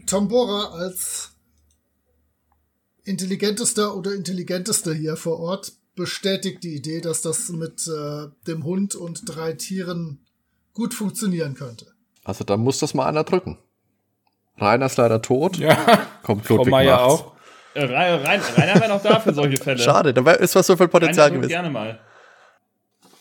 Tombora 0.05 0.71
als 0.77 1.31
intelligentester 3.03 3.95
oder 3.95 4.13
intelligentester 4.13 4.93
hier 4.93 5.15
vor 5.15 5.39
Ort 5.39 5.73
bestätigt 5.95 6.63
die 6.63 6.75
Idee, 6.75 7.01
dass 7.01 7.21
das 7.21 7.49
mit 7.49 7.87
äh, 7.87 8.27
dem 8.47 8.63
Hund 8.63 8.95
und 8.95 9.21
drei 9.25 9.53
Tieren 9.53 10.19
gut 10.73 10.93
funktionieren 10.93 11.53
könnte. 11.55 11.87
Also 12.23 12.43
dann 12.43 12.59
muss 12.61 12.79
das 12.79 12.93
mal 12.93 13.05
einer 13.05 13.23
drücken. 13.23 13.57
Rainer 14.57 14.87
ist 14.87 14.97
leider 14.97 15.21
tot. 15.21 15.57
Ja, 15.57 16.07
Kommt 16.23 16.47
Ludwig 16.49 16.71
Meier 16.71 17.01
auch. 17.01 17.33
Äh, 17.73 17.83
rein, 17.85 18.41
Rainer 18.57 18.79
wäre 18.81 18.89
noch 18.89 19.03
da 19.03 19.19
für 19.19 19.33
solche 19.33 19.57
Fälle. 19.57 19.79
Schade, 19.79 20.13
da 20.13 20.31
ist 20.31 20.55
was 20.55 20.67
so 20.67 20.75
viel 20.77 20.87
Potenzial 20.87 21.27
Rainer 21.27 21.37
gewesen. 21.37 21.49
gerne 21.49 21.69
mal. 21.69 21.99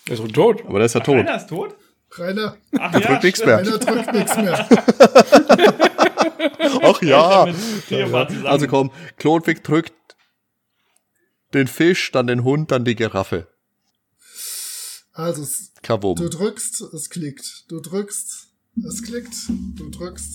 Er 0.08 0.12
ist 0.14 0.32
tot. 0.34 0.62
Aber 0.66 0.78
der 0.78 0.86
ist 0.86 0.94
ja 0.94 1.00
Ach, 1.00 1.04
tot. 1.06 1.16
Rainer 1.16 1.36
ist 1.36 1.48
tot? 1.48 1.74
Rainer, 2.16 2.56
Ach 2.78 2.92
Der 2.92 3.00
drückt 3.00 3.24
nichts 3.24 3.44
mehr. 3.44 3.58
Rainer 3.58 3.78
drückt 3.78 4.12
nichts 4.12 4.36
mehr. 4.36 4.68
Ach 6.82 7.02
ja. 7.02 7.46
Also 8.44 8.66
komm, 8.66 8.90
Klodwig 9.16 9.62
drückt 9.64 9.92
den 11.52 11.66
Fisch, 11.68 12.10
dann 12.12 12.26
den 12.26 12.44
Hund, 12.44 12.70
dann 12.70 12.84
die 12.84 12.94
Giraffe. 12.96 13.46
Also, 15.12 15.42
es- 15.42 15.72
du 16.16 16.28
drückst, 16.28 16.80
es 16.92 17.08
klickt. 17.10 17.64
Du 17.68 17.80
drückst, 17.80 18.48
es 18.88 19.02
klickt. 19.02 19.34
Du 19.76 19.88
drückst, 19.90 20.32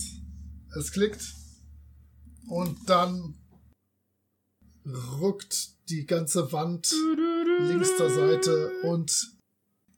es 0.78 0.92
klickt. 0.92 1.34
Und 2.48 2.88
dann 2.88 3.34
ruckt 5.20 5.68
die 5.90 6.06
ganze 6.06 6.50
Wand 6.52 6.90
links 7.68 7.96
zur 7.96 8.10
Seite 8.10 8.70
und 8.84 9.32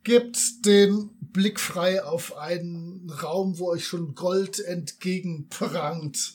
gibt 0.02 0.39
den 0.66 1.10
Blick 1.32 1.59
frei 1.59 2.04
auf 2.04 2.36
einen 2.36 3.10
Raum, 3.10 3.59
wo 3.59 3.70
euch 3.70 3.86
schon 3.86 4.14
Gold 4.14 4.60
entgegenprangt. 4.60 6.34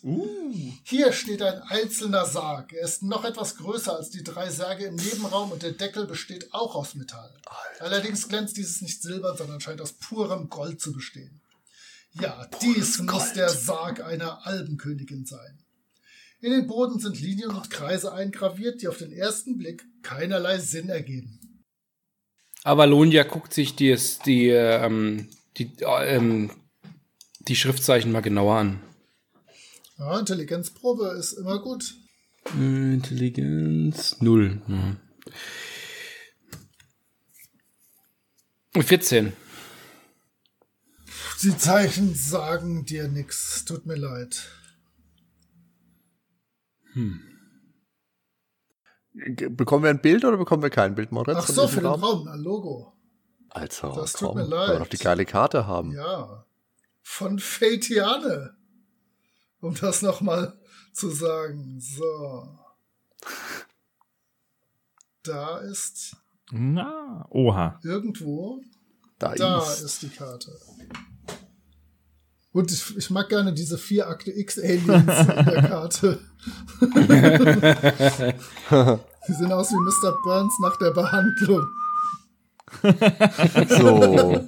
Hier 0.84 1.11
steht 1.14 1.41
ein 1.41 1.61
einzelner 1.61 2.26
Sarg. 2.26 2.74
Er 2.74 2.86
ist 2.86 3.03
noch 3.03 3.24
etwas 3.24 3.57
größer 3.57 3.95
als 3.95 4.10
die 4.10 4.24
drei 4.24 4.49
Särge 4.49 4.86
im 4.86 4.95
Nebenraum 4.95 5.52
und 5.52 5.64
der 5.64 5.74
Deckel 5.74 6.06
besteht 6.06 6.53
auch 6.53 6.76
aus 6.76 6.95
Metall. 6.95 7.34
Allerdings 7.80 8.28
glänzt 8.28 8.57
dieses 8.57 8.82
nicht 8.82 9.02
silbern, 9.02 9.38
sondern 9.38 9.61
scheint 9.61 9.82
aus 9.82 9.94
purem 9.94 10.49
Gold 10.49 10.82
zu 10.82 10.94
bestehen. 10.94 11.41
Ja, 12.14 12.49
dies 12.61 12.99
muss 12.99 13.34
der 13.34 13.49
Sarg 13.49 14.03
einer 14.03 14.45
Albenkönigin 14.48 15.26
sein. 15.26 15.64
In 16.40 16.52
den 16.52 16.68
Boden 16.68 16.99
sind 16.99 17.19
Linien 17.19 17.52
und 17.52 17.69
Kreise 17.69 18.14
eingraviert, 18.14 18.82
die 18.82 18.88
auf 18.88 18.98
den 18.98 19.11
ersten 19.11 19.57
Blick 19.57 19.86
keinerlei 20.03 20.60
Sinn 20.60 20.90
ergeben. 20.90 21.40
Avalonia 22.68 23.23
guckt 23.23 23.53
sich 23.53 23.76
die, 23.76 23.95
die, 24.26 24.49
ähm, 24.49 25.30
die, 25.57 25.72
ähm, 25.81 26.52
die 27.48 27.56
Schriftzeichen 27.56 28.11
mal 28.11 28.22
genauer 28.22 28.57
an. 28.57 28.81
Ja, 29.98 30.19
Intelligenzprobe 30.19 31.15
ist 31.18 31.34
immer 31.34 31.60
gut. 31.60 31.95
Äh, 32.60 32.94
Intelligenz 32.94 34.18
null. 34.19 34.61
Ja. 34.68 34.98
14. 38.84 39.34
Die 41.44 41.57
Zeichen 41.57 42.14
sagen 42.15 42.85
dir 42.85 43.07
nix. 43.07 43.64
Tut 43.65 43.85
mir 43.85 43.95
leid. 43.95 44.49
G- 46.94 47.37
Bekommen 49.49 49.84
wir 49.84 49.89
ein 49.89 50.02
Bild 50.02 50.23
oder 50.26 50.38
bekommen 50.38 50.61
wir 50.64 50.69
kein 50.69 50.95
Bild, 50.95 51.11
Moritz? 51.11 51.38
Ach 51.39 51.45
von 51.45 51.56
so, 51.56 51.68
für 51.68 51.80
den 51.81 51.85
Raum? 51.88 52.03
Raum, 52.03 52.27
ein 52.27 52.39
Logo. 52.39 52.94
Also, 53.49 53.94
Das 53.95 54.14
tut 54.14 54.30
komm, 54.30 54.38
mir 54.38 54.41
wollen 54.44 54.52
wir 54.52 54.68
leid. 54.73 54.81
doch 54.81 54.88
die 54.88 54.98
geile 54.98 55.26
Karte 55.26 55.65
haben. 55.68 55.91
Ja. 55.91 56.45
Von 57.02 57.39
Fatiane. 57.39 58.56
Um 59.60 59.73
das 59.76 60.02
nochmal 60.03 60.60
zu 60.94 61.10
sagen. 61.10 61.80
So. 61.80 62.60
Da 65.23 65.57
ist 65.60 66.15
Na, 66.52 67.26
oha. 67.30 67.80
irgendwo, 67.84 68.61
Da, 69.19 69.34
da 69.35 69.60
ist. 69.64 69.81
ist 69.81 70.02
die 70.03 70.10
Karte. 70.10 70.52
Und 72.52 72.72
ich, 72.72 72.98
ich 72.98 73.10
mag 73.10 73.30
gerne 73.30 73.53
diese 73.53 73.78
vier 73.78 74.07
Akte 74.07 74.32
X-Aliens 74.32 74.88
in 74.90 75.45
der 75.45 75.64
Karte. 75.64 76.19
Die 79.28 79.34
sehen 79.34 79.52
aus 79.52 79.72
wie 79.72 79.76
Mr. 79.76 80.15
Burns 80.24 80.53
nach 80.61 80.78
der 80.78 80.91
Behandlung. 80.91 81.68
So. 83.69 84.45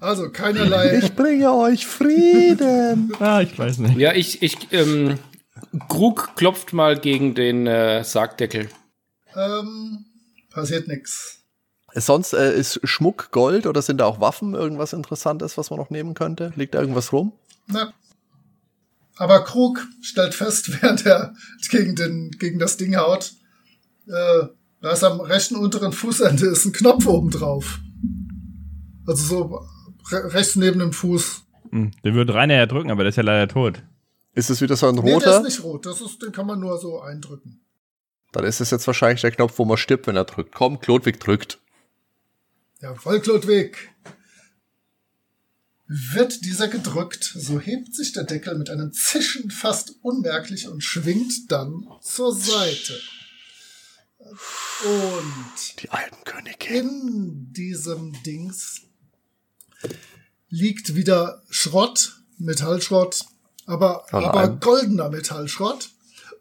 Also 0.00 0.30
keinerlei. 0.30 0.98
ich 0.98 1.14
bringe 1.14 1.52
euch 1.52 1.86
Frieden. 1.86 3.12
Ah, 3.18 3.40
ich 3.40 3.58
weiß 3.58 3.78
nicht. 3.78 3.96
Ja, 3.96 4.12
ich, 4.12 4.42
ich, 4.42 4.72
ähm, 4.72 5.18
Krug 5.88 6.36
klopft 6.36 6.72
mal 6.72 6.98
gegen 6.98 7.34
den 7.34 7.66
äh, 7.66 8.04
Sargdeckel. 8.04 8.68
ähm, 9.34 10.04
passiert 10.50 10.86
nix. 10.86 11.40
Sonst 11.98 12.34
äh, 12.34 12.54
ist 12.58 12.80
Schmuck 12.84 13.30
Gold 13.30 13.66
oder 13.66 13.80
sind 13.80 13.98
da 13.98 14.04
auch 14.04 14.20
Waffen 14.20 14.54
irgendwas 14.54 14.92
Interessantes, 14.92 15.56
was 15.56 15.70
man 15.70 15.78
noch 15.78 15.90
nehmen 15.90 16.14
könnte? 16.14 16.52
Liegt 16.56 16.74
da 16.74 16.80
irgendwas 16.80 17.12
rum? 17.12 17.32
Na. 17.66 17.92
Aber 19.16 19.42
Krug 19.44 19.86
stellt 20.02 20.34
fest, 20.34 20.70
während 20.82 21.06
er 21.06 21.34
gegen, 21.70 21.96
den, 21.96 22.30
gegen 22.32 22.58
das 22.58 22.76
Ding 22.76 22.96
haut, 22.96 23.32
äh, 24.06 24.46
da 24.82 24.90
ist 24.92 25.04
am 25.04 25.20
rechten 25.20 25.56
unteren 25.56 25.92
Fußende 25.92 26.46
ist 26.46 26.66
ein 26.66 26.72
Knopf 26.72 27.06
oben 27.06 27.30
drauf. 27.30 27.80
Also 29.06 29.24
so 29.24 29.66
re 30.10 30.34
rechts 30.34 30.56
neben 30.56 30.80
dem 30.80 30.92
Fuß. 30.92 31.42
Hm, 31.70 31.92
Den 32.04 32.14
würde 32.14 32.34
Rainer 32.34 32.54
ja 32.56 32.66
drücken, 32.66 32.90
aber 32.90 33.02
der 33.04 33.08
ist 33.10 33.16
ja 33.16 33.22
leider 33.22 33.48
tot. 33.48 33.82
Ist 34.34 34.50
es 34.50 34.60
wieder 34.60 34.76
so 34.76 34.86
ein 34.88 34.96
Nee, 34.96 35.02
der 35.02 35.14
roter? 35.14 35.36
ist 35.38 35.44
nicht 35.44 35.64
rot. 35.64 35.86
Das 35.86 36.00
ist, 36.02 36.22
den 36.22 36.30
kann 36.32 36.46
man 36.46 36.60
nur 36.60 36.76
so 36.78 37.00
eindrücken. 37.00 37.62
Dann 38.32 38.44
ist 38.44 38.60
es 38.60 38.70
jetzt 38.70 38.86
wahrscheinlich 38.86 39.22
der 39.22 39.30
Knopf, 39.30 39.58
wo 39.58 39.64
man 39.64 39.78
stirbt, 39.78 40.06
wenn 40.06 40.16
er 40.16 40.24
drückt. 40.24 40.54
Komm, 40.54 40.78
Klodwig 40.78 41.18
drückt. 41.20 41.58
Jawohl, 42.86 43.20
Klodwig. 43.20 43.90
Wird 45.88 46.44
dieser 46.44 46.68
gedrückt, 46.68 47.24
so 47.36 47.58
hebt 47.58 47.96
sich 47.96 48.12
der 48.12 48.22
Deckel 48.22 48.56
mit 48.56 48.70
einem 48.70 48.92
Zischen 48.92 49.50
fast 49.50 49.96
unmerklich 50.02 50.68
und 50.68 50.84
schwingt 50.84 51.50
dann 51.50 51.88
zur 52.00 52.32
Seite. 52.32 53.00
Und 54.20 55.82
Die 55.82 55.90
Alpenkönigin. 55.90 56.76
in 56.76 57.52
diesem 57.52 58.12
Dings 58.22 58.82
liegt 60.48 60.94
wieder 60.94 61.42
Schrott, 61.50 62.20
Metallschrott, 62.38 63.24
aber, 63.64 64.12
aber 64.14 64.48
goldener 64.48 65.08
Metallschrott. 65.08 65.90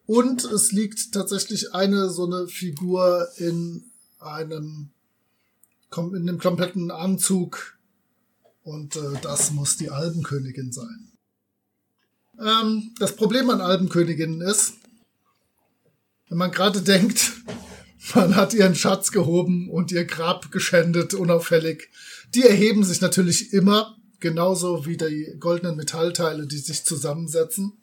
Und 0.06 0.44
es 0.44 0.72
liegt 0.72 1.12
tatsächlich 1.12 1.74
eine 1.74 2.12
so 2.12 2.28
eine 2.28 2.48
Figur 2.48 3.30
in 3.38 3.90
einem 4.20 4.92
kom- 5.96 6.16
in 6.16 6.28
einem 6.28 6.40
kompletten 6.40 6.92
Anzug. 6.92 7.78
Und 8.64 8.96
äh, 8.96 9.20
das 9.22 9.52
muss 9.52 9.78
die 9.78 9.90
Albenkönigin 9.90 10.72
sein. 10.72 11.12
Ähm, 12.40 12.94
das 13.00 13.16
Problem 13.16 13.50
an 13.50 13.62
Albenköniginnen 13.62 14.42
ist, 14.42 14.74
wenn 16.28 16.38
man 16.38 16.52
gerade 16.52 16.82
denkt, 16.82 17.32
man 18.16 18.36
hat 18.36 18.54
ihren 18.54 18.76
Schatz 18.76 19.12
gehoben 19.12 19.70
und 19.70 19.92
ihr 19.92 20.06
Grab 20.06 20.52
geschändet, 20.52 21.14
unauffällig. 21.14 21.90
Die 22.34 22.44
erheben 22.44 22.84
sich 22.84 23.02
natürlich 23.02 23.54
immer, 23.54 23.96
genauso 24.20 24.86
wie 24.86 24.98
die 24.98 25.36
goldenen 25.40 25.78
Metallteile, 25.78 26.48
die 26.48 26.58
sich 26.58 26.84
zusammensetzen. 26.84 27.74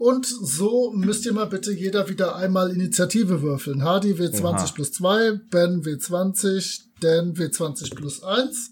Und 0.00 0.24
so 0.24 0.92
müsst 0.92 1.26
ihr 1.26 1.34
mal 1.34 1.44
bitte 1.44 1.74
jeder 1.74 2.08
wieder 2.08 2.34
einmal 2.34 2.70
Initiative 2.70 3.42
würfeln. 3.42 3.84
Hardy 3.84 4.14
W20 4.14 4.42
Oha. 4.42 4.66
plus 4.74 4.92
2, 4.92 5.32
Ben 5.50 5.82
W20, 5.82 6.84
Dan 7.00 7.34
W20 7.34 7.94
plus 7.94 8.22
1. 8.22 8.70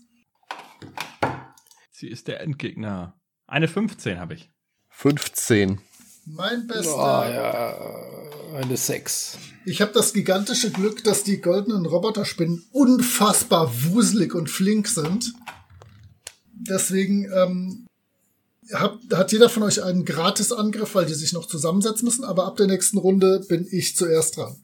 Sie 1.90 2.08
ist 2.08 2.28
der 2.28 2.40
Endgegner. 2.40 3.20
Eine 3.46 3.68
15 3.68 4.18
habe 4.18 4.32
ich. 4.32 4.50
15. 4.88 5.78
Mein 6.24 6.66
bester. 6.66 6.96
Ah, 6.96 7.30
ja, 7.30 8.56
eine 8.56 8.78
6. 8.78 9.36
Ich 9.66 9.82
habe 9.82 9.92
das 9.92 10.14
gigantische 10.14 10.70
Glück, 10.70 11.04
dass 11.04 11.24
die 11.24 11.42
goldenen 11.42 11.84
Roboterspinnen 11.84 12.64
unfassbar 12.72 13.70
wuselig 13.90 14.34
und 14.34 14.48
flink 14.48 14.88
sind. 14.88 15.34
Deswegen 16.54 17.30
ähm, 17.30 17.87
hab, 18.72 18.98
hat 19.12 19.32
jeder 19.32 19.48
von 19.48 19.62
euch 19.62 19.82
einen 19.82 20.04
Gratis-Angriff, 20.04 20.94
weil 20.94 21.06
die 21.06 21.14
sich 21.14 21.32
noch 21.32 21.46
zusammensetzen 21.46 22.04
müssen. 22.04 22.24
Aber 22.24 22.46
ab 22.46 22.56
der 22.56 22.66
nächsten 22.66 22.98
Runde 22.98 23.44
bin 23.48 23.66
ich 23.70 23.96
zuerst 23.96 24.36
dran. 24.36 24.56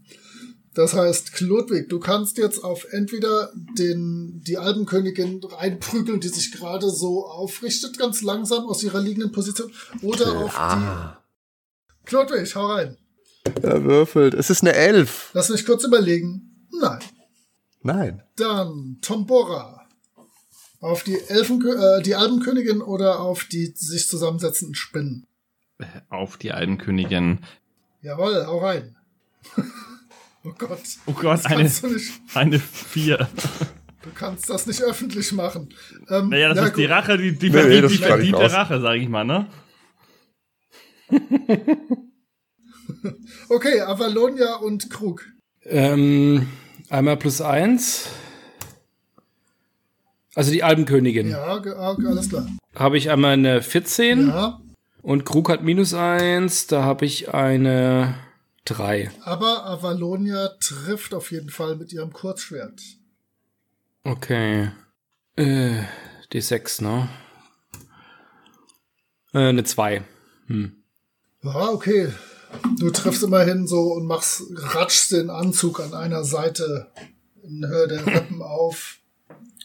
Das 0.74 0.92
heißt, 0.92 1.32
Klodwig, 1.34 1.88
du 1.88 2.00
kannst 2.00 2.36
jetzt 2.36 2.64
auf 2.64 2.86
entweder 2.90 3.52
den, 3.78 4.42
die 4.44 4.58
Albenkönigin 4.58 5.40
reinprügeln, 5.44 6.18
die 6.18 6.28
sich 6.28 6.50
gerade 6.50 6.90
so 6.90 7.26
aufrichtet, 7.26 7.96
ganz 7.96 8.22
langsam 8.22 8.64
aus 8.66 8.82
ihrer 8.82 9.00
liegenden 9.00 9.30
Position, 9.30 9.70
oder 10.02 10.36
auf 10.36 10.58
Ah. 10.58 11.18
die... 12.02 12.06
Klodwig, 12.06 12.54
hau 12.56 12.66
rein. 12.66 12.96
Er 13.62 13.84
würfelt. 13.84 14.34
Es 14.34 14.50
ist 14.50 14.62
eine 14.62 14.72
Elf. 14.74 15.30
Lass 15.32 15.48
mich 15.48 15.64
kurz 15.64 15.84
überlegen. 15.84 16.66
Nein. 16.80 16.98
Nein. 17.82 18.22
Dann 18.36 18.98
Tombora. 19.00 19.83
Auf 20.84 21.02
die 21.02 21.18
Elfen, 21.28 21.66
äh, 21.66 22.02
die 22.02 22.14
Albenkönigin 22.14 22.82
oder 22.82 23.20
auf 23.20 23.44
die 23.44 23.72
sich 23.74 24.06
zusammensetzenden 24.06 24.74
Spinnen? 24.74 25.26
Auf 26.10 26.36
die 26.36 26.52
Albenkönigin. 26.52 27.38
Jawohl, 28.02 28.44
hau 28.46 28.58
rein. 28.58 28.94
oh 30.44 30.52
Gott. 30.58 30.82
Oh 31.06 31.12
Gott, 31.12 31.46
eine, 31.46 31.72
eine 32.34 32.58
4. 32.58 33.16
Du 34.02 34.10
kannst 34.14 34.50
das 34.50 34.66
nicht 34.66 34.82
öffentlich 34.82 35.32
machen. 35.32 35.70
Ähm, 36.10 36.28
Naja, 36.28 36.50
das 36.50 36.58
ja, 36.58 36.64
ist 36.66 36.76
die 36.76 36.82
gut. 36.82 36.90
Rache, 36.90 37.16
die, 37.16 37.32
die, 37.32 37.48
Nee, 37.48 37.60
verdient, 37.60 37.90
die 37.90 37.96
verdiente. 37.96 38.52
Rache, 38.52 38.80
sage 38.82 38.98
ich 38.98 39.08
mal, 39.08 39.24
ne? 39.24 39.46
Okay, 43.48 43.80
Avalonia 43.80 44.56
und 44.56 44.90
Krug. 44.90 45.24
Ähm, 45.62 46.46
einmal 46.90 47.16
plus 47.16 47.40
1. 47.40 48.10
Also 50.34 50.50
die 50.50 50.62
Albenkönigin. 50.62 51.30
Ja, 51.30 51.62
ah, 51.76 51.96
alles 52.06 52.28
klar. 52.28 52.46
Habe 52.74 52.98
ich 52.98 53.10
einmal 53.10 53.34
eine 53.34 53.62
14 53.62 54.28
Ja, 54.28 54.60
und 55.02 55.24
Krug 55.24 55.48
hat 55.48 55.62
minus 55.62 55.94
1. 55.94 56.66
Da 56.66 56.82
habe 56.82 57.04
ich 57.04 57.32
eine 57.32 58.16
3. 58.64 59.10
aber 59.22 59.66
Avalonia 59.66 60.48
trifft 60.60 61.14
auf 61.14 61.30
jeden 61.30 61.50
Fall 61.50 61.76
mit 61.76 61.92
ihrem 61.92 62.12
Kurzschwert. 62.12 62.80
Okay. 64.02 64.70
Äh, 65.36 65.82
die 66.32 66.40
6, 66.40 66.80
ne? 66.80 67.08
Äh, 69.32 69.48
eine 69.48 69.64
2. 69.64 70.02
Hm. 70.46 70.82
Ja, 71.42 71.68
okay. 71.68 72.08
Du 72.78 72.90
triffst 72.90 73.22
immerhin 73.22 73.66
so 73.66 73.92
und 73.92 74.06
machst, 74.06 74.42
ratschst 74.54 75.12
den 75.12 75.28
Anzug 75.28 75.80
an 75.80 75.92
einer 75.92 76.24
Seite 76.24 76.90
in 77.42 77.66
Höhe 77.66 77.88
der 77.88 78.06
Rippen 78.06 78.42
auf 78.42 79.00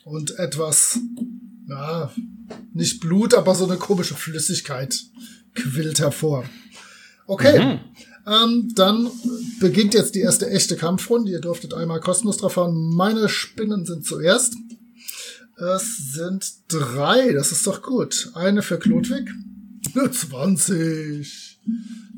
und 0.10 0.38
etwas, 0.40 1.00
ja, 1.68 2.12
nicht 2.74 3.00
Blut, 3.00 3.34
aber 3.34 3.56
so 3.56 3.66
eine 3.66 3.78
komische 3.78 4.16
Flüssigkeit 4.16 5.00
quillt 5.54 6.00
hervor. 6.00 6.46
Okay, 7.28 7.80
ähm, 8.26 8.72
dann 8.76 9.10
beginnt 9.60 9.94
jetzt 9.94 10.16
die 10.16 10.22
erste 10.22 10.50
echte 10.50 10.76
Kampfrunde. 10.76 11.32
Ihr 11.32 11.42
durftet 11.42 11.74
einmal 11.74 12.00
kostenlos 12.00 12.38
drauf 12.38 12.54
fahren. 12.54 12.76
Meine 12.96 13.30
Spinnen 13.30 13.86
sind 13.86 14.06
zuerst. 14.06 14.56
Es 15.58 16.14
sind 16.14 16.52
drei, 16.70 17.34
das 17.34 17.52
ist 17.52 17.68
doch 17.68 17.82
gut. 17.82 18.32
Eine 18.34 18.62
für 18.62 18.80
Klodwig. 18.80 19.30
20 19.94 21.60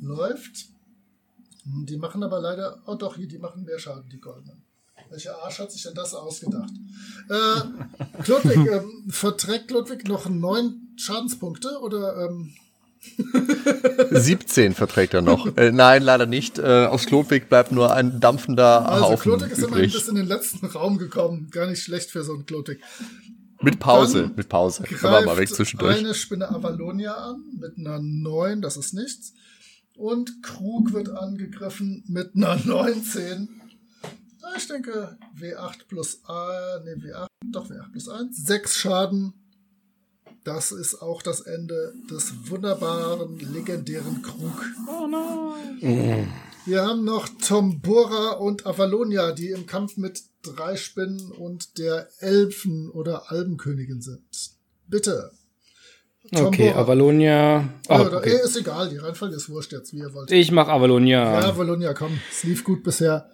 läuft. 0.02 0.66
Die 1.64 1.98
machen 1.98 2.24
aber 2.24 2.40
leider, 2.40 2.82
oh 2.86 2.96
doch, 2.96 3.18
hier, 3.18 3.28
die 3.28 3.38
machen 3.38 3.64
mehr 3.64 3.80
Schaden, 3.80 4.10
die 4.10 4.20
Goldenen. 4.20 4.61
Welcher 5.12 5.44
Arsch 5.44 5.60
hat 5.60 5.72
sich 5.72 5.84
denn 5.84 5.94
das 5.94 6.14
ausgedacht? 6.14 6.72
Äh, 7.30 8.24
Klodwig, 8.24 8.58
ähm, 8.58 9.04
verträgt 9.10 9.68
Klodwig 9.68 10.08
noch 10.08 10.30
neun 10.30 10.94
Schadenspunkte 10.96 11.80
oder 11.82 12.30
ähm, 12.30 12.54
17 14.12 14.74
verträgt 14.74 15.14
er 15.14 15.22
noch. 15.22 15.58
äh, 15.58 15.72
nein, 15.72 16.02
leider 16.04 16.26
nicht. 16.26 16.60
Äh, 16.60 16.86
aus 16.86 17.06
Klodwig 17.06 17.50
bleibt 17.50 17.72
nur 17.72 17.94
ein 17.94 18.20
dampfender 18.20 18.88
also 18.88 19.06
Haufen 19.06 19.24
Klodwig 19.24 19.52
ist 19.52 19.58
immerhin 19.60 19.86
übrig. 19.86 19.94
bis 19.94 20.08
in 20.08 20.16
den 20.16 20.28
letzten 20.28 20.66
Raum 20.68 20.98
gekommen. 20.98 21.50
Gar 21.52 21.68
nicht 21.68 21.82
schlecht 21.84 22.10
für 22.12 22.24
so 22.24 22.34
einen 22.34 22.46
Klodwig. 22.46 22.82
Mit 23.62 23.80
Pause, 23.80 24.24
Dann 24.24 24.36
mit 24.36 24.50
Pause. 24.50 24.84
Wir 24.88 24.98
mal 25.10 25.26
weg 25.26 25.36
Greift 25.36 25.56
zwischendurch. 25.56 25.98
eine 25.98 26.14
Spinne 26.16 26.50
Avalonia 26.50 27.14
an 27.14 27.44
mit 27.60 27.78
einer 27.78 28.00
9, 28.02 28.62
das 28.62 28.78
ist 28.78 28.94
nichts. 28.94 29.34
Und 29.96 30.42
Krug 30.42 30.94
wird 30.94 31.10
angegriffen 31.10 32.04
mit 32.08 32.36
einer 32.36 32.56
19. 32.56 33.61
Ich 34.58 34.68
denke 34.68 35.18
W8 35.40 35.88
plus 35.88 36.20
A, 36.26 36.80
nee, 36.84 36.94
W8, 36.94 37.28
doch 37.52 37.70
W8 37.70 37.92
plus 37.92 38.10
1. 38.10 38.46
6 38.46 38.76
Schaden. 38.78 39.34
Das 40.44 40.72
ist 40.72 41.02
auch 41.02 41.22
das 41.22 41.42
Ende 41.42 41.94
des 42.10 42.34
wunderbaren, 42.50 43.38
legendären 43.54 44.22
Krug. 44.24 44.66
Oh 44.88 45.08
nein. 45.08 46.28
Wir 46.66 46.82
haben 46.84 47.04
noch 47.06 47.28
Tombora 47.48 48.32
und 48.34 48.66
Avalonia, 48.66 49.32
die 49.34 49.50
im 49.50 49.68
Kampf 49.68 49.98
mit 49.98 50.24
drei 50.42 50.76
Spinnen 50.78 51.32
und 51.32 51.78
der 51.78 52.08
Elfen- 52.20 52.90
oder 52.90 53.32
Albenkönigin 53.32 54.02
sind. 54.02 54.24
Bitte. 54.88 55.32
Okay, 56.34 56.68
Tombora. 56.70 56.82
Avalonia. 56.82 57.58
Ah, 57.88 58.02
Ja, 58.02 58.18
okay. 58.18 58.40
Ist 58.44 58.56
egal, 58.58 58.90
die 58.90 58.98
Reihenfolge 58.98 59.36
ist 59.36 59.50
wurscht 59.50 59.72
jetzt, 59.74 59.94
wie 59.94 60.00
ihr 60.00 60.14
wollt. 60.14 60.32
Ich 60.32 60.52
mach 60.52 60.68
Avalonia. 60.70 61.40
Ja, 61.40 61.50
Avalonia, 61.50 61.94
komm. 61.94 62.20
Es 62.32 62.44
lief 62.44 62.64
gut 62.64 62.84
bisher. 62.84 63.30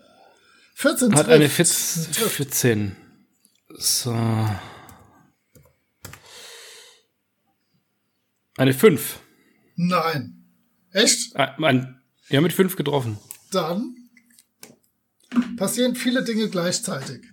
14 0.79 1.15
Hat 1.15 1.27
eine 1.27 1.49
14. 1.49 2.11
Trifft. 2.13 2.35
14. 2.35 2.95
So. 3.79 4.11
Eine 8.57 8.73
5. 8.75 9.19
Nein. 9.75 10.45
Echt? 10.91 11.35
Ah, 11.35 11.55
Ein, 11.63 11.99
ja, 12.29 12.41
mit 12.41 12.53
5 12.53 12.75
getroffen. 12.75 13.17
Dann 13.51 13.95
passieren 15.57 15.95
viele 15.95 16.23
Dinge 16.23 16.47
gleichzeitig. 16.47 17.23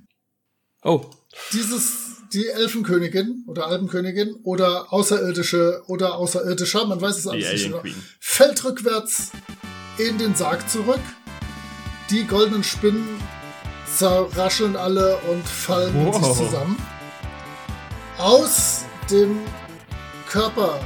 Oh. 0.83 1.11
Dieses, 1.53 2.23
die 2.33 2.47
Elfenkönigin 2.49 3.45
oder 3.47 3.67
Albenkönigin 3.67 4.37
oder 4.43 4.91
Außerirdische 4.91 5.83
oder 5.87 6.15
Außerirdischer, 6.17 6.87
man 6.87 6.99
weiß 7.01 7.17
es 7.19 7.23
Die 7.25 7.29
alles 7.29 7.45
nicht, 7.45 7.53
Alien 7.53 7.73
oder- 7.75 7.83
Queen. 7.83 8.03
fällt 8.21 8.65
rückwärts 8.65 9.33
in 9.99 10.17
den 10.17 10.35
Sarg 10.35 10.69
zurück. 10.71 11.01
Die 12.11 12.27
goldenen 12.27 12.63
Spinnen 12.65 13.21
zerrascheln 13.97 14.77
alle 14.77 15.17
und 15.31 15.47
fallen 15.49 15.95
in 16.07 16.13
sich 16.13 16.23
Wow. 16.23 16.37
zusammen. 16.39 16.77
Aus 18.19 18.85
dem 19.11 19.39
Körper, 20.29 20.81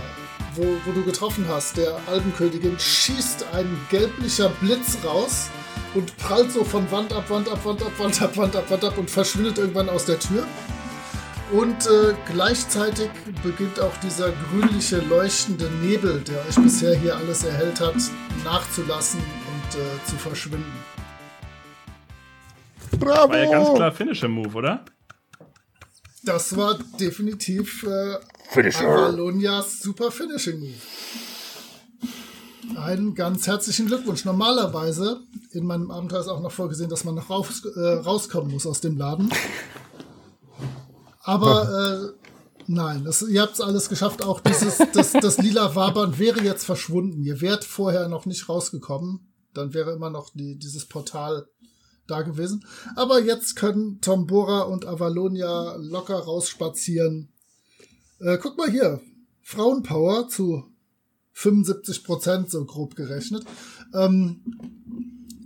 wo, 0.55 0.65
wo 0.85 0.93
du 0.93 1.05
getroffen 1.05 1.47
hast, 1.49 1.77
der 1.77 1.97
Albenkönigin, 2.07 2.79
schießt 2.79 3.47
ein 3.53 3.79
gelblicher 3.91 4.49
Blitz 4.61 4.99
raus 5.05 5.49
und 5.95 6.17
prallt 6.19 6.53
so 6.53 6.65
von 6.65 6.91
Wand 6.91 7.13
ab, 7.13 7.29
Wand 7.31 7.49
ab, 7.51 7.65
Wand 7.65 7.83
ab, 7.83 7.93
Wand 7.99 8.23
ab, 8.23 8.37
Wand 8.37 8.57
ab, 8.57 8.71
Wand 8.71 8.85
ab 8.85 8.99
und 8.99 9.11
verschwindet 9.11 9.59
irgendwann 9.59 9.89
aus 9.89 10.05
der 10.05 10.19
Tür. 10.19 10.45
Und 11.51 11.87
äh, 11.87 12.15
gleichzeitig 12.31 13.09
beginnt 13.43 13.81
auch 13.81 13.97
dieser 14.03 14.31
grünliche, 14.33 14.99
leuchtende 14.99 15.65
Nebel, 15.83 16.21
der 16.21 16.45
euch 16.47 16.57
bisher 16.57 16.95
hier 16.95 17.17
alles 17.17 17.43
erhellt 17.43 17.81
hat, 17.81 17.95
nachzulassen 18.45 19.21
und 19.21 19.81
äh, 19.81 20.05
zu 20.11 20.17
verschwinden. 20.17 20.73
Bravo! 22.99 23.31
War 23.31 23.39
ja 23.39 23.51
ganz 23.51 23.75
klar 23.75 23.93
Finisher-Move, 23.93 24.57
oder? 24.57 24.85
Das 26.25 26.57
war 26.57 26.79
definitiv 27.01 27.85
äh. 27.85 28.17
Avalonias 28.55 29.81
super 29.81 30.11
Finishing 30.11 30.61
Move. 30.61 30.75
Einen 32.79 33.15
ganz 33.15 33.47
herzlichen 33.47 33.87
Glückwunsch. 33.87 34.25
Normalerweise 34.25 35.21
in 35.53 35.65
meinem 35.65 35.91
Abenteuer 35.91 36.21
ist 36.21 36.29
auch 36.29 36.41
noch 36.41 36.53
vorgesehen, 36.53 36.91
dass 36.91 37.05
man 37.05 37.15
noch 37.15 37.31
raus, 37.31 37.63
äh, 37.77 37.81
rauskommen 37.81 38.51
muss 38.51 38.67
aus 38.67 38.81
dem 38.81 38.97
Laden. 38.97 39.31
Aber 41.23 42.13
äh, 42.19 42.27
nein, 42.67 43.05
das, 43.05 43.23
ihr 43.23 43.43
habt 43.43 43.55
es 43.55 43.61
alles 43.61 43.89
geschafft. 43.89 44.23
Auch 44.25 44.41
dieses, 44.41 44.79
das, 44.93 45.13
das 45.13 45.39
lila 45.39 45.75
Wabern 45.75 46.19
wäre 46.19 46.43
jetzt 46.43 46.65
verschwunden. 46.65 47.23
Ihr 47.23 47.41
wärt 47.41 47.65
vorher 47.65 48.09
noch 48.09 48.27
nicht 48.27 48.49
rausgekommen. 48.49 49.33
Dann 49.55 49.73
wäre 49.75 49.93
immer 49.93 50.11
noch 50.11 50.31
die, 50.35 50.59
dieses 50.59 50.87
Portal 50.87 51.49
da 52.09 52.23
gewesen. 52.23 52.65
Aber 52.97 53.23
jetzt 53.23 53.55
können 53.57 54.01
Tombora 54.01 54.63
und 54.63 54.87
Avalonia 54.87 55.77
locker 55.77 56.19
rausspazieren. 56.19 57.29
Äh, 58.19 58.39
guck 58.39 58.59
mal 58.59 58.71
hier. 58.71 59.01
Frauenpower 59.43 60.29
zu 60.29 60.65
75 61.33 62.05
Prozent, 62.05 62.51
so 62.51 62.65
grob 62.65 62.97
gerechnet. 62.97 63.45
Ähm, 63.95 64.41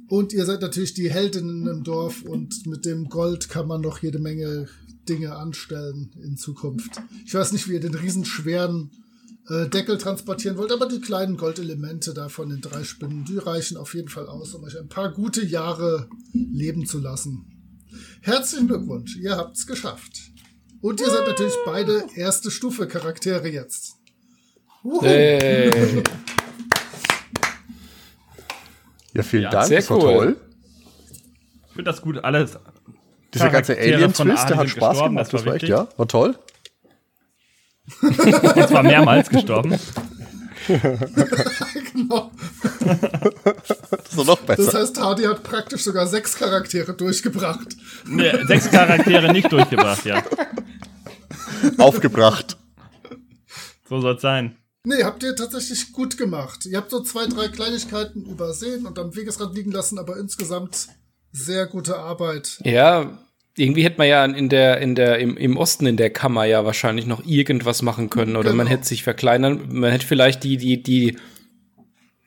und 0.08 0.32
ihr 0.32 0.44
seid 0.44 0.60
natürlich 0.60 0.94
die 0.94 1.10
Heldinnen 1.10 1.66
im 1.66 1.84
Dorf 1.84 2.22
und 2.22 2.66
mit 2.66 2.84
dem 2.84 3.08
Gold 3.08 3.48
kann 3.48 3.66
man 3.66 3.80
noch 3.80 3.98
jede 4.02 4.18
Menge 4.18 4.68
Dinge 5.08 5.36
anstellen 5.36 6.10
in 6.22 6.36
Zukunft. 6.36 7.00
Ich 7.24 7.34
weiß 7.34 7.52
nicht, 7.52 7.68
wie 7.68 7.74
ihr 7.74 7.80
den 7.80 7.94
riesenschweren 7.94 8.90
äh, 9.48 9.68
Deckel 9.68 9.98
transportieren 9.98 10.56
wollt, 10.56 10.72
aber 10.72 10.86
die 10.86 11.00
kleinen 11.00 11.36
Goldelemente 11.36 12.14
da 12.14 12.28
von 12.28 12.48
den 12.48 12.60
drei 12.60 12.84
Spinnen, 12.84 13.24
die 13.24 13.38
reichen 13.38 13.76
auf 13.76 13.94
jeden 13.94 14.08
Fall 14.08 14.26
aus, 14.28 14.54
um 14.54 14.64
euch 14.64 14.78
ein 14.78 14.88
paar 14.88 15.12
gute 15.12 15.44
Jahre 15.44 16.08
leben 16.32 16.86
zu 16.86 16.98
lassen. 16.98 17.46
Herzlichen 18.22 18.68
Glückwunsch, 18.68 19.16
ihr 19.16 19.36
habt's 19.36 19.66
geschafft. 19.66 20.12
Und 20.80 21.00
ihr 21.00 21.10
seid 21.10 21.26
natürlich 21.26 21.54
beide 21.64 22.04
erste 22.16 22.50
Stufe 22.50 22.86
Charaktere 22.88 23.48
jetzt. 23.48 23.96
Hey. 25.00 26.02
Ja, 29.14 29.22
vielen 29.22 29.42
Ja, 29.44 29.50
Dank, 29.50 29.66
sehr 29.66 29.78
das 29.80 29.90
war 29.90 29.98
cool. 29.98 30.02
toll. 30.14 30.36
Ich 31.68 31.74
finde 31.74 31.84
das 31.90 32.02
gut, 32.02 32.18
alles. 32.24 32.58
Dieser 33.34 33.50
ganze 33.50 33.76
Alien-Twist, 33.78 34.48
der 34.50 34.56
hat 34.56 34.68
Spaß 34.68 35.02
gemacht, 35.04 35.26
das 35.26 35.32
war 35.32 35.38
das 35.40 35.46
war 35.46 35.54
echt, 35.54 35.68
ja, 35.68 35.88
war 35.96 36.08
toll. 36.08 36.36
Und 38.00 38.68
zwar 38.68 38.82
mehrmals 38.82 39.28
gestorben. 39.28 39.78
genau. 41.92 42.30
Das 43.90 44.16
war 44.16 44.24
noch 44.24 44.40
besser. 44.40 44.64
Das 44.64 44.74
heißt, 44.74 45.00
Hardy 45.00 45.24
hat 45.24 45.42
praktisch 45.42 45.82
sogar 45.82 46.06
sechs 46.06 46.36
Charaktere 46.36 46.94
durchgebracht. 46.94 47.76
Nee, 48.06 48.32
sechs 48.46 48.70
Charaktere 48.70 49.32
nicht 49.32 49.50
durchgebracht, 49.50 50.04
ja. 50.04 50.22
Aufgebracht. 51.78 52.56
So 53.88 54.00
soll 54.00 54.14
es 54.14 54.22
sein. 54.22 54.56
Nee, 54.84 55.04
habt 55.04 55.22
ihr 55.22 55.36
tatsächlich 55.36 55.92
gut 55.92 56.16
gemacht. 56.16 56.66
Ihr 56.66 56.78
habt 56.78 56.90
so 56.90 57.02
zwei, 57.02 57.26
drei 57.26 57.48
Kleinigkeiten 57.48 58.24
übersehen 58.24 58.86
und 58.86 58.98
am 58.98 59.14
Wegesrand 59.14 59.54
liegen 59.54 59.70
lassen, 59.70 59.98
aber 59.98 60.16
insgesamt 60.16 60.88
sehr 61.30 61.66
gute 61.66 61.98
Arbeit. 61.98 62.58
Ja, 62.64 63.18
irgendwie 63.56 63.84
hätte 63.84 63.98
man 63.98 64.08
ja 64.08 64.24
in 64.24 64.48
der, 64.48 64.78
in 64.80 64.94
der, 64.94 65.18
im, 65.18 65.36
im 65.36 65.56
Osten 65.56 65.86
in 65.86 65.96
der 65.96 66.10
Kammer 66.10 66.44
ja 66.44 66.64
wahrscheinlich 66.64 67.06
noch 67.06 67.24
irgendwas 67.26 67.82
machen 67.82 68.08
können. 68.10 68.36
Oder 68.36 68.52
man 68.54 68.66
Genau. 68.66 68.78
hätte 68.78 68.88
sich 68.88 69.02
verkleinern, 69.02 69.68
man 69.70 69.90
hätte 69.92 70.06
vielleicht 70.06 70.42
die, 70.44 70.56
die, 70.56 70.82
die, 70.82 71.16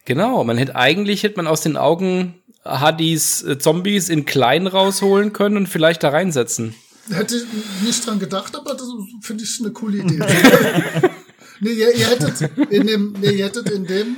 genau, 0.06 0.44
man 0.44 0.58
hätte 0.58 0.76
eigentlich 0.76 1.24
hätte 1.24 1.38
man 1.38 1.48
aus 1.48 1.62
den 1.62 1.78
Augen 1.78 2.36
Hadis 2.64 3.44
äh, 3.44 3.58
Zombies 3.58 4.10
in 4.10 4.26
klein 4.26 4.68
rausholen 4.68 5.34
können 5.34 5.58
und 5.58 5.68
vielleicht 5.70 6.04
da 6.04 6.10
reinsetzen. 6.10 6.76
Hätte 7.12 7.36
ich 7.38 7.44
nicht 7.86 8.06
dran 8.06 8.18
gedacht, 8.20 8.56
aber 8.56 8.74
das 8.74 8.88
finde 9.22 9.44
ich 9.44 9.60
eine 9.60 9.72
coole 9.72 10.00
Idee. 10.00 10.20
nee, 11.60 11.70
ihr, 11.72 11.96
ihr 11.96 12.08
hättet 12.10 12.50
in 12.72 12.88
dem, 12.88 13.16
nee, 13.22 13.32
ihr 13.32 13.46
hättet 13.46 13.70
in 13.70 13.86
dem, 13.86 14.16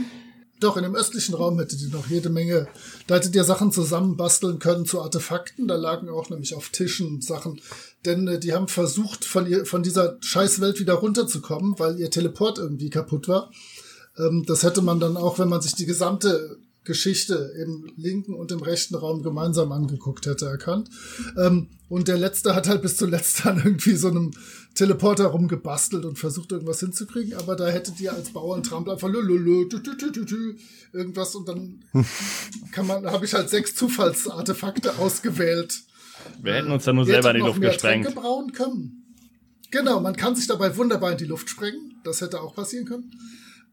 doch, 0.60 0.78
in 0.78 0.84
dem 0.84 0.96
östlichen 0.96 1.36
Raum 1.36 1.60
hättet 1.60 1.82
ihr 1.82 1.90
noch 1.90 2.08
jede 2.08 2.30
Menge, 2.30 2.68
da 3.06 3.16
hättet 3.16 3.36
ihr 3.36 3.44
Sachen 3.44 3.72
zusammenbasteln 3.72 4.60
können 4.60 4.86
zu 4.86 5.02
Artefakten, 5.02 5.68
da 5.68 5.76
lagen 5.76 6.10
auch 6.10 6.30
nämlich 6.30 6.56
auf 6.56 6.70
Tischen 6.70 7.22
Sachen, 7.22 7.62
denn 8.06 8.28
äh, 8.28 8.40
die 8.40 8.54
haben 8.54 8.68
versucht, 8.68 9.26
von, 9.26 9.48
ihr, 9.48 9.66
von 9.66 9.84
dieser 9.84 10.18
Scheißwelt 10.22 10.80
wieder 10.80 10.96
runterzukommen, 10.96 11.78
weil 11.78 12.00
ihr 12.00 12.10
Teleport 12.10 12.58
irgendwie 12.58 12.90
kaputt 12.90 13.28
war. 13.28 13.52
Ähm, 14.18 14.46
das 14.48 14.64
hätte 14.64 14.82
man 14.82 15.00
dann 15.00 15.18
auch, 15.18 15.40
wenn 15.40 15.50
man 15.50 15.62
sich 15.62 15.76
die 15.76 15.86
gesamte 15.86 16.58
Geschichte 16.88 17.54
im 17.62 17.92
linken 17.98 18.34
und 18.34 18.52
im 18.52 18.62
rechten 18.62 18.96
Raum 18.96 19.22
gemeinsam 19.22 19.72
angeguckt 19.72 20.26
hätte, 20.26 20.46
erkannt. 20.46 20.90
Ähm, 21.38 21.68
und 21.90 22.08
der 22.08 22.18
letzte 22.18 22.56
hat 22.56 22.68
halt 22.68 22.82
bis 22.82 22.98
zuletzt 22.98 23.46
dann 23.46 23.58
irgendwie 23.64 23.96
so 23.96 24.08
einem 24.08 24.32
Teleporter 24.78 25.26
rumgebastelt 25.26 26.06
und 26.06 26.20
versucht 26.20 26.52
irgendwas 26.52 26.80
hinzukriegen, 26.80 27.34
aber 27.34 27.56
da 27.56 27.68
hättet 27.68 28.00
ihr 28.00 28.14
als 28.14 28.30
Bauerntrampel 28.30 28.94
einfach 28.94 29.10
lululu, 29.10 29.66
tü, 29.66 29.82
tü, 29.82 29.98
tü, 29.98 30.12
tü, 30.12 30.26
tü, 30.26 30.56
irgendwas 30.94 31.34
und 31.34 31.48
dann 31.48 31.84
kann 32.72 32.86
man, 32.86 33.06
habe 33.08 33.26
ich 33.26 33.34
halt 33.34 33.50
sechs 33.50 33.74
Zufallsartefakte 33.74 35.00
ausgewählt. 35.00 35.82
Wir 36.42 36.54
hätten 36.54 36.72
uns 36.72 36.86
da 36.86 36.94
nur 36.94 37.06
selber 37.06 37.32
in 37.32 37.38
die 37.38 37.42
Luft 37.42 37.60
gesprengt. 37.60 38.06
Tränke 38.06 38.22
brauen 38.22 38.52
können. 38.52 39.16
Genau, 39.72 40.00
man 40.00 40.16
kann 40.16 40.36
sich 40.36 40.46
dabei 40.46 40.78
wunderbar 40.78 41.12
in 41.12 41.18
die 41.18 41.26
Luft 41.26 41.50
sprengen. 41.50 42.00
Das 42.04 42.22
hätte 42.22 42.40
auch 42.42 42.54
passieren 42.54 42.86
können. 42.86 43.12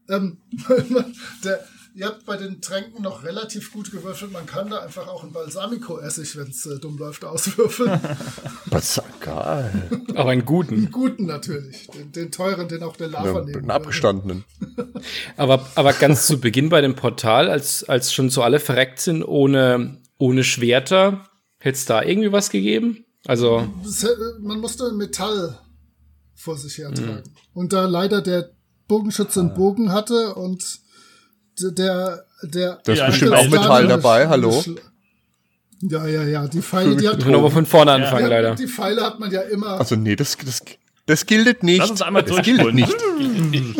Ähm, 0.09 0.37
der, 1.43 1.63
ihr 1.95 2.07
habt 2.07 2.25
bei 2.25 2.35
den 2.37 2.61
Tränken 2.61 3.01
noch 3.01 3.23
relativ 3.23 3.71
gut 3.71 3.91
gewürfelt. 3.91 4.31
Man 4.31 4.45
kann 4.45 4.69
da 4.69 4.79
einfach 4.79 5.07
auch 5.07 5.23
ein 5.23 5.31
Balsamico-Essig, 5.31 6.35
wenn 6.37 6.49
es 6.49 6.65
äh, 6.65 6.77
dumm 6.79 6.97
läuft, 6.97 7.23
auswürfeln. 7.23 7.99
Was 8.65 9.01
geil. 9.21 9.89
Aber 10.13 10.31
einen 10.31 10.45
guten. 10.45 10.75
Den 10.75 10.91
guten 10.91 11.25
natürlich. 11.25 11.87
Den, 11.87 12.11
den 12.11 12.31
teuren, 12.31 12.67
den 12.67 12.83
auch 12.83 12.95
der 12.97 13.07
Lava 13.07 13.27
nehmen 13.27 13.37
Einen 13.47 13.53
würde. 13.53 13.73
abgestandenen. 13.73 14.43
Aber, 15.37 15.67
aber 15.75 15.93
ganz 15.93 16.27
zu 16.27 16.39
Beginn 16.39 16.69
bei 16.69 16.81
dem 16.81 16.95
Portal, 16.95 17.49
als, 17.49 17.83
als 17.83 18.13
schon 18.13 18.29
so 18.29 18.41
alle 18.41 18.59
verreckt 18.59 18.99
sind 18.99 19.23
ohne, 19.23 20.01
ohne 20.17 20.43
Schwerter, 20.43 21.29
hätte 21.59 21.77
es 21.77 21.85
da 21.85 22.01
irgendwie 22.01 22.31
was 22.31 22.49
gegeben? 22.49 23.05
Also, 23.25 23.67
Man 24.39 24.59
musste 24.59 24.91
Metall 24.93 25.59
vor 26.33 26.57
sich 26.57 26.77
hertragen. 26.77 27.23
Und 27.53 27.73
da 27.73 27.85
leider 27.85 28.21
der 28.21 28.51
Bogenschütze 28.87 29.39
einen 29.41 29.53
Bogen 29.53 29.91
hatte 29.91 30.35
und 30.35 30.79
der 31.59 32.25
der 32.43 32.79
Da 32.83 32.91
ist 32.93 32.99
Ja, 32.99 33.07
bestimmt 33.07 33.33
auch 33.33 33.49
Metall 33.49 33.87
dabei, 33.87 34.25
Sch- 34.25 34.29
hallo. 34.29 34.63
Ja, 35.81 36.07
ja, 36.07 36.23
ja, 36.23 36.47
die 36.47 36.61
Pfeile, 36.61 36.95
die 36.95 37.07
hat 37.07 37.15
müssen 37.17 37.27
wir 37.27 37.33
nochmal 37.33 37.51
von 37.51 37.65
vorne 37.65 37.91
anfangen, 37.91 38.23
ja, 38.23 38.27
leider. 38.29 38.55
Die 38.55 38.67
Pfeile 38.67 39.01
hat 39.03 39.19
man 39.19 39.29
ja 39.31 39.41
immer. 39.41 39.79
Also 39.79 39.95
nee, 39.95 40.15
das, 40.15 40.37
das, 40.43 40.61
das 41.05 41.25
gilt 41.25 41.63
nicht. 41.63 41.79
Lass 41.79 41.91
uns 41.91 42.01
einmal 42.01 42.23
das 42.23 42.41
gilt 42.43 42.73
nicht. 42.73 42.95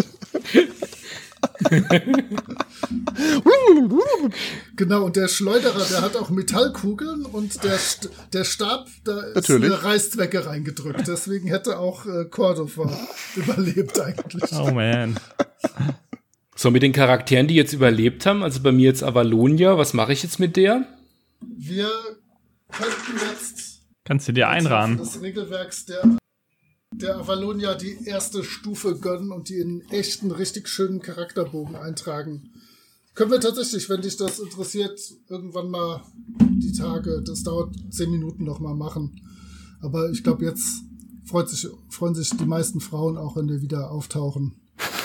Genau, 4.75 5.03
und 5.05 5.15
der 5.15 5.27
Schleuderer, 5.27 5.83
der 5.89 6.01
hat 6.01 6.15
auch 6.15 6.29
Metallkugeln 6.29 7.25
und 7.25 7.63
der, 7.63 7.77
St 7.77 8.09
der 8.33 8.43
Stab, 8.43 8.87
da 9.03 9.21
ist 9.21 9.35
Natürlich. 9.35 9.71
eine 9.71 9.83
Reißzwecke 9.83 10.45
reingedrückt. 10.45 11.07
Deswegen 11.07 11.47
hätte 11.47 11.79
auch 11.79 12.05
äh, 12.05 12.25
Cordova 12.25 12.91
überlebt 13.35 13.99
eigentlich. 13.99 14.51
Oh 14.53 14.71
man. 14.71 15.15
So, 16.57 16.71
mit 16.71 16.83
den 16.83 16.93
Charakteren, 16.93 17.47
die 17.47 17.55
jetzt 17.55 17.73
überlebt 17.73 18.25
haben, 18.25 18.41
also 18.41 18.61
bei 18.61 18.71
mir 18.71 18.85
jetzt 18.85 19.03
Avalonia, 19.03 19.77
was 19.77 19.93
mache 19.93 20.13
ich 20.13 20.23
jetzt 20.23 20.39
mit 20.39 20.55
der? 20.55 20.87
Wir 21.41 21.89
könnten 22.71 23.19
jetzt 23.29 23.81
Kannst 24.05 24.29
du 24.29 24.31
dir 24.31 24.47
einrahmen? 24.47 24.97
des 24.97 25.21
Regelwerks 25.21 25.85
der, 25.85 26.17
der 26.93 27.17
Avalonia 27.17 27.75
die 27.75 28.05
erste 28.05 28.43
Stufe 28.43 28.97
gönnen 28.97 29.31
und 29.33 29.49
die 29.49 29.57
in 29.59 29.81
echten, 29.89 30.31
richtig 30.31 30.69
schönen 30.69 31.01
Charakterbogen 31.01 31.75
eintragen. 31.75 32.51
Können 33.15 33.31
wir 33.31 33.41
tatsächlich, 33.41 33.89
wenn 33.89 34.01
dich 34.01 34.15
das 34.15 34.39
interessiert, 34.39 34.99
irgendwann 35.27 35.69
mal 35.69 36.03
die 36.39 36.71
Tage, 36.71 37.21
das 37.21 37.43
dauert 37.43 37.75
zehn 37.89 38.11
Minuten 38.11 38.45
noch 38.45 38.59
mal 38.59 38.75
machen. 38.75 39.19
Aber 39.81 40.09
ich 40.09 40.23
glaube, 40.23 40.45
jetzt 40.45 40.83
freut 41.25 41.49
sich, 41.49 41.67
freuen 41.89 42.15
sich 42.15 42.29
die 42.29 42.45
meisten 42.45 42.79
Frauen 42.79 43.17
auch, 43.17 43.35
wenn 43.35 43.49
wir 43.49 43.61
wieder 43.61 43.91
auftauchen. 43.91 44.53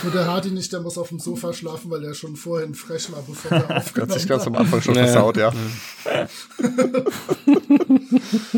Nur 0.02 0.12
der 0.12 0.26
Hardy 0.26 0.50
nicht, 0.50 0.72
der 0.72 0.80
muss 0.80 0.96
auf 0.98 1.08
dem 1.10 1.18
Sofa 1.18 1.52
schlafen, 1.52 1.90
weil 1.90 2.02
er 2.04 2.14
schon 2.14 2.36
vorhin 2.36 2.74
frech 2.74 3.10
war, 3.12 3.22
bevor 3.22 3.50
wir 3.50 3.76
aufgenommen 3.76 4.10
Hat 4.12 4.18
sich 4.20 4.28
ganz 4.28 4.46
am. 4.46 4.54
Anfang 4.54 4.80
schon 4.80 4.94
Ja. 4.94 5.04
versaut, 5.04 5.36
ja. 5.36 5.50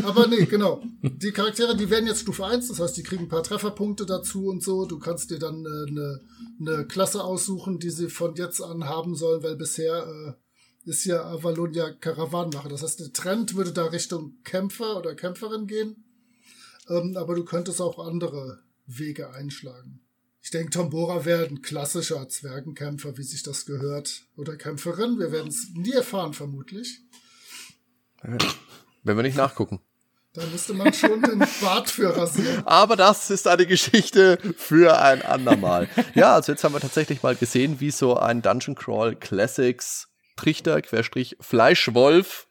Aber 0.03 0.27
nee, 0.27 0.45
genau. 0.45 0.81
Die 1.01 1.31
Charaktere, 1.31 1.75
die 1.75 1.89
werden 1.89 2.07
jetzt 2.07 2.21
Stufe 2.21 2.45
1, 2.45 2.67
das 2.69 2.79
heißt, 2.79 2.95
die 2.97 3.03
kriegen 3.03 3.23
ein 3.23 3.29
paar 3.29 3.43
Trefferpunkte 3.43 4.05
dazu 4.05 4.47
und 4.47 4.63
so. 4.63 4.85
Du 4.85 4.99
kannst 4.99 5.31
dir 5.31 5.39
dann 5.39 5.65
äh, 5.65 5.89
eine, 5.89 6.21
eine 6.59 6.85
Klasse 6.85 7.23
aussuchen, 7.23 7.79
die 7.79 7.89
sie 7.89 8.09
von 8.09 8.35
jetzt 8.35 8.61
an 8.61 8.85
haben 8.85 9.15
sollen, 9.15 9.41
weil 9.43 9.55
bisher 9.55 10.05
äh, 10.05 10.33
ist 10.89 11.05
ja 11.05 11.23
Avalonia 11.23 11.91
Karawanenwache. 11.91 12.69
Das 12.69 12.83
heißt, 12.83 12.99
der 12.99 13.13
Trend 13.13 13.55
würde 13.55 13.71
da 13.71 13.85
Richtung 13.85 14.33
Kämpfer 14.43 14.97
oder 14.97 15.15
Kämpferin 15.15 15.65
gehen. 15.67 16.03
Ähm, 16.89 17.15
aber 17.17 17.35
du 17.35 17.45
könntest 17.45 17.81
auch 17.81 18.05
andere 18.05 18.59
Wege 18.85 19.31
einschlagen. 19.31 20.01
Ich 20.43 20.51
denke, 20.51 20.71
Tombora 20.71 21.23
wäre 21.23 21.45
ein 21.45 21.61
klassischer 21.61 22.27
Zwergenkämpfer, 22.27 23.17
wie 23.17 23.23
sich 23.23 23.43
das 23.43 23.65
gehört. 23.65 24.23
Oder 24.35 24.57
Kämpferin. 24.57 25.17
Wir 25.17 25.31
werden 25.31 25.47
es 25.47 25.69
nie 25.73 25.93
erfahren, 25.93 26.33
vermutlich. 26.33 26.99
Wenn 29.03 29.15
wir 29.15 29.23
nicht 29.23 29.37
nachgucken. 29.37 29.79
Da 30.33 30.45
müsste 30.47 30.73
man 30.73 30.93
schon 30.93 31.21
den 31.21 31.39
Bart 31.61 31.89
für 31.89 32.15
rasieren. 32.17 32.63
Aber 32.65 32.97
das 32.97 33.29
ist 33.29 33.47
eine 33.47 33.65
Geschichte 33.65 34.37
für 34.57 34.99
ein 34.99 35.21
andermal. 35.21 35.87
ja, 36.13 36.35
also 36.35 36.51
jetzt 36.51 36.65
haben 36.65 36.73
wir 36.73 36.81
tatsächlich 36.81 37.23
mal 37.23 37.37
gesehen, 37.37 37.79
wie 37.79 37.91
so 37.91 38.17
ein 38.17 38.41
Dungeon 38.41 38.75
Crawl 38.75 39.15
Classics 39.15 40.09
Trichter, 40.35 40.81
Querstrich, 40.81 41.37
Fleischwolf 41.39 42.47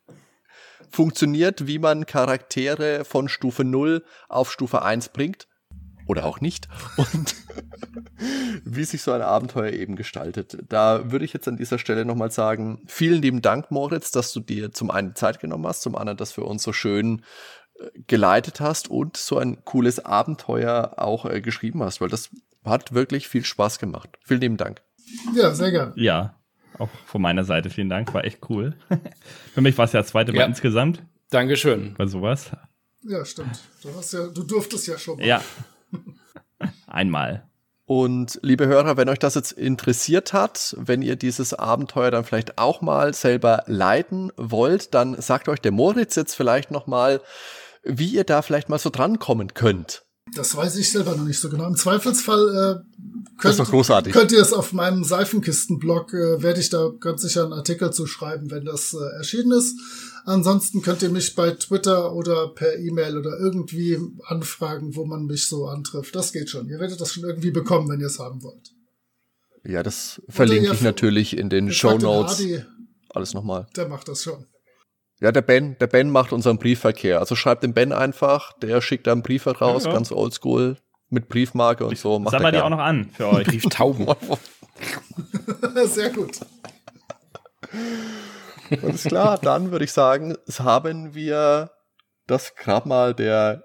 funktioniert, 0.88 1.66
wie 1.66 1.78
man 1.78 2.06
Charaktere 2.06 3.04
von 3.04 3.28
Stufe 3.28 3.64
0 3.64 4.02
auf 4.28 4.50
Stufe 4.50 4.80
1 4.82 5.10
bringt. 5.10 5.46
Oder 6.06 6.24
auch 6.24 6.40
nicht. 6.40 6.68
Und 6.96 7.34
wie 8.64 8.84
sich 8.84 9.02
so 9.02 9.12
ein 9.12 9.22
Abenteuer 9.22 9.72
eben 9.72 9.96
gestaltet. 9.96 10.58
Da 10.68 11.10
würde 11.10 11.24
ich 11.24 11.32
jetzt 11.32 11.48
an 11.48 11.56
dieser 11.56 11.78
Stelle 11.78 12.04
nochmal 12.04 12.30
sagen, 12.30 12.80
vielen 12.86 13.20
lieben 13.22 13.42
Dank, 13.42 13.70
Moritz, 13.70 14.10
dass 14.10 14.32
du 14.32 14.40
dir 14.40 14.72
zum 14.72 14.90
einen 14.90 15.14
Zeit 15.14 15.40
genommen 15.40 15.66
hast, 15.66 15.82
zum 15.82 15.96
anderen 15.96 16.16
das 16.16 16.32
für 16.32 16.44
uns 16.44 16.62
so 16.62 16.72
schön 16.72 17.22
äh, 17.80 17.86
geleitet 18.06 18.60
hast 18.60 18.88
und 18.88 19.16
so 19.16 19.38
ein 19.38 19.64
cooles 19.64 20.04
Abenteuer 20.04 20.94
auch 20.98 21.24
äh, 21.26 21.40
geschrieben 21.40 21.82
hast, 21.82 22.00
weil 22.00 22.08
das 22.08 22.30
hat 22.64 22.94
wirklich 22.94 23.28
viel 23.28 23.44
Spaß 23.44 23.78
gemacht. 23.78 24.08
Vielen 24.24 24.40
lieben 24.40 24.56
Dank. 24.56 24.82
Ja, 25.34 25.52
sehr 25.52 25.72
gern. 25.72 25.92
Ja, 25.96 26.36
auch 26.78 26.88
von 27.06 27.20
meiner 27.20 27.44
Seite 27.44 27.70
vielen 27.70 27.88
Dank, 27.90 28.14
war 28.14 28.24
echt 28.24 28.38
cool. 28.48 28.74
Für 29.54 29.60
mich 29.60 29.76
war 29.76 29.84
es 29.86 29.92
ja 29.92 30.00
das 30.00 30.10
zweite 30.10 30.32
Mal 30.32 30.40
Ja. 30.40 30.46
insgesamt 30.46 31.02
Dankeschön. 31.30 31.94
bei 31.98 32.06
sowas. 32.06 32.50
Ja, 33.02 33.24
stimmt. 33.24 33.58
Du 33.82 33.88
hast 33.96 34.12
ja, 34.12 34.28
du 34.28 34.44
durftest 34.44 34.86
ja 34.86 34.96
schon 34.96 35.18
mal. 35.18 35.26
Ja. 35.26 35.42
Einmal. 36.86 37.48
Und 37.84 38.38
liebe 38.42 38.66
Hörer, 38.66 38.96
wenn 38.96 39.08
euch 39.08 39.18
das 39.18 39.34
jetzt 39.34 39.52
interessiert 39.52 40.32
hat, 40.32 40.74
wenn 40.78 41.02
ihr 41.02 41.16
dieses 41.16 41.52
Abenteuer 41.52 42.10
dann 42.10 42.24
vielleicht 42.24 42.58
auch 42.58 42.80
mal 42.80 43.12
selber 43.12 43.64
leiten 43.66 44.32
wollt, 44.36 44.94
dann 44.94 45.20
sagt 45.20 45.48
euch 45.48 45.60
der 45.60 45.72
Moritz 45.72 46.14
jetzt 46.14 46.34
vielleicht 46.34 46.70
noch 46.70 46.86
mal, 46.86 47.20
wie 47.82 48.08
ihr 48.08 48.24
da 48.24 48.42
vielleicht 48.42 48.68
mal 48.68 48.78
so 48.78 48.88
drankommen 48.88 49.54
könnt. 49.54 50.04
Das 50.34 50.56
weiß 50.56 50.76
ich 50.76 50.90
selber 50.90 51.14
noch 51.16 51.24
nicht 51.24 51.38
so 51.38 51.50
genau. 51.50 51.66
Im 51.66 51.76
Zweifelsfall 51.76 52.82
äh, 52.82 53.38
könnt, 53.38 54.12
könnt 54.12 54.32
ihr 54.32 54.40
es 54.40 54.52
auf 54.52 54.72
meinem 54.72 55.04
Seifenkistenblog, 55.04 56.14
äh, 56.14 56.42
werde 56.42 56.60
ich 56.60 56.70
da 56.70 56.90
ganz 57.00 57.22
sicher 57.22 57.44
einen 57.44 57.52
Artikel 57.52 57.92
zu 57.92 58.06
schreiben, 58.06 58.50
wenn 58.50 58.64
das 58.64 58.94
äh, 58.94 59.16
erschienen 59.16 59.52
ist. 59.52 59.78
Ansonsten 60.24 60.82
könnt 60.82 61.02
ihr 61.02 61.10
mich 61.10 61.34
bei 61.34 61.50
Twitter 61.50 62.14
oder 62.14 62.48
per 62.48 62.78
E-Mail 62.78 63.18
oder 63.18 63.38
irgendwie 63.38 63.98
anfragen, 64.24 64.94
wo 64.94 65.04
man 65.04 65.26
mich 65.26 65.48
so 65.48 65.66
antrifft. 65.66 66.14
Das 66.14 66.32
geht 66.32 66.48
schon. 66.48 66.68
Ihr 66.68 66.78
werdet 66.78 67.00
das 67.00 67.12
schon 67.12 67.24
irgendwie 67.24 67.50
bekommen, 67.50 67.88
wenn 67.88 68.00
ihr 68.00 68.06
es 68.06 68.18
haben 68.18 68.42
wollt. 68.42 68.72
Ja, 69.64 69.82
das 69.82 70.22
verlinke 70.28 70.72
ich 70.72 70.80
natürlich 70.80 71.36
in 71.36 71.50
den 71.50 71.72
Show 71.72 71.98
Notes. 71.98 72.42
Alles 73.10 73.34
nochmal. 73.34 73.66
der 73.76 73.88
macht 73.88 74.08
das 74.08 74.22
schon. 74.22 74.46
Ja, 75.22 75.30
der 75.30 75.42
Ben, 75.42 75.78
der 75.78 75.86
Ben 75.86 76.10
macht 76.10 76.32
unseren 76.32 76.58
Briefverkehr. 76.58 77.20
Also 77.20 77.36
schreibt 77.36 77.62
den 77.62 77.74
Ben 77.74 77.92
einfach, 77.92 78.52
der 78.54 78.80
schickt 78.80 79.06
da 79.06 79.12
einen 79.12 79.22
Brief 79.22 79.46
raus, 79.46 79.84
Ja, 79.84 79.90
ja. 79.90 79.94
ganz 79.94 80.10
oldschool, 80.10 80.78
mit 81.10 81.28
Briefmarke 81.28 81.86
und 81.86 81.96
so. 81.96 82.18
Macht 82.18 82.32
Sag 82.32 82.42
mal 82.42 82.50
die 82.50 82.56
gern. 82.56 82.64
auch 82.64 82.76
noch 82.76 82.82
an 82.84 83.08
für 83.12 83.28
euch. 83.28 83.46
Brieftauben. 83.46 84.04
Sehr 85.84 86.10
gut. 86.10 86.40
Alles 88.82 89.04
klar, 89.04 89.38
dann 89.38 89.70
würde 89.70 89.84
ich 89.84 89.92
sagen, 89.92 90.34
es 90.48 90.58
haben 90.58 91.14
wir 91.14 91.70
das 92.26 92.56
Grabmal 92.56 93.14
der 93.14 93.62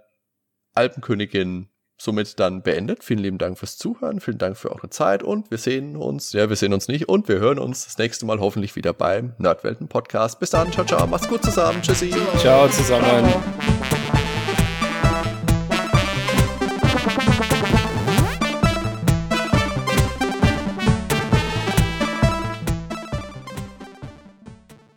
Alpenkönigin 0.75 1.69
somit 1.97 2.39
dann 2.39 2.61
beendet. 2.61 3.03
Vielen 3.03 3.19
lieben 3.19 3.37
Dank 3.37 3.57
fürs 3.57 3.77
Zuhören, 3.77 4.19
vielen 4.19 4.37
Dank 4.37 4.57
für 4.57 4.71
eure 4.71 4.89
Zeit 4.89 5.23
und 5.23 5.51
wir 5.51 5.57
sehen 5.57 5.95
uns, 5.95 6.33
ja, 6.33 6.49
wir 6.49 6.55
sehen 6.55 6.73
uns 6.73 6.87
nicht 6.87 7.09
und 7.09 7.27
wir 7.27 7.39
hören 7.39 7.59
uns 7.59 7.85
das 7.85 7.97
nächste 7.97 8.25
Mal 8.25 8.39
hoffentlich 8.39 8.75
wieder 8.75 8.93
beim 8.93 9.33
Nerdwelten 9.37 9.87
Podcast. 9.87 10.39
Bis 10.39 10.51
dann, 10.51 10.71
ciao, 10.71 10.85
ciao, 10.85 11.07
macht's 11.07 11.27
gut 11.27 11.43
zusammen, 11.43 11.81
tschüssi. 11.81 12.13
Ciao 12.37 12.67
zusammen. 12.69 13.33